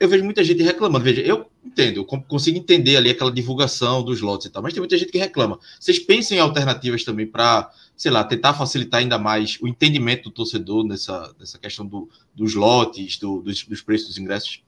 Eu 0.02 0.10
vejo 0.10 0.24
muita 0.24 0.44
gente 0.44 0.64
reclamando. 0.64 1.06
Veja, 1.06 1.22
eu 1.22 1.46
entendo, 1.64 1.98
eu 1.98 2.06
consigo 2.06 2.58
entender 2.58 2.98
ali 2.98 3.12
aquela 3.12 3.32
divulgação 3.32 4.04
dos 4.04 4.20
lotes 4.20 4.48
e 4.48 4.50
tal, 4.50 4.64
mas 4.64 4.74
tem 4.74 4.82
muita 4.82 4.98
gente 4.98 5.12
que 5.12 5.18
reclama. 5.20 5.60
Vocês 5.80 6.00
pensam 6.00 6.36
em 6.36 6.40
alternativas 6.40 7.04
também 7.04 7.28
para, 7.28 7.70
sei 7.96 8.10
lá, 8.10 8.24
tentar 8.24 8.56
facilitar 8.56 9.02
ainda 9.02 9.20
mais 9.20 9.60
o 9.62 9.68
entendimento 9.68 10.24
do 10.24 10.32
torcedor 10.32 10.84
nessa, 10.84 11.32
nessa 11.40 11.60
questão 11.60 11.86
do, 11.86 12.10
dos 12.34 12.56
lotes, 12.56 13.20
do, 13.20 13.44
dos, 13.44 13.64
dos 13.64 13.84
preços 13.84 14.08
dos 14.08 14.18
ingressos? 14.18 14.64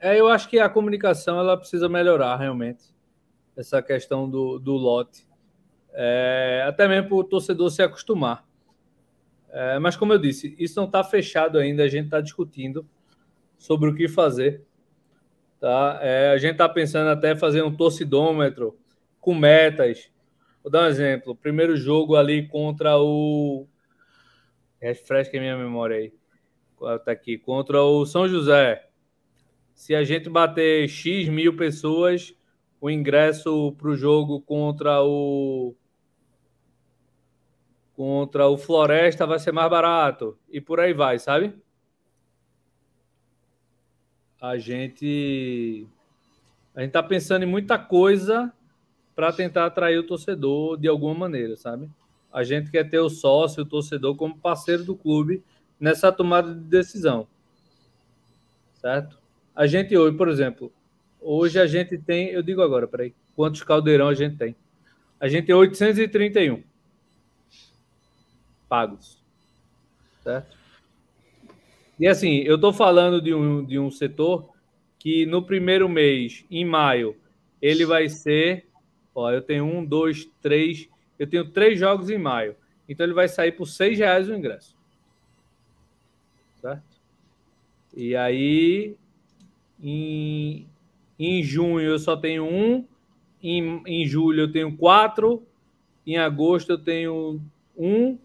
É, 0.00 0.18
eu 0.18 0.26
acho 0.26 0.48
que 0.48 0.58
a 0.58 0.68
comunicação 0.68 1.38
ela 1.38 1.56
precisa 1.56 1.88
melhorar 1.88 2.36
realmente 2.36 2.82
essa 3.56 3.80
questão 3.80 4.28
do, 4.28 4.58
do 4.58 4.72
lote, 4.72 5.24
é, 5.92 6.64
até 6.66 6.88
mesmo 6.88 7.10
para 7.10 7.16
o 7.18 7.22
torcedor 7.22 7.70
se 7.70 7.80
acostumar. 7.80 8.44
É, 9.52 9.78
mas 9.78 9.94
como 9.94 10.12
eu 10.12 10.18
disse, 10.18 10.56
isso 10.58 10.74
não 10.80 10.86
está 10.86 11.04
fechado 11.04 11.58
ainda. 11.58 11.84
A 11.84 11.88
gente 11.88 12.06
está 12.06 12.20
discutindo 12.20 12.84
sobre 13.58 13.90
o 13.90 13.94
que 13.94 14.08
fazer. 14.08 14.62
Tá? 15.60 15.98
É, 16.02 16.30
a 16.30 16.38
gente 16.38 16.52
está 16.52 16.68
pensando 16.68 17.08
até 17.08 17.34
fazer 17.34 17.62
um 17.62 17.74
torcidômetro 17.74 18.78
com 19.20 19.34
metas. 19.34 20.10
Vou 20.62 20.70
dar 20.70 20.84
um 20.84 20.88
exemplo. 20.88 21.34
Primeiro 21.34 21.76
jogo 21.76 22.16
ali 22.16 22.46
contra 22.48 22.98
o. 22.98 23.66
Refresca 24.80 25.38
minha 25.38 25.56
memória 25.56 25.96
aí. 25.96 26.12
Está 26.96 27.12
aqui. 27.12 27.38
Contra 27.38 27.82
o 27.82 28.04
São 28.04 28.28
José 28.28 28.88
se 29.74 29.94
a 29.94 30.04
gente 30.04 30.30
bater 30.30 30.88
X 30.88 31.28
mil 31.28 31.56
pessoas, 31.56 32.34
o 32.80 32.88
ingresso 32.88 33.72
para 33.72 33.88
o 33.88 33.96
jogo 33.96 34.40
contra 34.40 35.02
o 35.02 35.74
contra 37.94 38.48
o 38.48 38.56
Floresta 38.56 39.26
vai 39.26 39.38
ser 39.38 39.52
mais 39.52 39.70
barato 39.70 40.36
e 40.48 40.60
por 40.60 40.80
aí 40.80 40.92
vai, 40.92 41.18
sabe? 41.18 41.54
A 44.44 44.58
gente 44.58 45.88
a 46.74 46.82
gente 46.82 46.90
tá 46.92 47.02
pensando 47.02 47.44
em 47.44 47.46
muita 47.46 47.78
coisa 47.78 48.52
para 49.16 49.32
tentar 49.32 49.64
atrair 49.64 49.96
o 49.96 50.06
torcedor 50.06 50.76
de 50.76 50.86
alguma 50.86 51.14
maneira, 51.14 51.56
sabe? 51.56 51.90
A 52.30 52.44
gente 52.44 52.70
quer 52.70 52.90
ter 52.90 52.98
o 52.98 53.08
sócio, 53.08 53.62
o 53.62 53.66
torcedor 53.66 54.14
como 54.16 54.36
parceiro 54.36 54.84
do 54.84 54.94
clube 54.94 55.42
nessa 55.80 56.12
tomada 56.12 56.54
de 56.54 56.60
decisão. 56.60 57.26
Certo? 58.74 59.18
A 59.56 59.66
gente 59.66 59.96
hoje, 59.96 60.14
por 60.14 60.28
exemplo, 60.28 60.70
hoje 61.22 61.58
a 61.58 61.66
gente 61.66 61.96
tem, 61.96 62.28
eu 62.28 62.42
digo 62.42 62.60
agora, 62.60 62.86
peraí, 62.86 63.14
quantos 63.34 63.62
caldeirão 63.62 64.08
a 64.08 64.14
gente 64.14 64.36
tem? 64.36 64.54
A 65.18 65.26
gente 65.26 65.46
tem 65.46 65.54
831 65.54 66.62
pagos, 68.68 69.24
certo? 70.22 70.63
E 71.98 72.06
assim, 72.06 72.38
eu 72.38 72.56
estou 72.56 72.72
falando 72.72 73.20
de 73.20 73.34
um, 73.34 73.64
de 73.64 73.78
um 73.78 73.90
setor 73.90 74.48
que 74.98 75.26
no 75.26 75.42
primeiro 75.42 75.88
mês, 75.88 76.44
em 76.50 76.64
maio, 76.64 77.16
ele 77.60 77.84
vai 77.84 78.08
ser, 78.08 78.66
ó, 79.14 79.30
eu 79.30 79.42
tenho 79.42 79.64
um, 79.64 79.84
dois, 79.84 80.28
três, 80.42 80.88
eu 81.18 81.26
tenho 81.26 81.50
três 81.50 81.78
jogos 81.78 82.10
em 82.10 82.18
maio, 82.18 82.56
então 82.88 83.04
ele 83.04 83.14
vai 83.14 83.28
sair 83.28 83.52
por 83.52 83.66
seis 83.66 83.98
reais 83.98 84.28
o 84.28 84.34
ingresso, 84.34 84.74
certo? 86.60 86.82
E 87.96 88.16
aí 88.16 88.96
em, 89.82 90.66
em 91.18 91.42
junho 91.42 91.80
eu 91.80 91.98
só 91.98 92.16
tenho 92.16 92.44
um. 92.44 92.84
Em, 93.42 93.82
em 93.86 94.06
julho 94.06 94.42
eu 94.42 94.52
tenho 94.52 94.76
quatro. 94.76 95.42
Em 96.06 96.16
agosto 96.16 96.70
eu 96.70 96.78
tenho 96.78 97.40
um. 97.76 98.18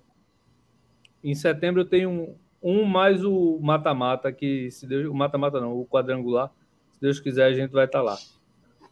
Em 1.24 1.36
setembro 1.36 1.82
eu 1.82 1.86
tenho 1.86 2.36
um, 2.62 2.84
mais 2.84 3.24
o 3.24 3.60
mata-mata, 3.62 4.32
que 4.32 4.70
se 4.72 4.86
Deus. 4.86 5.08
O 5.08 5.14
mata-mata 5.14 5.60
não, 5.60 5.80
o 5.80 5.86
quadrangular. 5.86 6.52
Se 6.92 7.02
Deus 7.02 7.20
quiser, 7.20 7.46
a 7.46 7.54
gente 7.54 7.72
vai 7.72 7.86
estar 7.86 8.00
tá 8.00 8.04
lá. 8.04 8.18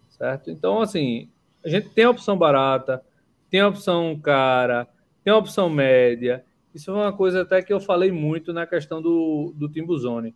Certo? 0.10 0.50
Então, 0.50 0.82
assim, 0.82 1.30
a 1.64 1.70
gente 1.70 1.90
tem 1.90 2.06
a 2.06 2.10
opção 2.10 2.38
barata, 2.38 3.04
tem 3.50 3.60
a 3.60 3.68
opção 3.68 4.18
cara, 4.20 4.88
tem 5.24 5.34
a 5.34 5.38
opção 5.38 5.70
média. 5.70 6.44
Isso 6.74 6.92
é 6.92 6.94
uma 6.94 7.14
coisa 7.14 7.42
até 7.42 7.62
que 7.62 7.74
eu 7.74 7.80
falei 7.80 8.12
muito 8.12 8.54
na 8.54 8.66
questão 8.66 9.02
do, 9.02 9.54
do 9.56 9.70
Timbuzone. 9.70 10.34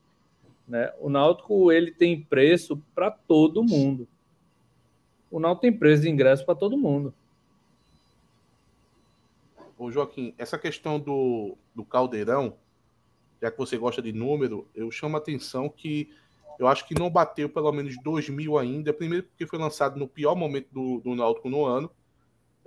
Né? 0.67 0.91
O 0.99 1.09
Náutico 1.09 1.71
ele 1.71 1.91
tem 1.91 2.21
preço 2.21 2.81
para 2.93 3.11
todo 3.11 3.63
mundo. 3.63 4.07
O 5.29 5.39
Náutico 5.39 5.61
tem 5.61 5.73
preço 5.73 6.03
de 6.03 6.09
ingresso 6.09 6.45
para 6.45 6.55
todo 6.55 6.77
mundo. 6.77 7.13
Ô 9.77 9.89
Joaquim, 9.89 10.33
essa 10.37 10.59
questão 10.59 10.99
do, 10.99 11.57
do 11.73 11.83
caldeirão, 11.83 12.55
já 13.41 13.49
que 13.49 13.57
você 13.57 13.77
gosta 13.77 14.01
de 14.01 14.11
número, 14.13 14.67
eu 14.75 14.91
chamo 14.91 15.17
a 15.17 15.19
atenção 15.19 15.67
que 15.67 16.09
eu 16.59 16.67
acho 16.67 16.87
que 16.87 16.97
não 16.97 17.09
bateu 17.09 17.49
pelo 17.49 17.71
menos 17.71 17.95
2 18.03 18.29
mil 18.29 18.57
ainda. 18.57 18.93
Primeiro 18.93 19.25
porque 19.25 19.47
foi 19.47 19.57
lançado 19.57 19.97
no 19.97 20.07
pior 20.07 20.35
momento 20.35 20.67
do, 20.71 20.99
do 20.99 21.15
Náutico 21.15 21.49
no 21.49 21.65
ano, 21.65 21.89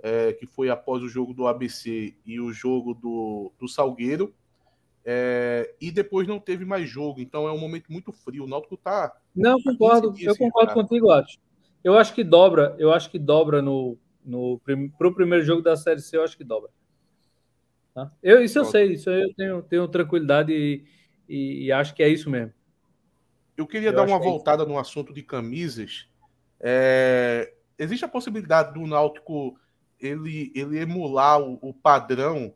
é, 0.03 0.33
que 0.33 0.45
foi 0.45 0.69
após 0.69 1.01
o 1.01 1.07
jogo 1.07 1.33
do 1.33 1.47
ABC 1.47 2.13
e 2.25 2.39
o 2.39 2.51
jogo 2.51 2.93
do, 2.93 3.53
do 3.57 3.69
Salgueiro. 3.69 4.33
É, 5.05 5.73
e 5.79 5.91
depois 5.91 6.27
não 6.27 6.39
teve 6.39 6.65
mais 6.65 6.89
jogo, 6.89 7.21
então 7.21 7.47
é 7.47 7.51
um 7.51 7.59
momento 7.59 7.91
muito 7.91 8.11
frio. 8.11 8.43
O 8.43 8.47
Náutico 8.47 8.75
tá. 8.75 9.15
Não, 9.33 9.61
concordo. 9.61 10.13
Eu 10.19 10.35
concordo 10.35 10.73
contigo, 10.73 11.11
acho. 11.11 11.37
Eu 11.81 11.97
acho 11.97 12.13
que 12.13 12.23
dobra. 12.23 12.75
Eu 12.77 12.91
acho 12.91 13.09
que 13.09 13.19
dobra 13.19 13.61
no, 13.61 13.97
no 14.25 14.59
pro 14.97 15.13
primeiro 15.13 15.45
jogo 15.45 15.61
da 15.61 15.77
Série 15.77 16.01
C. 16.01 16.17
Eu 16.17 16.23
acho 16.23 16.35
que 16.35 16.43
dobra. 16.43 16.69
Tá? 17.95 18.11
Eu, 18.21 18.43
isso 18.43 18.59
eu 18.59 18.65
sei. 18.65 18.91
Isso 18.91 19.09
eu 19.09 19.33
tenho, 19.33 19.61
tenho 19.63 19.87
tranquilidade 19.87 20.51
e, 20.51 20.83
e, 21.29 21.65
e 21.65 21.71
acho 21.71 21.95
que 21.95 22.03
é 22.03 22.09
isso 22.09 22.29
mesmo. 22.29 22.53
Eu 23.55 23.65
queria 23.65 23.89
eu 23.89 23.95
dar 23.95 24.03
uma 24.03 24.17
é 24.17 24.19
voltada 24.19 24.63
é 24.63 24.65
no 24.65 24.77
assunto 24.77 25.13
de 25.13 25.23
camisas. 25.23 26.05
É, 26.59 27.53
existe 27.79 28.03
a 28.03 28.09
possibilidade 28.09 28.73
do 28.73 28.85
Náutico 28.85 29.57
ele, 29.97 30.51
ele 30.53 30.77
emular 30.77 31.39
o, 31.39 31.57
o 31.61 31.73
padrão 31.73 32.53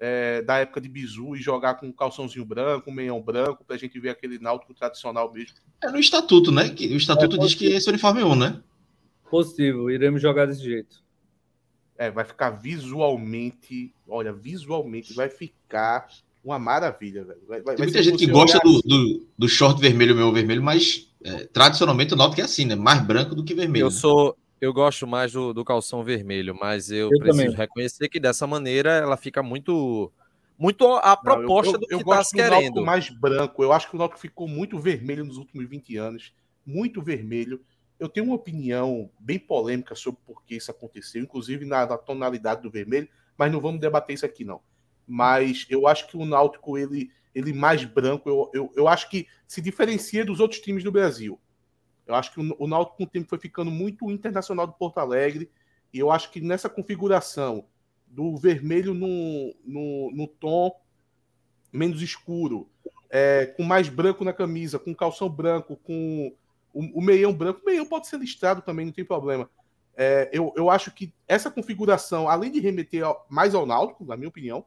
é, 0.00 0.42
da 0.42 0.58
época 0.58 0.80
de 0.80 0.88
Bizu 0.88 1.36
e 1.36 1.40
jogar 1.40 1.74
com 1.74 1.86
um 1.86 1.92
calçãozinho 1.92 2.44
branco, 2.44 2.90
um 2.90 2.94
meião 2.94 3.22
branco, 3.22 3.64
pra 3.64 3.76
gente 3.76 4.00
ver 4.00 4.10
aquele 4.10 4.36
náutico 4.40 4.74
tradicional 4.74 5.32
mesmo. 5.32 5.58
É 5.80 5.88
no 5.88 5.98
estatuto, 6.00 6.50
né? 6.50 6.64
O 6.64 6.96
estatuto 6.96 7.36
é 7.36 7.38
diz 7.38 7.54
que 7.54 7.66
esse 7.66 7.88
uniforme 7.88 8.20
é 8.20 8.24
um, 8.24 8.34
né? 8.34 8.60
Possível, 9.30 9.88
iremos 9.88 10.20
jogar 10.20 10.46
desse 10.46 10.64
jeito. 10.64 11.05
É, 11.98 12.10
vai 12.10 12.24
ficar 12.24 12.50
visualmente, 12.50 13.92
olha, 14.08 14.32
visualmente 14.32 15.14
vai 15.14 15.28
ficar 15.28 16.08
uma 16.44 16.58
maravilha, 16.58 17.24
velho. 17.24 17.40
Vai, 17.48 17.60
vai, 17.60 17.74
Tem 17.74 17.86
muita 17.86 18.02
gente 18.02 18.18
que 18.18 18.30
gosta 18.30 18.58
do, 18.60 18.80
do, 18.82 19.26
do, 19.36 19.48
short 19.48 19.80
vermelho, 19.80 20.14
meu 20.14 20.32
vermelho, 20.32 20.62
mas 20.62 21.08
é, 21.24 21.44
tradicionalmente 21.46 22.14
o 22.14 22.16
Náutico 22.16 22.40
é 22.40 22.44
assim, 22.44 22.64
né? 22.64 22.76
Mais 22.76 23.04
branco 23.04 23.34
do 23.34 23.42
que 23.42 23.52
vermelho. 23.52 23.86
Eu 23.86 23.90
né? 23.90 23.96
sou, 23.96 24.36
eu 24.60 24.72
gosto 24.72 25.06
mais 25.06 25.32
do, 25.32 25.52
do 25.52 25.64
calção 25.64 26.04
vermelho, 26.04 26.56
mas 26.58 26.90
eu, 26.90 27.10
eu 27.10 27.18
preciso 27.18 27.44
também. 27.44 27.56
reconhecer 27.56 28.08
que 28.08 28.20
dessa 28.20 28.46
maneira 28.46 28.92
ela 28.92 29.16
fica 29.16 29.42
muito 29.42 30.12
muito 30.58 30.86
a 30.86 31.16
proposta 31.16 31.72
Não, 31.72 31.80
eu, 31.90 31.98
eu, 31.98 31.98
do 31.98 32.04
que 32.04 32.10
está 32.10 32.50
querendo. 32.50 32.84
mais 32.84 33.10
branco. 33.10 33.62
Eu 33.62 33.72
acho 33.72 33.90
que 33.90 33.96
o 33.96 33.98
Náutico 33.98 34.20
ficou 34.20 34.48
muito 34.48 34.78
vermelho 34.78 35.24
nos 35.24 35.36
últimos 35.36 35.68
20 35.68 35.96
anos, 35.96 36.32
muito 36.64 37.02
vermelho. 37.02 37.60
Eu 37.98 38.08
tenho 38.08 38.26
uma 38.26 38.36
opinião 38.36 39.10
bem 39.18 39.38
polêmica 39.38 39.94
sobre 39.94 40.20
por 40.24 40.44
que 40.44 40.56
isso 40.56 40.70
aconteceu, 40.70 41.22
inclusive 41.22 41.64
na, 41.64 41.86
na 41.86 41.96
tonalidade 41.96 42.62
do 42.62 42.70
vermelho, 42.70 43.08
mas 43.36 43.50
não 43.50 43.60
vamos 43.60 43.80
debater 43.80 44.14
isso 44.14 44.26
aqui 44.26 44.44
não. 44.44 44.60
Mas 45.06 45.66
eu 45.70 45.86
acho 45.86 46.06
que 46.06 46.16
o 46.16 46.24
Náutico 46.24 46.76
ele 46.76 47.10
ele 47.34 47.52
mais 47.52 47.84
branco, 47.84 48.30
eu, 48.30 48.50
eu, 48.54 48.72
eu 48.74 48.88
acho 48.88 49.10
que 49.10 49.26
se 49.46 49.60
diferencia 49.60 50.24
dos 50.24 50.40
outros 50.40 50.58
times 50.58 50.82
do 50.82 50.90
Brasil. 50.90 51.38
Eu 52.06 52.14
acho 52.14 52.32
que 52.32 52.40
o, 52.40 52.56
o 52.58 52.66
Náutico 52.66 52.96
com 52.96 53.04
o 53.04 53.06
tempo 53.06 53.28
foi 53.28 53.38
ficando 53.38 53.70
muito 53.70 54.10
internacional 54.10 54.66
do 54.66 54.72
Porto 54.72 54.98
Alegre, 54.98 55.50
e 55.92 55.98
eu 55.98 56.10
acho 56.10 56.30
que 56.30 56.40
nessa 56.40 56.70
configuração 56.70 57.66
do 58.06 58.38
vermelho 58.38 58.94
no, 58.94 59.54
no, 59.66 60.10
no 60.12 60.26
tom 60.26 60.80
menos 61.70 62.00
escuro, 62.00 62.70
é, 63.10 63.46
com 63.46 63.62
mais 63.62 63.90
branco 63.90 64.24
na 64.24 64.32
camisa, 64.32 64.78
com 64.78 64.94
calção 64.94 65.28
branco, 65.28 65.76
com 65.76 66.34
o, 66.76 66.98
o 66.98 67.02
meião 67.02 67.32
branco. 67.32 67.62
O 67.62 67.64
meião 67.64 67.86
pode 67.86 68.06
ser 68.06 68.18
listrado 68.20 68.60
também, 68.60 68.84
não 68.84 68.92
tem 68.92 69.04
problema. 69.04 69.48
É, 69.96 70.28
eu, 70.30 70.52
eu 70.56 70.68
acho 70.68 70.90
que 70.90 71.12
essa 71.26 71.50
configuração, 71.50 72.28
além 72.28 72.52
de 72.52 72.60
remeter 72.60 73.02
mais 73.30 73.54
ao 73.54 73.64
Náutico, 73.64 74.04
na 74.04 74.14
minha 74.14 74.28
opinião, 74.28 74.62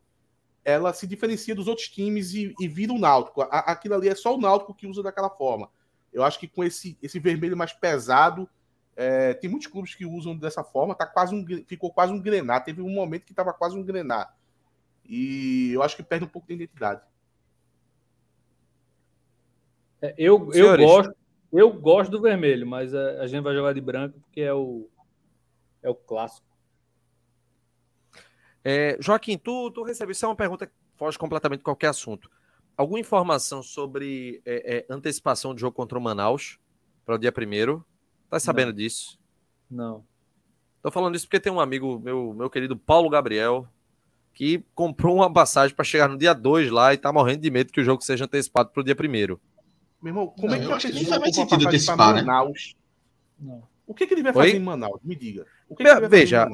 ela 0.65 0.91
se 0.91 1.06
diferencia 1.06 1.53
dos 1.53 1.68
outros 1.68 1.88
times 1.88 2.34
e, 2.34 2.53
e 2.60 2.68
vira 2.68 2.91
o 2.91 2.98
Náutico. 2.98 3.41
A, 3.44 3.60
aquilo 3.72 3.94
ali 3.94 4.10
é 4.10 4.15
só 4.15 4.36
o 4.36 4.41
Náutico 4.41 4.73
que 4.73 4.88
usa 4.88 5.03
daquela 5.03 5.30
forma. 5.30 5.69
Eu 6.11 6.23
acho 6.23 6.40
que 6.40 6.48
com 6.48 6.64
esse, 6.64 6.98
esse 6.99 7.19
vermelho 7.19 7.56
mais 7.56 7.73
pesado, 7.73 8.49
é, 8.95 9.36
tem 9.36 9.48
muitos 9.48 9.68
clubes 9.68 9.94
que 9.94 10.06
usam 10.06 10.36
dessa 10.36 10.64
forma, 10.64 10.95
tá 10.95 11.06
quase 11.06 11.36
um, 11.36 11.45
ficou 11.68 11.94
quase 11.94 12.11
um 12.11 12.19
grenar. 12.19 12.64
Teve 12.64 12.81
um 12.81 12.90
momento 12.90 13.26
que 13.26 13.31
estava 13.31 13.53
quase 13.53 13.77
um 13.77 13.84
grenar. 13.84 14.36
E 15.06 15.72
eu 15.73 15.84
acho 15.84 15.95
que 15.95 16.02
perde 16.02 16.26
um 16.26 16.27
pouco 16.27 16.48
de 16.48 16.56
identidade. 16.56 17.02
É, 20.02 20.15
eu, 20.18 20.52
eu, 20.53 20.77
gosto, 20.77 21.14
eu 21.51 21.71
gosto 21.71 22.11
do 22.11 22.21
vermelho, 22.21 22.67
mas 22.67 22.93
a, 22.93 23.21
a, 23.21 23.27
gente 23.27 23.43
vai 23.43 23.55
jogar 23.55 23.73
de 23.73 23.81
branco 23.81 24.19
porque 24.19 24.41
é 24.41 24.53
o, 24.53 24.89
é 25.81 25.89
o 25.89 25.95
clássico. 25.95 26.47
É, 28.63 28.97
Joaquim, 28.99 29.38
tu, 29.38 29.71
tu 29.71 29.84
recebeu. 29.84 30.11
Isso 30.11 30.26
é 30.26 30.27
uma 30.27 30.35
pergunta 30.35 30.67
que 30.67 30.73
foge 30.95 31.17
completamente 31.17 31.59
de 31.59 31.63
qualquer 31.63 31.88
assunto. 31.88 32.30
Alguma 32.77 32.99
informação 32.99 33.63
sobre 33.63 34.41
é, 34.45 34.77
é, 34.77 34.93
antecipação 34.93 35.55
de 35.55 35.61
jogo 35.61 35.76
contra 35.76 35.97
o 35.97 36.01
Manaus 36.01 36.59
para 37.05 37.15
o 37.15 37.17
dia 37.17 37.31
primeiro? 37.31 37.85
Tá 38.30 38.39
sabendo 38.39 38.69
Não. 38.69 38.76
disso? 38.76 39.19
Não. 39.69 40.05
Tô 40.81 40.91
falando 40.91 41.15
isso 41.15 41.26
porque 41.26 41.39
tem 41.39 41.51
um 41.51 41.59
amigo, 41.59 41.99
meu, 41.99 42.34
meu 42.34 42.49
querido 42.49 42.77
Paulo 42.77 43.09
Gabriel, 43.09 43.67
que 44.34 44.63
comprou 44.73 45.17
uma 45.17 45.31
passagem 45.31 45.76
para 45.76 45.84
chegar 45.84 46.07
no 46.07 46.17
dia 46.17 46.34
2 46.34 46.71
lá 46.71 46.93
e 46.93 46.97
tá 46.97 47.11
morrendo 47.11 47.41
de 47.41 47.51
medo 47.51 47.73
que 47.73 47.81
o 47.81 47.84
jogo 47.84 48.01
seja 48.01 48.26
antecipado 48.26 48.69
para 48.69 48.81
o 48.81 48.84
dia 48.84 48.95
primeiro. 48.95 49.41
Meu 50.01 50.11
irmão, 50.11 50.27
como 50.27 50.47
é 50.47 50.49
não, 50.49 50.55
é 50.55 50.59
que 50.59 50.71
eu 50.71 50.76
acho 50.76 50.88
que 50.88 50.93
não 50.93 51.05
faz 51.05 51.21
mais 51.21 51.35
sentido 51.35 51.67
antecipar, 51.67 52.13
né? 52.13 52.21
Manaus? 52.21 52.76
Não. 53.39 53.63
O 53.85 53.93
que, 53.93 54.05
que 54.05 54.13
ele 54.13 54.23
vai 54.23 54.34
fazer 54.34 54.51
Oi? 54.51 54.57
em 54.57 54.59
Manaus? 54.59 54.99
Me 55.03 55.15
diga. 55.15 55.45
O 55.67 55.76
que, 55.76 55.84
que 55.84 55.89
ele 55.89 55.99
vai 55.99 56.09
Veja, 56.09 56.47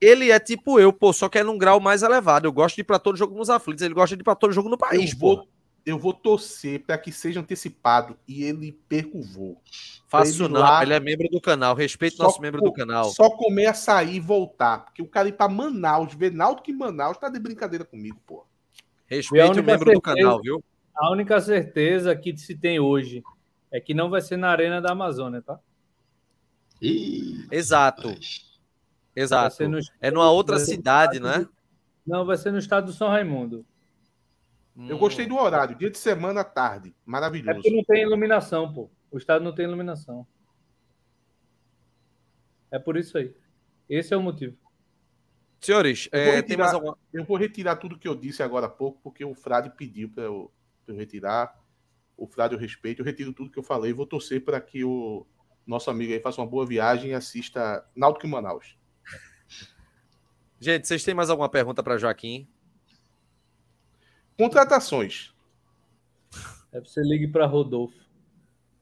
ele 0.00 0.30
é 0.30 0.38
tipo 0.38 0.78
eu, 0.78 0.92
pô, 0.92 1.12
só 1.12 1.28
que 1.28 1.38
é 1.38 1.42
num 1.42 1.58
grau 1.58 1.80
mais 1.80 2.02
elevado. 2.02 2.46
Eu 2.46 2.52
gosto 2.52 2.76
de 2.76 2.82
ir 2.82 2.84
para 2.84 2.98
todo 2.98 3.16
jogo 3.16 3.36
nos 3.36 3.50
aflitos, 3.50 3.82
ele 3.82 3.94
gosta 3.94 4.14
de 4.16 4.22
ir 4.22 4.24
para 4.24 4.34
todo 4.34 4.52
jogo 4.52 4.68
no 4.68 4.78
país, 4.78 5.12
eu 5.12 5.18
vou, 5.18 5.48
eu 5.84 5.98
vou 5.98 6.12
torcer 6.12 6.84
para 6.84 6.98
que 6.98 7.10
seja 7.10 7.40
antecipado 7.40 8.16
e 8.28 8.44
ele 8.44 8.78
perca 8.88 9.16
o 9.16 9.22
voo. 9.22 9.60
Faço 10.06 10.44
ele 10.44 10.52
não, 10.52 10.60
lá, 10.60 10.82
ele 10.82 10.94
é 10.94 11.00
membro 11.00 11.28
do 11.28 11.40
canal, 11.40 11.74
respeito 11.74 12.22
nosso 12.22 12.40
membro 12.40 12.60
do 12.60 12.72
canal. 12.72 13.06
Só 13.06 13.30
comer 13.30 13.66
açaí 13.66 14.16
e 14.16 14.20
voltar, 14.20 14.84
porque 14.84 15.02
o 15.02 15.08
cara 15.08 15.28
ir 15.28 15.32
para 15.32 15.48
Manaus, 15.48 16.14
ver 16.14 16.32
Náutico 16.32 16.70
em 16.70 16.76
Manaus, 16.76 17.16
tá 17.16 17.28
de 17.28 17.38
brincadeira 17.38 17.84
comigo, 17.84 18.20
pô. 18.26 18.44
Respeito 19.06 19.60
o 19.60 19.64
membro 19.64 19.90
certeza, 19.90 19.94
do 19.94 20.00
canal, 20.00 20.40
viu? 20.42 20.62
A 20.96 21.10
única 21.10 21.40
certeza 21.40 22.16
que 22.16 22.36
se 22.36 22.56
tem 22.56 22.80
hoje 22.80 23.22
é 23.70 23.80
que 23.80 23.92
não 23.92 24.08
vai 24.08 24.20
ser 24.20 24.36
na 24.36 24.50
Arena 24.50 24.80
da 24.80 24.92
Amazônia, 24.92 25.42
tá? 25.42 25.58
Ih, 26.80 27.46
Exato. 27.50 28.14
Exato. 29.14 29.68
No... 29.68 29.78
É 30.00 30.10
numa 30.10 30.30
outra 30.30 30.58
cidade, 30.58 31.20
né? 31.20 31.46
Não, 32.06 32.24
vai 32.24 32.36
ser 32.36 32.52
no 32.52 32.58
estado 32.58 32.86
do 32.86 32.92
São 32.92 33.08
Raimundo. 33.08 33.64
Eu 34.88 34.98
gostei 34.98 35.26
do 35.26 35.36
horário, 35.36 35.74
dia 35.74 35.90
de 35.90 35.96
semana 35.96 36.42
à 36.42 36.44
tarde. 36.44 36.94
Maravilhoso. 37.04 37.50
É 37.50 37.54
porque 37.54 37.70
não 37.70 37.82
tem 37.82 38.02
iluminação, 38.02 38.70
pô. 38.72 38.90
O 39.10 39.16
estado 39.16 39.42
não 39.42 39.54
tem 39.54 39.64
iluminação. 39.64 40.26
É 42.70 42.78
por 42.78 42.96
isso 42.96 43.16
aí. 43.16 43.34
Esse 43.88 44.12
é 44.12 44.16
o 44.16 44.22
motivo. 44.22 44.54
Senhores, 45.60 46.08
eu, 46.12 46.22
vou, 46.22 46.32
é, 46.32 46.36
retirar, 46.36 46.74
alguma... 46.74 46.98
eu 47.12 47.24
vou 47.24 47.36
retirar 47.38 47.76
tudo 47.76 47.98
que 47.98 48.06
eu 48.06 48.14
disse 48.14 48.42
agora 48.42 48.66
há 48.66 48.68
pouco, 48.68 49.00
porque 49.02 49.24
o 49.24 49.34
Frade 49.34 49.70
pediu 49.70 50.10
para 50.10 50.24
eu, 50.24 50.52
eu, 50.92 50.96
retirar. 50.96 51.58
O 52.16 52.26
Frade 52.26 52.54
eu 52.54 52.60
respeito, 52.60 53.00
eu 53.00 53.04
retiro 53.04 53.32
tudo 53.32 53.50
que 53.50 53.58
eu 53.58 53.62
falei. 53.62 53.92
Vou 53.92 54.06
torcer 54.06 54.44
para 54.44 54.60
que 54.60 54.84
o 54.84 55.26
nosso 55.66 55.90
amigo 55.90 56.12
aí 56.12 56.20
faça 56.20 56.40
uma 56.40 56.46
boa 56.46 56.64
viagem 56.64 57.10
e 57.10 57.14
assista 57.14 57.86
Náutico 57.94 58.26
em 58.26 58.30
Manaus. 58.30 58.76
Gente, 60.58 60.86
vocês 60.86 61.04
têm 61.04 61.14
mais 61.14 61.28
alguma 61.28 61.48
pergunta 61.48 61.82
para 61.82 61.98
Joaquim? 61.98 62.48
Contratações. 64.38 65.34
É 66.72 66.80
você 66.80 67.00
ligue 67.02 67.28
para 67.28 67.46
Rodolfo 67.46 68.06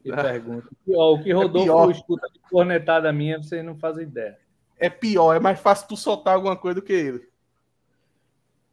e 0.05 0.13
ah. 0.13 0.17
pergunta. 0.17 0.69
o 0.87 1.23
que 1.23 1.31
é 1.31 1.35
Rodolfo 1.35 1.91
é 1.91 1.93
escuta 1.93 2.29
de 2.33 2.39
cornetada 2.41 3.13
minha, 3.13 3.43
vocês 3.43 3.65
não 3.65 3.77
fazem 3.77 4.05
ideia. 4.05 4.39
É 4.77 4.91
pior, 4.91 5.35
é 5.35 5.41
mais 5.41 5.59
fácil 5.59 5.89
tu 5.89 5.97
soltar 5.97 6.35
alguma 6.35 6.57
coisa 6.57 6.81
do 6.81 6.85
que 6.85 6.93
ele. 6.93 7.29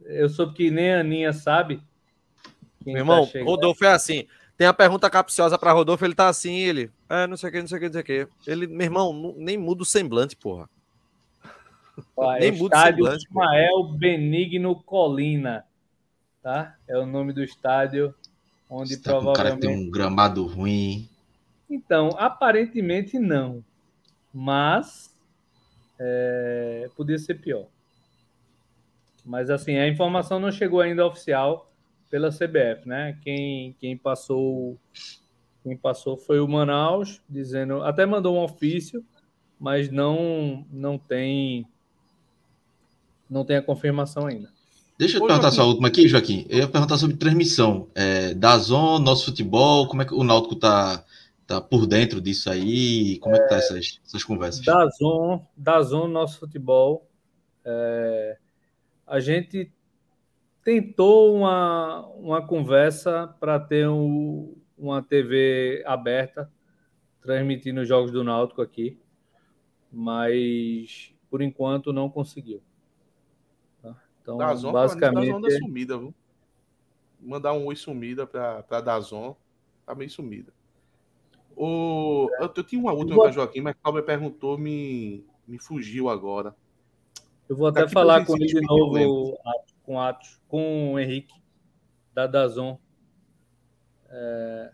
Eu 0.02 0.28
soube 0.30 0.54
que 0.56 0.72
nem 0.72 0.94
a 0.94 1.00
Aninha 1.00 1.32
sabe. 1.32 1.82
Meu 2.86 2.98
irmão, 2.98 3.28
tá 3.28 3.44
Rodolfo 3.44 3.86
é 3.86 3.94
assim. 3.94 4.28
Tem 4.58 4.68
a 4.68 4.74
pergunta 4.74 5.10
capciosa 5.10 5.58
para 5.58 5.72
Rodolfo, 5.72 6.06
ele 6.06 6.16
tá 6.16 6.30
assim, 6.30 6.56
ele. 6.56 6.92
É, 7.10 7.26
não 7.26 7.36
sei 7.36 7.50
o 7.50 7.52
que, 7.52 7.60
não 7.60 7.68
sei 7.68 7.78
o 7.78 7.82
que, 7.82 7.86
não 7.88 7.94
sei 7.94 8.02
o 8.02 8.06
que. 8.06 8.28
Ele, 8.48 8.68
meu 8.68 8.86
irmão, 8.86 9.36
nem 9.38 9.58
muda 9.58 9.84
o 9.84 9.86
semblante, 9.86 10.36
porra. 10.36 10.70
Ó, 12.16 12.34
nem 12.34 12.50
é 12.50 12.52
muda 12.52 12.78
o 12.78 12.82
semblante. 12.82 13.26
Ismael 13.28 13.84
Benigno 13.84 14.76
Colina 14.84 15.66
tá? 16.42 16.76
É 16.88 16.98
o 16.98 17.06
nome 17.06 17.34
do 17.34 17.44
estádio 17.44 18.14
onde 18.70 18.96
Você 18.96 19.02
provavelmente. 19.02 19.40
O 19.40 19.44
cara 19.44 19.58
tem 19.58 19.70
um 19.70 19.90
gramado 19.90 20.46
ruim. 20.46 21.08
Então, 21.70 22.10
aparentemente 22.18 23.18
não, 23.18 23.64
mas 24.34 25.16
é, 26.00 26.90
podia 26.96 27.18
ser 27.18 27.36
pior. 27.36 27.68
Mas 29.24 29.50
assim, 29.50 29.78
a 29.78 29.88
informação 29.88 30.40
não 30.40 30.52
chegou 30.52 30.82
ainda 30.82 31.06
oficial 31.06 31.71
pela 32.12 32.30
CBF, 32.30 32.86
né? 32.86 33.18
Quem, 33.24 33.74
quem 33.80 33.98
passou 33.98 34.78
quem 35.64 35.78
passou 35.78 36.18
foi 36.18 36.40
o 36.40 36.48
Manaus, 36.48 37.22
dizendo, 37.30 37.84
até 37.84 38.06
mandou 38.06 38.36
um 38.36 38.44
ofício, 38.44 39.04
mas 39.58 39.90
não 39.90 40.66
não 40.70 40.98
tem 40.98 41.66
não 43.30 43.46
tem 43.46 43.56
a 43.56 43.62
confirmação 43.62 44.28
ainda. 44.28 44.50
Deixa 45.00 45.18
eu 45.18 45.24
Ô, 45.24 45.28
perguntar 45.28 45.50
Joaquim. 45.50 45.56
só 45.56 45.62
a 45.64 45.66
última 45.66 45.88
aqui, 45.88 46.08
Joaquim. 46.08 46.46
Eu 46.50 46.60
ia 46.60 46.68
perguntar 46.68 46.98
sobre 46.98 47.16
transmissão. 47.16 47.88
É, 47.96 48.34
da 48.34 48.58
Zona, 48.58 49.06
nosso 49.06 49.26
futebol, 49.26 49.88
como 49.88 50.02
é 50.02 50.06
que 50.06 50.14
o 50.14 50.24
Náutico 50.24 50.56
tá, 50.56 51.04
tá 51.48 51.62
por 51.62 51.88
dentro 51.88 52.20
disso 52.20 52.52
aí? 52.52 53.18
Como 53.20 53.36
é, 53.36 53.40
é 53.40 53.42
que 53.42 53.50
tá 53.50 53.56
essas, 53.56 54.00
essas 54.06 54.24
conversas? 54.24 54.64
Da 54.64 54.88
Zona, 54.90 55.42
da 55.56 55.82
Zona, 55.82 56.08
nosso 56.08 56.40
futebol. 56.40 57.08
É, 57.66 58.38
a 59.08 59.20
gente 59.20 59.72
tentou 60.64 61.36
uma, 61.36 62.06
uma 62.16 62.46
conversa 62.46 63.36
para 63.40 63.60
ter 63.60 63.88
um, 63.88 64.56
uma 64.78 65.02
TV 65.02 65.84
aberta 65.86 66.52
transmitindo 67.22 67.82
os 67.82 67.88
jogos 67.88 68.12
do 68.12 68.24
Náutico 68.24 68.62
aqui, 68.62 69.00
mas 69.92 71.14
por 71.30 71.42
enquanto 71.42 71.94
não 71.94 72.10
conseguiu. 72.10 72.62
Então, 74.22 74.38
Dazon, 74.38 74.72
basicamente. 74.72 75.32
Dazon 75.32 75.48
é 75.48 75.52
sumida, 75.52 75.98
viu? 75.98 76.14
Mandar 77.20 77.54
um 77.54 77.66
oi 77.66 77.76
sumida 77.76 78.26
para 78.26 78.82
Dazon, 78.82 79.36
tá 79.86 79.94
meio 79.94 80.10
sumida. 80.10 80.54
O... 81.56 82.28
Eu, 82.40 82.52
eu 82.56 82.64
tinha 82.64 82.82
uma 82.82 82.94
última 82.94 83.16
vou... 83.16 83.24
para 83.24 83.32
Joaquim, 83.32 83.62
mas 83.62 83.76
Cláudio 83.82 84.04
perguntou, 84.04 84.58
me, 84.58 85.26
me 85.48 85.60
fugiu 85.60 86.10
agora. 86.10 86.56
Eu 87.48 87.56
vou 87.56 87.68
até 87.68 87.88
falar 87.88 88.26
com 88.26 88.36
ele 88.36 88.46
de 88.46 88.62
novo, 88.62 89.38
com 89.84 90.00
Atos, 90.00 90.42
com 90.48 90.94
o 90.94 91.00
Henrique, 91.00 91.36
da 92.14 92.28
Dazon, 92.28 92.78
é, 94.10 94.72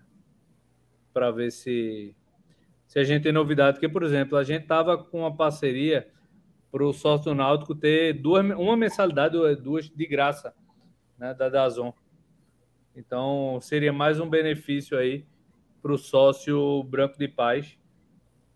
para 1.14 1.32
ver 1.32 1.52
se, 1.52 2.16
se 2.88 3.00
a 3.00 3.04
gente 3.04 3.24
tem 3.24 3.32
novidade. 3.32 3.78
Porque, 3.78 3.90
por 3.90 4.04
exemplo, 4.04 4.38
a 4.38 4.44
gente 4.44 4.66
tava 4.66 4.98
com 4.98 5.20
uma 5.20 5.36
parceria 5.36 6.12
para 6.72 6.84
o 6.84 6.94
sócio 6.94 7.34
náutico 7.34 7.74
ter 7.74 8.14
duas, 8.14 8.46
uma 8.58 8.76
mensalidade 8.76 9.38
ou 9.38 9.56
duas 9.56 9.90
de 9.90 10.06
graça 10.06 10.54
né, 11.18 11.34
da 11.34 11.50
Dazon. 11.50 11.94
Então, 12.96 13.60
seria 13.62 13.94
mais 13.94 14.20
um 14.20 14.30
benefício 14.30 14.98
aí 14.98 15.26
para 15.82 15.94
o 15.94 15.98
sócio 15.98 16.84
Branco 16.84 17.18
de 17.18 17.28
Paz, 17.28 17.78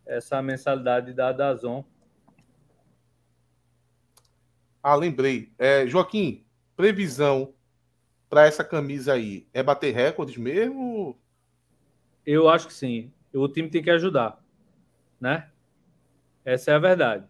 essa 0.05 0.41
mensalidade 0.41 1.13
da 1.13 1.31
Dazon. 1.31 1.85
Ah, 4.83 4.95
lembrei. 4.95 5.51
É, 5.57 5.85
Joaquim, 5.87 6.43
previsão 6.75 7.53
para 8.29 8.45
essa 8.45 8.63
camisa 8.63 9.13
aí 9.13 9.45
é 9.53 9.61
bater 9.61 9.93
recordes 9.93 10.37
mesmo? 10.37 11.19
Eu 12.25 12.49
acho 12.49 12.67
que 12.67 12.73
sim. 12.73 13.11
O 13.33 13.47
time 13.47 13.69
tem 13.69 13.83
que 13.83 13.89
ajudar, 13.89 14.43
né? 15.19 15.49
Essa 16.43 16.71
é 16.71 16.73
a 16.75 16.79
verdade. 16.79 17.25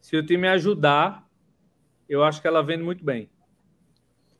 Se 0.00 0.16
o 0.16 0.24
time 0.24 0.48
ajudar, 0.48 1.28
eu 2.08 2.24
acho 2.24 2.40
que 2.40 2.48
ela 2.48 2.62
vende 2.62 2.82
muito 2.82 3.04
bem. 3.04 3.30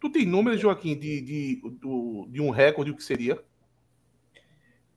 Tu 0.00 0.10
tem 0.10 0.24
números, 0.24 0.60
Joaquim, 0.60 0.98
de, 0.98 1.20
de, 1.20 1.62
de, 1.62 2.30
de 2.30 2.40
um 2.40 2.50
recorde, 2.50 2.90
o 2.90 2.96
que 2.96 3.04
seria? 3.04 3.42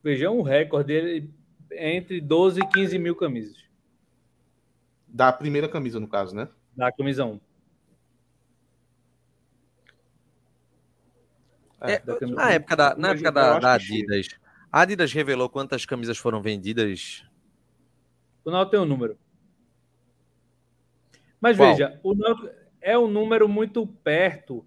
Veja, 0.01 0.31
um 0.31 0.41
recorde 0.41 1.29
entre 1.71 2.21
12 2.21 2.61
e 2.61 2.67
15 2.67 2.97
mil 2.97 3.15
camisas. 3.15 3.57
Da 5.07 5.31
primeira 5.31 5.67
camisa, 5.67 5.99
no 5.99 6.07
caso, 6.07 6.35
né? 6.35 6.47
Da 6.75 6.91
camisa 6.91 7.25
1. 7.25 7.39
É, 11.83 11.93
é 11.95 12.25
na 12.27 12.51
época 12.51 12.75
da, 12.75 12.95
na 12.95 13.09
época 13.09 13.31
da, 13.31 13.59
da 13.59 13.73
Adidas, 13.73 14.27
a 14.71 14.81
Adidas 14.81 15.11
revelou 15.11 15.49
quantas 15.49 15.85
camisas 15.85 16.17
foram 16.17 16.41
vendidas? 16.41 17.25
O 18.45 18.51
Náutico 18.51 18.71
tem 18.71 18.79
um 18.79 18.85
número. 18.85 19.17
Mas 21.39 21.57
Qual? 21.57 21.71
veja, 21.71 21.99
o 22.01 22.15
Náutico 22.15 22.49
é 22.81 22.97
um 22.97 23.07
número 23.07 23.47
muito 23.47 23.85
perto 23.85 24.65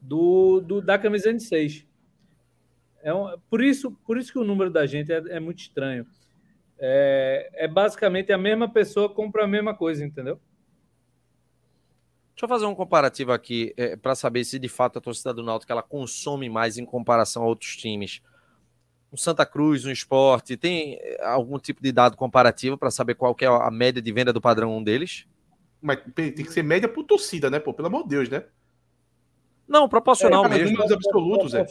do, 0.00 0.60
do 0.60 0.80
da 0.80 0.98
camisa 0.98 1.30
N6. 1.30 1.86
É 3.02 3.12
um, 3.12 3.38
por, 3.50 3.62
isso, 3.62 3.92
por 4.06 4.16
isso 4.16 4.32
que 4.32 4.38
o 4.38 4.44
número 4.44 4.70
da 4.70 4.86
gente 4.86 5.12
é, 5.12 5.22
é 5.28 5.40
muito 5.40 5.58
estranho. 5.58 6.06
É, 6.78 7.50
é, 7.54 7.68
basicamente 7.68 8.32
a 8.32 8.38
mesma 8.38 8.68
pessoa 8.68 9.08
compra 9.08 9.44
a 9.44 9.48
mesma 9.48 9.74
coisa, 9.74 10.04
entendeu? 10.04 10.40
Deixa 12.34 12.46
eu 12.46 12.48
fazer 12.48 12.66
um 12.66 12.74
comparativo 12.74 13.30
aqui 13.30 13.72
é, 13.76 13.96
para 13.96 14.16
saber 14.16 14.44
se 14.44 14.58
de 14.58 14.68
fato 14.68 14.98
a 14.98 15.00
torcida 15.00 15.32
do 15.32 15.42
Náutico 15.42 15.70
ela 15.70 15.82
consome 15.82 16.48
mais 16.48 16.76
em 16.76 16.84
comparação 16.84 17.44
a 17.44 17.46
outros 17.46 17.76
times. 17.76 18.20
O 19.12 19.16
Santa 19.16 19.46
Cruz, 19.46 19.84
no 19.84 19.92
esporte, 19.92 20.56
tem 20.56 20.98
é, 21.00 21.24
algum 21.24 21.60
tipo 21.60 21.80
de 21.80 21.92
dado 21.92 22.16
comparativo 22.16 22.76
para 22.76 22.90
saber 22.90 23.14
qual 23.14 23.36
que 23.36 23.44
é 23.44 23.48
a 23.48 23.70
média 23.70 24.02
de 24.02 24.12
venda 24.12 24.32
do 24.32 24.40
padrão 24.40 24.76
um 24.76 24.82
deles? 24.82 25.26
Mas 25.80 26.00
tem 26.12 26.32
que 26.32 26.50
ser 26.50 26.64
média 26.64 26.88
por 26.88 27.04
torcida, 27.04 27.48
né? 27.48 27.60
Pô, 27.60 27.72
pelo 27.72 27.86
amor 27.86 28.02
de 28.02 28.08
Deus, 28.08 28.28
né? 28.28 28.44
Não, 29.68 29.88
proporcional 29.88 30.44
é, 30.46 30.48
mesmo. 30.48 30.72
Números 30.72 30.90
absolutos, 30.90 31.54
é. 31.54 31.64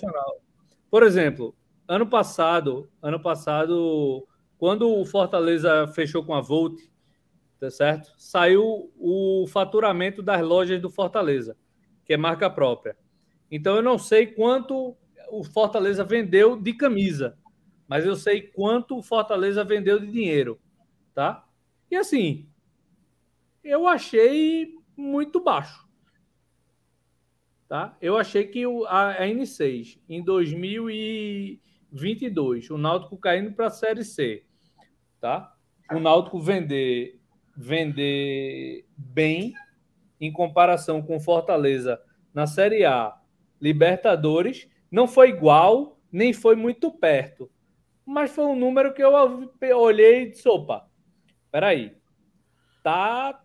Por 0.89 1.03
exemplo, 1.03 1.53
ano 1.85 2.07
passado, 2.07 2.89
ano 3.01 3.19
passado, 3.19 4.25
quando 4.57 4.89
o 4.89 5.05
Fortaleza 5.05 5.87
fechou 5.87 6.23
com 6.23 6.33
a 6.33 6.39
Volt, 6.39 6.79
tá 7.63 7.71
certo? 7.71 8.13
Saiu 8.17 8.91
o 8.97 9.45
faturamento 9.47 10.21
das 10.21 10.41
lojas 10.41 10.81
do 10.81 10.89
Fortaleza, 10.89 11.55
que 12.03 12.11
é 12.11 12.17
marca 12.17 12.49
própria. 12.49 12.97
Então 13.49 13.77
eu 13.77 13.81
não 13.81 13.97
sei 13.97 14.27
quanto 14.27 14.97
o 15.31 15.45
Fortaleza 15.45 16.03
vendeu 16.03 16.59
de 16.59 16.73
camisa, 16.73 17.37
mas 17.87 18.05
eu 18.05 18.17
sei 18.17 18.41
quanto 18.41 18.97
o 18.97 19.01
Fortaleza 19.01 19.63
vendeu 19.63 19.97
de 19.97 20.07
dinheiro, 20.07 20.59
tá? 21.13 21.47
E 21.89 21.95
assim, 21.95 22.49
eu 23.63 23.87
achei 23.87 24.75
muito 24.97 25.41
baixo. 25.41 25.87
Tá? 27.69 27.97
Eu 28.01 28.17
achei 28.17 28.45
que 28.45 28.65
a 28.87 29.25
N6 29.25 30.01
em 30.09 30.21
2022, 30.21 32.71
o 32.71 32.77
Náutico 32.77 33.17
caindo 33.17 33.53
para 33.53 33.67
a 33.67 33.71
Série 33.71 34.03
C, 34.03 34.45
tá? 35.21 35.55
O 35.89 35.97
Náutico 35.99 36.41
vender 36.41 37.22
vender 37.55 38.85
bem 38.97 39.53
em 40.19 40.31
comparação 40.31 41.01
com 41.01 41.19
Fortaleza 41.19 42.01
na 42.33 42.47
Série 42.47 42.85
A, 42.85 43.15
Libertadores, 43.61 44.67
não 44.91 45.07
foi 45.07 45.29
igual, 45.29 45.99
nem 46.11 46.33
foi 46.33 46.55
muito 46.55 46.91
perto. 46.91 47.49
Mas 48.05 48.31
foi 48.31 48.45
um 48.45 48.55
número 48.55 48.93
que 48.93 49.01
eu 49.01 49.13
olhei 49.79 50.23
e 50.23 50.29
disse: 50.31 50.47
opa, 50.49 50.89
peraí, 51.51 51.95
tá, 52.83 53.41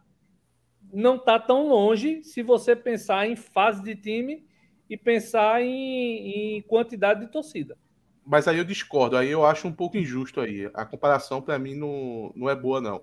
não 0.93 1.19
tá 1.19 1.39
tão 1.39 1.69
longe 1.69 2.23
se 2.25 2.43
você 2.43 2.75
pensar 2.75 3.29
em 3.29 3.37
fase 3.37 3.83
de 3.83 3.95
time 3.95 4.47
e 4.91 4.97
pensar 4.97 5.63
em, 5.63 6.57
em 6.57 6.63
quantidade 6.63 7.21
de 7.21 7.31
torcida. 7.31 7.77
Mas 8.25 8.47
aí 8.47 8.59
eu 8.59 8.65
discordo, 8.65 9.17
aí 9.17 9.31
eu 9.31 9.45
acho 9.45 9.67
um 9.67 9.73
pouco 9.73 9.97
injusto 9.97 10.41
aí. 10.41 10.71
A 10.75 10.85
comparação 10.85 11.41
para 11.41 11.59
mim 11.59 11.75
não, 11.75 12.33
não 12.35 12.51
é 12.51 12.55
boa, 12.55 12.81
não. 12.81 13.03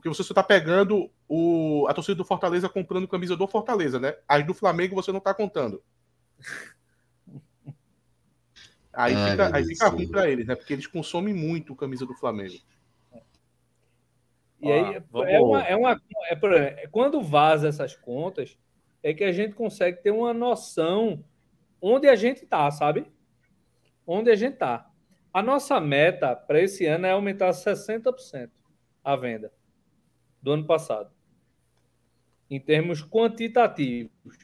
Porque 0.00 0.08
você 0.08 0.24
só 0.24 0.32
tá 0.32 0.42
pegando 0.42 1.10
o, 1.28 1.86
a 1.86 1.92
torcida 1.92 2.14
do 2.14 2.24
Fortaleza 2.24 2.70
comprando 2.70 3.06
camisa 3.06 3.36
do 3.36 3.46
Fortaleza, 3.46 4.00
né? 4.00 4.16
As 4.26 4.46
do 4.46 4.54
Flamengo 4.54 4.94
você 4.94 5.12
não 5.12 5.20
tá 5.20 5.34
contando. 5.34 5.82
Aí 8.90 9.14
Ai, 9.14 9.30
fica, 9.30 9.56
aí 9.56 9.64
fica 9.66 9.88
ruim 9.88 10.08
para 10.08 10.30
eles, 10.30 10.46
né? 10.46 10.54
Porque 10.54 10.72
eles 10.72 10.86
consomem 10.86 11.34
muito 11.34 11.76
camisa 11.76 12.06
do 12.06 12.14
Flamengo. 12.14 12.54
E 14.62 14.72
aí 14.72 14.96
ah, 14.96 15.02
é 15.28 15.38
uma, 15.38 15.62
é 15.64 15.76
uma 15.76 16.00
é, 16.30 16.86
quando 16.90 17.20
vaza 17.20 17.68
essas 17.68 17.94
contas 17.94 18.58
é 19.02 19.12
que 19.12 19.22
a 19.22 19.32
gente 19.32 19.54
consegue 19.54 20.02
ter 20.02 20.12
uma 20.12 20.32
noção 20.32 21.22
onde 21.78 22.08
a 22.08 22.16
gente 22.16 22.46
tá, 22.46 22.70
sabe? 22.70 23.04
Onde 24.06 24.30
a 24.30 24.34
gente 24.34 24.56
tá. 24.56 24.90
A 25.30 25.42
nossa 25.42 25.78
meta 25.78 26.34
para 26.34 26.58
esse 26.58 26.86
ano 26.86 27.04
é 27.04 27.10
aumentar 27.10 27.50
60% 27.50 28.48
a 29.04 29.14
venda 29.14 29.52
do 30.42 30.52
ano 30.52 30.64
passado, 30.64 31.10
em 32.50 32.58
termos 32.58 33.02
quantitativos. 33.02 34.38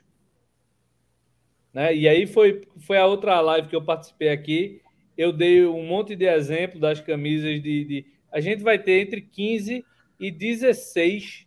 Né? 1.73 1.95
E 1.95 2.09
aí 2.09 2.27
foi, 2.27 2.67
foi 2.79 2.99
a 2.99 3.07
outra 3.07 3.41
live 3.41 3.69
que 3.69 3.77
eu 3.77 3.85
participei 3.85 4.31
aqui. 4.31 4.81
Eu 5.17 5.33
dei 5.33 5.67
um 5.67 5.87
monte 5.87 6.15
de 6.15 6.27
exemplo 6.27 6.79
das 6.79 7.01
camisas 7.01 7.63
de, 7.63 7.85
de. 7.85 8.07
A 8.31 8.41
gente 8.41 8.63
vai 8.63 8.79
ter 8.79 9.01
entre 9.01 9.21
15 9.21 9.85
e 10.19 10.31
16 10.31 11.47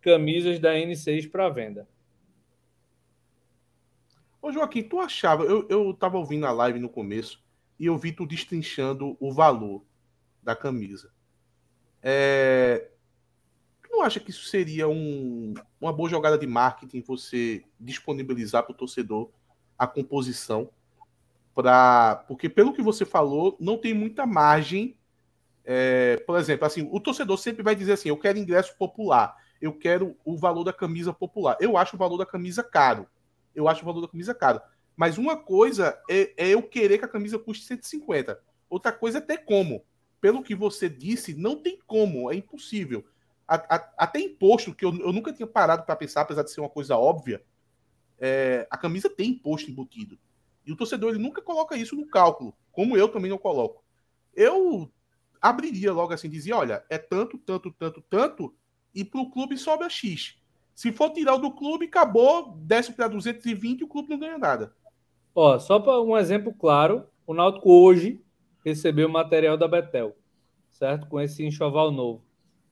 camisas 0.00 0.58
da 0.58 0.74
N6 0.74 1.30
para 1.30 1.48
venda. 1.48 1.88
Ô 4.42 4.50
Joaquim, 4.50 4.82
tu 4.82 4.98
achava, 4.98 5.44
eu, 5.44 5.66
eu 5.68 5.92
tava 5.92 6.16
ouvindo 6.16 6.46
a 6.46 6.52
live 6.52 6.78
no 6.78 6.88
começo 6.88 7.44
e 7.78 7.86
eu 7.86 7.96
vi 7.98 8.12
tu 8.12 8.26
destrinchando 8.26 9.16
o 9.20 9.32
valor 9.32 9.84
da 10.42 10.56
camisa. 10.56 11.12
É, 12.02 12.90
não 14.00 14.06
acha 14.06 14.18
que 14.18 14.30
isso 14.30 14.44
seria 14.44 14.88
um, 14.88 15.52
uma 15.78 15.92
boa 15.92 16.08
jogada 16.08 16.38
de 16.38 16.46
marketing 16.46 17.02
você 17.02 17.62
disponibilizar 17.78 18.62
para 18.62 18.72
o 18.72 18.76
torcedor 18.76 19.30
a 19.78 19.86
composição? 19.86 20.70
Pra, 21.54 22.24
porque, 22.26 22.48
pelo 22.48 22.72
que 22.72 22.80
você 22.80 23.04
falou, 23.04 23.56
não 23.60 23.76
tem 23.76 23.92
muita 23.92 24.24
margem. 24.24 24.96
É, 25.64 26.16
por 26.26 26.38
exemplo, 26.38 26.66
assim, 26.66 26.88
o 26.90 26.98
torcedor 26.98 27.36
sempre 27.36 27.62
vai 27.62 27.76
dizer 27.76 27.92
assim: 27.92 28.08
eu 28.08 28.16
quero 28.16 28.38
ingresso 28.38 28.74
popular, 28.78 29.36
eu 29.60 29.72
quero 29.72 30.16
o 30.24 30.36
valor 30.36 30.64
da 30.64 30.72
camisa 30.72 31.12
popular. 31.12 31.58
Eu 31.60 31.76
acho 31.76 31.96
o 31.96 31.98
valor 31.98 32.16
da 32.16 32.26
camisa 32.26 32.62
caro. 32.62 33.06
Eu 33.54 33.68
acho 33.68 33.82
o 33.82 33.84
valor 33.84 34.00
da 34.00 34.08
camisa 34.08 34.34
caro. 34.34 34.60
Mas 34.96 35.18
uma 35.18 35.36
coisa 35.36 36.00
é, 36.08 36.32
é 36.36 36.48
eu 36.48 36.62
querer 36.62 36.96
que 36.96 37.04
a 37.04 37.08
camisa 37.08 37.38
custe 37.38 37.66
150. 37.66 38.40
Outra 38.70 38.92
coisa 38.92 39.18
é 39.18 39.20
ter 39.20 39.38
como. 39.38 39.84
Pelo 40.20 40.42
que 40.42 40.54
você 40.54 40.88
disse, 40.88 41.34
não 41.34 41.56
tem 41.56 41.78
como, 41.86 42.30
é 42.30 42.36
impossível 42.36 43.04
a, 43.50 43.74
a, 43.74 43.90
até 43.98 44.20
imposto, 44.20 44.72
que 44.72 44.84
eu, 44.84 44.96
eu 45.00 45.12
nunca 45.12 45.32
tinha 45.32 45.46
parado 45.46 45.82
para 45.82 45.96
pensar, 45.96 46.20
apesar 46.20 46.44
de 46.44 46.52
ser 46.52 46.60
uma 46.60 46.70
coisa 46.70 46.96
óbvia, 46.96 47.42
é, 48.16 48.64
a 48.70 48.78
camisa 48.78 49.10
tem 49.10 49.30
imposto 49.30 49.68
embutido. 49.68 50.16
E 50.64 50.70
o 50.70 50.76
torcedor 50.76 51.10
ele 51.10 51.18
nunca 51.18 51.42
coloca 51.42 51.76
isso 51.76 51.96
no 51.96 52.06
cálculo, 52.06 52.54
como 52.70 52.96
eu 52.96 53.08
também 53.08 53.28
não 53.28 53.38
coloco. 53.38 53.82
Eu 54.32 54.88
abriria 55.42 55.92
logo 55.92 56.12
assim, 56.12 56.30
dizia, 56.30 56.56
olha, 56.56 56.84
é 56.88 56.96
tanto, 56.96 57.38
tanto, 57.38 57.72
tanto, 57.72 58.00
tanto, 58.08 58.54
e 58.94 59.04
para 59.04 59.20
o 59.20 59.30
clube 59.30 59.58
sobe 59.58 59.82
a 59.82 59.88
X. 59.88 60.36
Se 60.72 60.92
for 60.92 61.10
tirar 61.10 61.36
do 61.36 61.50
clube, 61.50 61.86
acabou, 61.86 62.56
desce 62.58 62.92
para 62.92 63.08
220 63.08 63.80
e 63.80 63.84
o 63.84 63.88
clube 63.88 64.10
não 64.10 64.18
ganha 64.18 64.38
nada. 64.38 64.72
Ó, 65.34 65.58
só 65.58 65.80
para 65.80 66.00
um 66.00 66.16
exemplo 66.16 66.54
claro, 66.54 67.04
o 67.26 67.34
Náutico 67.34 67.68
hoje 67.68 68.22
recebeu 68.64 69.08
o 69.08 69.12
material 69.12 69.56
da 69.56 69.66
Betel, 69.66 70.16
certo? 70.70 71.08
Com 71.08 71.20
esse 71.20 71.44
enxoval 71.44 71.90
novo 71.90 72.29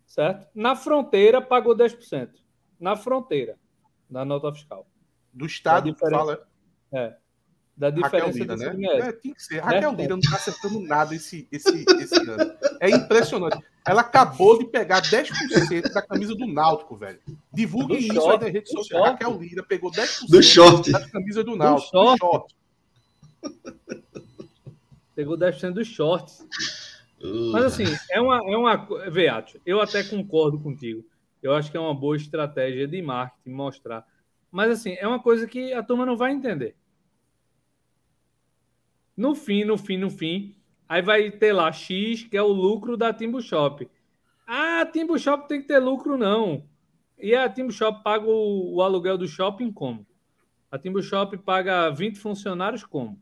certo? 0.09 0.49
Na 0.55 0.75
fronteira 0.75 1.41
pagou 1.41 1.77
10%. 1.77 2.31
Na 2.81 2.97
fronteira, 2.97 3.57
na 4.11 4.25
nota 4.25 4.53
fiscal. 4.53 4.89
Do 5.33 5.47
Estado, 5.47 5.93
diferença... 5.93 6.19
fala. 6.19 6.49
É. 6.91 7.15
Da 7.77 7.91
diferença 7.91 8.27
Raquel 8.27 8.57
Lira, 8.57 8.57
né? 8.57 9.09
É, 9.09 9.13
tem 9.13 9.33
que 9.33 9.41
ser. 9.41 9.61
Raquel 9.61 9.93
né? 9.93 9.99
Lira 9.99 10.15
não 10.15 10.19
está 10.19 10.35
acertando 10.35 10.81
nada 10.81 11.15
esse, 11.15 11.47
esse, 11.53 11.85
esse 12.01 12.17
ano. 12.29 12.53
É 12.81 12.91
impressionante. 12.91 13.65
Ela 13.87 14.01
acabou 14.01 14.59
de 14.59 14.65
pegar 14.65 15.01
10% 15.01 15.93
da 15.93 16.03
camisa 16.03 16.35
do 16.35 16.47
Náutico, 16.47 16.97
velho. 16.97 17.21
Divulgue 17.53 17.99
isso 17.99 18.31
aí 18.31 18.39
nas 18.41 18.53
redes 18.53 18.73
sociais. 18.73 19.05
Raquel 19.05 19.39
Lira 19.39 19.63
pegou 19.63 19.93
10% 19.93 20.29
do 20.29 20.43
short. 20.43 20.91
da 20.91 21.09
camisa 21.09 21.45
do 21.45 21.55
Náutico. 21.55 21.93
Do 21.93 22.17
short. 22.19 22.19
Do 22.19 22.27
short. 22.27 22.55
Pegou 25.15 25.39
10% 25.39 25.73
dos 25.73 25.87
shorts. 25.87 26.45
Mas 27.53 27.65
assim, 27.65 27.85
é 28.11 28.21
uma. 28.21 28.37
É 28.37 28.57
uma 28.57 28.77
Veato, 29.11 29.61
eu 29.67 29.81
até 29.81 30.05
concordo 30.05 30.59
contigo. 30.61 31.05
Eu 31.43 31.55
acho 31.55 31.71
que 31.71 31.77
é 31.77 31.81
uma 31.81 31.95
boa 31.95 32.17
estratégia 32.17 32.87
de 32.87 33.01
marketing 33.03 33.51
mostrar. 33.51 34.07
Mas 34.51 34.71
assim, 34.71 34.97
é 34.99 35.07
uma 35.07 35.21
coisa 35.21 35.47
que 35.47 35.73
a 35.73 35.83
turma 35.83 36.07
não 36.07 36.17
vai 36.17 36.33
entender. 36.33 36.75
No 39.17 39.35
fim, 39.35 39.65
no 39.65 39.77
fim, 39.77 39.97
no 39.97 40.11
fim, 40.11 40.57
aí 40.89 41.03
vai 41.03 41.31
ter 41.31 41.53
lá 41.53 41.73
X, 41.73 42.25
que 42.25 42.37
é 42.37 42.43
o 42.43 42.49
lucro 42.49 42.97
da 42.97 43.13
Timbu 43.13 43.41
Shop. 43.43 43.89
Ah, 44.47 44.81
a 44.81 44.87
Timbu 44.87 45.19
Shop 45.19 45.49
tem 45.49 45.61
que 45.61 45.69
ter 45.69 45.79
lucro, 45.79 46.17
não. 46.17 46.65
E 47.19 47.35
a 47.35 47.49
Timbu 47.49 47.73
Shop 47.73 48.03
paga 48.03 48.27
o, 48.27 48.77
o 48.77 48.83
aluguel 48.83 49.19
do 49.19 49.27
shopping 49.27 49.73
como? 49.73 50.07
A 50.71 50.79
Timbu 50.79 51.03
Shop 51.03 51.37
paga 51.39 51.91
20 51.91 52.19
funcionários 52.19 52.85
como? 52.85 53.21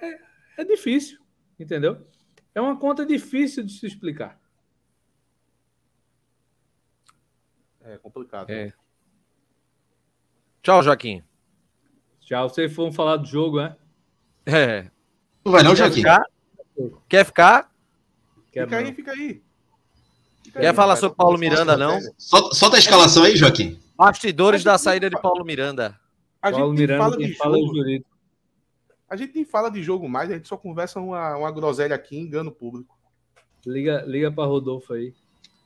É, 0.00 0.20
é 0.58 0.64
difícil, 0.64 1.18
entendeu? 1.58 2.06
É 2.54 2.60
uma 2.60 2.76
conta 2.78 3.04
difícil 3.04 3.64
de 3.64 3.72
se 3.72 3.86
explicar. 3.86 4.38
É 7.82 7.98
complicado. 7.98 8.48
É. 8.50 8.72
Tchau, 10.62 10.82
Joaquim. 10.82 11.22
Tchau. 12.20 12.48
Vocês 12.48 12.72
foram 12.72 12.92
falar 12.92 13.16
do 13.18 13.26
jogo, 13.26 13.58
né? 13.60 13.76
É. 14.46 14.90
Não 15.44 15.52
vai 15.52 15.62
não, 15.62 15.72
Quer 15.72 15.76
Joaquim? 15.76 15.96
ficar? 15.96 16.22
Quer 17.08 17.24
ficar? 17.26 17.72
Quero 18.50 18.66
Fica 18.68 18.78
aí, 18.78 18.84
não. 18.86 18.94
fica 18.94 19.12
aí. 19.12 19.42
Fica 20.42 20.60
Quer 20.60 20.68
aí, 20.68 20.74
falar 20.74 20.96
sobre 20.96 21.16
Paulo 21.16 21.36
Miranda, 21.38 21.76
não? 21.76 21.98
Só- 22.16 22.50
Solta 22.52 22.76
a 22.76 22.78
escalação 22.78 23.24
aí, 23.24 23.36
Joaquim. 23.36 23.78
Bastidores 23.96 24.64
da 24.64 24.78
saída 24.78 25.10
de 25.10 25.20
Paulo 25.20 25.44
Miranda. 25.44 25.98
A 26.40 26.48
gente 26.50 26.60
Paulo 26.60 26.74
Miranda, 26.74 27.02
fala 27.04 27.16
quem 27.16 27.26
de 27.26 27.34
fala 27.36 27.56
é 27.56 27.60
o 27.60 27.62
jogo. 27.66 27.76
jurídico. 27.76 28.10
A 29.08 29.16
gente 29.16 29.34
nem 29.34 29.44
fala 29.44 29.70
de 29.70 29.82
jogo 29.82 30.08
mais, 30.08 30.30
a 30.30 30.34
gente 30.34 30.48
só 30.48 30.56
conversa 30.56 31.00
uma, 31.00 31.36
uma 31.36 31.50
groselha 31.52 31.94
aqui, 31.94 32.16
engana 32.18 32.50
o 32.50 32.54
público. 32.54 32.96
Liga, 33.66 34.02
liga 34.06 34.32
para 34.32 34.48
Rodolfo 34.48 34.94
aí. 34.94 35.14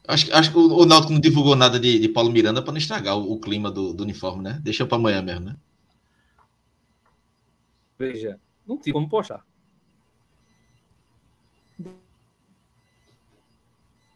Acho, 0.09 0.27
que- 0.27 0.33
acho 0.33 0.51
que 0.51 0.59
o, 0.59 0.79
o 0.83 0.85
Náutico 0.87 1.13
não 1.13 1.21
divulgou 1.21 1.55
nada 1.55 1.79
de, 1.79 1.99
de 2.01 2.09
Paulo 2.09 2.33
Miranda 2.33 2.61
para 2.63 2.73
não 2.73 2.79
estragar 2.79 3.17
o, 3.17 3.33
o 3.33 3.39
clima 3.41 3.71
do, 3.71 3.93
do 3.93 4.03
uniforme, 4.03 4.43
né? 4.43 4.59
Deixa 4.63 4.85
para 4.87 4.97
amanhã 4.97 5.23
mesmo, 5.23 5.47
né? 5.47 5.57
Veja, 7.99 8.41
não 8.67 8.79
tinha 8.79 8.93
como 8.95 9.09
postar. 9.09 9.45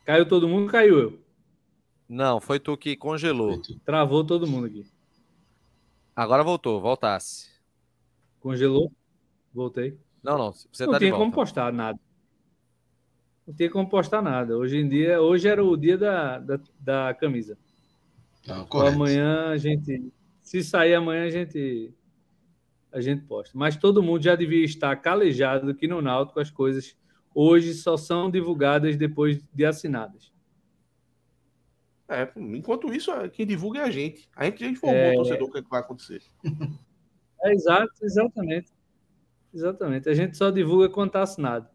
Caiu 0.05 0.29
todo 0.29 0.49
mundo, 0.49 0.71
caiu 0.71 0.99
eu. 0.99 1.19
Não, 2.09 2.41
foi 2.41 2.61
tu 2.61 2.77
que 2.77 2.97
congelou. 2.97 3.61
Travou 3.85 4.25
todo 4.25 4.47
mundo 4.47 4.67
aqui. 4.67 4.87
Agora 6.17 6.43
voltou, 6.43 6.81
voltasse. 6.81 7.51
Congelou. 8.41 8.93
Voltei. 9.53 9.99
Não, 10.23 10.39
não, 10.39 10.53
você 10.53 10.85
não 10.87 10.93
tá 10.93 10.99
de 10.99 11.07
tinha 11.07 11.17
como 11.17 11.33
postar 11.33 11.73
nada. 11.73 11.99
Não 13.47 13.55
tinha 13.55 13.71
como 13.71 13.89
postar 13.89 14.23
nada. 14.23 14.57
Hoje 14.57 14.79
em 14.79 14.89
dia, 14.89 15.21
hoje 15.21 15.49
era 15.49 15.63
o 15.65 15.77
dia 15.77 15.99
da, 15.99 16.39
da, 16.39 16.61
da 16.79 17.15
camisa. 17.15 17.59
Não, 18.47 18.55
Então, 18.57 18.67
correto. 18.67 18.95
amanhã 18.97 19.49
a 19.51 19.57
gente. 19.57 20.13
Se 20.41 20.63
sair 20.63 20.95
amanhã, 20.95 21.25
a 21.25 21.31
gente. 21.31 21.93
A 22.93 23.01
gente 23.01 23.23
posta. 23.25 23.57
Mas 23.57 23.77
todo 23.77 24.03
mundo 24.03 24.23
já 24.23 24.35
devia 24.37 24.65
estar 24.65 24.95
calejado 24.97 25.75
que 25.75 25.89
no 25.89 26.03
Náutico 26.03 26.39
as 26.41 26.51
coisas 26.51 26.97
hoje 27.35 27.73
só 27.75 27.97
são 27.97 28.31
divulgadas 28.31 28.97
depois 28.97 29.43
de 29.53 29.65
assinadas. 29.65 30.31
É, 32.09 32.31
enquanto 32.37 32.93
isso, 32.93 33.11
quem 33.31 33.47
divulga 33.47 33.81
é 33.81 33.85
a 33.85 33.91
gente. 33.91 34.29
A 34.37 34.45
gente 34.45 34.61
já 34.61 34.67
informou 34.69 34.99
É. 34.99 35.13
o 35.13 35.15
torcedor 35.17 35.49
o 35.49 35.53
que, 35.53 35.59
é 35.59 35.63
que 35.63 35.71
vai 35.71 35.81
acontecer. 35.81 36.23
É 37.43 37.53
exato, 37.55 37.91
exatamente. 38.03 38.71
Exatamente. 39.53 40.09
A 40.09 40.15
gente 40.15 40.37
só 40.37 40.51
divulga 40.51 40.89
quando 40.89 41.09
está 41.09 41.23
assinado. 41.23 41.69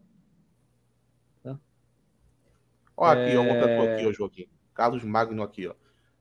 Ó, 2.96 3.04
aqui, 3.04 3.36
ó, 3.36 3.44
É. 3.44 3.48
contratou 3.48 3.94
aqui, 3.94 4.06
ó, 4.06 4.12
Joaquim. 4.12 4.46
Carlos 4.74 5.04
Magno 5.04 5.42
aqui, 5.42 5.68
ó. 5.68 5.74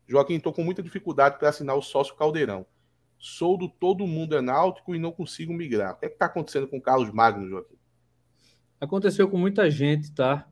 Joaquim, 0.08 0.40
tô 0.40 0.54
com 0.54 0.64
muita 0.64 0.84
dificuldade 0.84 1.40
para 1.40 1.50
assinar 1.50 1.76
o 1.76 1.82
sócio 1.82 2.16
Caldeirão. 2.16 2.66
Sou 3.18 3.58
do 3.58 3.68
Todo 3.68 4.06
Mundo 4.06 4.38
é 4.38 4.42
Náutico 4.42 4.94
e 4.94 5.00
não 5.00 5.12
consigo 5.12 5.52
migrar. 5.52 5.94
O 5.96 5.98
que 5.98 6.06
é 6.06 6.10
que 6.10 6.18
tá 6.18 6.28
acontecendo 6.28 6.68
com 6.68 6.78
o 6.78 6.82
Carlos 6.82 7.10
Magno, 7.12 7.50
Joaquim? 7.50 7.78
Aconteceu 8.80 9.28
com 9.28 9.38
muita 9.40 9.72
gente, 9.72 10.14
tá? 10.14 10.48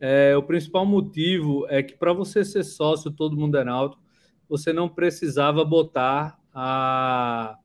É, 0.00 0.34
o 0.34 0.42
principal 0.42 0.86
motivo 0.86 1.66
é 1.68 1.82
que 1.82 1.94
para 1.94 2.14
você 2.14 2.42
ser 2.42 2.64
sócio 2.64 3.10
todo 3.10 3.36
mundo 3.36 3.58
é 3.58 3.64
náutico, 3.64 4.02
você 4.48 4.72
não 4.72 4.88
precisava 4.88 5.62
botar 5.62 6.40
a... 6.54 7.58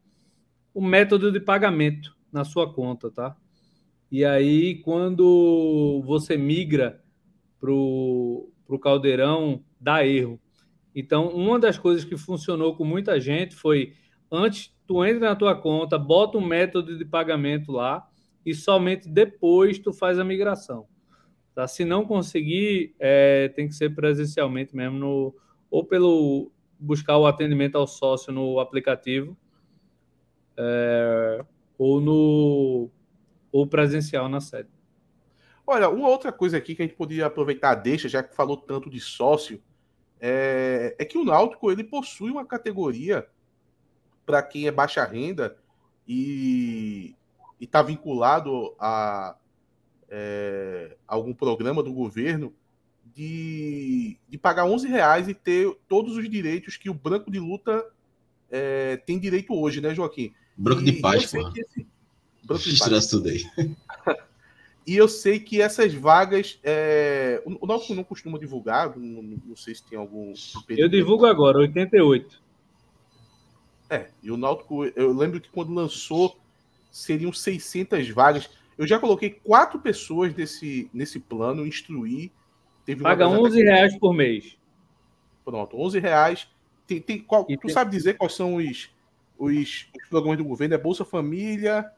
o 0.74 0.82
método 0.82 1.32
de 1.32 1.40
pagamento 1.40 2.14
na 2.32 2.44
sua 2.44 2.72
conta, 2.72 3.10
tá? 3.12 3.36
E 4.12 4.26
aí, 4.26 4.76
quando 4.82 6.02
você 6.06 6.36
migra 6.36 7.02
para 7.60 7.72
o 7.72 8.80
caldeirão, 8.82 9.64
dá 9.80 10.06
erro. 10.06 10.40
Então, 10.94 11.30
uma 11.30 11.60
das 11.60 11.78
coisas 11.78 12.04
que 12.04 12.18
funcionou 12.18 12.76
com 12.76 12.84
muita 12.84 13.20
gente 13.20 13.56
foi 13.56 13.94
antes 14.30 14.76
tu 14.86 15.06
entra 15.06 15.30
na 15.30 15.36
tua 15.36 15.56
conta, 15.56 15.98
bota 15.98 16.38
um 16.38 16.46
método 16.46 16.98
de 16.98 17.06
pagamento 17.06 17.72
lá 17.72 18.06
e 18.46 18.54
somente 18.54 19.08
depois 19.08 19.80
tu 19.80 19.94
faz 19.94 20.20
a 20.20 20.24
migração. 20.24 20.88
Tá? 21.56 21.68
Se 21.68 21.86
não 21.86 22.06
conseguir, 22.06 22.96
é, 23.00 23.50
tem 23.50 23.68
que 23.68 23.74
ser 23.74 23.96
presencialmente 23.96 24.76
mesmo, 24.76 24.98
no, 24.98 25.36
ou 25.70 25.86
pelo 25.86 26.52
buscar 26.78 27.18
o 27.18 27.28
atendimento 27.28 27.78
ao 27.78 27.88
sócio 27.88 28.34
no 28.34 28.60
aplicativo, 28.60 29.38
é, 30.58 31.46
ou 31.82 32.00
no 32.00 32.92
ou 33.52 33.66
presencial 33.66 34.30
na 34.30 34.40
sede. 34.40 34.70
Olha, 35.66 35.90
uma 35.90 36.08
outra 36.08 36.32
coisa 36.32 36.56
aqui 36.56 36.76
que 36.76 36.84
a 36.84 36.86
gente 36.86 36.96
poderia 36.96 37.26
aproveitar 37.26 37.74
deixa, 37.74 38.08
já 38.08 38.22
que 38.22 38.36
falou 38.36 38.56
tanto 38.56 38.88
de 38.88 39.00
sócio, 39.00 39.60
é, 40.20 40.96
é 41.00 41.04
que 41.04 41.18
o 41.18 41.24
Náutico 41.24 41.72
ele 41.72 41.84
possui 41.84 42.30
uma 42.30 42.46
categoria 42.46 43.28
para 44.28 44.44
quem 44.44 44.68
é 44.68 44.72
baixa 44.72 45.04
renda 45.04 45.58
e 46.08 47.16
está 47.60 47.82
vinculado 47.82 48.76
a 48.80 49.36
é, 50.08 50.96
algum 51.08 51.34
programa 51.34 51.82
do 51.82 51.92
governo 51.92 52.54
de, 53.04 54.20
de 54.30 54.38
pagar 54.38 54.66
11 54.66 54.88
reais 54.88 55.28
e 55.28 55.34
ter 55.34 55.76
todos 55.88 56.16
os 56.16 56.30
direitos 56.30 56.78
que 56.78 56.92
o 56.92 56.94
branco 56.94 57.32
de 57.32 57.40
luta 57.40 57.84
é, 58.52 58.98
tem 58.98 59.18
direito 59.18 59.60
hoje, 59.60 59.82
né, 59.82 59.96
Joaquim? 59.96 60.32
Branco 60.58 60.82
E 60.82 60.86
de 60.86 60.94
que 60.94 61.08
esse- 61.18 61.38
de 61.38 63.10
tudo 63.10 63.30
aí. 63.30 63.44
E 64.86 64.98
eu 64.98 65.08
sei 65.08 65.40
que 65.40 65.62
essas 65.62 65.94
vagas. 65.94 66.60
é, 66.64 67.42
O 67.46 67.64
o 67.66 67.68
Náutico 67.68 67.94
não 67.94 68.04
costuma 68.04 68.40
divulgar, 68.40 68.98
não, 68.98 69.22
não- 69.22 69.56
sei 69.56 69.76
se 69.76 69.84
tem 69.88 69.98
algum. 69.98 70.34
Eu 70.68 70.90
divulgo 70.90 71.26
agora, 71.28 71.60
88. 71.60 72.42
É, 73.90 74.10
e 74.24 74.32
o 74.32 74.38
Náutico, 74.38 74.86
eu 74.86 75.14
lembro 75.16 75.40
que 75.40 75.50
quando 75.50 75.72
lançou, 75.74 76.36
seriam 76.90 77.32
600 77.32 78.10
vagas. 78.10 78.50
Eu 78.78 78.88
já 78.88 78.98
coloquei 78.98 79.30
quatro 79.30 79.80
pessoas 79.80 80.34
nesse, 80.34 80.90
nesse 80.92 81.20
plano, 81.20 81.66
instruí. 81.68 82.32
Teve 82.84 83.04
Paga 83.04 83.26
delas 83.26 83.34
até 83.38 83.48
11 83.50 83.62
reais 83.64 84.00
por 84.00 84.14
mês. 84.14 84.58
Pronto, 85.46 85.78
11 85.80 86.00
reais. 86.00 86.48
Tem, 86.88 87.00
tem, 87.00 87.20
qual, 87.20 87.46
E 87.48 87.56
tu 87.56 87.68
tem- 87.68 87.74
sabe 87.74 87.92
dizer 87.92 88.18
quais 88.18 88.34
são 88.34 88.56
os, 88.56 88.90
os, 89.46 89.88
os 89.96 90.08
programas 90.10 90.38
do 90.38 90.44
governo? 90.46 90.76
É 90.76 90.78
Bolsa 90.78 91.04
Família. 91.04 91.92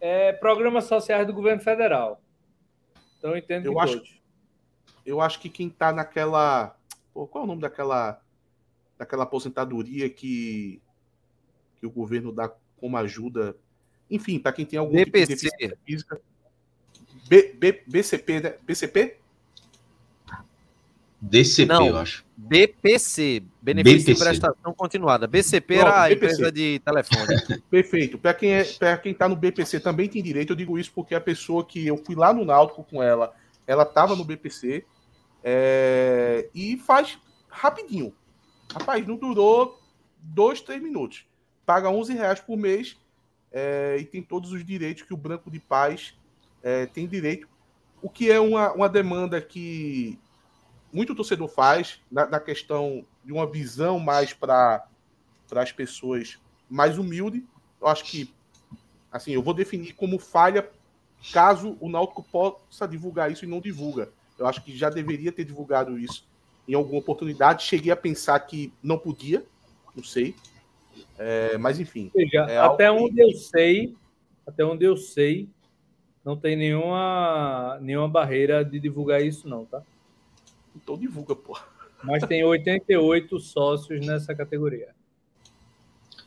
É 0.00 0.32
programas 0.32 0.84
sociais 0.84 1.26
do 1.26 1.32
governo 1.32 1.62
federal. 1.62 2.20
Então 3.18 3.30
eu 3.30 3.38
entendo 3.38 3.66
Eu 3.66 3.80
acho- 3.80 3.94
todos. 3.98 4.16
Eu 5.04 5.20
acho 5.20 5.40
que 5.40 5.48
quem 5.48 5.70
tá 5.70 5.92
naquela. 5.92 6.76
Pô, 7.14 7.26
qual 7.26 7.42
é 7.42 7.44
o 7.44 7.48
nome 7.48 7.62
daquela. 7.62 8.20
Daquela 8.98 9.24
aposentadoria 9.24 10.08
que, 10.08 10.80
que 11.78 11.86
o 11.86 11.90
governo 11.90 12.32
dá 12.32 12.50
como 12.78 12.96
ajuda. 12.96 13.56
Enfim, 14.10 14.38
para 14.38 14.52
quem 14.52 14.64
tem 14.66 14.78
algum 14.78 14.96
tipo 14.96 15.12
de 15.18 15.26
BPC. 15.26 15.76
física. 15.84 16.20
B, 17.28 17.52
B, 17.54 17.82
BCP, 17.86 18.40
né? 18.40 18.54
BCP? 18.62 19.16
DCP, 21.30 21.72
Não. 21.72 21.86
eu 21.86 21.96
acho. 21.98 22.24
BPC, 22.36 23.42
Benefício 23.62 23.98
de 23.98 24.04
BPC. 24.06 24.24
Prestação 24.24 24.74
Continuada. 24.74 25.26
BCP 25.26 25.74
Pronto, 25.78 25.88
era 25.88 26.04
a 26.04 26.08
BPC. 26.08 26.14
empresa 26.34 26.52
de 26.52 26.78
telefone. 26.84 27.62
Perfeito. 27.70 28.18
Para 28.18 28.34
quem, 28.34 28.52
é, 28.52 28.64
pra 28.64 28.96
quem 28.98 29.14
tá 29.14 29.28
no 29.28 29.34
BPC 29.36 29.80
também 29.80 30.08
tem 30.08 30.22
direito. 30.22 30.52
Eu 30.52 30.56
digo 30.56 30.78
isso 30.78 30.92
porque 30.94 31.14
a 31.14 31.20
pessoa 31.20 31.64
que 31.64 31.86
eu 31.86 31.96
fui 31.96 32.14
lá 32.14 32.32
no 32.32 32.44
Náutico 32.44 32.84
com 32.84 33.02
ela, 33.02 33.34
ela 33.66 33.84
tava 33.84 34.14
no 34.14 34.24
BPC. 34.24 34.84
é, 35.42 36.48
e 36.54 36.76
faz 36.76 37.18
rapidinho. 37.48 38.12
Rapaz, 38.72 39.06
não 39.06 39.16
durou 39.16 39.80
dois, 40.20 40.60
três 40.60 40.82
minutos. 40.82 41.24
Paga 41.64 41.88
11 41.88 42.12
reais 42.14 42.40
por 42.40 42.56
mês 42.56 42.96
é, 43.52 43.96
e 43.98 44.04
tem 44.04 44.22
todos 44.22 44.52
os 44.52 44.64
direitos 44.64 45.02
que 45.04 45.14
o 45.14 45.16
Branco 45.16 45.50
de 45.50 45.58
Paz 45.60 46.14
é, 46.62 46.86
tem 46.86 47.06
direito. 47.06 47.48
O 48.02 48.10
que 48.10 48.30
é 48.30 48.38
uma, 48.38 48.72
uma 48.72 48.88
demanda 48.88 49.40
que 49.40 50.18
muito 50.96 51.14
torcedor 51.14 51.48
faz 51.48 52.00
na, 52.10 52.26
na 52.26 52.40
questão 52.40 53.04
de 53.24 53.32
uma 53.32 53.46
visão 53.46 53.98
mais 53.98 54.32
para 54.32 54.86
as 55.52 55.70
pessoas 55.70 56.38
mais 56.68 56.98
humilde. 56.98 57.44
Eu 57.80 57.88
acho 57.88 58.04
que 58.04 58.34
Assim, 59.16 59.32
eu 59.32 59.42
vou 59.42 59.54
definir 59.54 59.94
como 59.94 60.18
falha 60.18 60.68
caso 61.32 61.76
o 61.80 61.88
Náutico 61.88 62.22
possa 62.22 62.86
divulgar 62.86 63.32
isso 63.32 63.44
e 63.44 63.48
não 63.48 63.60
divulga. 63.60 64.10
Eu 64.38 64.46
acho 64.46 64.62
que 64.62 64.76
já 64.76 64.90
deveria 64.90 65.32
ter 65.32 65.44
divulgado 65.44 65.98
isso 65.98 66.26
em 66.68 66.74
alguma 66.74 66.98
oportunidade. 66.98 67.64
Cheguei 67.64 67.90
a 67.90 67.96
pensar 67.96 68.38
que 68.40 68.72
não 68.82 68.98
podia, 68.98 69.42
não 69.94 70.04
sei. 70.04 70.34
É, 71.18 71.56
mas 71.56 71.80
enfim. 71.80 72.10
Seja, 72.12 72.40
é 72.48 72.58
até 72.58 72.90
onde 72.90 73.20
eu 73.20 73.32
sei, 73.32 73.94
até 74.46 74.64
onde 74.64 74.84
eu 74.84 74.96
sei, 74.96 75.48
não 76.22 76.36
tem 76.36 76.54
nenhuma, 76.54 77.78
nenhuma 77.80 78.08
barreira 78.08 78.62
de 78.62 78.78
divulgar 78.78 79.24
isso, 79.24 79.48
não, 79.48 79.64
tá? 79.64 79.82
Então 80.76 80.96
divulga, 80.98 81.34
pô. 81.34 81.58
Mas 82.04 82.22
tem 82.24 82.44
88 82.44 83.40
sócios 83.40 84.04
nessa 84.06 84.34
categoria. 84.34 84.88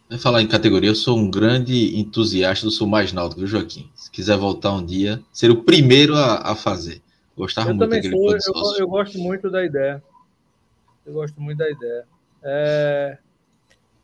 Vai 0.09 0.17
falar 0.17 0.41
em 0.41 0.47
categoria, 0.47 0.89
eu 0.89 0.95
sou 0.95 1.15
um 1.17 1.29
grande 1.29 1.95
entusiasta 1.99 2.65
do 2.65 2.71
Sul 2.71 2.87
Mais 2.87 3.13
Náutico, 3.13 3.41
viu, 3.41 3.47
Joaquim? 3.47 3.91
Se 3.93 4.09
quiser 4.09 4.35
voltar 4.37 4.73
um 4.73 4.83
dia, 4.83 5.21
ser 5.31 5.51
o 5.51 5.63
primeiro 5.63 6.15
a, 6.15 6.51
a 6.51 6.55
fazer. 6.55 6.99
Gostava 7.37 7.69
Eu 7.69 7.75
muito 7.75 7.89
também 7.89 8.01
daquele 8.01 8.41
sou, 8.41 8.73
eu, 8.73 8.79
eu 8.79 8.87
gosto 8.87 9.19
muito 9.19 9.51
da 9.51 9.63
ideia. 9.63 10.03
Eu 11.05 11.13
gosto 11.13 11.39
muito 11.39 11.59
da 11.59 11.69
ideia. 11.69 12.05
É, 12.43 13.17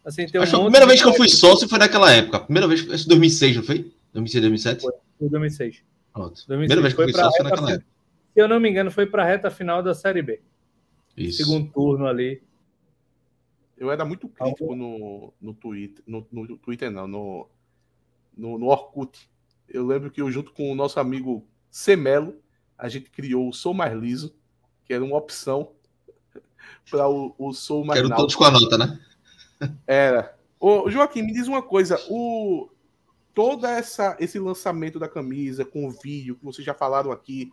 assim, 0.05 0.27
tem 0.27 0.39
um 0.39 0.43
Acho 0.43 0.51
que 0.51 0.57
a 0.57 0.61
primeira 0.63 0.85
vez 0.85 1.01
que 1.01 1.07
eu 1.07 1.13
fui 1.13 1.27
sócio 1.27 1.67
foi 1.67 1.79
naquela 1.79 2.11
época. 2.11 2.37
A 2.37 2.41
primeira 2.41 2.67
vez, 2.67 2.87
esse 2.87 3.07
2006, 3.07 3.55
não 3.57 3.63
foi? 3.63 3.91
2006, 4.13 4.41
2007? 4.41 4.81
Foi. 4.83 4.93
Em 5.21 5.27
2006. 5.27 5.77
Pronto. 6.13 6.43
2006 6.47 6.47
Primeira 6.47 6.81
vez 6.81 6.93
que 6.93 7.01
eu 7.01 7.03
foi 7.03 7.11
fui 7.11 7.13
pra 7.13 7.23
sócio 7.23 7.37
foi 7.41 7.49
naquela 7.49 7.67
fin- 7.67 7.73
época. 7.73 7.94
Se 8.35 8.41
eu 8.41 8.49
não 8.49 8.59
me 8.59 8.69
engano, 8.69 8.91
foi 8.91 9.05
para 9.05 9.23
a 9.23 9.25
reta 9.25 9.49
final 9.49 9.81
da 9.81 9.95
Série 9.95 10.21
B. 10.21 10.41
Isso. 11.15 11.37
Segundo 11.37 11.71
turno 11.71 12.05
ali. 12.05 12.43
Eu 13.77 13.89
era 13.89 14.03
muito 14.03 14.27
crítico 14.27 14.75
no, 14.75 15.33
no 15.39 15.53
Twitter. 15.53 16.03
No, 16.05 16.27
no 16.29 16.57
Twitter, 16.57 16.91
não, 16.91 17.07
no, 17.07 17.49
no, 18.35 18.59
no 18.59 18.65
Orkut. 18.65 19.29
Eu 19.69 19.87
lembro 19.87 20.11
que 20.11 20.21
eu, 20.21 20.29
junto 20.29 20.51
com 20.51 20.69
o 20.69 20.75
nosso 20.75 20.99
amigo 20.99 21.47
Semelo, 21.71 22.35
a 22.77 22.89
gente 22.89 23.09
criou 23.09 23.47
o 23.47 23.53
Sou 23.53 23.73
Mais 23.73 23.97
Liso, 23.97 24.35
que 24.83 24.93
era 24.93 25.03
uma 25.03 25.15
opção 25.15 25.71
para 26.91 27.07
o, 27.07 27.33
o 27.37 27.53
Sou 27.53 27.85
Mais 27.85 28.01
Quero 28.01 28.13
todos 28.13 28.35
com 28.35 28.43
a 28.43 28.51
nota, 28.51 28.77
né? 28.77 28.99
Era. 29.87 30.37
Ô, 30.59 30.89
Joaquim, 30.89 31.21
me 31.21 31.31
diz 31.31 31.47
uma 31.47 31.61
coisa. 31.61 31.97
O 32.09 32.69
toda 33.33 33.69
essa 33.69 34.17
esse 34.19 34.39
lançamento 34.39 34.99
da 34.99 35.07
camisa 35.07 35.63
com 35.63 35.87
o 35.87 35.91
vídeo 35.91 36.35
que 36.35 36.43
vocês 36.43 36.65
já 36.65 36.73
falaram 36.73 37.13
aqui, 37.13 37.49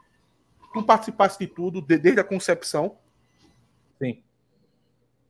tu 0.73 0.82
participasse 0.82 1.39
de 1.39 1.47
tudo 1.47 1.81
de- 1.81 1.99
desde 1.99 2.20
a 2.20 2.24
concepção? 2.24 2.99
Sim. 3.99 4.23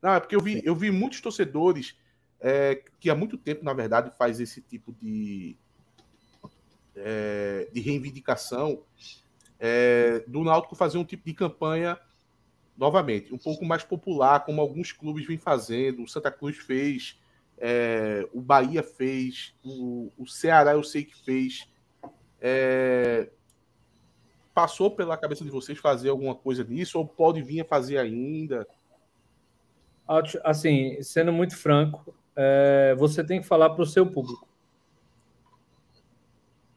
Não, 0.01 0.14
é 0.14 0.20
porque 0.20 0.35
eu 0.35 0.40
vi, 0.40 0.60
eu 0.64 0.74
vi 0.74 0.90
muitos 0.90 1.20
torcedores 1.20 1.97
é, 2.40 2.82
que 2.98 3.09
há 3.09 3.14
muito 3.14 3.39
tempo, 3.39 3.64
na 3.64 3.73
verdade, 3.73 4.10
faz 4.19 4.40
esse 4.40 4.60
tipo 4.60 4.93
de, 5.01 5.56
é, 6.97 7.69
de 7.73 7.81
reivindicação 7.81 8.82
é, 9.60 10.24
do 10.27 10.43
Náutico 10.43 10.74
fazer 10.74 10.98
um 10.98 11.05
tipo 11.05 11.24
de 11.24 11.35
campanha 11.35 11.98
novamente, 12.77 13.32
um 13.32 13.39
pouco 13.39 13.64
mais 13.64 13.85
popular, 13.85 14.44
como 14.44 14.60
alguns 14.60 14.90
clubes 14.90 15.24
vêm 15.24 15.39
fazendo. 15.39 16.02
O 16.02 16.09
Santa 16.09 16.32
Cruz 16.32 16.56
fez, 16.56 17.20
é, 17.59 18.27
o 18.32 18.40
Bahia 18.40 18.82
fez, 18.82 19.55
o, 19.62 20.10
o 20.19 20.27
Ceará 20.27 20.73
eu 20.73 20.82
sei 20.82 21.05
que 21.05 21.16
fez. 21.24 21.69
É, 24.53 24.55
passou 24.55 24.91
pela 24.91 25.16
cabeça 25.16 25.45
de 25.45 25.51
vocês 25.51 25.79
fazer 25.79 26.11
alguma 26.11 26.35
coisa 26.35 26.62
nisso, 26.65 26.99
ou 26.99 27.07
pode 27.07 27.43
vir 27.43 27.61
a 27.61 27.65
fazer 27.65 27.99
ainda? 27.99 28.66
Assim, 30.45 31.03
sendo 31.03 31.33
muito 31.33 31.57
franco, 31.57 32.15
é, 32.37 32.95
você 32.99 33.24
tem 33.24 33.41
que 33.41 33.47
falar 33.47 33.70
para 33.70 33.83
o 33.83 33.87
seu 33.87 34.07
público. 34.07 34.47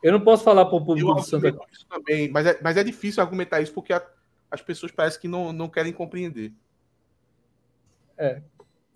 Eu 0.01 0.11
não 0.11 0.21
posso 0.21 0.43
falar 0.43 0.65
para 0.65 0.75
o 0.75 0.85
público 0.85 1.13
do 1.15 1.21
Santa 1.21 1.49
isso 1.71 1.85
também, 1.87 2.29
mas 2.29 2.45
é, 2.45 2.59
mas 2.61 2.77
é 2.77 2.83
difícil 2.83 3.23
argumentar 3.23 3.61
isso 3.61 3.73
porque 3.73 3.91
a- 3.91 4.07
as 4.51 4.61
pessoas 4.61 4.91
parecem 4.91 5.19
que 5.19 5.27
não, 5.27 5.51
não 5.51 5.67
querem 5.67 5.91
compreender. 5.91 6.53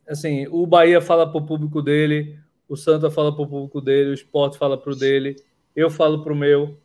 assim, 0.07 0.47
o 0.47 0.65
Bahia 0.67 1.01
fala 1.01 1.29
para 1.29 1.41
o 1.41 1.45
público 1.45 1.81
dele, 1.81 2.39
o 2.67 2.77
Santa 2.77 3.09
fala 3.09 3.33
para 3.35 3.43
o 3.43 3.47
público 3.47 3.81
dele, 3.81 4.11
o 4.11 4.13
Sport 4.13 4.55
fala 4.57 4.77
para 4.77 4.91
o 4.91 4.95
dele, 4.95 5.35
eu 5.75 5.89
falo 5.89 6.23
para 6.23 6.31
o 6.31 6.35
meu, 6.35 6.77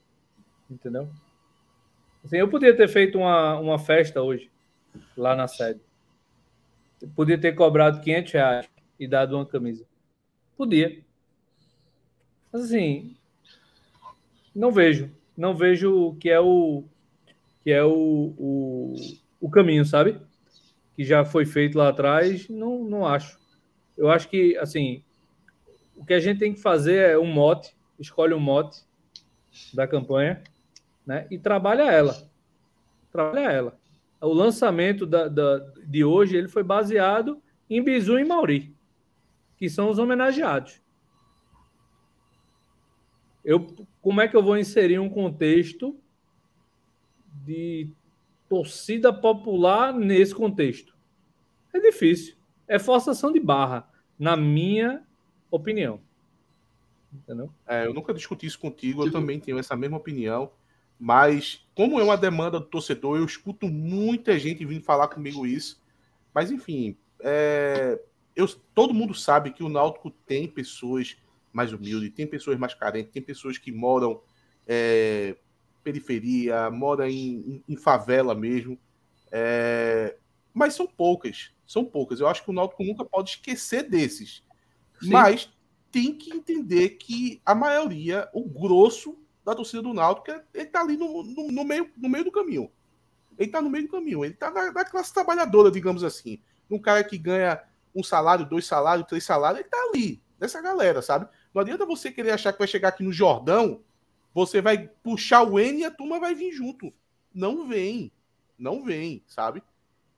entendeu? 0.70 1.08
Assim, 2.24 2.38
eu 2.38 2.48
podia 2.48 2.74
ter 2.76 2.88
feito 2.88 3.18
uma, 3.18 3.58
uma 3.58 3.78
festa 3.78 4.22
hoje, 4.22 4.50
lá 5.16 5.36
na 5.36 5.46
sede. 5.46 5.80
Eu 7.00 7.08
podia 7.08 7.38
ter 7.38 7.54
cobrado 7.54 8.00
500 8.00 8.32
reais 8.32 8.68
e 8.98 9.06
dado 9.06 9.36
uma 9.36 9.44
camisa. 9.44 9.84
Podia. 10.56 11.02
Mas 12.52 12.64
assim, 12.64 13.16
não 14.54 14.72
vejo. 14.72 15.10
Não 15.36 15.54
vejo 15.54 16.16
que 16.20 16.30
é 16.30 16.40
o 16.40 16.84
que 17.62 17.72
é 17.72 17.82
o, 17.82 18.34
o, 18.38 18.94
o 19.40 19.50
caminho, 19.50 19.84
sabe? 19.84 20.20
que 20.94 21.04
já 21.04 21.24
foi 21.24 21.44
feito 21.44 21.76
lá 21.76 21.88
atrás, 21.88 22.48
não, 22.48 22.84
não 22.84 23.06
acho. 23.06 23.38
Eu 23.96 24.10
acho 24.10 24.28
que, 24.28 24.56
assim, 24.58 25.02
o 25.96 26.04
que 26.04 26.14
a 26.14 26.20
gente 26.20 26.38
tem 26.38 26.54
que 26.54 26.60
fazer 26.60 27.10
é 27.10 27.18
um 27.18 27.26
mote, 27.26 27.76
escolhe 27.98 28.34
um 28.34 28.40
mote 28.40 28.82
da 29.72 29.86
campanha, 29.86 30.42
né? 31.06 31.26
E 31.30 31.38
trabalha 31.38 31.82
ela. 31.90 32.28
Trabalha 33.10 33.50
ela. 33.50 33.78
O 34.20 34.32
lançamento 34.32 35.06
da, 35.06 35.28
da- 35.28 35.58
de 35.86 36.04
hoje, 36.04 36.36
ele 36.36 36.48
foi 36.48 36.62
baseado 36.62 37.42
em 37.68 37.82
Bizu 37.82 38.18
e 38.18 38.24
Mauri, 38.24 38.74
que 39.56 39.68
são 39.68 39.90
os 39.90 39.98
homenageados. 39.98 40.80
Eu, 43.44 43.66
como 44.00 44.20
é 44.20 44.28
que 44.28 44.36
eu 44.36 44.42
vou 44.42 44.56
inserir 44.56 44.98
um 44.98 45.08
contexto 45.10 45.98
de 47.44 47.88
torcida 48.48 49.12
popular 49.12 49.92
nesse 49.92 50.34
contexto? 50.34 50.96
É 51.72 51.78
difícil. 51.80 52.36
É 52.66 52.78
forçação 52.78 53.30
de 53.30 53.40
barra, 53.40 53.86
na 54.18 54.36
minha 54.36 55.04
opinião. 55.50 56.00
Entendeu? 57.12 57.52
É, 57.66 57.86
eu 57.86 57.92
nunca 57.92 58.14
discuti 58.14 58.46
isso 58.46 58.58
contigo, 58.58 59.02
eu 59.02 59.06
Tipo- 59.06 59.18
também 59.18 59.38
tenho 59.38 59.58
essa 59.58 59.76
mesma 59.76 59.98
opinião. 59.98 60.50
Mas, 60.98 61.66
como 61.74 61.98
é 62.00 62.04
uma 62.04 62.16
demanda 62.16 62.58
do 62.60 62.66
torcedor, 62.66 63.18
eu 63.18 63.24
escuto 63.24 63.66
muita 63.68 64.38
gente 64.38 64.64
vindo 64.64 64.82
falar 64.84 65.08
comigo 65.08 65.46
isso. 65.46 65.82
Mas, 66.32 66.50
enfim, 66.50 66.96
é, 67.20 68.00
eu, 68.34 68.48
todo 68.74 68.94
mundo 68.94 69.14
sabe 69.14 69.50
que 69.52 69.62
o 69.62 69.68
Náutico 69.68 70.10
tem 70.10 70.46
pessoas 70.48 71.16
mais 71.52 71.72
humildes, 71.72 72.12
tem 72.14 72.26
pessoas 72.26 72.58
mais 72.58 72.74
carentes, 72.74 73.12
tem 73.12 73.22
pessoas 73.22 73.58
que 73.58 73.70
moram 73.70 74.20
é, 74.66 75.36
periferia, 75.82 76.70
moram 76.70 77.06
em, 77.06 77.36
em- 77.36 77.64
em 77.68 77.76
favela 77.76 78.34
mesmo. 78.34 78.78
É, 79.30 80.16
mas 80.52 80.74
são 80.74 80.86
poucas, 80.86 81.50
são 81.66 81.84
poucas. 81.84 82.20
Eu 82.20 82.28
acho 82.28 82.42
que 82.44 82.50
o 82.50 82.54
Náutico 82.54 82.82
nunca 82.82 83.04
pode 83.04 83.30
esquecer 83.30 83.88
desses. 83.88 84.42
Sim. 85.00 85.10
Mas 85.10 85.52
tem 85.90 86.14
que 86.14 86.32
entender 86.32 86.90
que 86.90 87.40
a 87.44 87.54
maioria, 87.54 88.28
o 88.32 88.44
grosso 88.48 89.18
da 89.44 89.54
torcida 89.54 89.82
do 89.82 89.92
Náutico, 89.92 90.30
é- 90.30 90.42
ele 90.54 90.66
tá 90.66 90.80
ali 90.80 90.96
no, 90.96 91.22
no, 91.22 91.52
no 91.52 91.64
meio, 91.64 91.90
no 91.96 92.08
meio 92.08 92.24
do 92.24 92.32
caminho. 92.32 92.70
Ele 93.38 93.50
tá 93.50 93.60
no 93.60 93.70
meio 93.70 93.84
do 93.86 93.90
caminho. 93.90 94.24
Ele 94.24 94.34
tá 94.34 94.50
na, 94.50 94.72
na 94.72 94.84
classe 94.84 95.12
trabalhadora, 95.12 95.70
digamos 95.70 96.02
assim. 96.02 96.40
Um 96.70 96.78
cara 96.78 97.04
que 97.04 97.18
ganha 97.18 97.62
um 97.94 98.02
salário, 98.02 98.46
dois 98.46 98.66
salários, 98.66 99.06
três 99.06 99.24
salários, 99.24 99.60
ele 99.60 99.68
tá 99.68 99.76
ali, 99.88 100.22
nessa 100.40 100.60
galera, 100.60 101.00
sabe? 101.02 101.28
Não 101.52 101.62
adianta 101.62 101.86
você 101.86 102.10
querer 102.10 102.32
achar 102.32 102.52
que 102.52 102.58
vai 102.58 102.66
chegar 102.66 102.88
aqui 102.88 103.04
no 103.04 103.12
Jordão, 103.12 103.82
você 104.32 104.60
vai 104.60 104.88
puxar 105.02 105.42
o 105.42 105.58
N 105.60 105.80
e 105.80 105.84
a 105.84 105.90
turma 105.90 106.18
vai 106.18 106.34
vir 106.34 106.52
junto. 106.52 106.92
Não 107.32 107.68
vem. 107.68 108.10
Não 108.58 108.82
vem, 108.82 109.22
sabe? 109.28 109.62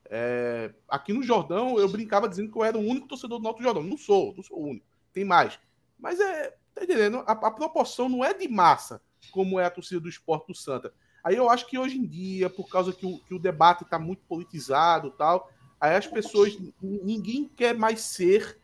É, 0.09 0.73
aqui 0.87 1.13
no 1.13 1.21
Jordão, 1.21 1.77
eu 1.77 1.87
brincava 1.89 2.29
dizendo 2.29 2.51
que 2.51 2.57
eu 2.57 2.63
era 2.63 2.77
o 2.77 2.81
único 2.81 3.07
torcedor 3.07 3.37
do 3.37 3.43
Náutico 3.43 3.63
Jordão. 3.63 3.83
Não 3.83 3.97
sou, 3.97 4.33
não 4.35 4.43
sou 4.43 4.57
o 4.57 4.67
único. 4.69 4.85
Tem 5.13 5.25
mais. 5.25 5.59
Mas 5.99 6.19
é, 6.19 6.55
tá 6.73 6.83
entendendo? 6.83 7.23
A, 7.27 7.31
a 7.31 7.51
proporção 7.51 8.07
não 8.09 8.23
é 8.23 8.33
de 8.33 8.47
massa, 8.47 9.01
como 9.31 9.59
é 9.59 9.65
a 9.65 9.69
torcida 9.69 9.99
do 9.99 10.09
esporte 10.09 10.47
do 10.47 10.55
Santa. 10.55 10.93
Aí 11.23 11.35
eu 11.35 11.49
acho 11.49 11.67
que 11.67 11.77
hoje 11.77 11.97
em 11.97 12.05
dia, 12.05 12.49
por 12.49 12.69
causa 12.69 12.93
que 12.93 13.05
o, 13.05 13.19
que 13.19 13.33
o 13.33 13.39
debate 13.39 13.83
está 13.83 13.99
muito 13.99 14.21
politizado 14.27 15.11
tal, 15.11 15.51
aí 15.79 15.95
as 15.95 16.07
pessoas, 16.07 16.57
ninguém 16.81 17.47
quer 17.47 17.75
mais 17.75 18.01
ser. 18.01 18.59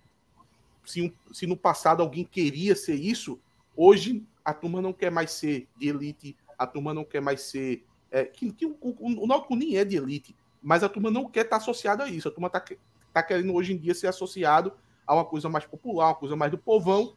Se, 0.85 1.13
se 1.31 1.47
no 1.47 1.55
passado 1.55 2.01
alguém 2.01 2.25
queria 2.25 2.75
ser 2.75 2.95
isso, 2.95 3.39
hoje 3.75 4.25
a 4.43 4.53
turma 4.53 4.81
não 4.81 4.93
quer 4.93 5.09
mais 5.09 5.31
ser 5.31 5.67
de 5.77 5.87
elite, 5.87 6.35
a 6.57 6.67
turma 6.67 6.93
não 6.93 7.05
quer 7.05 7.21
mais 7.21 7.41
ser. 7.41 7.85
é, 8.11 8.25
que, 8.25 8.51
que 8.51 8.65
o, 8.65 8.77
o, 8.81 9.23
o 9.23 9.27
Náutico 9.27 9.55
nem 9.55 9.77
é 9.77 9.85
de 9.85 9.97
elite, 9.97 10.35
mas 10.61 10.83
a 10.83 10.89
turma 10.89 11.09
não 11.11 11.29
quer 11.29 11.45
estar 11.45 11.57
associada 11.57 12.03
a 12.03 12.09
isso. 12.09 12.27
A 12.27 12.31
turma 12.31 12.47
está 12.47 12.63
tá 13.11 13.23
querendo 13.23 13.53
hoje 13.53 13.73
em 13.73 13.77
dia 13.77 13.93
ser 13.93 14.07
associado 14.07 14.73
a 15.05 15.13
uma 15.13 15.25
coisa 15.25 15.49
mais 15.49 15.65
popular, 15.65 16.07
uma 16.07 16.15
coisa 16.15 16.35
mais 16.35 16.51
do 16.51 16.57
povão. 16.57 17.15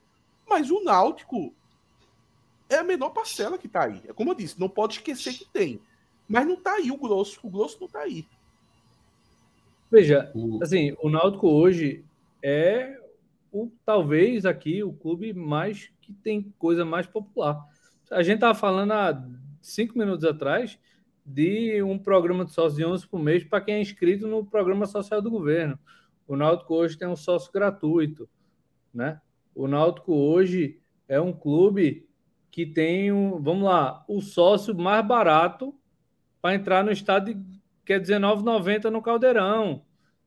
Mas 0.49 0.71
o 0.71 0.83
Náutico 0.83 1.55
é 2.69 2.77
a 2.77 2.85
menor 2.85 3.11
parcela 3.11 3.59
que 3.59 3.69
tá 3.69 3.85
aí. 3.85 4.03
É 4.09 4.13
como 4.13 4.31
eu 4.31 4.35
disse, 4.35 4.59
não 4.59 4.69
pode 4.69 4.95
esquecer 4.95 5.35
que 5.35 5.45
tem. 5.45 5.81
Mas 6.29 6.47
não 6.47 6.57
tá 6.57 6.75
aí 6.75 6.91
o 6.91 6.97
grosso. 6.97 7.39
O 7.43 7.51
grosso 7.51 7.79
não 7.81 7.89
tá 7.89 8.01
aí. 8.01 8.27
Veja, 9.91 10.33
assim, 10.61 10.97
o 11.01 11.09
Náutico 11.09 11.49
hoje 11.49 12.05
é 12.43 12.99
o, 13.53 13.71
talvez 13.85 14.45
aqui 14.45 14.83
o 14.83 14.93
clube 14.93 15.33
mais 15.33 15.91
que 16.01 16.13
tem 16.13 16.53
coisa 16.59 16.85
mais 16.85 17.07
popular. 17.07 17.65
A 18.11 18.23
gente 18.23 18.37
estava 18.37 18.55
falando 18.55 18.93
há 18.93 19.25
cinco 19.63 19.97
minutos 19.97 20.25
atrás 20.25 20.79
de 21.25 21.83
um 21.83 21.99
programa 21.99 22.45
de 22.45 22.53
sócio 22.53 22.77
de 22.77 22.85
11 22.85 23.07
por 23.09 23.19
mês 23.21 23.43
para 23.45 23.61
quem 23.61 23.75
é 23.75 23.81
inscrito 23.81 24.27
no 24.27 24.45
programa 24.45 24.87
social 24.87 25.23
do 25.23 25.31
governo. 25.31 25.79
O 26.27 26.37
Náutico 26.37 26.75
hoje 26.75 26.99
tem 26.99 27.09
um 27.09 27.17
sócio 27.17 27.53
gratuito, 27.53 28.29
né? 28.93 29.21
O 29.55 29.67
Náutico 29.67 30.13
hoje 30.13 30.81
é 31.09 31.21
um 31.21 31.33
clube 31.33 32.06
que 32.51 32.65
tem 32.65 33.13
um, 33.13 33.41
vamos 33.41 33.65
lá, 33.65 34.05
o 34.09 34.21
sócio 34.21 34.75
mais 34.75 35.07
barato 35.07 35.75
para 36.41 36.55
entrar 36.55 36.85
no 36.85 36.91
estádio 36.91 37.45
que 37.85 37.93
é 37.93 37.99
R$19,90 37.99 38.91
no 38.91 39.01
Caldeirão. 39.01 39.85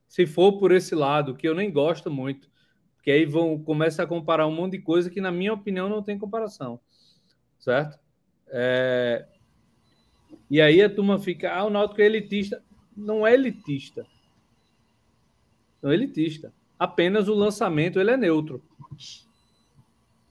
Se 0.08 0.26
for 0.26 0.58
por 0.58 0.72
esse 0.72 0.96
lado, 0.96 1.36
que 1.36 1.48
eu 1.48 1.54
nem 1.54 1.72
gosto 1.72 2.10
muito, 2.10 2.50
porque 2.96 3.12
aí 3.12 3.26
vão 3.26 3.62
começa 3.62 4.02
a 4.02 4.08
comparar 4.08 4.48
um 4.48 4.56
monte 4.56 4.74
de 4.74 4.80
coisa 4.80 5.10
que 5.10 5.22
na 5.22 5.32
minha 5.32 5.54
opinião 5.54 5.90
não 5.90 6.02
tem 6.02 6.18
comparação, 6.18 6.80
certo? 7.60 8.00
É... 8.48 9.28
E 10.50 10.60
aí 10.60 10.82
a 10.82 10.90
turma 10.90 11.20
fica, 11.20 11.54
ah, 11.54 11.66
o 11.66 11.70
Náutico 11.70 12.02
é 12.02 12.06
elitista. 12.06 12.64
Não 12.96 13.26
é 13.26 13.34
elitista. 13.34 14.06
Não 15.82 15.92
é 15.92 15.94
elitista. 15.94 16.54
Apenas 16.78 17.28
o 17.28 17.34
lançamento 17.34 18.00
ele 18.00 18.12
é 18.12 18.18
neutro. 18.18 18.64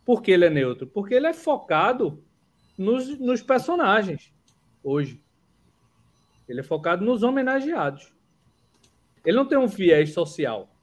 Por 0.08 0.22
que 0.22 0.30
ele 0.30 0.46
é 0.46 0.48
neutro? 0.48 0.86
Porque 0.86 1.12
ele 1.12 1.26
é 1.26 1.34
focado 1.34 2.24
nos, 2.78 3.18
nos 3.18 3.42
personagens 3.42 4.32
hoje. 4.82 5.22
Ele 6.48 6.60
é 6.60 6.62
focado 6.62 7.04
nos 7.04 7.22
homenageados. 7.22 8.10
Ele 9.22 9.36
não 9.36 9.46
tem 9.46 9.58
um 9.58 9.66
viés 9.66 10.14
social. 10.14 10.74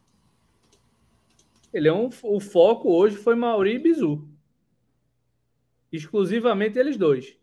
Ele 1.73 1.88
é 1.88 1.91
um, 1.91 2.07
o 2.22 2.39
foco 2.39 2.93
hoje 2.93 3.15
foi 3.15 3.34
Mauri 3.34 3.73
e 3.73 3.80
Bizu. 3.80 4.30
Exclusivamente 5.91 6.77
eles 6.77 6.95
dois. 6.95 7.35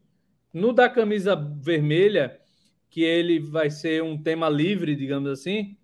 No 0.53 0.73
da 0.73 0.89
camisa 0.89 1.35
vermelha, 1.35 2.41
que 2.91 3.03
ele 3.03 3.41
vai 3.41 3.71
ser 3.71 4.05
um 4.05 4.17
tema 4.17 4.49
livre, 4.49 4.95
digamos 4.95 5.29
assim, 5.29 5.77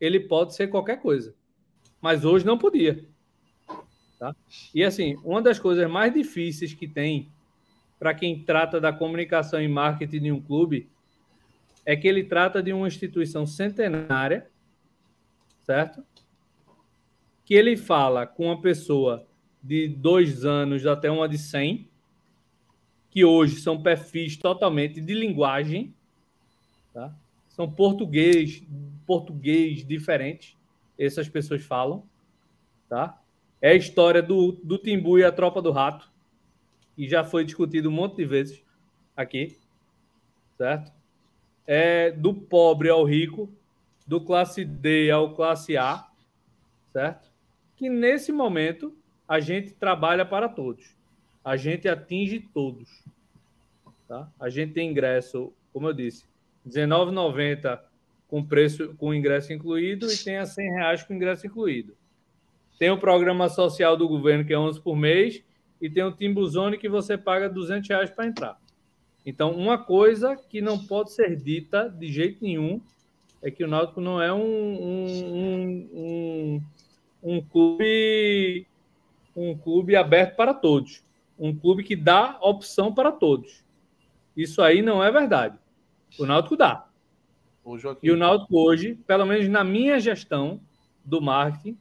ele 0.00 0.20
pode 0.20 0.54
ser 0.54 0.68
qualquer 0.68 1.02
coisa. 1.02 1.34
Mas 2.00 2.24
hoje 2.24 2.46
não 2.46 2.56
podia. 2.56 3.12
Tá? 4.18 4.34
E 4.74 4.82
assim, 4.82 5.16
uma 5.24 5.42
das 5.42 5.58
coisas 5.58 5.90
mais 5.90 6.12
difíceis 6.12 6.72
que 6.72 6.86
tem 6.86 7.28
para 7.98 8.14
quem 8.14 8.42
trata 8.42 8.80
da 8.80 8.92
comunicação 8.92 9.60
e 9.60 9.68
marketing 9.68 10.20
de 10.20 10.32
um 10.32 10.40
clube 10.40 10.88
é 11.86 11.96
que 11.96 12.08
ele 12.08 12.24
trata 12.24 12.62
de 12.62 12.72
uma 12.72 12.88
instituição 12.88 13.46
centenária, 13.46 14.50
certo? 15.64 16.04
Que 17.44 17.54
ele 17.54 17.76
fala 17.76 18.26
com 18.26 18.46
uma 18.46 18.60
pessoa 18.60 19.26
de 19.62 19.88
dois 19.88 20.44
anos 20.44 20.86
até 20.86 21.10
uma 21.10 21.28
de 21.28 21.38
cem, 21.38 21.88
que 23.10 23.24
hoje 23.24 23.60
são 23.60 23.82
perfis 23.82 24.36
totalmente 24.36 25.00
de 25.00 25.14
linguagem, 25.14 25.94
tá? 26.92 27.14
São 27.48 27.70
português, 27.70 28.62
português 29.06 29.86
diferentes, 29.86 30.56
essas 30.98 31.28
pessoas 31.28 31.62
falam, 31.62 32.04
tá? 32.88 33.18
É 33.64 33.70
a 33.70 33.74
história 33.74 34.22
do, 34.22 34.52
do 34.62 34.76
Timbu 34.76 35.18
e 35.18 35.24
a 35.24 35.32
Tropa 35.32 35.62
do 35.62 35.70
Rato, 35.70 36.12
e 36.98 37.08
já 37.08 37.24
foi 37.24 37.46
discutido 37.46 37.88
um 37.88 37.92
monte 37.92 38.16
de 38.16 38.26
vezes 38.26 38.62
aqui, 39.16 39.56
certo? 40.58 40.92
É 41.66 42.10
do 42.10 42.34
pobre 42.34 42.90
ao 42.90 43.02
rico, 43.06 43.50
do 44.06 44.20
classe 44.20 44.66
D 44.66 45.10
ao 45.10 45.34
classe 45.34 45.78
A, 45.78 46.06
certo? 46.92 47.30
Que 47.74 47.88
nesse 47.88 48.32
momento 48.32 48.94
a 49.26 49.40
gente 49.40 49.72
trabalha 49.72 50.26
para 50.26 50.46
todos. 50.46 50.94
A 51.42 51.56
gente 51.56 51.88
atinge 51.88 52.40
todos. 52.52 53.02
Tá? 54.06 54.30
A 54.38 54.50
gente 54.50 54.74
tem 54.74 54.90
ingresso, 54.90 55.54
como 55.72 55.88
eu 55.88 55.94
disse, 55.94 56.26
R$19,90 56.66 57.80
com 58.28 58.44
preço 58.44 58.94
com 58.96 59.14
ingresso 59.14 59.54
incluído 59.54 60.12
e 60.12 60.18
tem 60.18 60.36
a 60.36 60.44
100 60.44 60.70
reais 60.70 61.02
com 61.02 61.14
ingresso 61.14 61.46
incluído. 61.46 61.96
Tem 62.78 62.90
o 62.90 62.98
programa 62.98 63.48
social 63.48 63.96
do 63.96 64.08
governo, 64.08 64.44
que 64.44 64.52
é 64.52 64.58
11 64.58 64.80
por 64.80 64.96
mês, 64.96 65.42
e 65.80 65.88
tem 65.88 66.02
o 66.02 66.12
Timbuzone, 66.12 66.78
que 66.78 66.88
você 66.88 67.16
paga 67.16 67.48
200 67.48 67.88
reais 67.88 68.10
para 68.10 68.26
entrar. 68.26 68.58
Então, 69.24 69.52
uma 69.52 69.78
coisa 69.78 70.36
que 70.36 70.60
não 70.60 70.78
pode 70.78 71.12
ser 71.12 71.36
dita 71.36 71.88
de 71.88 72.12
jeito 72.12 72.42
nenhum 72.42 72.80
é 73.42 73.50
que 73.50 73.64
o 73.64 73.68
Náutico 73.68 74.00
não 74.00 74.20
é 74.20 74.32
um, 74.32 74.40
um, 74.40 75.88
um, 75.94 76.62
um, 77.22 77.40
clube 77.42 78.66
um 79.36 79.56
clube 79.56 79.96
aberto 79.96 80.36
para 80.36 80.54
todos. 80.54 81.02
Um 81.38 81.54
clube 81.54 81.82
que 81.82 81.96
dá 81.96 82.38
opção 82.40 82.92
para 82.92 83.12
todos. 83.12 83.62
Isso 84.36 84.62
aí 84.62 84.82
não 84.82 85.02
é 85.02 85.10
verdade. 85.10 85.58
O 86.18 86.26
Náutico 86.26 86.56
dá. 86.56 86.86
E 88.02 88.10
o 88.10 88.16
Náutico 88.16 88.58
hoje, 88.58 88.94
pelo 89.06 89.26
menos 89.26 89.48
na 89.48 89.64
minha 89.64 89.98
gestão 89.98 90.60
do 91.04 91.20
marketing, 91.20 91.78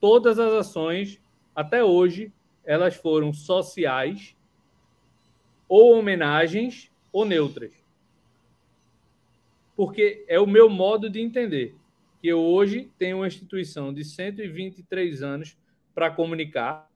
todas 0.00 0.38
as 0.38 0.52
ações, 0.52 1.20
até 1.54 1.82
hoje, 1.82 2.32
elas 2.64 2.94
foram 2.94 3.32
sociais, 3.32 4.36
ou 5.68 5.98
homenagens, 5.98 6.90
ou 7.12 7.24
neutras. 7.24 7.72
Porque 9.76 10.24
é 10.28 10.40
o 10.40 10.46
meu 10.46 10.68
modo 10.68 11.08
de 11.08 11.20
entender 11.20 11.74
que 12.20 12.28
eu 12.28 12.40
hoje 12.40 12.90
tenho 12.98 13.18
uma 13.18 13.26
instituição 13.26 13.92
de 13.92 14.04
123 14.04 15.22
anos 15.22 15.56
para 15.94 16.10
comunicar, 16.10 16.90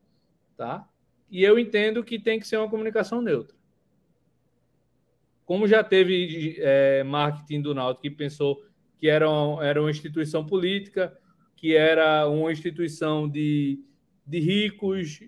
tá? 0.56 0.88
E 1.30 1.42
eu 1.42 1.58
entendo 1.58 2.04
que 2.04 2.18
tem 2.18 2.38
que 2.38 2.46
ser 2.46 2.56
uma 2.56 2.68
comunicação 2.68 3.22
neutra. 3.22 3.56
Como 5.44 5.66
já 5.66 5.82
teve 5.82 6.56
é, 6.58 7.02
marketing 7.02 7.62
do 7.62 7.74
Náutico 7.74 8.02
que 8.02 8.10
pensou 8.10 8.64
que 8.98 9.08
era 9.08 9.28
uma, 9.28 9.64
era 9.64 9.80
uma 9.80 9.90
instituição 9.90 10.44
política, 10.44 11.16
que 11.62 11.76
era 11.76 12.28
uma 12.28 12.50
instituição 12.50 13.28
de, 13.28 13.78
de 14.26 14.40
ricos, 14.40 15.20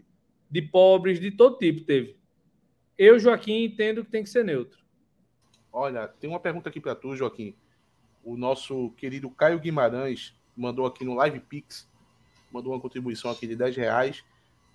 de 0.50 0.60
pobres, 0.60 1.20
de 1.20 1.30
todo 1.30 1.58
tipo 1.58 1.82
teve. 1.82 2.18
Eu, 2.98 3.20
Joaquim, 3.20 3.62
entendo 3.62 4.04
que 4.04 4.10
tem 4.10 4.24
que 4.24 4.28
ser 4.28 4.44
neutro. 4.44 4.84
Olha, 5.72 6.08
tem 6.08 6.28
uma 6.28 6.40
pergunta 6.40 6.68
aqui 6.68 6.80
para 6.80 6.96
tu, 6.96 7.14
Joaquim. 7.14 7.54
O 8.24 8.36
nosso 8.36 8.90
querido 8.96 9.30
Caio 9.30 9.60
Guimarães 9.60 10.36
mandou 10.56 10.86
aqui 10.86 11.04
no 11.04 11.14
Live 11.14 11.38
Pix, 11.38 11.88
mandou 12.50 12.72
uma 12.72 12.80
contribuição 12.80 13.30
aqui 13.30 13.46
de 13.46 13.54
10 13.54 13.76
reais 13.76 14.24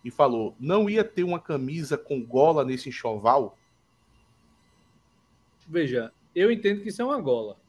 e 0.06 0.10
falou: 0.10 0.56
não 0.58 0.90
ia 0.90 1.04
ter 1.04 1.26
uma 1.26 1.42
camisa 1.42 1.98
com 1.98 2.26
gola 2.26 2.64
nesse 2.64 2.88
enxoval? 2.88 3.58
Veja, 5.68 6.14
eu 6.34 6.50
entendo 6.50 6.82
que 6.82 6.88
isso 6.88 7.02
é 7.02 7.06
uma 7.06 7.20
gola. 7.20 7.60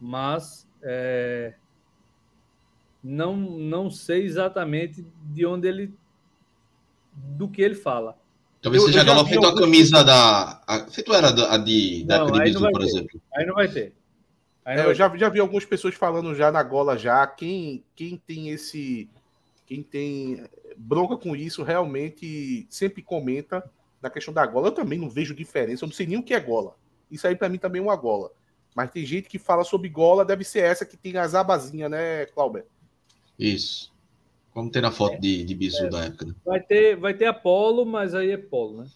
Mas 0.00 0.68
é, 0.80 1.56
não, 3.08 3.36
não 3.36 3.88
sei 3.88 4.24
exatamente 4.24 5.06
de 5.26 5.46
onde 5.46 5.68
ele. 5.68 5.94
do 7.14 7.48
que 7.48 7.62
ele 7.62 7.76
fala. 7.76 8.18
Talvez 8.60 8.82
eu, 8.82 8.88
seja 8.88 9.02
agora 9.02 9.24
feito 9.24 9.46
a 9.46 9.54
camisa 9.54 10.02
da. 10.02 10.60
A, 10.66 10.86
feito 10.90 11.14
era 11.14 11.28
a 11.28 11.56
de, 11.56 12.04
da 12.04 12.18
não, 12.18 12.26
por 12.26 12.42
ter. 12.42 12.84
exemplo. 12.84 13.22
Aí 13.32 13.46
não 13.46 13.54
vai 13.54 13.68
ter. 13.68 13.92
É, 14.64 14.84
eu 14.84 14.92
já, 14.92 15.16
já 15.16 15.28
vi 15.28 15.38
algumas 15.38 15.64
pessoas 15.64 15.94
falando 15.94 16.34
já 16.34 16.50
na 16.50 16.64
gola 16.64 16.98
já. 16.98 17.24
Quem, 17.28 17.84
quem 17.94 18.20
tem 18.26 18.48
esse. 18.48 19.08
Quem 19.66 19.84
tem 19.84 20.44
bronca 20.76 21.16
com 21.16 21.36
isso 21.36 21.62
realmente 21.62 22.66
sempre 22.68 23.02
comenta 23.02 23.62
na 24.02 24.10
questão 24.10 24.34
da 24.34 24.44
gola. 24.44 24.68
Eu 24.68 24.72
também 24.72 24.98
não 24.98 25.08
vejo 25.08 25.32
diferença. 25.32 25.84
Eu 25.84 25.88
não 25.88 25.94
sei 25.94 26.08
nem 26.08 26.18
o 26.18 26.22
que 26.24 26.34
é 26.34 26.40
gola. 26.40 26.74
Isso 27.08 27.26
aí 27.26 27.36
para 27.36 27.48
mim 27.48 27.58
também 27.58 27.80
é 27.80 27.84
uma 27.84 27.94
gola. 27.94 28.32
Mas 28.74 28.90
tem 28.90 29.06
gente 29.06 29.28
que 29.28 29.38
fala 29.38 29.62
sobre 29.62 29.88
gola, 29.88 30.24
deve 30.24 30.42
ser 30.42 30.58
essa 30.60 30.84
que 30.84 30.96
tem 30.96 31.16
as 31.16 31.34
abazinhas, 31.34 31.90
né, 31.90 32.26
Clauber? 32.26 32.66
Isso. 33.38 33.92
Como 34.52 34.70
tem 34.70 34.80
na 34.80 34.90
foto 34.90 35.14
é, 35.14 35.18
de, 35.18 35.44
de 35.44 35.54
bisu 35.54 35.84
é, 35.84 35.88
da 35.90 36.04
época. 36.04 36.26
Né? 36.26 36.34
Vai, 36.44 36.60
ter, 36.60 36.96
vai 36.96 37.14
ter 37.14 37.26
Apolo, 37.26 37.84
mas 37.84 38.14
aí 38.14 38.30
é 38.30 38.36
Polo, 38.38 38.82
né? 38.82 38.86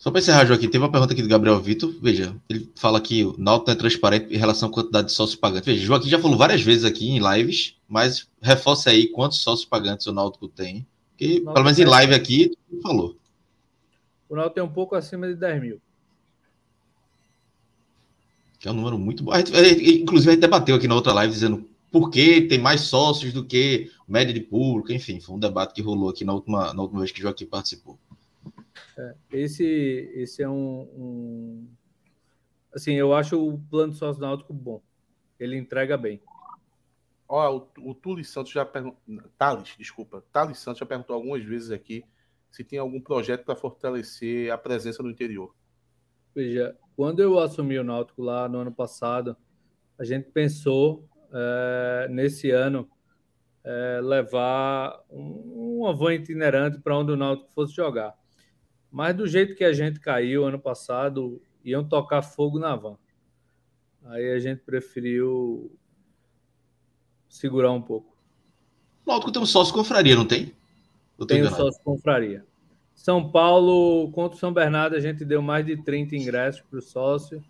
Só 0.00 0.10
para 0.10 0.20
encerrar, 0.20 0.46
Joaquim, 0.46 0.70
teve 0.70 0.82
uma 0.82 0.90
pergunta 0.90 1.12
aqui 1.12 1.20
do 1.20 1.28
Gabriel 1.28 1.60
Vitor. 1.60 1.94
Veja, 2.00 2.34
ele 2.48 2.70
fala 2.74 2.98
que 3.02 3.22
o 3.22 3.34
Náutico 3.36 3.70
é 3.70 3.74
transparente 3.74 4.34
em 4.34 4.38
relação 4.38 4.70
à 4.70 4.72
quantidade 4.72 5.08
de 5.08 5.12
sócios 5.12 5.38
pagantes. 5.38 5.66
Veja, 5.66 5.84
Joaquim 5.84 6.08
já 6.08 6.18
falou 6.18 6.38
várias 6.38 6.62
vezes 6.62 6.86
aqui 6.86 7.10
em 7.10 7.18
lives, 7.18 7.76
mas 7.86 8.26
reforce 8.40 8.88
aí 8.88 9.08
quantos 9.08 9.42
sócios 9.42 9.68
pagantes 9.68 10.06
o 10.06 10.12
Náutico 10.12 10.48
tem. 10.48 10.86
Que, 11.18 11.40
pelo 11.40 11.62
menos 11.62 11.78
em 11.78 11.84
live 11.84 12.14
aqui, 12.14 12.56
falou. 12.82 13.14
O 14.26 14.34
Náutico 14.34 14.54
tem 14.54 14.64
um 14.64 14.72
pouco 14.72 14.94
acima 14.94 15.28
de 15.28 15.34
10 15.34 15.60
mil. 15.60 15.80
Que 18.58 18.68
é 18.68 18.70
um 18.70 18.74
número 18.74 18.98
muito 18.98 19.22
bom. 19.22 19.32
A 19.32 19.38
gente, 19.38 20.00
inclusive, 20.00 20.30
a 20.30 20.32
gente 20.32 20.40
debateu 20.40 20.76
aqui 20.76 20.88
na 20.88 20.94
outra 20.94 21.12
live 21.12 21.30
dizendo 21.30 21.68
porque 21.90 22.42
tem 22.42 22.58
mais 22.58 22.82
sócios 22.82 23.32
do 23.32 23.44
que 23.44 23.90
média 24.06 24.32
de 24.32 24.40
público, 24.40 24.92
enfim, 24.92 25.20
foi 25.20 25.34
um 25.34 25.38
debate 25.38 25.74
que 25.74 25.82
rolou 25.82 26.08
aqui 26.08 26.24
na 26.24 26.32
última, 26.32 26.72
na 26.72 26.82
última 26.82 27.00
vez 27.00 27.10
que 27.10 27.20
o 27.20 27.22
Joaquim 27.22 27.46
participou. 27.46 27.98
É, 28.96 29.14
esse, 29.32 29.64
esse 30.14 30.42
é 30.42 30.48
um, 30.48 30.82
um, 30.96 31.68
Assim, 32.72 32.94
eu 32.94 33.12
acho 33.12 33.42
o 33.42 33.58
plano 33.58 33.92
de 33.92 33.98
sócio 33.98 34.20
náutico 34.20 34.52
bom. 34.52 34.80
Ele 35.38 35.56
entrega 35.56 35.96
bem. 35.96 36.22
Ó, 37.28 37.56
o, 37.56 37.90
o 37.90 37.94
Tuli 37.94 38.24
Santos 38.24 38.52
já 38.52 38.64
perguntou. 38.64 39.00
Thales, 39.36 39.74
desculpa. 39.78 40.24
Thales 40.32 40.58
Santos 40.58 40.78
já 40.78 40.86
perguntou 40.86 41.14
algumas 41.14 41.44
vezes 41.44 41.70
aqui 41.70 42.04
se 42.50 42.64
tem 42.64 42.78
algum 42.78 43.00
projeto 43.00 43.44
para 43.44 43.54
fortalecer 43.54 44.52
a 44.52 44.58
presença 44.58 45.02
no 45.02 45.10
interior. 45.10 45.54
Veja, 46.34 46.76
quando 46.96 47.20
eu 47.20 47.38
assumi 47.38 47.78
o 47.78 47.84
Náutico 47.84 48.22
lá 48.22 48.48
no 48.48 48.58
ano 48.58 48.72
passado, 48.72 49.36
a 49.98 50.04
gente 50.04 50.30
pensou 50.30 51.08
é, 51.32 52.08
nesse 52.10 52.50
ano 52.50 52.88
é, 53.64 54.00
levar 54.02 55.00
um, 55.10 55.80
uma 55.80 55.94
van 55.94 56.14
itinerante 56.14 56.78
para 56.80 56.96
onde 56.96 57.12
o 57.12 57.16
Náutico 57.16 57.52
fosse 57.52 57.74
jogar. 57.74 58.14
Mas 58.90 59.14
do 59.14 59.26
jeito 59.26 59.54
que 59.54 59.64
a 59.64 59.72
gente 59.72 60.00
caiu 60.00 60.44
ano 60.44 60.58
passado, 60.58 61.40
iam 61.64 61.86
tocar 61.86 62.22
fogo 62.22 62.58
na 62.58 62.74
van. 62.74 62.96
Aí 64.06 64.32
a 64.32 64.38
gente 64.38 64.62
preferiu 64.62 65.70
segurar 67.28 67.70
um 67.70 67.82
pouco. 67.82 68.16
O 69.06 69.10
Náutico 69.10 69.30
tem 69.30 69.42
um 69.42 69.46
sócio 69.46 69.72
confraria, 69.72 70.16
não 70.16 70.26
tem? 70.26 70.54
tem 71.26 71.42
um 71.42 71.50
sócio 71.50 71.80
confraria. 71.82 72.44
São 72.94 73.30
Paulo 73.30 74.10
contra 74.12 74.36
o 74.36 74.38
São 74.38 74.52
Bernardo, 74.52 74.96
a 74.96 75.00
gente 75.00 75.24
deu 75.24 75.40
mais 75.40 75.64
de 75.64 75.76
30 75.82 76.16
ingressos 76.16 76.60
para 76.62 76.78
o 76.78 76.82
sócio. 76.82 77.42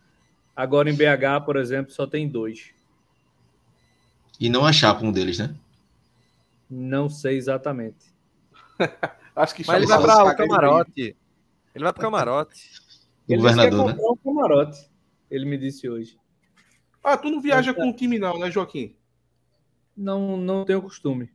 Agora 0.55 0.91
em 0.91 0.95
BH, 0.95 1.45
por 1.45 1.57
exemplo, 1.57 1.93
só 1.93 2.07
tem 2.07 2.29
dois. 2.29 2.73
E 4.41 4.49
não 4.49 4.65
achar 4.65 4.95
para 4.95 5.07
um 5.07 5.13
deles, 5.13 5.39
né? 5.39 5.55
Não 6.69 7.11
sei 7.11 7.37
exatamente. 7.37 8.11
Acho 9.37 9.55
que 9.55 9.67
Mas 9.67 9.77
ele 9.77 9.87
vai 9.87 10.01
para 10.01 10.25
o 10.25 10.37
camarote. 10.37 11.17
Ele 11.75 11.85
vai 11.85 11.93
para 11.93 12.01
o 12.01 12.05
camarote. 12.05 12.71
O 13.29 13.33
ele 13.33 13.43
governador, 13.43 13.95
né? 13.95 14.03
um 14.03 14.17
camarote. 14.17 14.91
Ele 15.31 15.45
me 15.45 15.59
disse 15.59 15.89
hoje. 15.89 16.19
Ah, 17.05 17.19
tu 17.19 17.31
não 17.31 17.41
viaja 17.41 17.75
com 17.75 17.91
o 17.91 17.93
time 17.93 18.19
não, 18.19 18.39
né, 18.39 18.51
Joaquim? 18.51 18.97
Não, 19.97 20.37
não 20.39 20.65
tenho 20.65 20.83
costume. 20.83 21.31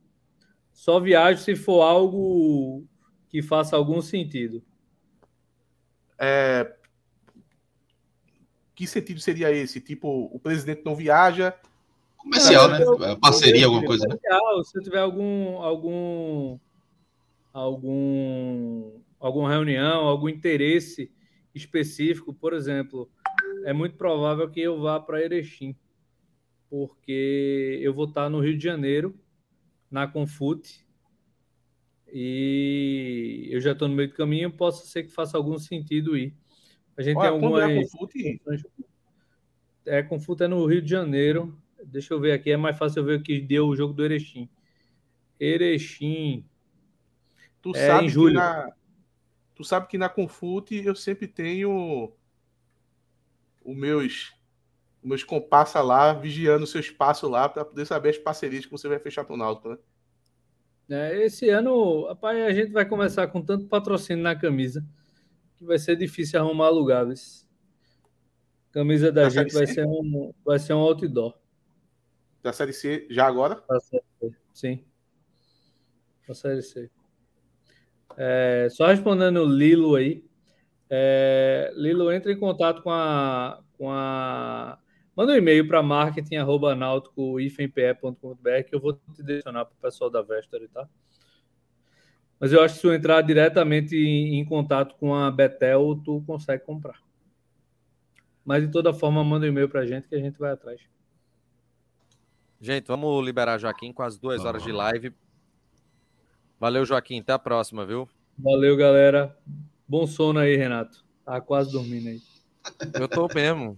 Só 0.72 0.98
viajo 0.98 1.40
se 1.40 1.54
for 1.54 1.82
algo 1.82 2.84
que 3.28 3.40
faça 3.40 3.76
algum 3.76 4.02
sentido. 4.02 4.62
É... 6.18 6.74
Que 8.74 8.86
sentido 8.86 9.20
seria 9.20 9.50
esse? 9.50 9.80
Tipo, 9.80 10.28
o 10.32 10.38
presidente 10.38 10.82
não 10.84 10.94
viaja, 10.94 11.56
Comercial, 12.26 12.68
né? 12.68 12.82
Eu, 12.82 13.18
Parceria, 13.18 13.66
alguma 13.66 13.84
coisa. 13.84 14.06
Né? 14.08 14.16
Se 14.64 14.80
tiver 14.80 14.98
algum, 14.98 15.58
algum, 15.58 16.58
algum, 17.52 19.00
alguma 19.20 19.48
reunião, 19.48 20.08
algum 20.08 20.28
interesse 20.28 21.12
específico, 21.54 22.34
por 22.34 22.52
exemplo, 22.52 23.08
é 23.64 23.72
muito 23.72 23.96
provável 23.96 24.50
que 24.50 24.60
eu 24.60 24.80
vá 24.80 24.98
para 24.98 25.22
Erechim, 25.22 25.76
porque 26.68 27.78
eu 27.80 27.94
vou 27.94 28.06
estar 28.06 28.28
no 28.28 28.40
Rio 28.40 28.58
de 28.58 28.64
Janeiro, 28.64 29.14
na 29.88 30.08
Confute, 30.08 30.84
e 32.12 33.48
eu 33.52 33.60
já 33.60 33.70
estou 33.70 33.86
no 33.86 33.94
meio 33.94 34.08
do 34.08 34.14
caminho, 34.14 34.50
possa 34.50 34.84
ser 34.84 35.04
que 35.04 35.12
faça 35.12 35.36
algum 35.36 35.58
sentido 35.58 36.16
ir. 36.16 36.34
A 36.96 37.02
gente 37.02 37.18
Olha, 37.18 37.28
tem 37.28 37.34
algumas. 37.34 37.70
É 37.70 37.82
Confute? 37.82 38.42
É, 39.86 40.02
Confute 40.02 40.42
é 40.42 40.48
no 40.48 40.66
Rio 40.66 40.82
de 40.82 40.90
Janeiro, 40.90 41.56
Deixa 41.86 42.12
eu 42.12 42.20
ver 42.20 42.32
aqui, 42.32 42.50
é 42.50 42.56
mais 42.56 42.76
fácil 42.76 43.00
eu 43.00 43.04
ver 43.04 43.20
o 43.20 43.22
que 43.22 43.40
deu 43.40 43.66
o 43.68 43.76
jogo 43.76 43.94
do 43.94 44.04
Erechim. 44.04 44.48
Erechim. 45.38 46.44
Tu 47.62 47.72
é, 47.74 47.86
sabe 47.86 48.06
em 48.06 48.08
julho. 48.08 48.34
Que 48.34 48.40
na, 48.40 48.72
tu 49.54 49.64
sabe 49.64 49.86
que 49.86 49.96
na 49.96 50.08
Confute 50.08 50.84
eu 50.84 50.94
sempre 50.94 51.28
tenho 51.28 52.12
os 53.64 53.76
meus 53.76 54.34
os 55.02 55.08
meus 55.08 55.22
compassa 55.22 55.80
lá, 55.80 56.12
vigiando 56.12 56.64
o 56.64 56.66
seu 56.66 56.80
espaço 56.80 57.28
lá, 57.28 57.48
para 57.48 57.64
poder 57.64 57.86
saber 57.86 58.10
as 58.10 58.18
parcerias 58.18 58.64
que 58.64 58.72
você 58.72 58.88
vai 58.88 58.98
fechar 58.98 59.24
para 59.24 59.34
o 59.34 59.36
Náutico, 59.36 59.68
né? 59.68 59.78
É, 60.88 61.24
esse 61.24 61.48
ano, 61.48 62.06
rapaz, 62.06 62.38
a 62.44 62.52
gente 62.52 62.72
vai 62.72 62.84
começar 62.84 63.26
com 63.28 63.40
tanto 63.40 63.66
patrocínio 63.66 64.22
na 64.22 64.34
camisa 64.34 64.84
que 65.56 65.64
vai 65.64 65.78
ser 65.78 65.96
difícil 65.96 66.40
arrumar 66.40 66.68
lugares. 66.70 67.48
Camisa 68.72 69.10
da 69.10 69.28
gente 69.28 69.52
vai 69.52 69.66
ser, 69.66 69.86
um, 69.86 70.32
vai 70.44 70.58
ser 70.58 70.74
um 70.74 70.78
outdoor 70.78 71.34
da 72.42 72.52
Série 72.52 72.72
C 72.72 73.06
já 73.10 73.26
agora? 73.26 73.62
Da 73.68 73.80
Série 73.80 74.04
C, 74.20 74.32
sim. 74.52 74.84
Da 76.26 76.34
Série 76.34 76.62
C. 76.62 76.90
É, 78.16 78.68
só 78.70 78.86
respondendo 78.86 79.42
o 79.42 79.46
Lilo 79.46 79.94
aí. 79.94 80.24
É, 80.88 81.70
Lilo, 81.74 82.10
entra 82.12 82.32
em 82.32 82.38
contato 82.38 82.82
com 82.82 82.90
a. 82.90 83.62
Com 83.76 83.90
a 83.90 84.78
manda 85.14 85.32
um 85.32 85.36
e-mail 85.36 85.66
para 85.66 85.82
marketing.nautico.ifempe.com.br 85.82 88.62
que 88.66 88.74
eu 88.74 88.80
vou 88.80 88.94
te 88.94 89.22
direcionar 89.22 89.66
para 89.66 89.74
o 89.74 89.80
pessoal 89.80 90.08
da 90.10 90.22
Vester, 90.22 90.66
tá? 90.72 90.88
Mas 92.38 92.52
eu 92.52 92.62
acho 92.62 92.74
que 92.74 92.80
se 92.80 92.86
eu 92.86 92.94
entrar 92.94 93.22
diretamente 93.22 93.96
em, 93.96 94.38
em 94.38 94.44
contato 94.44 94.94
com 94.96 95.14
a 95.14 95.30
Betel, 95.30 96.00
tu 96.04 96.22
consegue 96.26 96.64
comprar. 96.64 97.00
Mas 98.44 98.64
de 98.64 98.70
toda 98.70 98.92
forma, 98.92 99.24
manda 99.24 99.46
um 99.46 99.48
e-mail 99.48 99.68
para 99.68 99.80
a 99.80 99.86
gente 99.86 100.06
que 100.06 100.14
a 100.14 100.20
gente 100.20 100.38
vai 100.38 100.52
atrás. 100.52 100.80
Gente, 102.60 102.86
vamos 102.86 103.24
liberar 103.24 103.58
Joaquim 103.58 103.92
com 103.92 104.02
as 104.02 104.18
duas 104.18 104.44
horas 104.44 104.62
de 104.62 104.72
live. 104.72 105.12
Valeu, 106.58 106.84
Joaquim. 106.84 107.20
Até 107.20 107.32
a 107.32 107.38
próxima, 107.38 107.84
viu? 107.84 108.08
Valeu, 108.38 108.76
galera. 108.76 109.36
Bom 109.86 110.06
sono 110.06 110.38
aí, 110.38 110.56
Renato. 110.56 111.04
Tá 111.24 111.40
quase 111.40 111.70
dormindo 111.70 112.08
aí. 112.08 112.20
Eu 112.94 113.08
tô 113.08 113.28
mesmo. 113.34 113.76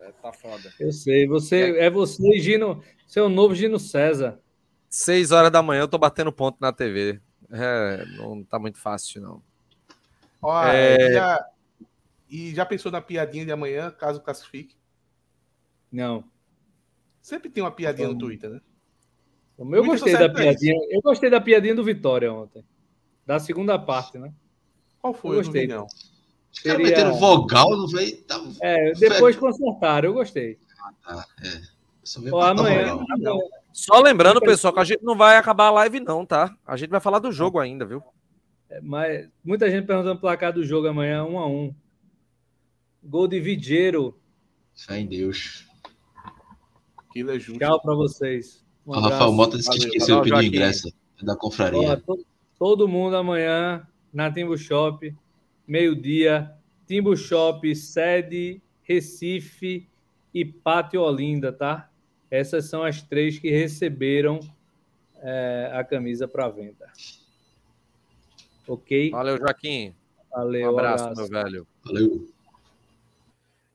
É, 0.00 0.10
tá 0.12 0.32
foda. 0.32 0.72
Eu 0.80 0.90
sei. 0.90 1.26
Você 1.26 1.76
é, 1.76 1.86
é 1.86 1.90
você, 1.90 2.38
Gino. 2.38 2.82
Seu 3.06 3.26
é 3.26 3.28
novo 3.28 3.54
Gino 3.54 3.78
César. 3.78 4.40
Seis 4.88 5.30
horas 5.30 5.50
da 5.50 5.62
manhã 5.62 5.82
eu 5.82 5.88
tô 5.88 5.98
batendo 5.98 6.32
ponto 6.32 6.56
na 6.60 6.72
TV. 6.72 7.20
É, 7.50 8.04
não 8.16 8.42
tá 8.42 8.58
muito 8.58 8.78
fácil, 8.78 9.20
não. 9.20 9.42
Ó, 10.40 10.64
é... 10.66 11.12
já... 11.12 11.46
E 12.30 12.54
já 12.54 12.66
pensou 12.66 12.92
na 12.92 13.00
piadinha 13.00 13.46
de 13.46 13.52
amanhã, 13.52 13.90
caso 13.90 14.20
classifique? 14.20 14.76
Não. 15.90 16.22
Sempre 17.20 17.50
tem 17.50 17.62
uma 17.62 17.70
piadinha 17.70 18.06
então, 18.06 18.14
no 18.14 18.20
Twitter, 18.20 18.50
né? 18.50 18.60
Eu 19.58 19.84
gostei 19.84 20.16
da 20.16 20.28
piadinha. 20.28 20.78
Eu 20.88 21.00
gostei 21.00 21.28
da 21.28 21.40
piadinha 21.40 21.74
do 21.74 21.82
Vitória 21.82 22.32
ontem. 22.32 22.64
Da 23.26 23.38
segunda 23.38 23.78
parte, 23.78 24.16
né? 24.16 24.32
Qual 25.00 25.12
foi? 25.12 25.36
Eu 25.36 25.42
gostei. 25.42 25.66
não. 25.66 25.86
Os 26.52 26.60
caras 26.60 26.82
meteram 26.82 27.14
vogal, 27.14 27.76
não 27.76 27.88
foi? 27.88 28.12
Tá... 28.12 28.42
É, 28.62 28.92
depois 28.92 29.36
consertaram, 29.36 30.08
eu 30.08 30.14
gostei. 30.14 30.58
Ah, 30.80 30.92
tá. 31.04 31.26
É. 31.44 31.78
Só, 32.02 32.20
Ó, 32.32 32.40
amanhã, 32.40 32.92
amanhã, 32.92 33.38
Só 33.70 34.00
lembrando, 34.00 34.40
pessoal, 34.40 34.72
que 34.72 34.80
a 34.80 34.84
gente 34.84 35.04
não 35.04 35.14
vai 35.14 35.36
acabar 35.36 35.66
a 35.66 35.72
live, 35.72 36.00
não, 36.00 36.24
tá? 36.24 36.56
A 36.66 36.74
gente 36.74 36.88
vai 36.88 37.00
falar 37.00 37.18
do 37.18 37.30
jogo 37.30 37.58
ainda, 37.58 37.84
viu? 37.84 38.02
É, 38.70 38.80
mas 38.80 39.28
muita 39.44 39.70
gente 39.70 39.86
perguntando 39.86 40.14
o 40.16 40.20
placar 40.20 40.52
do 40.52 40.64
jogo 40.64 40.88
amanhã, 40.88 41.24
um 41.24 41.38
a 41.38 41.46
um. 41.46 41.74
Gol 43.04 43.28
de 43.28 43.38
Vigeiro. 43.40 44.18
Fé 44.74 44.98
em 44.98 45.06
Deus. 45.06 45.67
Aquilo 47.18 47.32
é 47.32 47.38
justo. 47.38 47.58
Tchau 47.58 47.82
para 47.82 47.94
vocês. 47.94 48.64
Um 48.86 48.92
o 48.92 49.00
Rafael 49.00 49.32
Mota 49.32 49.56
disse 49.56 49.70
que 49.70 49.78
esqueceu 49.78 50.20
de 50.20 50.30
pedir 50.30 50.46
ingresso 50.46 50.92
da 51.20 51.34
confraria. 51.34 51.94
Ó, 51.94 51.96
todo, 51.96 52.26
todo, 52.56 52.88
mundo 52.88 53.16
amanhã 53.16 53.84
na 54.12 54.30
Timbu 54.30 54.56
Shop, 54.56 55.12
meio-dia. 55.66 56.54
Timbu 56.86 57.16
Shop, 57.16 57.74
sede 57.74 58.62
Recife 58.84 59.88
e 60.32 60.44
Pátio 60.44 61.02
Olinda, 61.02 61.52
tá? 61.52 61.90
Essas 62.30 62.66
são 62.66 62.84
as 62.84 63.02
três 63.02 63.36
que 63.36 63.50
receberam 63.50 64.38
é, 65.16 65.72
a 65.74 65.82
camisa 65.82 66.28
para 66.28 66.48
venda. 66.48 66.88
Ok? 68.68 69.10
Valeu, 69.10 69.38
Joaquim. 69.38 69.92
Valeu, 70.30 70.66
um 70.66 70.78
abraço, 70.78 71.04
abraço. 71.04 71.32
meu 71.32 71.42
velho. 71.42 71.66
Valeu. 71.84 72.28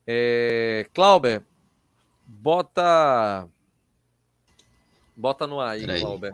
É, 0.08 0.88
Clauber, 0.94 1.44
Bota. 2.42 3.48
Bota 5.16 5.48
no 5.48 5.60
ar 5.60 5.72
aí, 5.72 5.86
Clauber. 6.00 6.34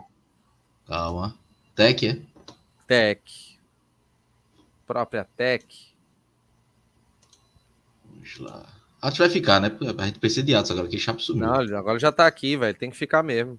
Calma. 0.86 1.36
Tech, 1.74 2.06
é? 2.06 2.20
Tech. 2.86 3.58
Própria 4.86 5.24
Tech. 5.36 5.94
Vamos 8.04 8.38
lá. 8.38 8.66
Atos 9.00 9.18
vai 9.18 9.30
ficar, 9.30 9.60
né? 9.60 9.70
A 9.98 10.06
gente 10.06 10.18
precisa 10.18 10.42
de 10.42 10.54
Atos 10.54 10.70
agora, 10.70 10.88
que 10.88 10.98
Chapo 10.98 11.22
sumiu. 11.22 11.46
Não, 11.46 11.78
agora 11.78 11.98
já 11.98 12.10
tá 12.10 12.26
aqui, 12.26 12.56
velho. 12.56 12.76
Tem 12.76 12.90
que 12.90 12.96
ficar 12.96 13.22
mesmo. 13.22 13.58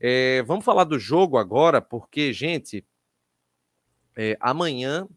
É, 0.00 0.42
vamos 0.42 0.64
falar 0.64 0.84
do 0.84 0.98
jogo 0.98 1.38
agora, 1.38 1.80
porque, 1.80 2.32
gente, 2.32 2.86
é, 4.14 4.36
amanhã 4.40 5.08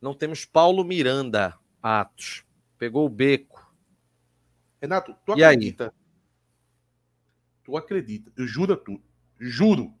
não 0.00 0.14
temos 0.14 0.44
Paulo 0.44 0.84
Miranda 0.84 1.58
Atos. 1.82 2.44
Pegou 2.78 3.06
o 3.06 3.08
beco. 3.08 3.66
Renato, 4.80 5.14
tu 5.24 5.36
E 5.36 5.42
aí? 5.42 5.54
acredita? 5.54 5.94
Tu 7.64 7.76
acredita? 7.76 8.32
Eu 8.36 8.46
juro 8.46 8.76
tu. 8.76 9.02
Juro. 9.38 9.92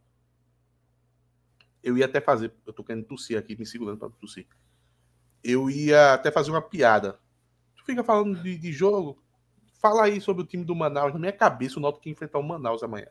Eu 1.82 1.98
ia 1.98 2.06
até 2.06 2.20
fazer. 2.20 2.52
Eu 2.64 2.72
tô 2.72 2.84
querendo 2.84 3.04
tossir 3.04 3.36
aqui, 3.38 3.56
me 3.58 3.66
segurando 3.66 3.98
pra 3.98 4.08
tossir. 4.10 4.46
Eu 5.42 5.70
ia 5.70 6.14
até 6.14 6.30
fazer 6.30 6.50
uma 6.50 6.62
piada. 6.62 7.18
Tu 7.76 7.84
fica 7.84 8.04
falando 8.04 8.40
de, 8.42 8.56
de 8.56 8.72
jogo. 8.72 9.22
Fala 9.80 10.04
aí 10.04 10.20
sobre 10.20 10.42
o 10.42 10.46
time 10.46 10.64
do 10.64 10.74
Manaus. 10.74 11.12
Na 11.12 11.18
minha 11.18 11.32
cabeça, 11.32 11.78
o 11.78 11.82
Náutico 11.82 12.02
que 12.02 12.10
enfrentar 12.10 12.38
o 12.38 12.42
Manaus 12.42 12.82
amanhã. 12.82 13.06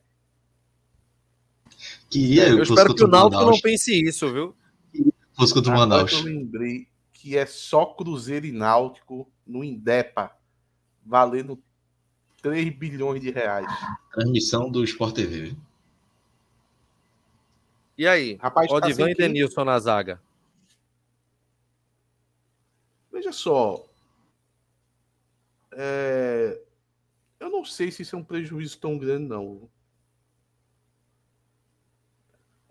Queria 2.09 2.49
Eu 2.49 2.57
fosse 2.59 2.71
espero 2.71 2.95
que 2.95 3.03
o 3.03 3.07
Náutico 3.07 3.43
não 3.43 3.59
pense 3.59 3.93
isso, 3.93 4.31
viu? 4.31 4.55
Fosse 5.37 5.53
contra 5.53 5.71
o 5.71 5.73
Agora 5.75 5.89
Manaus. 5.89 6.11
eu 6.13 6.23
lembrei 6.23 6.87
que 7.13 7.37
é 7.37 7.45
só 7.45 7.85
Cruzeiro 7.85 8.45
e 8.45 8.51
Náutico 8.51 9.29
no 9.45 9.63
Indepa, 9.63 10.35
valendo 11.05 11.61
3 12.41 12.75
bilhões 12.75 13.21
de 13.21 13.29
reais. 13.31 13.67
Transmissão 14.11 14.69
do 14.69 14.83
Sport 14.83 15.15
TV. 15.15 15.55
E 17.97 18.07
aí? 18.07 18.35
Rapaz, 18.35 18.67
tá 18.67 18.75
Odivan 18.75 19.05
sem 19.05 19.11
e? 19.13 19.15
Denilson 19.15 19.63
na 19.63 19.79
zaga. 19.79 20.21
Veja 23.11 23.31
só. 23.31 23.83
É, 25.71 26.59
Eu 27.39 27.49
não 27.49 27.63
sei 27.65 27.91
se 27.91 28.01
isso 28.03 28.15
é 28.15 28.19
um 28.19 28.23
prejuízo 28.23 28.79
tão 28.79 28.97
grande, 28.97 29.25
não. 29.27 29.67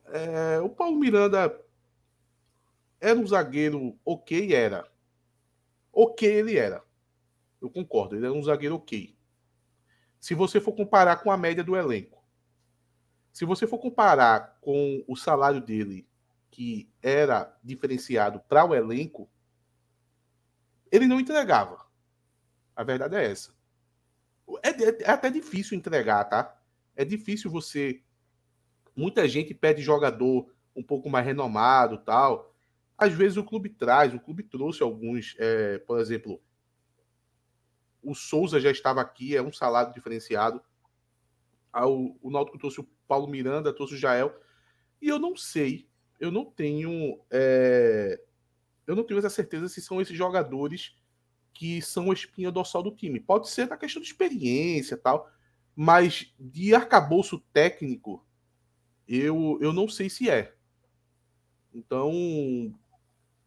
É, 0.06 0.60
O 0.60 0.68
Paulo 0.68 0.97
Miranda 0.98 1.60
era 3.01 3.18
um 3.18 3.27
zagueiro 3.27 3.98
ok, 4.05 4.55
era. 4.55 4.86
Ok, 5.93 6.23
ele 6.28 6.56
era. 6.59 6.85
Eu 7.60 7.70
concordo, 7.70 8.16
ele 8.16 8.27
era 8.27 8.35
um 8.35 8.43
zagueiro 8.43 8.77
ok. 8.77 9.16
Se 10.20 10.35
você 10.35 10.60
for 10.60 10.73
comparar 10.74 11.16
com 11.23 11.31
a 11.31 11.36
média 11.39 11.64
do 11.64 11.74
elenco. 11.77 12.23
Se 13.32 13.44
você 13.44 13.66
for 13.66 13.78
comparar 13.78 14.59
com 14.60 15.05
o 15.06 15.14
salário 15.14 15.60
dele, 15.60 16.09
que 16.51 16.90
era 17.02 17.56
diferenciado 17.62 18.40
para 18.40 18.64
o 18.64 18.74
elenco, 18.74 19.28
ele 20.90 21.06
não 21.06 21.20
entregava. 21.20 21.85
A 22.77 22.85
verdade 22.85 23.16
é 23.16 23.31
essa. 23.31 23.55
É, 24.62 24.68
é- 24.70 25.02
é 25.02 25.10
até 25.10 25.31
difícil 25.31 25.77
entregar, 25.77 26.24
tá? 26.24 26.56
É 26.94 27.05
difícil 27.05 27.51
você. 27.51 28.02
Muita 28.97 29.28
gente 29.28 29.55
pede 29.55 29.82
jogador 29.82 30.52
um 30.77 30.82
pouco 30.82 31.10
mais 31.10 31.27
renomado 31.27 31.98
tal. 31.98 32.55
Às 32.98 33.12
vezes 33.12 33.36
o 33.36 33.44
clube 33.44 33.68
traz, 33.68 34.14
o 34.14 34.20
clube 34.20 34.43
trouxe 34.43 34.82
alguns. 34.82 35.35
é, 35.39 35.78
por 35.78 36.01
exemplo, 36.01 36.40
o 38.02 38.14
Souza 38.14 38.60
já 38.60 38.70
estava 38.70 39.01
aqui, 39.01 39.36
é 39.36 39.43
um 39.43 39.52
salário 39.52 39.93
diferenciado. 39.93 40.62
Ah, 41.73 41.86
O, 41.89 42.16
o 42.23 42.31
Náutico 42.31 42.59
trouxe 42.59 42.81
o 42.81 42.89
Paulo 43.06 43.27
Miranda, 43.28 43.74
trouxe 43.74 43.94
o 43.94 43.98
Jael. 43.98 44.35
E 45.02 45.09
eu 45.09 45.18
não 45.18 45.36
sei, 45.36 45.89
eu 46.18 46.31
não 46.31 46.44
tenho. 46.44 47.20
é, 47.31 48.20
eu 48.86 48.94
não 48.94 49.05
tenho 49.05 49.18
essa 49.18 49.28
certeza 49.28 49.68
se 49.68 49.82
são 49.82 50.01
esses 50.01 50.16
jogadores 50.16 50.97
que 51.52 51.82
são 51.82 52.10
a 52.10 52.14
espinha 52.14 52.51
dorsal 52.52 52.82
do 52.82 52.94
time. 52.94 53.18
Pode 53.18 53.48
ser 53.51 53.66
na 53.66 53.77
questão 53.77 54.01
de 54.01 54.09
experiência 54.09 54.97
tal, 54.97 55.28
mas 55.74 56.32
de 56.39 56.74
arcabouço 56.74 57.40
técnico, 57.52 58.24
eu, 59.09 59.59
eu 59.60 59.73
não 59.73 59.89
sei 59.89 60.09
se 60.09 60.31
é. 60.31 60.55
Então, 61.74 62.12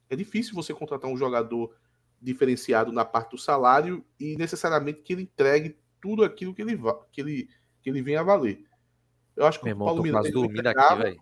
é 0.10 0.16
difícil 0.16 0.54
você 0.56 0.74
contratar 0.74 1.10
um 1.10 1.18
jogador 1.18 1.76
diferenciado 2.22 2.92
na 2.92 3.06
parte 3.06 3.32
do 3.32 3.38
salário 3.38 4.04
e 4.20 4.36
necessariamente 4.36 5.02
que 5.02 5.14
ele 5.14 5.24
entregue 5.24 5.78
tudo 6.02 6.24
aquilo 6.24 6.54
que 6.54 6.62
ele, 6.62 6.76
va- 6.76 7.00
que 7.12 7.22
ele, 7.22 7.50
que 7.82 7.90
ele 7.90 8.02
vem 8.02 8.16
a 8.16 8.24
valer. 8.24 8.66
Eu 9.36 9.46
acho 9.46 9.60
que 9.60 9.66
Meu 9.66 9.74
o 9.74 9.76
irmão, 9.76 9.88
Paulo 9.88 10.02
Miranda 10.04 11.16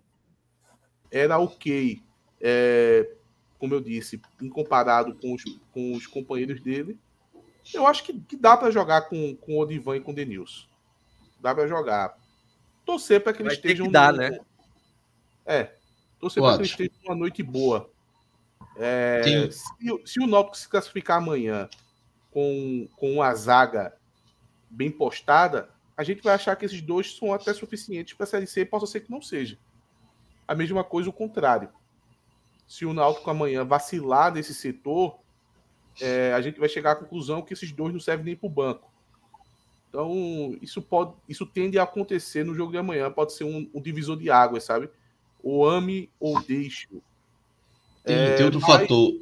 era 1.12 1.40
ok, 1.40 2.02
é, 2.42 3.10
como 3.60 3.74
eu 3.74 3.82
disse, 3.82 4.22
em 4.42 4.50
comparado 4.50 5.16
com 5.16 5.34
os, 5.34 5.44
com 5.72 5.94
os 5.94 6.06
companheiros 6.08 6.62
dele. 6.62 7.00
Eu 7.74 7.86
acho 7.86 8.04
que, 8.04 8.20
que 8.20 8.36
dá 8.36 8.56
para 8.58 8.72
jogar 8.72 9.02
com, 9.04 9.36
com 9.36 9.56
o 9.56 9.60
Odivan 9.60 9.98
e 9.98 10.02
com 10.02 10.12
o 10.12 10.16
Denilson. 10.16 10.66
Dá 11.40 11.54
para 11.54 11.68
jogar. 11.68 12.18
Torcer 12.86 13.22
para 13.22 13.34
que 13.34 13.42
eles 13.42 13.54
Vai 13.54 13.62
ter 13.62 13.68
que 13.68 13.74
estejam. 13.74 13.92
dar, 13.92 14.12
num- 14.14 14.20
né? 14.20 14.40
É. 15.46 15.76
Torcer 16.20 16.42
para 16.42 16.54
que 16.56 16.62
eles 16.62 16.72
estejam 16.72 16.96
numa 17.04 17.16
noite 17.16 17.44
boa. 17.44 17.90
É, 18.80 19.24
se, 19.52 19.92
o- 19.92 20.02
se 20.06 20.20
o 20.20 20.28
Náutico 20.28 20.58
se 20.58 20.70
classificar 20.70 21.18
amanhã 21.18 21.68
com, 22.32 22.88
com 22.96 23.14
uma 23.14 23.34
zaga 23.34 23.96
bem 24.70 24.92
postada, 24.92 25.70
a 25.96 26.04
gente 26.04 26.22
vai 26.22 26.36
achar 26.36 26.56
que 26.56 26.66
esses 26.66 26.82
dois 26.82 27.16
são 27.16 27.34
até 27.34 27.54
suficientes 27.54 28.14
para 28.14 28.26
a 28.26 28.28
Série 28.28 28.46
C 28.48 28.62
e 28.62 28.66
possa 28.66 28.86
ser 28.86 29.02
que 29.02 29.10
não 29.12 29.22
seja. 29.22 29.58
A 30.48 30.54
mesma 30.54 30.84
coisa 30.84 31.10
o 31.10 31.14
contrário. 31.14 31.70
Se 32.68 32.86
o 32.86 32.94
Náutico 32.94 33.30
amanhã 33.30 33.66
vacilar 33.66 34.34
nesse 34.34 34.54
setor, 34.54 35.20
é, 36.00 36.34
a 36.34 36.42
gente 36.42 36.60
vai 36.60 36.70
chegar 36.70 36.92
à 36.92 36.96
conclusão 36.96 37.42
que 37.42 37.54
esses 37.54 37.72
dois 37.72 37.92
não 37.94 38.00
servem 38.00 38.26
nem 38.26 38.36
para 38.36 38.48
o 38.48 38.52
banco. 38.52 38.92
Então, 39.90 40.56
isso 40.62 40.82
pode, 40.82 41.14
isso 41.28 41.46
tende 41.46 41.80
a 41.80 41.84
acontecer 41.84 42.44
no 42.44 42.54
jogo 42.54 42.72
de 42.74 42.78
amanhã. 42.78 43.10
Pode 43.10 43.34
ser 43.34 43.46
um, 43.46 43.70
um 43.74 43.82
divisor 43.82 44.18
de 44.18 44.30
águas, 44.30 44.66
sabe? 44.66 44.90
Ou 45.42 45.68
ame 45.68 46.12
ou 46.20 46.40
deixe. 46.44 46.88
Tem, 48.08 48.16
É, 48.16 48.36
tem 48.36 48.46
outro 48.46 48.60
mas- 48.62 48.82
fator. 48.82 49.14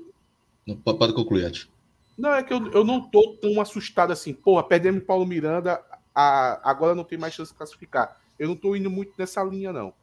Pode 0.97 1.13
concluir, 1.13 1.45
Ati. 1.45 1.69
Não, 2.17 2.33
é 2.33 2.41
que 2.41 2.53
eu, 2.53 2.71
eu 2.71 2.83
não 2.85 3.01
tô 3.01 3.35
tão 3.41 3.59
assustado 3.59 4.11
assim. 4.11 4.33
Porra, 4.33 4.63
perdemos 4.63 5.01
o 5.01 5.05
Paulo 5.05 5.25
Miranda, 5.25 5.81
a- 6.13 6.59
agora 6.63 6.95
não 6.95 7.03
tem 7.03 7.17
mais 7.17 7.33
chance 7.33 7.51
de 7.51 7.57
classificar. 7.57 8.17
Eu 8.39 8.47
não 8.47 8.55
tô 8.55 8.75
indo 8.75 8.89
muito 8.89 9.11
nessa 9.17 9.43
linha, 9.43 9.73
não. 9.73 9.93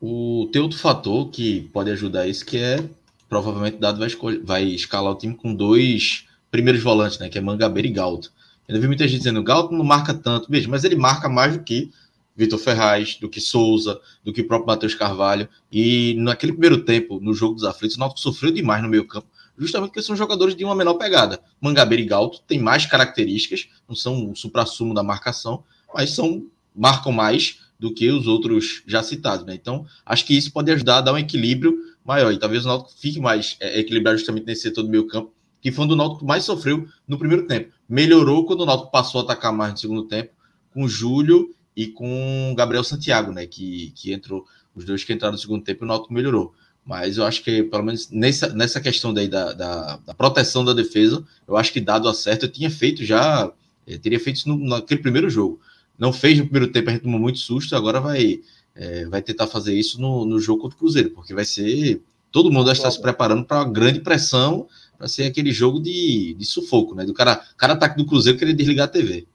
O, 0.00 0.48
tem 0.52 0.60
outro 0.60 0.78
fator 0.78 1.28
que 1.30 1.62
pode 1.72 1.90
ajudar 1.90 2.26
isso, 2.26 2.44
que 2.44 2.58
é 2.58 2.84
provavelmente 3.28 3.78
Dado 3.78 3.98
vai, 3.98 4.08
escolher, 4.08 4.40
vai 4.44 4.64
escalar 4.64 5.12
o 5.12 5.16
time 5.16 5.34
com 5.34 5.54
dois 5.54 6.26
primeiros 6.50 6.82
volantes, 6.82 7.18
né? 7.18 7.28
Que 7.28 7.38
é 7.38 7.40
Mangabeira 7.40 7.88
e 7.88 7.92
Galto. 7.92 8.32
Ainda 8.68 8.80
vi 8.80 8.86
muita 8.86 9.06
gente 9.08 9.18
dizendo 9.18 9.42
Galto 9.42 9.72
não 9.72 9.84
marca 9.84 10.12
tanto, 10.12 10.50
veja, 10.50 10.68
mas 10.68 10.84
ele 10.84 10.96
marca 10.96 11.28
mais 11.28 11.56
do 11.56 11.62
que 11.62 11.90
Vitor 12.36 12.58
Ferraz, 12.58 13.16
do 13.20 13.28
que 13.28 13.40
Souza, 13.40 14.00
do 14.24 14.32
que 14.32 14.40
o 14.40 14.46
próprio 14.46 14.66
Matheus 14.66 14.94
Carvalho. 14.94 15.48
E 15.70 16.14
naquele 16.18 16.52
primeiro 16.52 16.84
tempo, 16.84 17.20
no 17.20 17.34
jogo 17.34 17.54
dos 17.54 17.64
aflitos, 17.64 17.96
o 17.96 18.00
Náutico 18.00 18.20
sofreu 18.20 18.50
demais 18.50 18.82
no 18.82 18.88
meio 18.88 19.06
campo, 19.06 19.28
justamente 19.56 19.90
porque 19.90 20.02
são 20.02 20.16
jogadores 20.16 20.56
de 20.56 20.64
uma 20.64 20.74
menor 20.74 20.94
pegada. 20.94 21.40
Mangabeira 21.60 22.02
e 22.02 22.06
Galto 22.06 22.40
têm 22.46 22.58
mais 22.58 22.86
características, 22.86 23.68
não 23.88 23.94
são 23.94 24.30
o 24.30 24.36
supra-sumo 24.36 24.94
da 24.94 25.02
marcação, 25.02 25.62
mas 25.94 26.10
são 26.10 26.46
marcam 26.74 27.12
mais 27.12 27.60
do 27.78 27.92
que 27.92 28.08
os 28.10 28.26
outros 28.26 28.82
já 28.86 29.02
citados, 29.02 29.44
né? 29.44 29.54
Então, 29.54 29.84
acho 30.06 30.24
que 30.24 30.36
isso 30.36 30.52
pode 30.52 30.70
ajudar 30.70 30.98
a 30.98 31.00
dar 31.00 31.12
um 31.12 31.18
equilíbrio 31.18 31.76
maior. 32.04 32.32
E 32.32 32.38
talvez 32.38 32.64
o 32.64 32.68
Náutico 32.68 32.92
fique 32.98 33.20
mais 33.20 33.56
é, 33.60 33.80
equilibrado 33.80 34.16
justamente 34.16 34.46
nesse 34.46 34.62
setor 34.62 34.84
do 34.84 34.88
meio 34.88 35.06
campo, 35.06 35.32
que 35.60 35.70
foi 35.70 35.84
onde 35.84 35.94
o 35.94 35.96
Náutico 35.96 36.24
mais 36.24 36.44
sofreu 36.44 36.86
no 37.06 37.18
primeiro 37.18 37.46
tempo. 37.46 37.72
Melhorou 37.88 38.46
quando 38.46 38.60
o 38.60 38.66
Náutico 38.66 38.90
passou 38.90 39.20
a 39.20 39.24
atacar 39.24 39.52
mais 39.52 39.72
no 39.72 39.78
segundo 39.78 40.04
tempo, 40.04 40.32
com 40.72 40.84
o 40.84 40.88
Júlio 40.88 41.54
e 41.76 41.86
com 41.86 42.54
Gabriel 42.56 42.84
Santiago, 42.84 43.32
né? 43.32 43.46
Que, 43.46 43.92
que 43.94 44.12
entrou, 44.12 44.46
os 44.74 44.84
dois 44.84 45.04
que 45.04 45.12
entraram 45.12 45.32
no 45.32 45.38
segundo 45.38 45.64
tempo, 45.64 45.84
o 45.84 45.88
Náutico 45.88 46.12
melhorou. 46.12 46.54
Mas 46.84 47.16
eu 47.16 47.24
acho 47.24 47.42
que, 47.42 47.62
pelo 47.62 47.84
menos 47.84 48.10
nessa, 48.10 48.48
nessa 48.48 48.80
questão 48.80 49.14
daí 49.14 49.28
da, 49.28 49.52
da, 49.52 49.96
da 49.98 50.14
proteção 50.14 50.64
da 50.64 50.72
defesa, 50.72 51.24
eu 51.46 51.56
acho 51.56 51.72
que 51.72 51.80
dado 51.80 52.08
a 52.08 52.14
certo, 52.14 52.46
eu 52.46 52.48
tinha 52.50 52.70
feito 52.70 53.04
já, 53.04 53.50
eu 53.86 53.98
teria 53.98 54.18
feito 54.18 54.36
isso 54.36 54.48
no, 54.48 54.58
naquele 54.58 55.00
primeiro 55.00 55.30
jogo. 55.30 55.60
Não 55.98 56.12
fez 56.12 56.38
no 56.38 56.44
primeiro 56.44 56.72
tempo, 56.72 56.90
a 56.90 56.92
gente 56.92 57.02
tomou 57.02 57.20
muito 57.20 57.38
susto, 57.38 57.76
agora 57.76 58.00
vai, 58.00 58.40
é, 58.74 59.06
vai 59.06 59.22
tentar 59.22 59.46
fazer 59.46 59.74
isso 59.74 60.00
no, 60.00 60.24
no 60.24 60.40
jogo 60.40 60.62
contra 60.62 60.76
o 60.76 60.78
Cruzeiro, 60.78 61.10
porque 61.10 61.34
vai 61.34 61.44
ser. 61.44 62.02
Todo 62.32 62.50
mundo 62.50 62.64
vai 62.64 62.72
estar 62.72 62.90
se 62.90 63.00
preparando 63.00 63.44
para 63.44 63.58
uma 63.58 63.70
grande 63.70 64.00
pressão, 64.00 64.66
para 64.96 65.06
ser 65.06 65.24
aquele 65.24 65.52
jogo 65.52 65.78
de, 65.78 66.34
de 66.34 66.44
sufoco, 66.46 66.94
né? 66.94 67.04
Do 67.04 67.12
cara, 67.12 67.44
cara 67.58 67.74
ataque 67.74 67.96
do 67.96 68.06
Cruzeiro 68.06 68.38
querer 68.38 68.54
desligar 68.54 68.86
a 68.86 68.90
TV. 68.90 69.26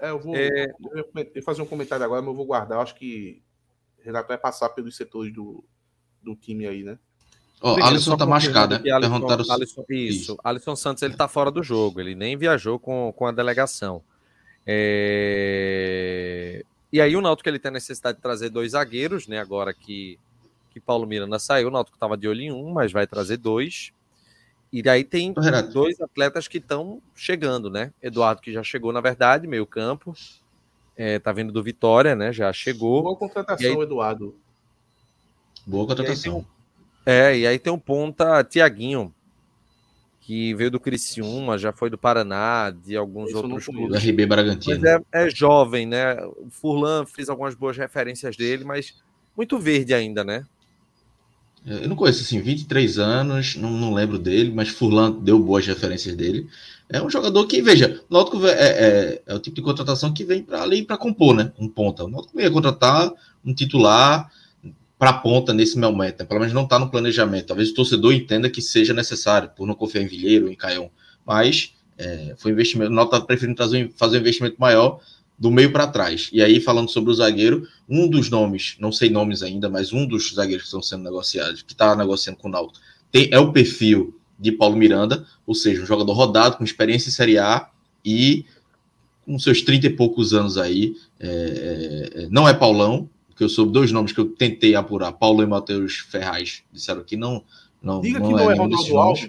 É, 0.00 0.10
eu 0.10 0.18
vou 0.18 0.34
é... 0.34 0.66
Eu 0.92 1.08
ia 1.34 1.42
fazer 1.42 1.62
um 1.62 1.66
comentário 1.66 2.04
agora, 2.04 2.22
mas 2.22 2.28
eu 2.28 2.34
vou 2.34 2.46
guardar. 2.46 2.78
Eu 2.78 2.82
acho 2.82 2.94
que 2.94 3.42
Renato 4.02 4.28
vai 4.28 4.38
passar 4.38 4.70
pelos 4.70 4.96
setores 4.96 5.32
do, 5.32 5.62
do 6.22 6.34
time 6.34 6.66
aí, 6.66 6.82
né? 6.82 6.98
Ó, 7.62 7.74
oh, 7.74 7.84
Alisson 7.84 8.16
tá 8.16 8.24
machucado, 8.24 8.78
né? 8.78 8.90
Alisson, 8.90 9.10
Perguntaram... 9.12 9.44
Alisson, 9.50 9.84
isso. 9.90 10.22
isso. 10.22 10.38
Alisson 10.42 10.74
Santos, 10.74 11.02
ele 11.02 11.14
tá 11.14 11.28
fora 11.28 11.50
do 11.50 11.62
jogo. 11.62 12.00
Ele 12.00 12.14
nem 12.14 12.36
viajou 12.36 12.78
com, 12.78 13.12
com 13.14 13.26
a 13.26 13.32
delegação. 13.32 14.02
É... 14.66 16.64
E 16.92 17.00
aí 17.00 17.14
o 17.14 17.20
Náutico 17.20 17.48
ele 17.48 17.58
tem 17.58 17.68
a 17.68 17.72
necessidade 17.72 18.16
de 18.16 18.22
trazer 18.22 18.48
dois 18.48 18.72
zagueiros, 18.72 19.28
né? 19.28 19.38
Agora 19.38 19.74
que, 19.74 20.18
que 20.70 20.80
Paulo 20.80 21.06
Miranda 21.06 21.38
saiu, 21.38 21.68
o 21.68 21.70
Náutico 21.70 21.96
estava 21.96 22.16
de 22.16 22.26
olho 22.26 22.40
em 22.40 22.50
um, 22.50 22.72
mas 22.72 22.90
vai 22.90 23.06
trazer 23.06 23.36
dois. 23.36 23.92
E 24.72 24.88
aí 24.88 25.02
tem 25.02 25.34
Renato. 25.36 25.72
dois 25.72 26.00
atletas 26.00 26.46
que 26.46 26.58
estão 26.58 27.02
chegando, 27.14 27.68
né? 27.68 27.92
Eduardo, 28.00 28.40
que 28.40 28.52
já 28.52 28.62
chegou, 28.62 28.92
na 28.92 29.00
verdade, 29.00 29.46
meio 29.46 29.66
campo. 29.66 30.14
É, 30.96 31.18
tá 31.18 31.32
vindo 31.32 31.52
do 31.52 31.62
Vitória, 31.62 32.14
né? 32.14 32.32
Já 32.32 32.52
chegou. 32.52 33.02
Boa 33.02 33.16
contratação, 33.16 33.80
aí... 33.80 33.82
Eduardo. 33.82 34.34
Boa 35.66 35.86
contratação. 35.86 36.32
E 36.32 36.36
um... 36.36 36.44
É, 37.04 37.38
e 37.38 37.46
aí 37.46 37.58
tem 37.58 37.72
um 37.72 37.78
ponta 37.78 38.44
Tiaguinho, 38.44 39.12
que 40.20 40.54
veio 40.54 40.70
do 40.70 40.78
Criciúma, 40.78 41.58
já 41.58 41.72
foi 41.72 41.90
do 41.90 41.98
Paraná, 41.98 42.70
de 42.70 42.96
alguns 42.96 43.34
outros 43.34 43.66
clubes. 43.66 44.04
RB 44.04 44.26
Bragantino. 44.26 44.78
Mas 44.80 44.84
é, 44.84 45.26
é, 45.26 45.30
jovem, 45.30 45.86
né? 45.86 46.14
O 46.22 46.48
Furlan 46.50 47.04
fez 47.06 47.28
algumas 47.28 47.54
boas 47.54 47.76
referências 47.76 48.36
dele, 48.36 48.62
mas 48.62 49.02
muito 49.36 49.58
verde 49.58 49.92
ainda, 49.92 50.22
né? 50.22 50.46
Eu 51.66 51.88
não 51.88 51.96
conheço, 51.96 52.22
assim, 52.22 52.40
23 52.40 52.98
anos, 52.98 53.56
não, 53.56 53.70
não 53.70 53.92
lembro 53.92 54.18
dele, 54.18 54.50
mas 54.54 54.68
Furlan 54.68 55.12
deu 55.12 55.38
boas 55.38 55.66
referências 55.66 56.14
dele. 56.16 56.48
É 56.88 57.02
um 57.02 57.10
jogador 57.10 57.46
que, 57.46 57.60
veja, 57.62 58.02
o 58.08 58.14
Náutico 58.14 58.44
é, 58.46 58.52
é, 58.52 59.22
é 59.26 59.34
o 59.34 59.38
tipo 59.38 59.56
de 59.56 59.62
contratação 59.62 60.12
que 60.12 60.24
vem 60.24 60.42
para 60.42 60.62
ali 60.62 60.82
para 60.82 60.96
compor, 60.96 61.36
né? 61.36 61.52
Um 61.58 61.68
ponta. 61.68 62.04
O 62.04 62.08
Náutico 62.08 62.40
ia 62.40 62.50
contratar 62.50 63.12
um 63.44 63.54
titular 63.54 64.30
para 64.98 65.12
ponta 65.12 65.54
nesse 65.54 65.78
momento, 65.78 66.20
né? 66.20 66.26
pelo 66.26 66.40
menos 66.40 66.52
não 66.52 66.64
está 66.64 66.78
no 66.78 66.90
planejamento. 66.90 67.46
Talvez 67.46 67.70
o 67.70 67.74
torcedor 67.74 68.12
entenda 68.12 68.50
que 68.50 68.60
seja 68.60 68.92
necessário, 68.92 69.50
por 69.56 69.66
não 69.66 69.74
confiar 69.74 70.02
em 70.02 70.06
Vilheiro 70.06 70.50
em 70.50 70.56
Caion. 70.56 70.88
Mas 71.24 71.72
é, 71.96 72.34
foi 72.36 72.50
investimento, 72.50 72.90
o 72.90 72.94
Náutico 72.94 73.16
está 73.16 73.26
preferindo 73.26 73.56
trazer, 73.56 73.92
fazer 73.96 74.18
um 74.18 74.20
investimento 74.20 74.56
maior 74.58 75.00
do 75.40 75.50
meio 75.50 75.72
para 75.72 75.86
trás. 75.86 76.28
E 76.34 76.42
aí, 76.42 76.60
falando 76.60 76.90
sobre 76.90 77.10
o 77.10 77.14
zagueiro, 77.14 77.66
um 77.88 78.06
dos 78.06 78.28
nomes, 78.28 78.76
não 78.78 78.92
sei 78.92 79.08
nomes 79.08 79.42
ainda, 79.42 79.70
mas 79.70 79.90
um 79.90 80.06
dos 80.06 80.34
zagueiros 80.34 80.64
que 80.64 80.66
estão 80.66 80.82
sendo 80.82 81.02
negociados, 81.02 81.62
que 81.62 81.72
está 81.72 81.96
negociando 81.96 82.38
com 82.38 82.48
o 82.48 82.50
Náutico, 82.50 82.78
tem, 83.10 83.30
é 83.32 83.38
o 83.38 83.50
perfil 83.50 84.14
de 84.38 84.52
Paulo 84.52 84.76
Miranda, 84.76 85.26
ou 85.46 85.54
seja, 85.54 85.82
um 85.82 85.86
jogador 85.86 86.12
rodado, 86.12 86.58
com 86.58 86.64
experiência 86.64 87.08
em 87.08 87.12
Série 87.12 87.38
A 87.38 87.70
e 88.04 88.44
com 89.24 89.38
seus 89.38 89.62
30 89.62 89.86
e 89.86 89.90
poucos 89.90 90.34
anos 90.34 90.58
aí. 90.58 90.94
É, 91.18 92.10
é, 92.14 92.28
não 92.30 92.46
é 92.46 92.52
Paulão, 92.52 93.08
que 93.34 93.42
eu 93.42 93.48
soube 93.48 93.72
dois 93.72 93.90
nomes 93.90 94.12
que 94.12 94.20
eu 94.20 94.26
tentei 94.26 94.74
apurar, 94.74 95.12
Paulo 95.12 95.42
e 95.42 95.46
Matheus 95.46 95.96
Ferraz, 96.10 96.62
disseram 96.70 97.02
que 97.02 97.16
não. 97.16 97.42
não 97.82 98.02
Diga 98.02 98.18
não 98.18 98.28
que 98.28 98.32
não 98.34 98.50
é, 98.50 98.52
é 98.52 98.56
Ronaldo 98.58 98.98
Alves. 98.98 99.28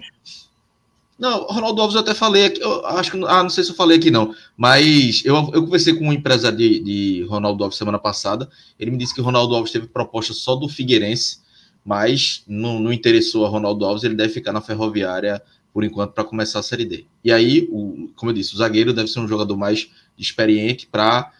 Não, 1.22 1.44
Ronaldo 1.44 1.80
Alves 1.80 1.94
eu 1.94 2.00
até 2.00 2.14
falei 2.14 2.52
eu 2.58 2.84
acho 2.84 3.12
que, 3.12 3.24
ah, 3.28 3.44
não 3.44 3.48
sei 3.48 3.62
se 3.62 3.70
eu 3.70 3.76
falei 3.76 3.96
aqui 3.96 4.10
não, 4.10 4.34
mas 4.56 5.24
eu, 5.24 5.36
eu 5.54 5.62
conversei 5.62 5.94
com 5.94 6.08
um 6.08 6.12
empresário 6.12 6.58
de, 6.58 6.80
de 6.80 7.22
Ronaldo 7.28 7.62
Alves 7.62 7.78
semana 7.78 7.96
passada, 7.96 8.50
ele 8.76 8.90
me 8.90 8.96
disse 8.96 9.14
que 9.14 9.20
Ronaldo 9.20 9.54
Alves 9.54 9.70
teve 9.70 9.86
proposta 9.86 10.34
só 10.34 10.56
do 10.56 10.68
Figueirense, 10.68 11.38
mas 11.84 12.42
não, 12.44 12.80
não 12.80 12.92
interessou 12.92 13.46
a 13.46 13.48
Ronaldo 13.48 13.84
Alves, 13.84 14.02
ele 14.02 14.16
deve 14.16 14.32
ficar 14.32 14.52
na 14.52 14.60
Ferroviária 14.60 15.40
por 15.72 15.84
enquanto 15.84 16.10
para 16.10 16.24
começar 16.24 16.58
a 16.58 16.62
Série 16.64 16.84
D. 16.84 17.06
E 17.22 17.30
aí, 17.30 17.68
o, 17.70 18.10
como 18.16 18.32
eu 18.32 18.34
disse, 18.34 18.52
o 18.56 18.58
zagueiro 18.58 18.92
deve 18.92 19.06
ser 19.06 19.20
um 19.20 19.28
jogador 19.28 19.56
mais 19.56 19.88
experiente 20.18 20.88
para 20.88 21.30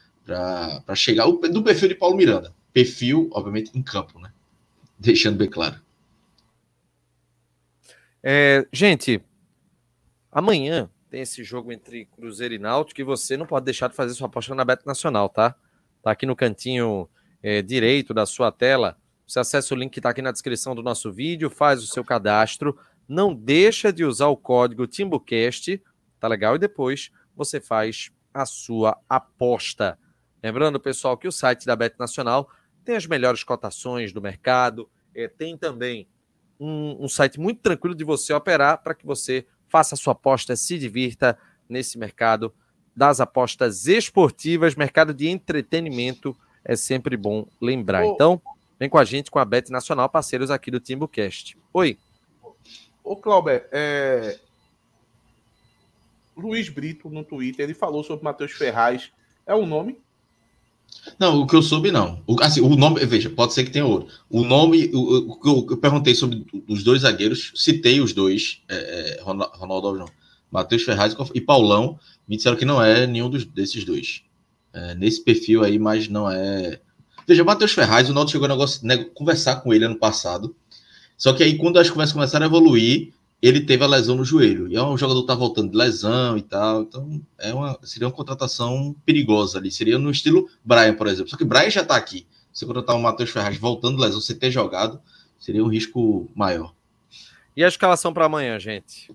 chegar, 0.94 1.26
do 1.26 1.60
perfil 1.60 1.88
de 1.88 1.96
Paulo 1.96 2.16
Miranda, 2.16 2.54
perfil, 2.72 3.28
obviamente, 3.32 3.72
em 3.74 3.82
campo, 3.82 4.20
né? 4.20 4.30
Deixando 4.96 5.36
bem 5.36 5.50
claro. 5.50 5.74
É, 8.22 8.64
gente, 8.72 9.20
Amanhã 10.32 10.88
tem 11.10 11.20
esse 11.20 11.44
jogo 11.44 11.70
entre 11.70 12.06
Cruzeiro 12.06 12.54
e 12.54 12.59
Náutico 12.59 12.96
que 12.96 13.04
você 13.04 13.36
não 13.36 13.44
pode 13.44 13.66
deixar 13.66 13.88
de 13.88 13.94
fazer 13.94 14.14
sua 14.14 14.28
aposta 14.28 14.54
na 14.54 14.64
Beto 14.64 14.86
Nacional, 14.86 15.28
tá? 15.28 15.54
Tá 16.02 16.10
aqui 16.10 16.24
no 16.24 16.34
cantinho 16.34 17.06
é, 17.42 17.60
direito 17.60 18.14
da 18.14 18.24
sua 18.24 18.50
tela. 18.50 18.96
Você 19.26 19.38
acessa 19.38 19.74
o 19.74 19.76
link 19.76 19.92
que 19.92 19.98
está 19.98 20.09
aqui 20.09 20.22
na 20.22 20.32
descrição 20.32 20.74
do 20.74 20.82
nosso 20.82 21.12
vídeo, 21.12 21.50
faz 21.50 21.82
o 21.82 21.86
seu 21.86 22.02
cadastro, 22.02 22.78
não 23.06 23.34
deixa 23.34 23.92
de 23.92 24.06
usar 24.06 24.28
o 24.28 24.36
código 24.36 24.86
TimbuCast, 24.86 25.82
tá 26.18 26.28
legal? 26.28 26.56
E 26.56 26.59
depois 26.59 27.10
você 27.36 27.60
faz 27.60 28.10
a 28.32 28.46
sua 28.46 28.98
aposta. 29.06 29.98
Lembrando, 30.42 30.80
pessoal, 30.80 31.18
que 31.18 31.28
o 31.28 31.32
site 31.32 31.66
da 31.66 31.76
Bet 31.76 31.94
Nacional 31.98 32.48
tem 32.82 32.96
as 32.96 33.06
melhores 33.06 33.44
cotações 33.44 34.14
do 34.14 34.22
mercado, 34.22 34.88
é, 35.14 35.28
tem 35.28 35.59
também 35.59 36.09
um, 36.59 37.04
um 37.04 37.09
site 37.09 37.38
muito 37.38 37.60
tranquilo 37.60 37.94
de 37.94 38.02
você 38.02 38.32
operar 38.32 38.82
para 38.82 38.94
que 38.94 39.04
você 39.04 39.46
faça 39.72 39.96
sua 39.96 40.12
aposta, 40.12 40.54
se 40.54 40.78
divirta 40.78 41.38
nesse 41.66 41.98
mercado 41.98 42.52
das 42.94 43.20
apostas 43.20 43.86
esportivas, 43.86 44.74
mercado 44.74 45.14
de 45.14 45.28
entretenimento, 45.28 46.36
é 46.62 46.76
sempre 46.76 47.16
bom 47.16 47.46
lembrar. 47.58 48.04
Ô, 48.04 48.12
então, 48.12 48.42
vem 48.78 48.90
com 48.90 48.98
a 48.98 49.04
gente 49.04 49.30
com 49.30 49.38
a 49.38 49.44
Bet 49.46 49.72
Nacional, 49.72 50.10
parceiros 50.10 50.50
aqui 50.50 50.70
do 50.70 50.78
TimbuCast. 50.78 51.56
Oi. 51.72 51.98
Ô, 53.02 53.16
Clauber, 53.16 53.66
é... 53.72 54.38
Luiz 56.36 56.68
Brito 56.68 57.08
no 57.08 57.24
Twitter, 57.24 57.64
ele 57.64 57.74
falou 57.74 58.04
sobre 58.04 58.24
Matheus 58.24 58.52
Ferraz. 58.52 59.10
É 59.46 59.54
o 59.54 59.60
um 59.60 59.66
nome? 59.66 59.98
Não, 61.19 61.40
o 61.40 61.47
que 61.47 61.55
eu 61.55 61.62
soube, 61.62 61.90
não. 61.90 62.23
O, 62.27 62.36
assim, 62.40 62.60
o 62.60 62.77
nome, 62.77 63.05
veja, 63.05 63.28
pode 63.28 63.52
ser 63.52 63.64
que 63.64 63.70
tenha 63.70 63.85
outro. 63.85 64.09
O 64.31 64.44
nome, 64.44 64.90
o, 64.94 65.32
o, 65.32 65.66
eu, 65.70 65.77
perguntei 65.77 66.14
sobre 66.14 66.44
os 66.69 66.82
dois 66.82 67.02
zagueiros, 67.02 67.52
citei 67.55 68.01
os 68.01 68.12
dois, 68.12 68.62
é, 68.69 69.19
é, 69.19 69.23
Ronaldo 69.23 69.98
não, 69.98 70.06
Matheus 70.51 70.82
Ferraz 70.82 71.16
e 71.35 71.40
Paulão, 71.40 71.98
me 72.28 72.36
disseram 72.36 72.56
que 72.56 72.64
não 72.64 72.82
é 72.82 73.06
nenhum 73.06 73.28
dos, 73.28 73.44
desses 73.44 73.85
dois. 73.85 74.23
É, 74.73 74.94
nesse 74.94 75.23
perfil 75.23 75.64
aí, 75.64 75.78
mas 75.78 76.09
não 76.09 76.31
é. 76.31 76.81
Veja, 77.27 77.44
Matheus 77.44 77.73
Ferraz, 77.73 78.09
o 78.09 78.14
Naldo 78.14 78.31
chegou 78.31 78.47
a 78.47 78.48
negócio, 78.48 78.86
né, 78.86 78.98
conversar 79.14 79.56
com 79.56 79.73
ele 79.73 79.85
ano 79.85 79.98
passado. 79.98 80.55
Só 81.16 81.32
que 81.32 81.43
aí, 81.43 81.56
quando 81.56 81.78
as 81.78 81.89
conversas 81.89 82.12
começaram 82.12 82.44
a 82.44 82.48
evoluir, 82.48 83.12
ele 83.43 83.60
teve 83.60 83.82
a 83.82 83.89
lesão 83.89 84.14
no 84.14 84.24
joelho. 84.24 84.69
E 84.69 84.77
é 84.77 84.82
um 84.82 84.97
jogador 84.97 85.23
que 85.23 85.27
tá 85.27 85.35
voltando 85.35 85.73
de 85.73 85.77
lesão 85.77 86.39
e 86.39 86.43
tal. 86.43 86.82
Então, 86.82 87.20
é 87.36 87.52
uma, 87.52 87.77
seria 87.82 88.06
uma 88.06 88.14
contratação 88.14 88.94
perigosa 89.05 89.59
ali. 89.59 89.69
Seria 89.70 89.98
no 89.98 90.12
estilo 90.12 90.48
Brian, 90.64 90.94
por 90.94 91.09
exemplo. 91.09 91.28
Só 91.28 91.36
que 91.36 91.44
Brian 91.44 91.69
já 91.69 91.85
tá 91.85 91.97
aqui. 91.97 92.27
Se 92.52 92.64
contratar 92.64 92.94
o 92.94 93.02
Matheus 93.02 93.31
Ferraz 93.31 93.59
voltando 93.59 93.97
de 93.97 94.02
lesão, 94.02 94.20
você 94.20 94.35
ter 94.35 94.51
jogado, 94.52 95.02
seria 95.40 95.64
um 95.64 95.69
risco 95.69 96.31
maior. 96.36 96.73
E 97.56 97.64
a 97.64 97.69
escalação 97.69 98.14
para 98.14 98.27
amanhã, 98.27 98.59
gente? 98.60 99.10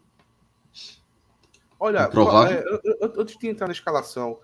Olha, 1.79 2.09
Provável. 2.09 2.59
É, 2.83 3.11
antes 3.17 3.37
de 3.37 3.47
entrar 3.47 3.67
na 3.67 3.73
escalação, 3.73 4.39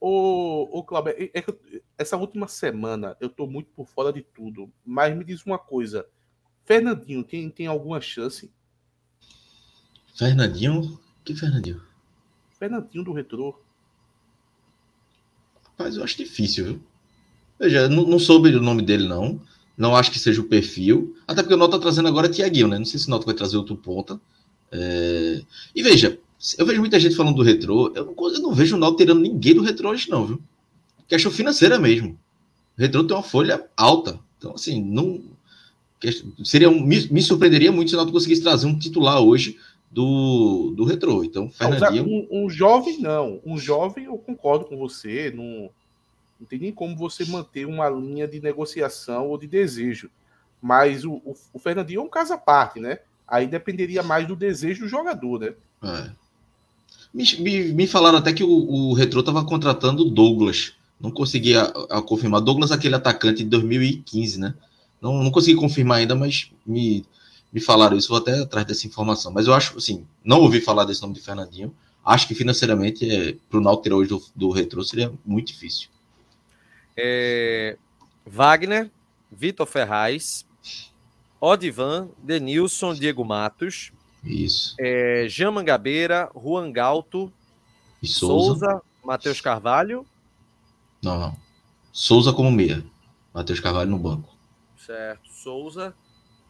o, 0.00 0.78
o 0.78 0.82
Cláudio, 0.82 1.12
é, 1.16 1.30
é 1.38 1.44
essa 1.96 2.16
última 2.16 2.48
semana 2.48 3.16
eu 3.20 3.28
tô 3.28 3.46
muito 3.46 3.70
por 3.76 3.86
fora 3.86 4.12
de 4.12 4.22
tudo. 4.22 4.72
Mas 4.84 5.16
me 5.16 5.24
diz 5.24 5.44
uma 5.44 5.58
coisa: 5.58 6.06
Fernandinho 6.64 7.22
tem, 7.22 7.48
tem 7.48 7.66
alguma 7.66 8.00
chance? 8.00 8.50
Fernandinho? 10.20 11.00
Que 11.24 11.34
Fernandinho? 11.34 11.80
Fernandinho 12.58 13.02
do 13.02 13.12
Retrô. 13.14 13.58
Rapaz, 15.64 15.96
eu 15.96 16.04
acho 16.04 16.18
difícil, 16.18 16.64
viu? 16.66 16.82
Veja, 17.58 17.88
não, 17.88 18.06
não 18.06 18.18
soube 18.18 18.54
o 18.54 18.60
nome 18.60 18.82
dele, 18.82 19.08
não. 19.08 19.40
Não 19.78 19.96
acho 19.96 20.10
que 20.10 20.18
seja 20.18 20.42
o 20.42 20.44
perfil. 20.44 21.16
Até 21.26 21.42
porque 21.42 21.54
o 21.54 21.56
Nota 21.56 21.78
tá 21.78 21.84
trazendo 21.84 22.08
agora 22.08 22.26
é 22.26 22.30
Tiaguinho, 22.30 22.68
né? 22.68 22.76
Não 22.76 22.84
sei 22.84 23.00
se 23.00 23.06
o 23.06 23.10
Nota 23.10 23.24
vai 23.24 23.34
trazer 23.34 23.56
outro 23.56 23.74
ponta. 23.76 24.20
É... 24.70 25.40
E 25.74 25.82
veja, 25.82 26.18
eu 26.58 26.66
vejo 26.66 26.80
muita 26.80 27.00
gente 27.00 27.16
falando 27.16 27.36
do 27.36 27.42
retrô. 27.42 27.90
Eu 27.94 28.04
não, 28.04 28.28
eu 28.30 28.42
não 28.42 28.52
vejo 28.52 28.76
o 28.76 28.78
Nota 28.78 28.98
tirando 28.98 29.22
ninguém 29.22 29.54
do 29.54 29.62
retrô 29.62 29.88
hoje, 29.88 30.10
não, 30.10 30.26
viu? 30.26 30.42
Questão 31.08 31.32
financeira 31.32 31.78
mesmo. 31.78 32.20
O 32.76 32.80
retrô 32.82 33.02
tem 33.04 33.16
uma 33.16 33.22
folha 33.22 33.66
alta. 33.74 34.20
Então, 34.36 34.52
assim, 34.52 34.82
não. 34.84 35.22
Seria 36.44 36.68
um... 36.68 36.78
me, 36.78 37.08
me 37.08 37.22
surpreenderia 37.22 37.72
muito 37.72 37.88
se 37.88 37.94
o 37.94 37.98
Nota 37.98 38.12
conseguisse 38.12 38.42
trazer 38.42 38.66
um 38.66 38.78
titular 38.78 39.18
hoje 39.22 39.56
do, 39.90 40.72
do 40.76 40.84
retrô. 40.84 41.24
Então, 41.24 41.50
Fernandinho. 41.50 42.06
Um, 42.06 42.44
um, 42.44 42.50
jovem, 42.50 42.98
não. 43.00 43.40
Um 43.44 43.58
jovem, 43.58 44.04
eu 44.04 44.16
concordo 44.16 44.64
com 44.64 44.76
você. 44.76 45.32
Não, 45.34 45.68
não 46.38 46.46
tem 46.46 46.58
nem 46.58 46.72
como 46.72 46.96
você 46.96 47.24
manter 47.24 47.66
uma 47.66 47.88
linha 47.88 48.28
de 48.28 48.40
negociação 48.40 49.28
ou 49.28 49.36
de 49.36 49.46
desejo. 49.46 50.08
Mas 50.62 51.04
o, 51.04 51.14
o, 51.24 51.34
o 51.54 51.58
Fernandinho 51.58 52.00
é 52.00 52.04
um 52.04 52.08
caso 52.08 52.32
à 52.32 52.38
parte, 52.38 52.78
né? 52.78 53.00
Aí 53.26 53.46
dependeria 53.46 54.02
mais 54.02 54.26
do 54.26 54.36
desejo 54.36 54.82
do 54.82 54.88
jogador, 54.88 55.40
né? 55.40 55.54
É. 55.82 56.10
Me, 57.12 57.24
me, 57.40 57.72
me, 57.72 57.86
falaram 57.86 58.18
até 58.18 58.32
que 58.32 58.44
o, 58.44 58.48
o 58.48 58.92
Retrô 58.92 59.20
estava 59.20 59.44
contratando 59.44 60.04
Douglas. 60.04 60.74
Não 61.00 61.10
conseguia 61.10 61.62
a, 61.62 61.98
a 61.98 62.02
confirmar. 62.02 62.40
Douglas, 62.40 62.70
aquele 62.70 62.94
atacante 62.94 63.42
de 63.42 63.50
2015, 63.50 64.38
né? 64.38 64.54
Não, 65.00 65.22
não 65.22 65.30
consegui 65.30 65.58
confirmar 65.58 65.98
ainda, 65.98 66.14
mas 66.14 66.52
me, 66.64 67.04
me 67.52 67.60
falaram 67.60 67.96
isso, 67.96 68.08
vou 68.08 68.18
até 68.18 68.40
atrás 68.40 68.66
dessa 68.66 68.86
informação. 68.86 69.32
Mas 69.32 69.46
eu 69.46 69.54
acho, 69.54 69.76
assim, 69.78 70.06
não 70.24 70.40
ouvi 70.40 70.60
falar 70.60 70.84
desse 70.84 71.02
nome 71.02 71.14
de 71.14 71.20
Fernandinho, 71.20 71.74
acho 72.04 72.26
que 72.28 72.34
financeiramente 72.34 73.08
é, 73.10 73.36
para 73.48 73.58
o 73.58 73.62
Náutico 73.62 73.94
hoje 73.96 74.08
do, 74.08 74.22
do 74.34 74.50
Retro 74.50 74.82
seria 74.84 75.12
muito 75.24 75.48
difícil. 75.48 75.88
É, 76.96 77.76
Wagner, 78.26 78.90
Vitor 79.30 79.66
Ferraz, 79.66 80.44
Odivan, 81.40 82.08
Denilson, 82.22 82.94
Diego 82.94 83.24
Matos, 83.24 83.92
Isso. 84.22 84.74
é, 84.78 85.26
Jean 85.28 85.50
Mangabeira, 85.50 86.30
Juan 86.34 86.70
Galto, 86.70 87.32
E 88.02 88.06
Souza? 88.06 88.58
Souza, 88.60 88.82
Matheus 89.04 89.40
Carvalho, 89.40 90.06
Não, 91.02 91.18
não. 91.18 91.36
Souza 91.92 92.32
como 92.32 92.50
meia. 92.50 92.84
Matheus 93.32 93.60
Carvalho 93.60 93.90
no 93.90 93.98
banco. 93.98 94.28
certo, 94.76 95.30
Souza, 95.32 95.94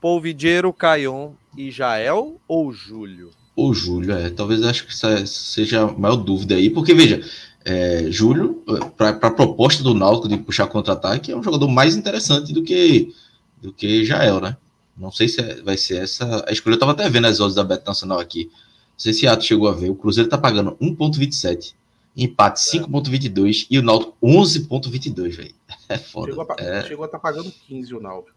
Polvidiero, 0.00 0.72
Caion 0.72 1.32
e 1.56 1.70
Jael 1.70 2.40
ou 2.48 2.72
Júlio? 2.72 3.30
Ou 3.54 3.74
Júlio, 3.74 4.12
é. 4.12 4.30
Talvez 4.30 4.62
acho 4.62 4.86
que 4.86 4.94
seja 5.26 5.82
a 5.82 5.92
maior 5.92 6.16
dúvida 6.16 6.54
aí, 6.54 6.70
porque 6.70 6.94
veja, 6.94 7.20
é, 7.64 8.06
Júlio, 8.10 8.62
para 8.96 9.10
a 9.10 9.30
proposta 9.30 9.82
do 9.82 9.92
Náutico 9.94 10.28
de 10.28 10.38
puxar 10.38 10.66
contra-ataque, 10.68 11.30
é 11.30 11.36
um 11.36 11.42
jogador 11.42 11.68
mais 11.68 11.94
interessante 11.96 12.52
do 12.52 12.62
que 12.62 13.12
do 13.60 13.72
que 13.72 14.04
Jael, 14.06 14.40
né? 14.40 14.56
Não 14.96 15.12
sei 15.12 15.28
se 15.28 15.40
é- 15.40 15.60
vai 15.62 15.76
ser 15.76 16.02
essa 16.02 16.44
a 16.48 16.52
escolha. 16.52 16.74
Eu 16.74 16.78
tava 16.78 16.92
até 16.92 17.08
vendo 17.10 17.26
as 17.26 17.40
odds 17.40 17.54
da 17.54 17.62
Bet 17.64 17.84
Nacional 17.86 18.18
aqui. 18.18 18.44
Não 18.46 18.98
sei 18.98 19.12
se 19.12 19.26
Ato 19.26 19.44
chegou 19.44 19.68
a 19.68 19.72
ver. 19.72 19.90
O 19.90 19.94
Cruzeiro 19.94 20.30
tá 20.30 20.38
pagando 20.38 20.76
1,27, 20.80 21.74
empate 22.16 22.60
5,22 22.60 23.66
e 23.70 23.78
o 23.78 23.82
Náutico 23.82 24.14
11,22, 24.22 25.36
velho. 25.36 25.54
É 25.90 25.98
foda. 25.98 26.28
Chegou 26.32 26.46
a, 26.48 26.62
É, 26.62 26.82
chegou 26.84 27.02
a 27.02 27.06
estar 27.06 27.18
pagando 27.18 27.50
15 27.66 27.94
o 27.94 28.00
Naldo. 28.00 28.28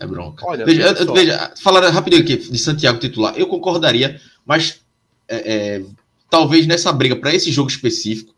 É 0.00 0.06
bronca. 0.06 0.44
Olha, 0.46 0.64
veja, 0.64 0.92
veja 0.92 1.12
veja, 1.12 1.52
falar 1.62 1.88
rapidinho 1.90 2.22
aqui 2.22 2.36
de 2.36 2.58
Santiago 2.58 2.98
titular, 2.98 3.34
eu 3.36 3.46
concordaria, 3.46 4.20
mas 4.44 4.82
é, 5.28 5.54
é, 5.76 5.84
talvez 6.28 6.66
nessa 6.66 6.92
briga 6.92 7.16
para 7.16 7.34
esse 7.34 7.50
jogo 7.50 7.70
específico 7.70 8.34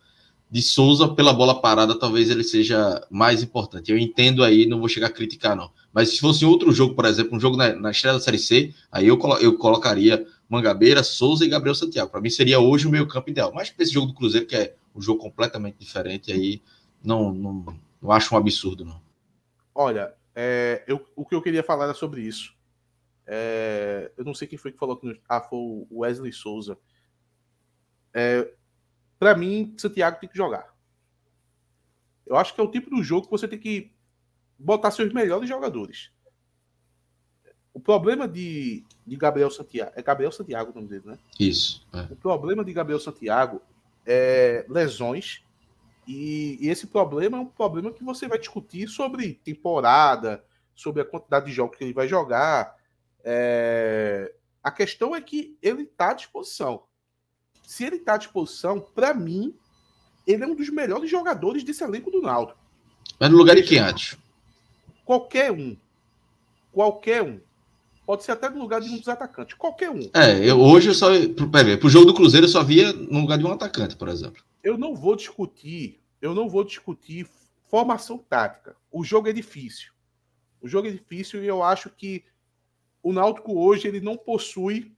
de 0.48 0.62
Souza 0.62 1.09
pela 1.09 1.32
bola 1.32 1.61
parada, 1.61 1.98
talvez 1.98 2.31
ele 2.31 2.44
seja 2.44 3.05
mais 3.11 3.43
importante. 3.43 3.90
Eu 3.90 3.98
entendo 3.98 4.44
aí, 4.44 4.65
não 4.66 4.78
vou 4.78 4.89
chegar 4.89 5.09
a 5.09 5.11
criticar 5.11 5.57
não. 5.57 5.70
Mas 5.93 6.11
se 6.11 6.20
fosse 6.20 6.44
outro 6.44 6.73
jogo, 6.73 6.94
por 6.94 7.05
exemplo, 7.05 7.36
um 7.36 7.40
jogo 7.40 7.57
na, 7.57 7.74
na 7.74 7.90
estreia 7.90 8.15
da 8.15 8.20
Série 8.20 8.39
C, 8.39 8.73
aí 8.93 9.09
eu, 9.09 9.19
colo- 9.19 9.39
eu 9.39 9.59
colocaria 9.59 10.24
Mangabeira, 10.48 11.03
Souza 11.03 11.44
e 11.44 11.48
Gabriel 11.48 11.74
Santiago. 11.74 12.11
Para 12.12 12.20
mim 12.20 12.31
seria 12.31 12.61
hoje 12.61 12.86
o 12.86 12.90
meio 12.90 13.09
campo 13.09 13.28
ideal. 13.28 13.51
Mas 13.53 13.70
para 13.70 13.82
esse 13.82 13.93
jogo 13.93 14.07
do 14.07 14.15
Cruzeiro, 14.15 14.47
que 14.47 14.55
é 14.55 14.74
um 14.94 15.03
jogo 15.03 15.20
completamente 15.20 15.77
diferente, 15.81 16.31
aí 16.31 16.62
não, 17.03 17.32
não, 17.32 17.77
não 18.01 18.12
acho 18.12 18.32
um 18.32 18.39
absurdo 18.39 18.85
não. 18.85 19.01
Olha, 19.74 20.12
é, 20.37 20.85
eu- 20.87 21.05
o 21.17 21.25
que 21.25 21.35
eu 21.35 21.41
queria 21.43 21.65
falar 21.65 21.85
era 21.87 21.95
sobre 21.95 22.21
isso. 22.21 22.55
É, 23.27 24.13
eu 24.17 24.25
não 24.25 24.35
sei 24.35 24.47
quem 24.47 24.59
foi 24.59 24.71
que 24.71 24.79
falou 24.79 24.97
que. 24.97 25.21
Ah, 25.29 25.41
foi 25.41 25.59
o 25.59 25.87
Wesley 25.91 26.33
Souza. 26.33 26.79
É, 28.15 28.53
para 29.19 29.35
mim, 29.37 29.75
Santiago 29.79 30.21
tem 30.21 30.29
que 30.29 30.37
jogar. 30.37 30.73
Eu 32.27 32.37
acho 32.37 32.55
que 32.55 32.61
é 32.61 32.65
o 32.65 32.71
tipo 32.71 32.91
do 32.91 33.03
jogo 33.03 33.25
que 33.27 33.31
você 33.33 33.49
tem 33.49 33.59
que 33.59 33.91
botar 34.59 34.91
seus 34.91 35.13
melhores 35.13 35.49
jogadores. 35.49 36.11
O 37.73 37.81
problema 37.81 38.27
de, 38.29 38.85
de 39.07 39.17
Gabriel 39.17 39.51
Santiago. 39.51 39.93
É 39.95 40.03
Gabriel 40.03 40.33
Santiago 40.33 40.71
o 40.71 40.75
nome 40.75 40.89
dele, 40.89 41.03
né? 41.07 41.19
Isso. 41.39 41.87
é. 41.93 42.01
O 42.13 42.17
problema 42.17 42.65
de 42.65 42.73
Gabriel 42.73 42.99
Santiago 43.01 43.61
é 44.07 44.65
lesões. 44.69 45.43
E, 46.07 46.59
e 46.61 46.69
esse 46.69 46.87
problema 46.87 47.39
é 47.39 47.41
um 47.41 47.47
problema 47.47 47.91
que 47.91 48.05
você 48.05 48.28
vai 48.28 48.39
discutir 48.39 48.89
sobre 48.89 49.35
temporada, 49.45 50.45
sobre 50.74 51.03
a 51.03 51.05
quantidade 51.05 51.47
de 51.47 51.53
jogos 51.53 51.77
que 51.77 51.85
ele 51.85 51.93
vai 51.93 52.07
jogar. 52.07 52.77
É, 53.24 54.33
A 54.62 54.70
questão 54.70 55.15
é 55.16 55.20
que 55.20 55.57
ele 55.61 55.83
está 55.83 56.11
à 56.11 56.15
disposição. 56.15 56.83
Se 57.66 57.85
ele 57.85 57.97
está 57.97 58.15
à 58.15 58.19
disposição, 58.19 58.81
para 58.81 59.12
mim, 59.12 59.55
ele 60.27 60.45
é 60.45 60.47
um 60.47 60.55
dos 60.55 60.70
melhores 60.70 61.11
jogadores 61.11 61.65
desse 61.65 61.83
elenco 61.83 62.11
do 62.11 62.20
Náutico. 62.23 62.59
Mas 63.19 63.31
no 63.31 63.37
lugar 63.37 63.57
de 63.57 63.62
quem 63.62 63.78
antes? 63.78 64.16
Qualquer 65.05 65.51
um. 65.51 65.77
Qualquer 66.73 67.23
um. 67.23 67.41
Pode 68.05 68.23
ser 68.23 68.33
até 68.33 68.49
no 68.49 68.61
lugar 68.61 68.81
de 68.81 68.89
um 68.89 68.99
dos 68.99 69.09
atacantes. 69.09 69.55
Qualquer 69.55 69.91
um. 69.91 70.09
É, 70.15 70.49
eu, 70.49 70.61
hoje 70.61 70.91
eu 70.91 70.95
só. 70.95 71.09
Pera, 71.51 71.77
pro 71.78 71.89
jogo 71.89 72.07
do 72.07 72.15
Cruzeiro 72.15 72.47
eu 72.47 72.51
só 72.51 72.62
via 72.62 72.93
no 72.93 73.20
lugar 73.20 73.39
de 73.39 73.45
um 73.45 73.53
atacante, 73.53 73.97
por 73.97 74.09
exemplo. 74.09 74.45
Eu 74.66 74.76
não 74.76 74.97
vou 74.97 75.14
discutir, 75.14 76.02
eu 76.20 76.34
não 76.34 76.48
vou 76.48 76.64
discutir 76.64 77.24
formação 77.68 78.18
tática. 78.18 78.76
O 78.90 79.05
jogo 79.05 79.28
é 79.28 79.32
difícil. 79.32 79.93
O 80.60 80.66
jogo 80.66 80.88
é 80.88 80.90
difícil 80.90 81.40
e 81.40 81.47
eu 81.47 81.62
acho 81.62 81.88
que 81.88 82.24
o 83.01 83.12
Náutico 83.12 83.56
hoje 83.56 83.86
ele 83.86 84.01
não 84.01 84.16
possui 84.16 84.93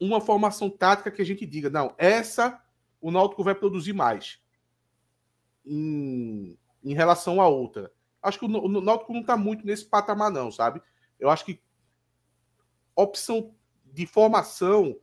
uma 0.00 0.20
formação 0.20 0.68
tática 0.68 1.12
que 1.12 1.22
a 1.22 1.24
gente 1.24 1.46
diga, 1.46 1.70
não, 1.70 1.94
essa 1.96 2.60
o 3.00 3.12
Náutico 3.12 3.44
vai 3.44 3.54
produzir 3.54 3.92
mais 3.92 4.42
em, 5.64 6.58
em 6.82 6.92
relação 6.92 7.40
à 7.40 7.46
outra. 7.46 7.92
Acho 8.20 8.40
que 8.40 8.46
o, 8.46 8.48
o 8.48 8.80
Náutico 8.80 9.12
não 9.12 9.20
está 9.20 9.36
muito 9.36 9.64
nesse 9.64 9.84
patamar 9.84 10.32
não, 10.32 10.50
sabe? 10.50 10.82
Eu 11.20 11.30
acho 11.30 11.44
que 11.44 11.62
opção 12.96 13.54
de 13.84 14.08
formação 14.08 14.98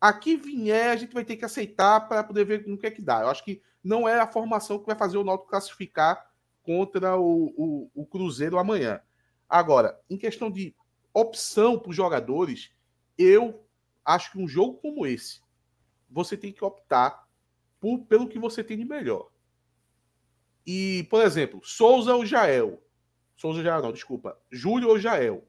aqui 0.00 0.36
vier, 0.36 0.90
a 0.90 0.96
gente 0.96 1.14
vai 1.14 1.24
ter 1.24 1.36
que 1.36 1.44
aceitar 1.44 2.08
para 2.08 2.24
poder 2.24 2.44
ver 2.44 2.66
no 2.66 2.78
que 2.78 2.86
é 2.86 2.90
que 2.90 3.02
dá. 3.02 3.20
Eu 3.20 3.28
acho 3.28 3.44
que 3.44 3.62
não 3.82 4.08
é 4.08 4.18
a 4.18 4.26
formação 4.26 4.78
que 4.78 4.86
vai 4.86 4.96
fazer 4.96 5.16
o 5.16 5.24
Náutico 5.24 5.50
classificar 5.50 6.30
contra 6.62 7.16
o, 7.16 7.54
o, 7.56 7.90
o 7.94 8.06
Cruzeiro 8.06 8.58
amanhã. 8.58 9.00
Agora, 9.48 10.00
em 10.10 10.18
questão 10.18 10.50
de 10.50 10.74
opção 11.14 11.78
para 11.78 11.90
os 11.90 11.96
jogadores, 11.96 12.72
eu 13.16 13.64
acho 14.04 14.32
que 14.32 14.38
um 14.38 14.48
jogo 14.48 14.74
como 14.78 15.06
esse, 15.06 15.40
você 16.10 16.36
tem 16.36 16.52
que 16.52 16.64
optar 16.64 17.28
por, 17.80 18.00
pelo 18.00 18.28
que 18.28 18.38
você 18.38 18.62
tem 18.64 18.76
de 18.76 18.84
melhor. 18.84 19.30
E, 20.66 21.06
por 21.08 21.22
exemplo, 21.22 21.60
Souza 21.64 22.14
ou 22.14 22.26
Jael. 22.26 22.82
Souza 23.36 23.58
ou 23.58 23.64
Jael, 23.64 23.82
não, 23.82 23.92
desculpa. 23.92 24.36
Júlio 24.50 24.88
ou 24.88 24.98
Jael. 24.98 25.46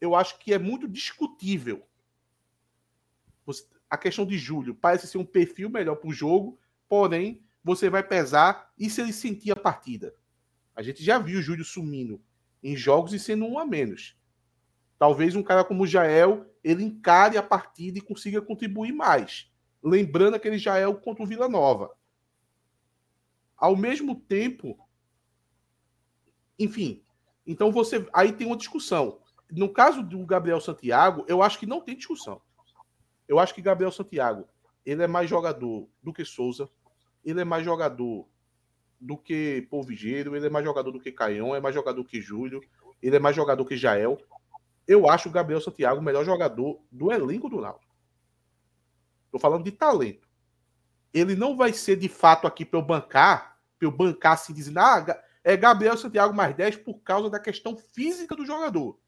Eu 0.00 0.14
acho 0.14 0.38
que 0.38 0.52
é 0.52 0.58
muito 0.58 0.86
discutível 0.86 1.82
você- 3.46 3.66
a 3.90 3.96
questão 3.96 4.26
de 4.26 4.36
Júlio 4.36 4.74
parece 4.74 5.06
ser 5.06 5.18
um 5.18 5.24
perfil 5.24 5.70
melhor 5.70 5.96
para 5.96 6.08
o 6.08 6.12
jogo, 6.12 6.58
porém, 6.88 7.42
você 7.62 7.90
vai 7.90 8.02
pesar 8.02 8.72
e 8.78 8.88
se 8.88 9.00
ele 9.00 9.12
sentir 9.12 9.50
a 9.50 9.56
partida. 9.56 10.14
A 10.74 10.82
gente 10.82 11.02
já 11.02 11.18
viu 11.18 11.38
o 11.38 11.42
Júlio 11.42 11.64
sumindo 11.64 12.22
em 12.62 12.76
jogos 12.76 13.12
e 13.12 13.18
sendo 13.18 13.46
um 13.46 13.58
a 13.58 13.64
menos. 13.64 14.16
Talvez 14.98 15.36
um 15.36 15.42
cara 15.42 15.64
como 15.64 15.84
o 15.84 15.86
Jael, 15.86 16.46
ele 16.62 16.84
encare 16.84 17.36
a 17.36 17.42
partida 17.42 17.98
e 17.98 18.02
consiga 18.02 18.42
contribuir 18.42 18.92
mais. 18.92 19.50
Lembrando 19.82 20.34
aquele 20.34 20.58
Jael 20.58 20.94
contra 20.96 21.22
o 21.22 21.26
Vila 21.26 21.48
Nova. 21.48 21.94
Ao 23.56 23.76
mesmo 23.76 24.14
tempo, 24.14 24.78
enfim, 26.58 27.02
então 27.46 27.70
você 27.70 28.06
aí 28.12 28.32
tem 28.32 28.46
uma 28.46 28.56
discussão. 28.56 29.20
No 29.50 29.72
caso 29.72 30.02
do 30.02 30.24
Gabriel 30.26 30.60
Santiago, 30.60 31.24
eu 31.28 31.42
acho 31.42 31.58
que 31.58 31.66
não 31.66 31.80
tem 31.80 31.96
discussão. 31.96 32.42
Eu 33.28 33.38
acho 33.38 33.54
que 33.54 33.60
Gabriel 33.60 33.92
Santiago, 33.92 34.48
ele 34.84 35.02
é 35.02 35.06
mais 35.06 35.28
jogador 35.28 35.86
do 36.02 36.12
que 36.12 36.24
Souza, 36.24 36.68
ele 37.24 37.40
é 37.40 37.44
mais 37.44 37.64
jogador 37.64 38.26
do 38.98 39.16
que 39.16 39.66
Polvigeiro, 39.70 40.34
ele 40.34 40.46
é 40.46 40.50
mais 40.50 40.64
jogador 40.64 40.90
do 40.90 40.98
que 40.98 41.12
Caião, 41.12 41.54
é 41.54 41.60
mais 41.60 41.74
jogador 41.74 42.02
que 42.04 42.20
Júlio, 42.20 42.60
ele 43.02 43.16
é 43.16 43.18
mais 43.18 43.36
jogador 43.36 43.64
que 43.64 43.76
Jael. 43.76 44.18
Eu 44.86 45.08
acho 45.08 45.28
o 45.28 45.32
Gabriel 45.32 45.60
Santiago 45.60 46.00
o 46.00 46.02
melhor 46.02 46.24
jogador 46.24 46.80
do 46.90 47.12
elenco 47.12 47.48
do 47.48 47.60
Náutico. 47.60 47.94
Tô 49.30 49.38
falando 49.38 49.64
de 49.64 49.72
talento. 49.72 50.26
Ele 51.12 51.36
não 51.36 51.56
vai 51.56 51.72
ser 51.72 51.96
de 51.96 52.08
fato 52.08 52.46
aqui 52.46 52.64
para 52.64 52.78
eu 52.78 52.82
bancar, 52.82 53.58
para 53.78 53.86
eu 53.86 53.92
bancar 53.92 54.32
assim 54.32 54.54
dizendo, 54.54 54.78
ah, 54.78 55.22
é 55.44 55.56
Gabriel 55.56 55.96
Santiago 55.96 56.34
mais 56.34 56.54
10 56.56 56.78
por 56.78 57.00
causa 57.00 57.30
da 57.30 57.38
questão 57.38 57.76
física 57.76 58.34
do 58.34 58.46
jogador. 58.46 58.98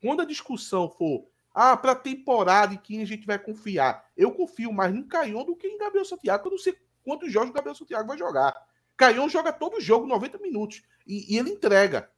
Quando 0.00 0.22
a 0.22 0.24
discussão 0.24 0.88
for 0.88 1.28
ah, 1.54 1.76
para 1.76 1.94
temporada 1.94 2.74
em 2.74 2.76
quem 2.76 3.00
a 3.00 3.06
gente 3.06 3.24
vai 3.24 3.38
confiar. 3.38 4.10
Eu 4.16 4.32
confio 4.32 4.72
mais 4.72 4.92
no 4.92 5.06
Caion 5.06 5.44
do 5.44 5.54
que 5.54 5.68
em 5.68 5.78
Gabriel 5.78 6.04
Santiago, 6.04 6.48
eu 6.48 6.50
não 6.50 6.58
sei 6.58 6.76
quantos 7.04 7.32
jogos 7.32 7.50
o 7.50 7.52
Gabriel 7.52 7.76
Santiago 7.76 8.08
vai 8.08 8.18
jogar. 8.18 8.54
Caion 8.96 9.28
joga 9.28 9.52
todo 9.52 9.80
jogo, 9.80 10.06
90 10.06 10.38
minutos. 10.38 10.82
E, 11.06 11.32
e 11.32 11.38
ele 11.38 11.50
entrega. 11.50 12.10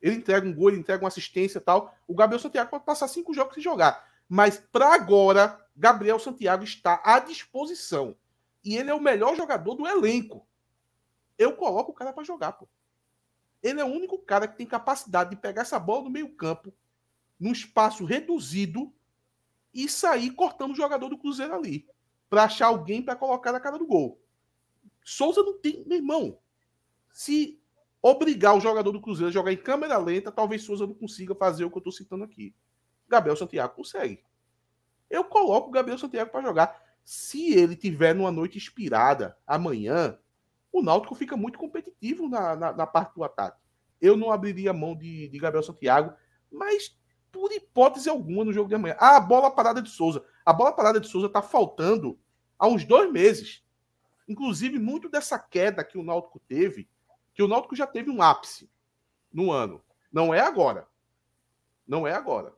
Ele 0.00 0.16
entrega 0.16 0.46
um 0.46 0.54
gol, 0.54 0.68
ele 0.68 0.80
entrega 0.80 1.02
uma 1.02 1.08
assistência 1.08 1.58
e 1.58 1.60
tal. 1.62 1.94
O 2.06 2.14
Gabriel 2.14 2.40
Santiago 2.40 2.70
pode 2.70 2.84
passar 2.84 3.08
cinco 3.08 3.32
jogos 3.32 3.54
sem 3.54 3.62
jogar. 3.62 4.06
Mas 4.28 4.58
para 4.58 4.94
agora, 4.94 5.58
Gabriel 5.74 6.18
Santiago 6.18 6.62
está 6.62 7.00
à 7.04 7.18
disposição. 7.18 8.14
E 8.62 8.76
ele 8.76 8.90
é 8.90 8.94
o 8.94 9.00
melhor 9.00 9.34
jogador 9.36 9.74
do 9.74 9.86
elenco. 9.86 10.46
Eu 11.38 11.56
coloco 11.56 11.92
o 11.92 11.94
cara 11.94 12.12
para 12.12 12.24
jogar, 12.24 12.52
pô. 12.52 12.68
Ele 13.62 13.80
é 13.80 13.84
o 13.84 13.88
único 13.88 14.18
cara 14.18 14.46
que 14.46 14.56
tem 14.56 14.66
capacidade 14.66 15.30
de 15.30 15.36
pegar 15.36 15.62
essa 15.62 15.78
bola 15.78 16.04
no 16.04 16.10
meio-campo, 16.10 16.72
num 17.40 17.52
espaço 17.52 18.04
reduzido, 18.04 18.92
e 19.72 19.88
sair 19.88 20.30
cortando 20.32 20.72
o 20.72 20.76
jogador 20.76 21.08
do 21.08 21.18
Cruzeiro 21.18 21.54
ali. 21.54 21.88
Para 22.28 22.44
achar 22.44 22.66
alguém 22.66 23.02
para 23.02 23.16
colocar 23.16 23.52
na 23.52 23.60
cara 23.60 23.78
do 23.78 23.86
gol. 23.86 24.20
Souza 25.04 25.42
não 25.42 25.58
tem. 25.58 25.84
Meu 25.86 25.98
irmão, 25.98 26.38
se 27.12 27.60
obrigar 28.02 28.56
o 28.56 28.60
jogador 28.60 28.92
do 28.92 29.00
Cruzeiro 29.00 29.28
a 29.28 29.32
jogar 29.32 29.52
em 29.52 29.56
câmera 29.56 29.98
lenta, 29.98 30.30
talvez 30.30 30.62
Souza 30.62 30.86
não 30.86 30.94
consiga 30.94 31.34
fazer 31.34 31.64
o 31.64 31.70
que 31.70 31.76
eu 31.76 31.80
estou 31.80 31.92
citando 31.92 32.24
aqui. 32.24 32.54
Gabriel 33.08 33.36
Santiago 33.36 33.74
consegue. 33.74 34.22
eu 35.08 35.24
coloco 35.24 35.68
o 35.68 35.72
Gabriel 35.72 35.98
Santiago 35.98 36.30
para 36.30 36.42
jogar. 36.42 36.90
Se 37.04 37.52
ele 37.54 37.74
tiver 37.74 38.14
numa 38.14 38.30
noite 38.30 38.58
inspirada 38.58 39.36
amanhã, 39.46 40.16
o 40.72 40.82
Náutico 40.82 41.14
fica 41.14 41.36
muito 41.36 41.58
competitivo 41.58 42.28
na, 42.28 42.54
na, 42.54 42.72
na 42.72 42.86
parte 42.86 43.14
do 43.14 43.24
ataque. 43.24 43.58
Eu 44.00 44.16
não 44.16 44.30
abriria 44.30 44.72
mão 44.72 44.94
de, 44.94 45.28
de 45.28 45.38
Gabriel 45.38 45.64
Santiago, 45.64 46.14
mas 46.50 46.96
por 47.30 47.52
hipótese 47.52 48.08
alguma 48.08 48.44
no 48.44 48.52
jogo 48.52 48.68
de 48.68 48.74
amanhã. 48.74 48.96
Ah, 48.98 49.16
a 49.16 49.20
bola 49.20 49.50
parada 49.50 49.80
de 49.80 49.90
Souza. 49.90 50.24
A 50.44 50.52
bola 50.52 50.72
parada 50.72 51.00
de 51.00 51.08
Souza 51.08 51.26
está 51.26 51.42
faltando 51.42 52.18
há 52.58 52.66
uns 52.66 52.84
dois 52.84 53.10
meses. 53.10 53.64
Inclusive, 54.28 54.78
muito 54.78 55.08
dessa 55.08 55.38
queda 55.38 55.84
que 55.84 55.98
o 55.98 56.02
Náutico 56.02 56.38
teve, 56.40 56.88
que 57.34 57.42
o 57.42 57.48
Náutico 57.48 57.74
já 57.74 57.86
teve 57.86 58.10
um 58.10 58.22
ápice 58.22 58.70
no 59.32 59.50
ano. 59.50 59.82
Não 60.12 60.32
é 60.34 60.40
agora. 60.40 60.88
Não 61.86 62.06
é 62.06 62.12
agora. 62.12 62.54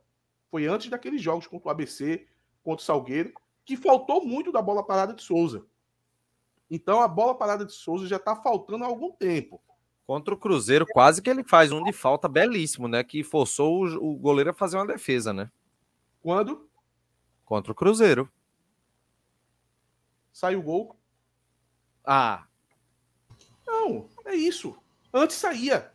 Foi 0.49 0.67
antes 0.67 0.89
daqueles 0.89 1.21
jogos 1.21 1.47
contra 1.47 1.69
o 1.69 1.71
ABC, 1.71 2.27
contra 2.63 2.81
o 2.81 2.85
Salgueiro, 2.85 3.33
que 3.65 3.75
faltou 3.75 4.25
muito 4.25 4.51
da 4.51 4.61
bola 4.61 4.85
parada 4.85 5.13
de 5.13 5.23
Souza. 5.23 5.65
Então 6.69 7.01
a 7.01 7.07
bola 7.07 7.35
parada 7.35 7.65
de 7.65 7.73
Souza 7.73 8.07
já 8.07 8.17
está 8.17 8.35
faltando 8.35 8.83
há 8.83 8.87
algum 8.87 9.11
tempo. 9.11 9.61
Contra 10.05 10.33
o 10.33 10.37
Cruzeiro, 10.37 10.85
quase 10.85 11.21
que 11.21 11.29
ele 11.29 11.43
faz 11.43 11.71
um 11.71 11.83
de 11.83 11.93
falta 11.93 12.27
belíssimo, 12.27 12.87
né? 12.87 13.03
Que 13.03 13.23
forçou 13.23 13.85
o, 13.85 14.11
o 14.11 14.15
goleiro 14.17 14.49
a 14.49 14.53
fazer 14.53 14.77
uma 14.77 14.85
defesa, 14.85 15.31
né? 15.31 15.49
Quando? 16.21 16.69
Contra 17.45 17.71
o 17.71 17.75
Cruzeiro. 17.75 18.29
Sai 20.31 20.55
o 20.55 20.61
gol. 20.61 20.95
Ah. 22.03 22.45
Não, 23.65 24.09
é 24.25 24.35
isso. 24.35 24.75
Antes 25.13 25.37
saía. 25.37 25.91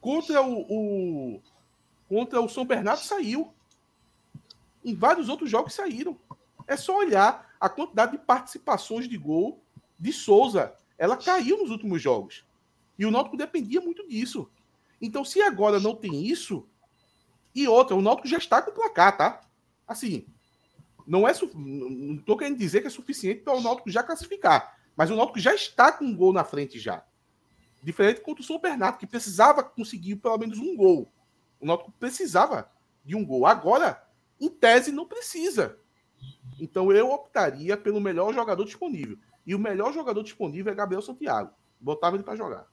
Contra 0.00 0.42
o, 0.42 0.66
o 0.68 1.42
contra 2.08 2.40
o 2.40 2.48
São 2.48 2.64
Bernardo 2.64 3.02
saiu. 3.02 3.52
Em 4.84 4.94
vários 4.94 5.28
outros 5.28 5.50
jogos 5.50 5.74
saíram. 5.74 6.18
É 6.66 6.76
só 6.76 6.96
olhar 6.96 7.54
a 7.60 7.68
quantidade 7.68 8.12
de 8.12 8.18
participações 8.18 9.08
de 9.08 9.16
gol 9.16 9.62
de 9.98 10.12
Souza. 10.12 10.74
Ela 10.96 11.16
caiu 11.16 11.58
nos 11.58 11.70
últimos 11.70 12.00
jogos. 12.00 12.47
E 12.98 13.06
o 13.06 13.10
Náutico 13.10 13.36
dependia 13.36 13.80
muito 13.80 14.06
disso. 14.08 14.50
Então, 15.00 15.24
se 15.24 15.40
agora 15.40 15.78
não 15.78 15.94
tem 15.94 16.26
isso, 16.26 16.66
e 17.54 17.68
outra, 17.68 17.94
o 17.94 18.02
Náutico 18.02 18.28
já 18.28 18.38
está 18.38 18.60
com 18.60 18.70
o 18.70 18.74
placar, 18.74 19.16
tá? 19.16 19.40
Assim, 19.86 20.26
não 21.06 21.26
é 21.26 21.32
não 21.54 22.16
estou 22.16 22.36
querendo 22.36 22.58
dizer 22.58 22.80
que 22.80 22.88
é 22.88 22.90
suficiente 22.90 23.42
para 23.42 23.54
o 23.54 23.60
Náutico 23.60 23.90
já 23.90 24.02
classificar, 24.02 24.76
mas 24.96 25.10
o 25.10 25.16
Náutico 25.16 25.38
já 25.38 25.54
está 25.54 25.90
com 25.92 26.04
um 26.04 26.14
gol 26.14 26.32
na 26.32 26.44
frente 26.44 26.78
já. 26.78 27.04
Diferente 27.82 28.20
contra 28.20 28.42
o 28.42 28.44
São 28.44 28.60
Bernardo, 28.60 28.98
que 28.98 29.06
precisava 29.06 29.62
conseguir 29.62 30.16
pelo 30.16 30.36
menos 30.36 30.58
um 30.58 30.76
gol. 30.76 31.10
O 31.60 31.66
Náutico 31.66 31.92
precisava 31.92 32.70
de 33.04 33.14
um 33.14 33.24
gol. 33.24 33.46
Agora, 33.46 34.04
em 34.40 34.48
tese, 34.48 34.92
não 34.92 35.06
precisa. 35.06 35.78
Então 36.60 36.92
eu 36.92 37.10
optaria 37.10 37.76
pelo 37.76 38.00
melhor 38.00 38.34
jogador 38.34 38.64
disponível. 38.64 39.16
E 39.46 39.54
o 39.54 39.58
melhor 39.58 39.92
jogador 39.92 40.22
disponível 40.22 40.72
é 40.72 40.76
Gabriel 40.76 41.00
Santiago. 41.00 41.52
Botava 41.80 42.16
ele 42.16 42.24
para 42.24 42.36
jogar. 42.36 42.66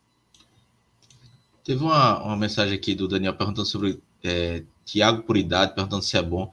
Teve 1.65 1.83
uma, 1.83 2.23
uma 2.23 2.37
mensagem 2.37 2.75
aqui 2.75 2.93
do 2.93 3.07
Daniel 3.07 3.33
perguntando 3.33 3.67
sobre 3.67 3.99
é, 4.23 4.63
Thiago 4.85 5.23
por 5.23 5.35
idade, 5.35 5.73
perguntando 5.73 6.03
se 6.03 6.15
é 6.15 6.21
bom. 6.21 6.51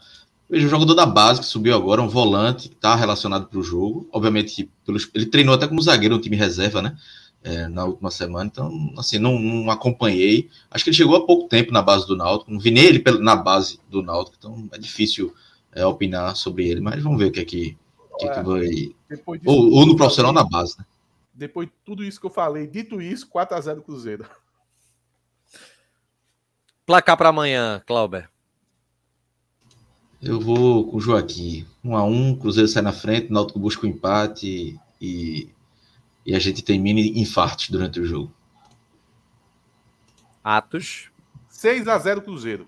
Veja, 0.48 0.66
o 0.66 0.70
jogador 0.70 0.94
da 0.94 1.04
base 1.04 1.40
que 1.40 1.46
subiu 1.46 1.76
agora, 1.76 2.00
um 2.00 2.08
volante, 2.08 2.68
está 2.68 2.94
relacionado 2.94 3.46
para 3.46 3.58
o 3.58 3.62
jogo. 3.62 4.08
Obviamente, 4.10 4.70
pelos, 4.86 5.10
ele 5.14 5.26
treinou 5.26 5.54
até 5.54 5.68
como 5.68 5.82
zagueiro 5.82 6.14
no 6.14 6.20
time 6.20 6.34
reserva, 6.34 6.80
né? 6.80 6.96
É, 7.44 7.68
na 7.68 7.84
última 7.84 8.10
semana, 8.10 8.48
então, 8.50 8.94
assim, 8.96 9.18
não, 9.18 9.38
não, 9.38 9.70
acompanhei. 9.70 10.48
Acho 10.70 10.84
que 10.84 10.90
ele 10.90 10.96
chegou 10.96 11.16
há 11.16 11.26
pouco 11.26 11.48
tempo 11.48 11.72
na 11.72 11.82
base 11.82 12.06
do 12.06 12.16
Náutico, 12.16 12.52
não 12.52 12.60
vi 12.60 12.70
nem 12.70 12.84
ele 12.84 13.02
na 13.20 13.34
base 13.34 13.80
do 13.90 14.00
Náutico, 14.00 14.36
então 14.38 14.68
é 14.72 14.78
difícil 14.78 15.34
é, 15.72 15.84
opinar 15.84 16.36
sobre 16.36 16.68
ele, 16.68 16.80
mas 16.80 17.02
vamos 17.02 17.18
ver 17.18 17.26
o 17.26 17.32
que 17.32 17.40
é 17.40 17.44
que, 17.44 17.76
que, 18.18 18.28
é 18.28 18.32
que 18.32 18.42
vai. 18.42 18.94
Ou, 19.44 19.72
ou, 19.72 19.86
no 19.86 19.96
profissional 19.96 20.32
na 20.32 20.44
base, 20.44 20.78
né? 20.78 20.86
Depois 21.34 21.66
de 21.66 21.74
tudo 21.84 22.04
isso 22.04 22.20
que 22.20 22.26
eu 22.26 22.30
falei, 22.30 22.66
dito 22.66 23.02
isso, 23.02 23.28
4x0 23.28 23.82
Cruzeiro. 23.82 24.24
Placar 26.84 27.16
para 27.16 27.28
amanhã, 27.28 27.82
Clauber. 27.86 28.28
Eu 30.20 30.40
vou 30.40 30.90
com 30.90 30.96
o 30.96 31.00
Joaquim. 31.00 31.66
1 31.84 31.96
a 31.96 32.04
1 32.04 32.38
Cruzeiro 32.38 32.68
sai 32.68 32.82
na 32.82 32.92
frente, 32.92 33.32
Náutico 33.32 33.58
busca 33.58 33.86
o 33.86 33.88
um 33.88 33.92
empate 33.92 34.78
e, 35.00 35.48
e 36.24 36.34
a 36.34 36.38
gente 36.38 36.62
tem 36.62 36.78
mini 36.78 37.20
infarte 37.20 37.70
durante 37.70 38.00
o 38.00 38.04
jogo. 38.04 38.32
Atos. 40.42 41.10
6 41.48 41.86
a 41.88 41.98
0 41.98 42.22
Cruzeiro. 42.22 42.66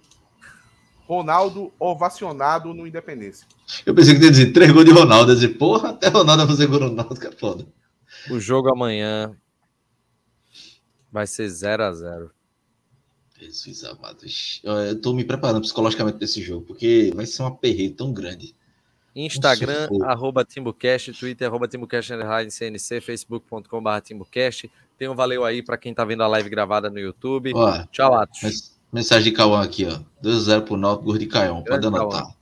Ronaldo 1.07 1.73
ovacionado 1.78 2.73
no 2.73 2.86
Independência. 2.86 3.47
Eu 3.85 3.95
pensei 3.95 4.16
que 4.16 4.24
ia 4.24 4.31
dizer 4.31 4.53
três 4.53 4.73
gols 4.73 4.85
de 4.85 4.93
Ronaldo. 4.93 5.32
Eu 5.32 5.35
ia 5.35 5.41
dizer, 5.41 5.59
porra, 5.59 5.91
até 5.91 6.09
Ronaldo 6.09 6.47
vai 6.47 6.57
fazer 6.57 6.66
gol 6.66 6.89
Ronaldo, 6.89 7.20
que 7.20 7.27
é 7.27 7.32
foda. 7.32 7.66
O 8.31 8.41
jogo 8.41 8.73
amanhã 8.73 9.36
vai 11.12 11.27
ser 11.27 11.49
0 11.49 11.85
a 11.85 11.93
0 11.93 12.31
Jesus 13.44 13.84
amado. 13.84 14.18
Eu 14.62 15.00
tô 15.00 15.12
me 15.12 15.24
preparando 15.24 15.62
psicologicamente 15.62 16.16
para 16.16 16.24
esse 16.24 16.42
jogo, 16.42 16.66
porque 16.66 17.12
vai 17.14 17.26
ser 17.26 17.42
uma 17.42 17.54
perreira 17.54 17.94
tão 17.96 18.12
grande. 18.12 18.54
Instagram, 19.14 19.88
arroba 20.02 20.44
TimbuCast, 20.44 21.12
Twitter, 21.12 21.46
arroba 21.46 21.68
TimbuCast, 21.68 22.12
CNC, 22.50 23.00
facebook.com.br 23.00 24.00
TimbuCast. 24.02 24.70
Tem 24.98 25.08
um 25.08 25.14
valeu 25.14 25.44
aí 25.44 25.62
para 25.62 25.76
quem 25.76 25.94
tá 25.94 26.04
vendo 26.04 26.22
a 26.22 26.26
live 26.26 26.48
gravada 26.48 26.90
no 26.90 26.98
YouTube. 26.98 27.52
Ó, 27.54 27.84
Tchau, 27.92 28.14
Atos. 28.14 28.72
Mensagem 28.92 29.24
de 29.24 29.36
Cauã 29.36 29.62
aqui, 29.62 29.86
ó. 29.86 30.00
2x0 30.22 30.62
pro 30.62 30.76
Náutico, 30.76 31.04
gol 31.04 31.18
de 31.18 31.26
Caião. 31.26 31.62
Pode 31.62 31.86
anotar. 31.86 32.22
Cauã. 32.22 32.34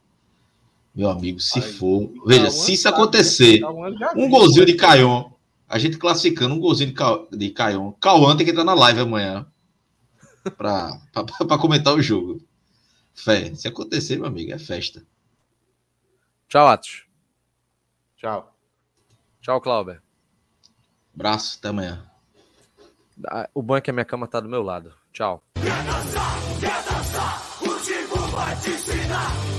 Meu 0.94 1.08
amigo, 1.08 1.40
se 1.40 1.58
Ai, 1.58 1.72
for... 1.72 2.10
Veja, 2.26 2.50
se 2.50 2.74
isso 2.74 2.88
acontecer, 2.88 3.62
um 4.14 4.28
golzinho 4.28 4.66
de 4.66 4.74
Caião, 4.74 5.32
a 5.66 5.78
gente 5.78 5.96
classificando 5.96 6.54
um 6.54 6.60
golzinho 6.60 6.92
de 7.32 7.50
Caião, 7.50 7.94
Cauã 7.98 8.36
tem 8.36 8.44
que 8.44 8.52
entrar 8.52 8.64
na 8.64 8.74
live 8.74 9.00
amanhã 9.00 9.46
para 10.50 11.58
comentar 11.58 11.94
o 11.94 12.02
jogo. 12.02 12.40
Fé, 13.14 13.54
se 13.54 13.68
acontecer, 13.68 14.16
meu 14.16 14.26
amigo, 14.26 14.52
é 14.52 14.58
festa. 14.58 15.06
Tchau, 16.48 16.66
Atos. 16.66 17.04
Tchau. 18.16 18.54
Tchau, 19.40 19.60
Clauber. 19.60 20.02
Braço, 21.14 21.58
até 21.58 21.68
amanhã. 21.68 22.06
O 23.54 23.62
bom 23.62 23.76
é 23.76 23.80
que 23.80 23.90
a 23.90 23.92
minha 23.92 24.04
cama 24.04 24.26
tá 24.26 24.40
do 24.40 24.48
meu 24.48 24.62
lado. 24.62 24.94
Tchau. 25.12 25.42
Quer 25.54 25.84
dançar, 25.84 26.36
quer 26.60 26.84
dançar, 26.84 27.42
o 27.62 28.30
vai 28.30 28.56
te 28.56 28.70
ensinar. 28.70 29.51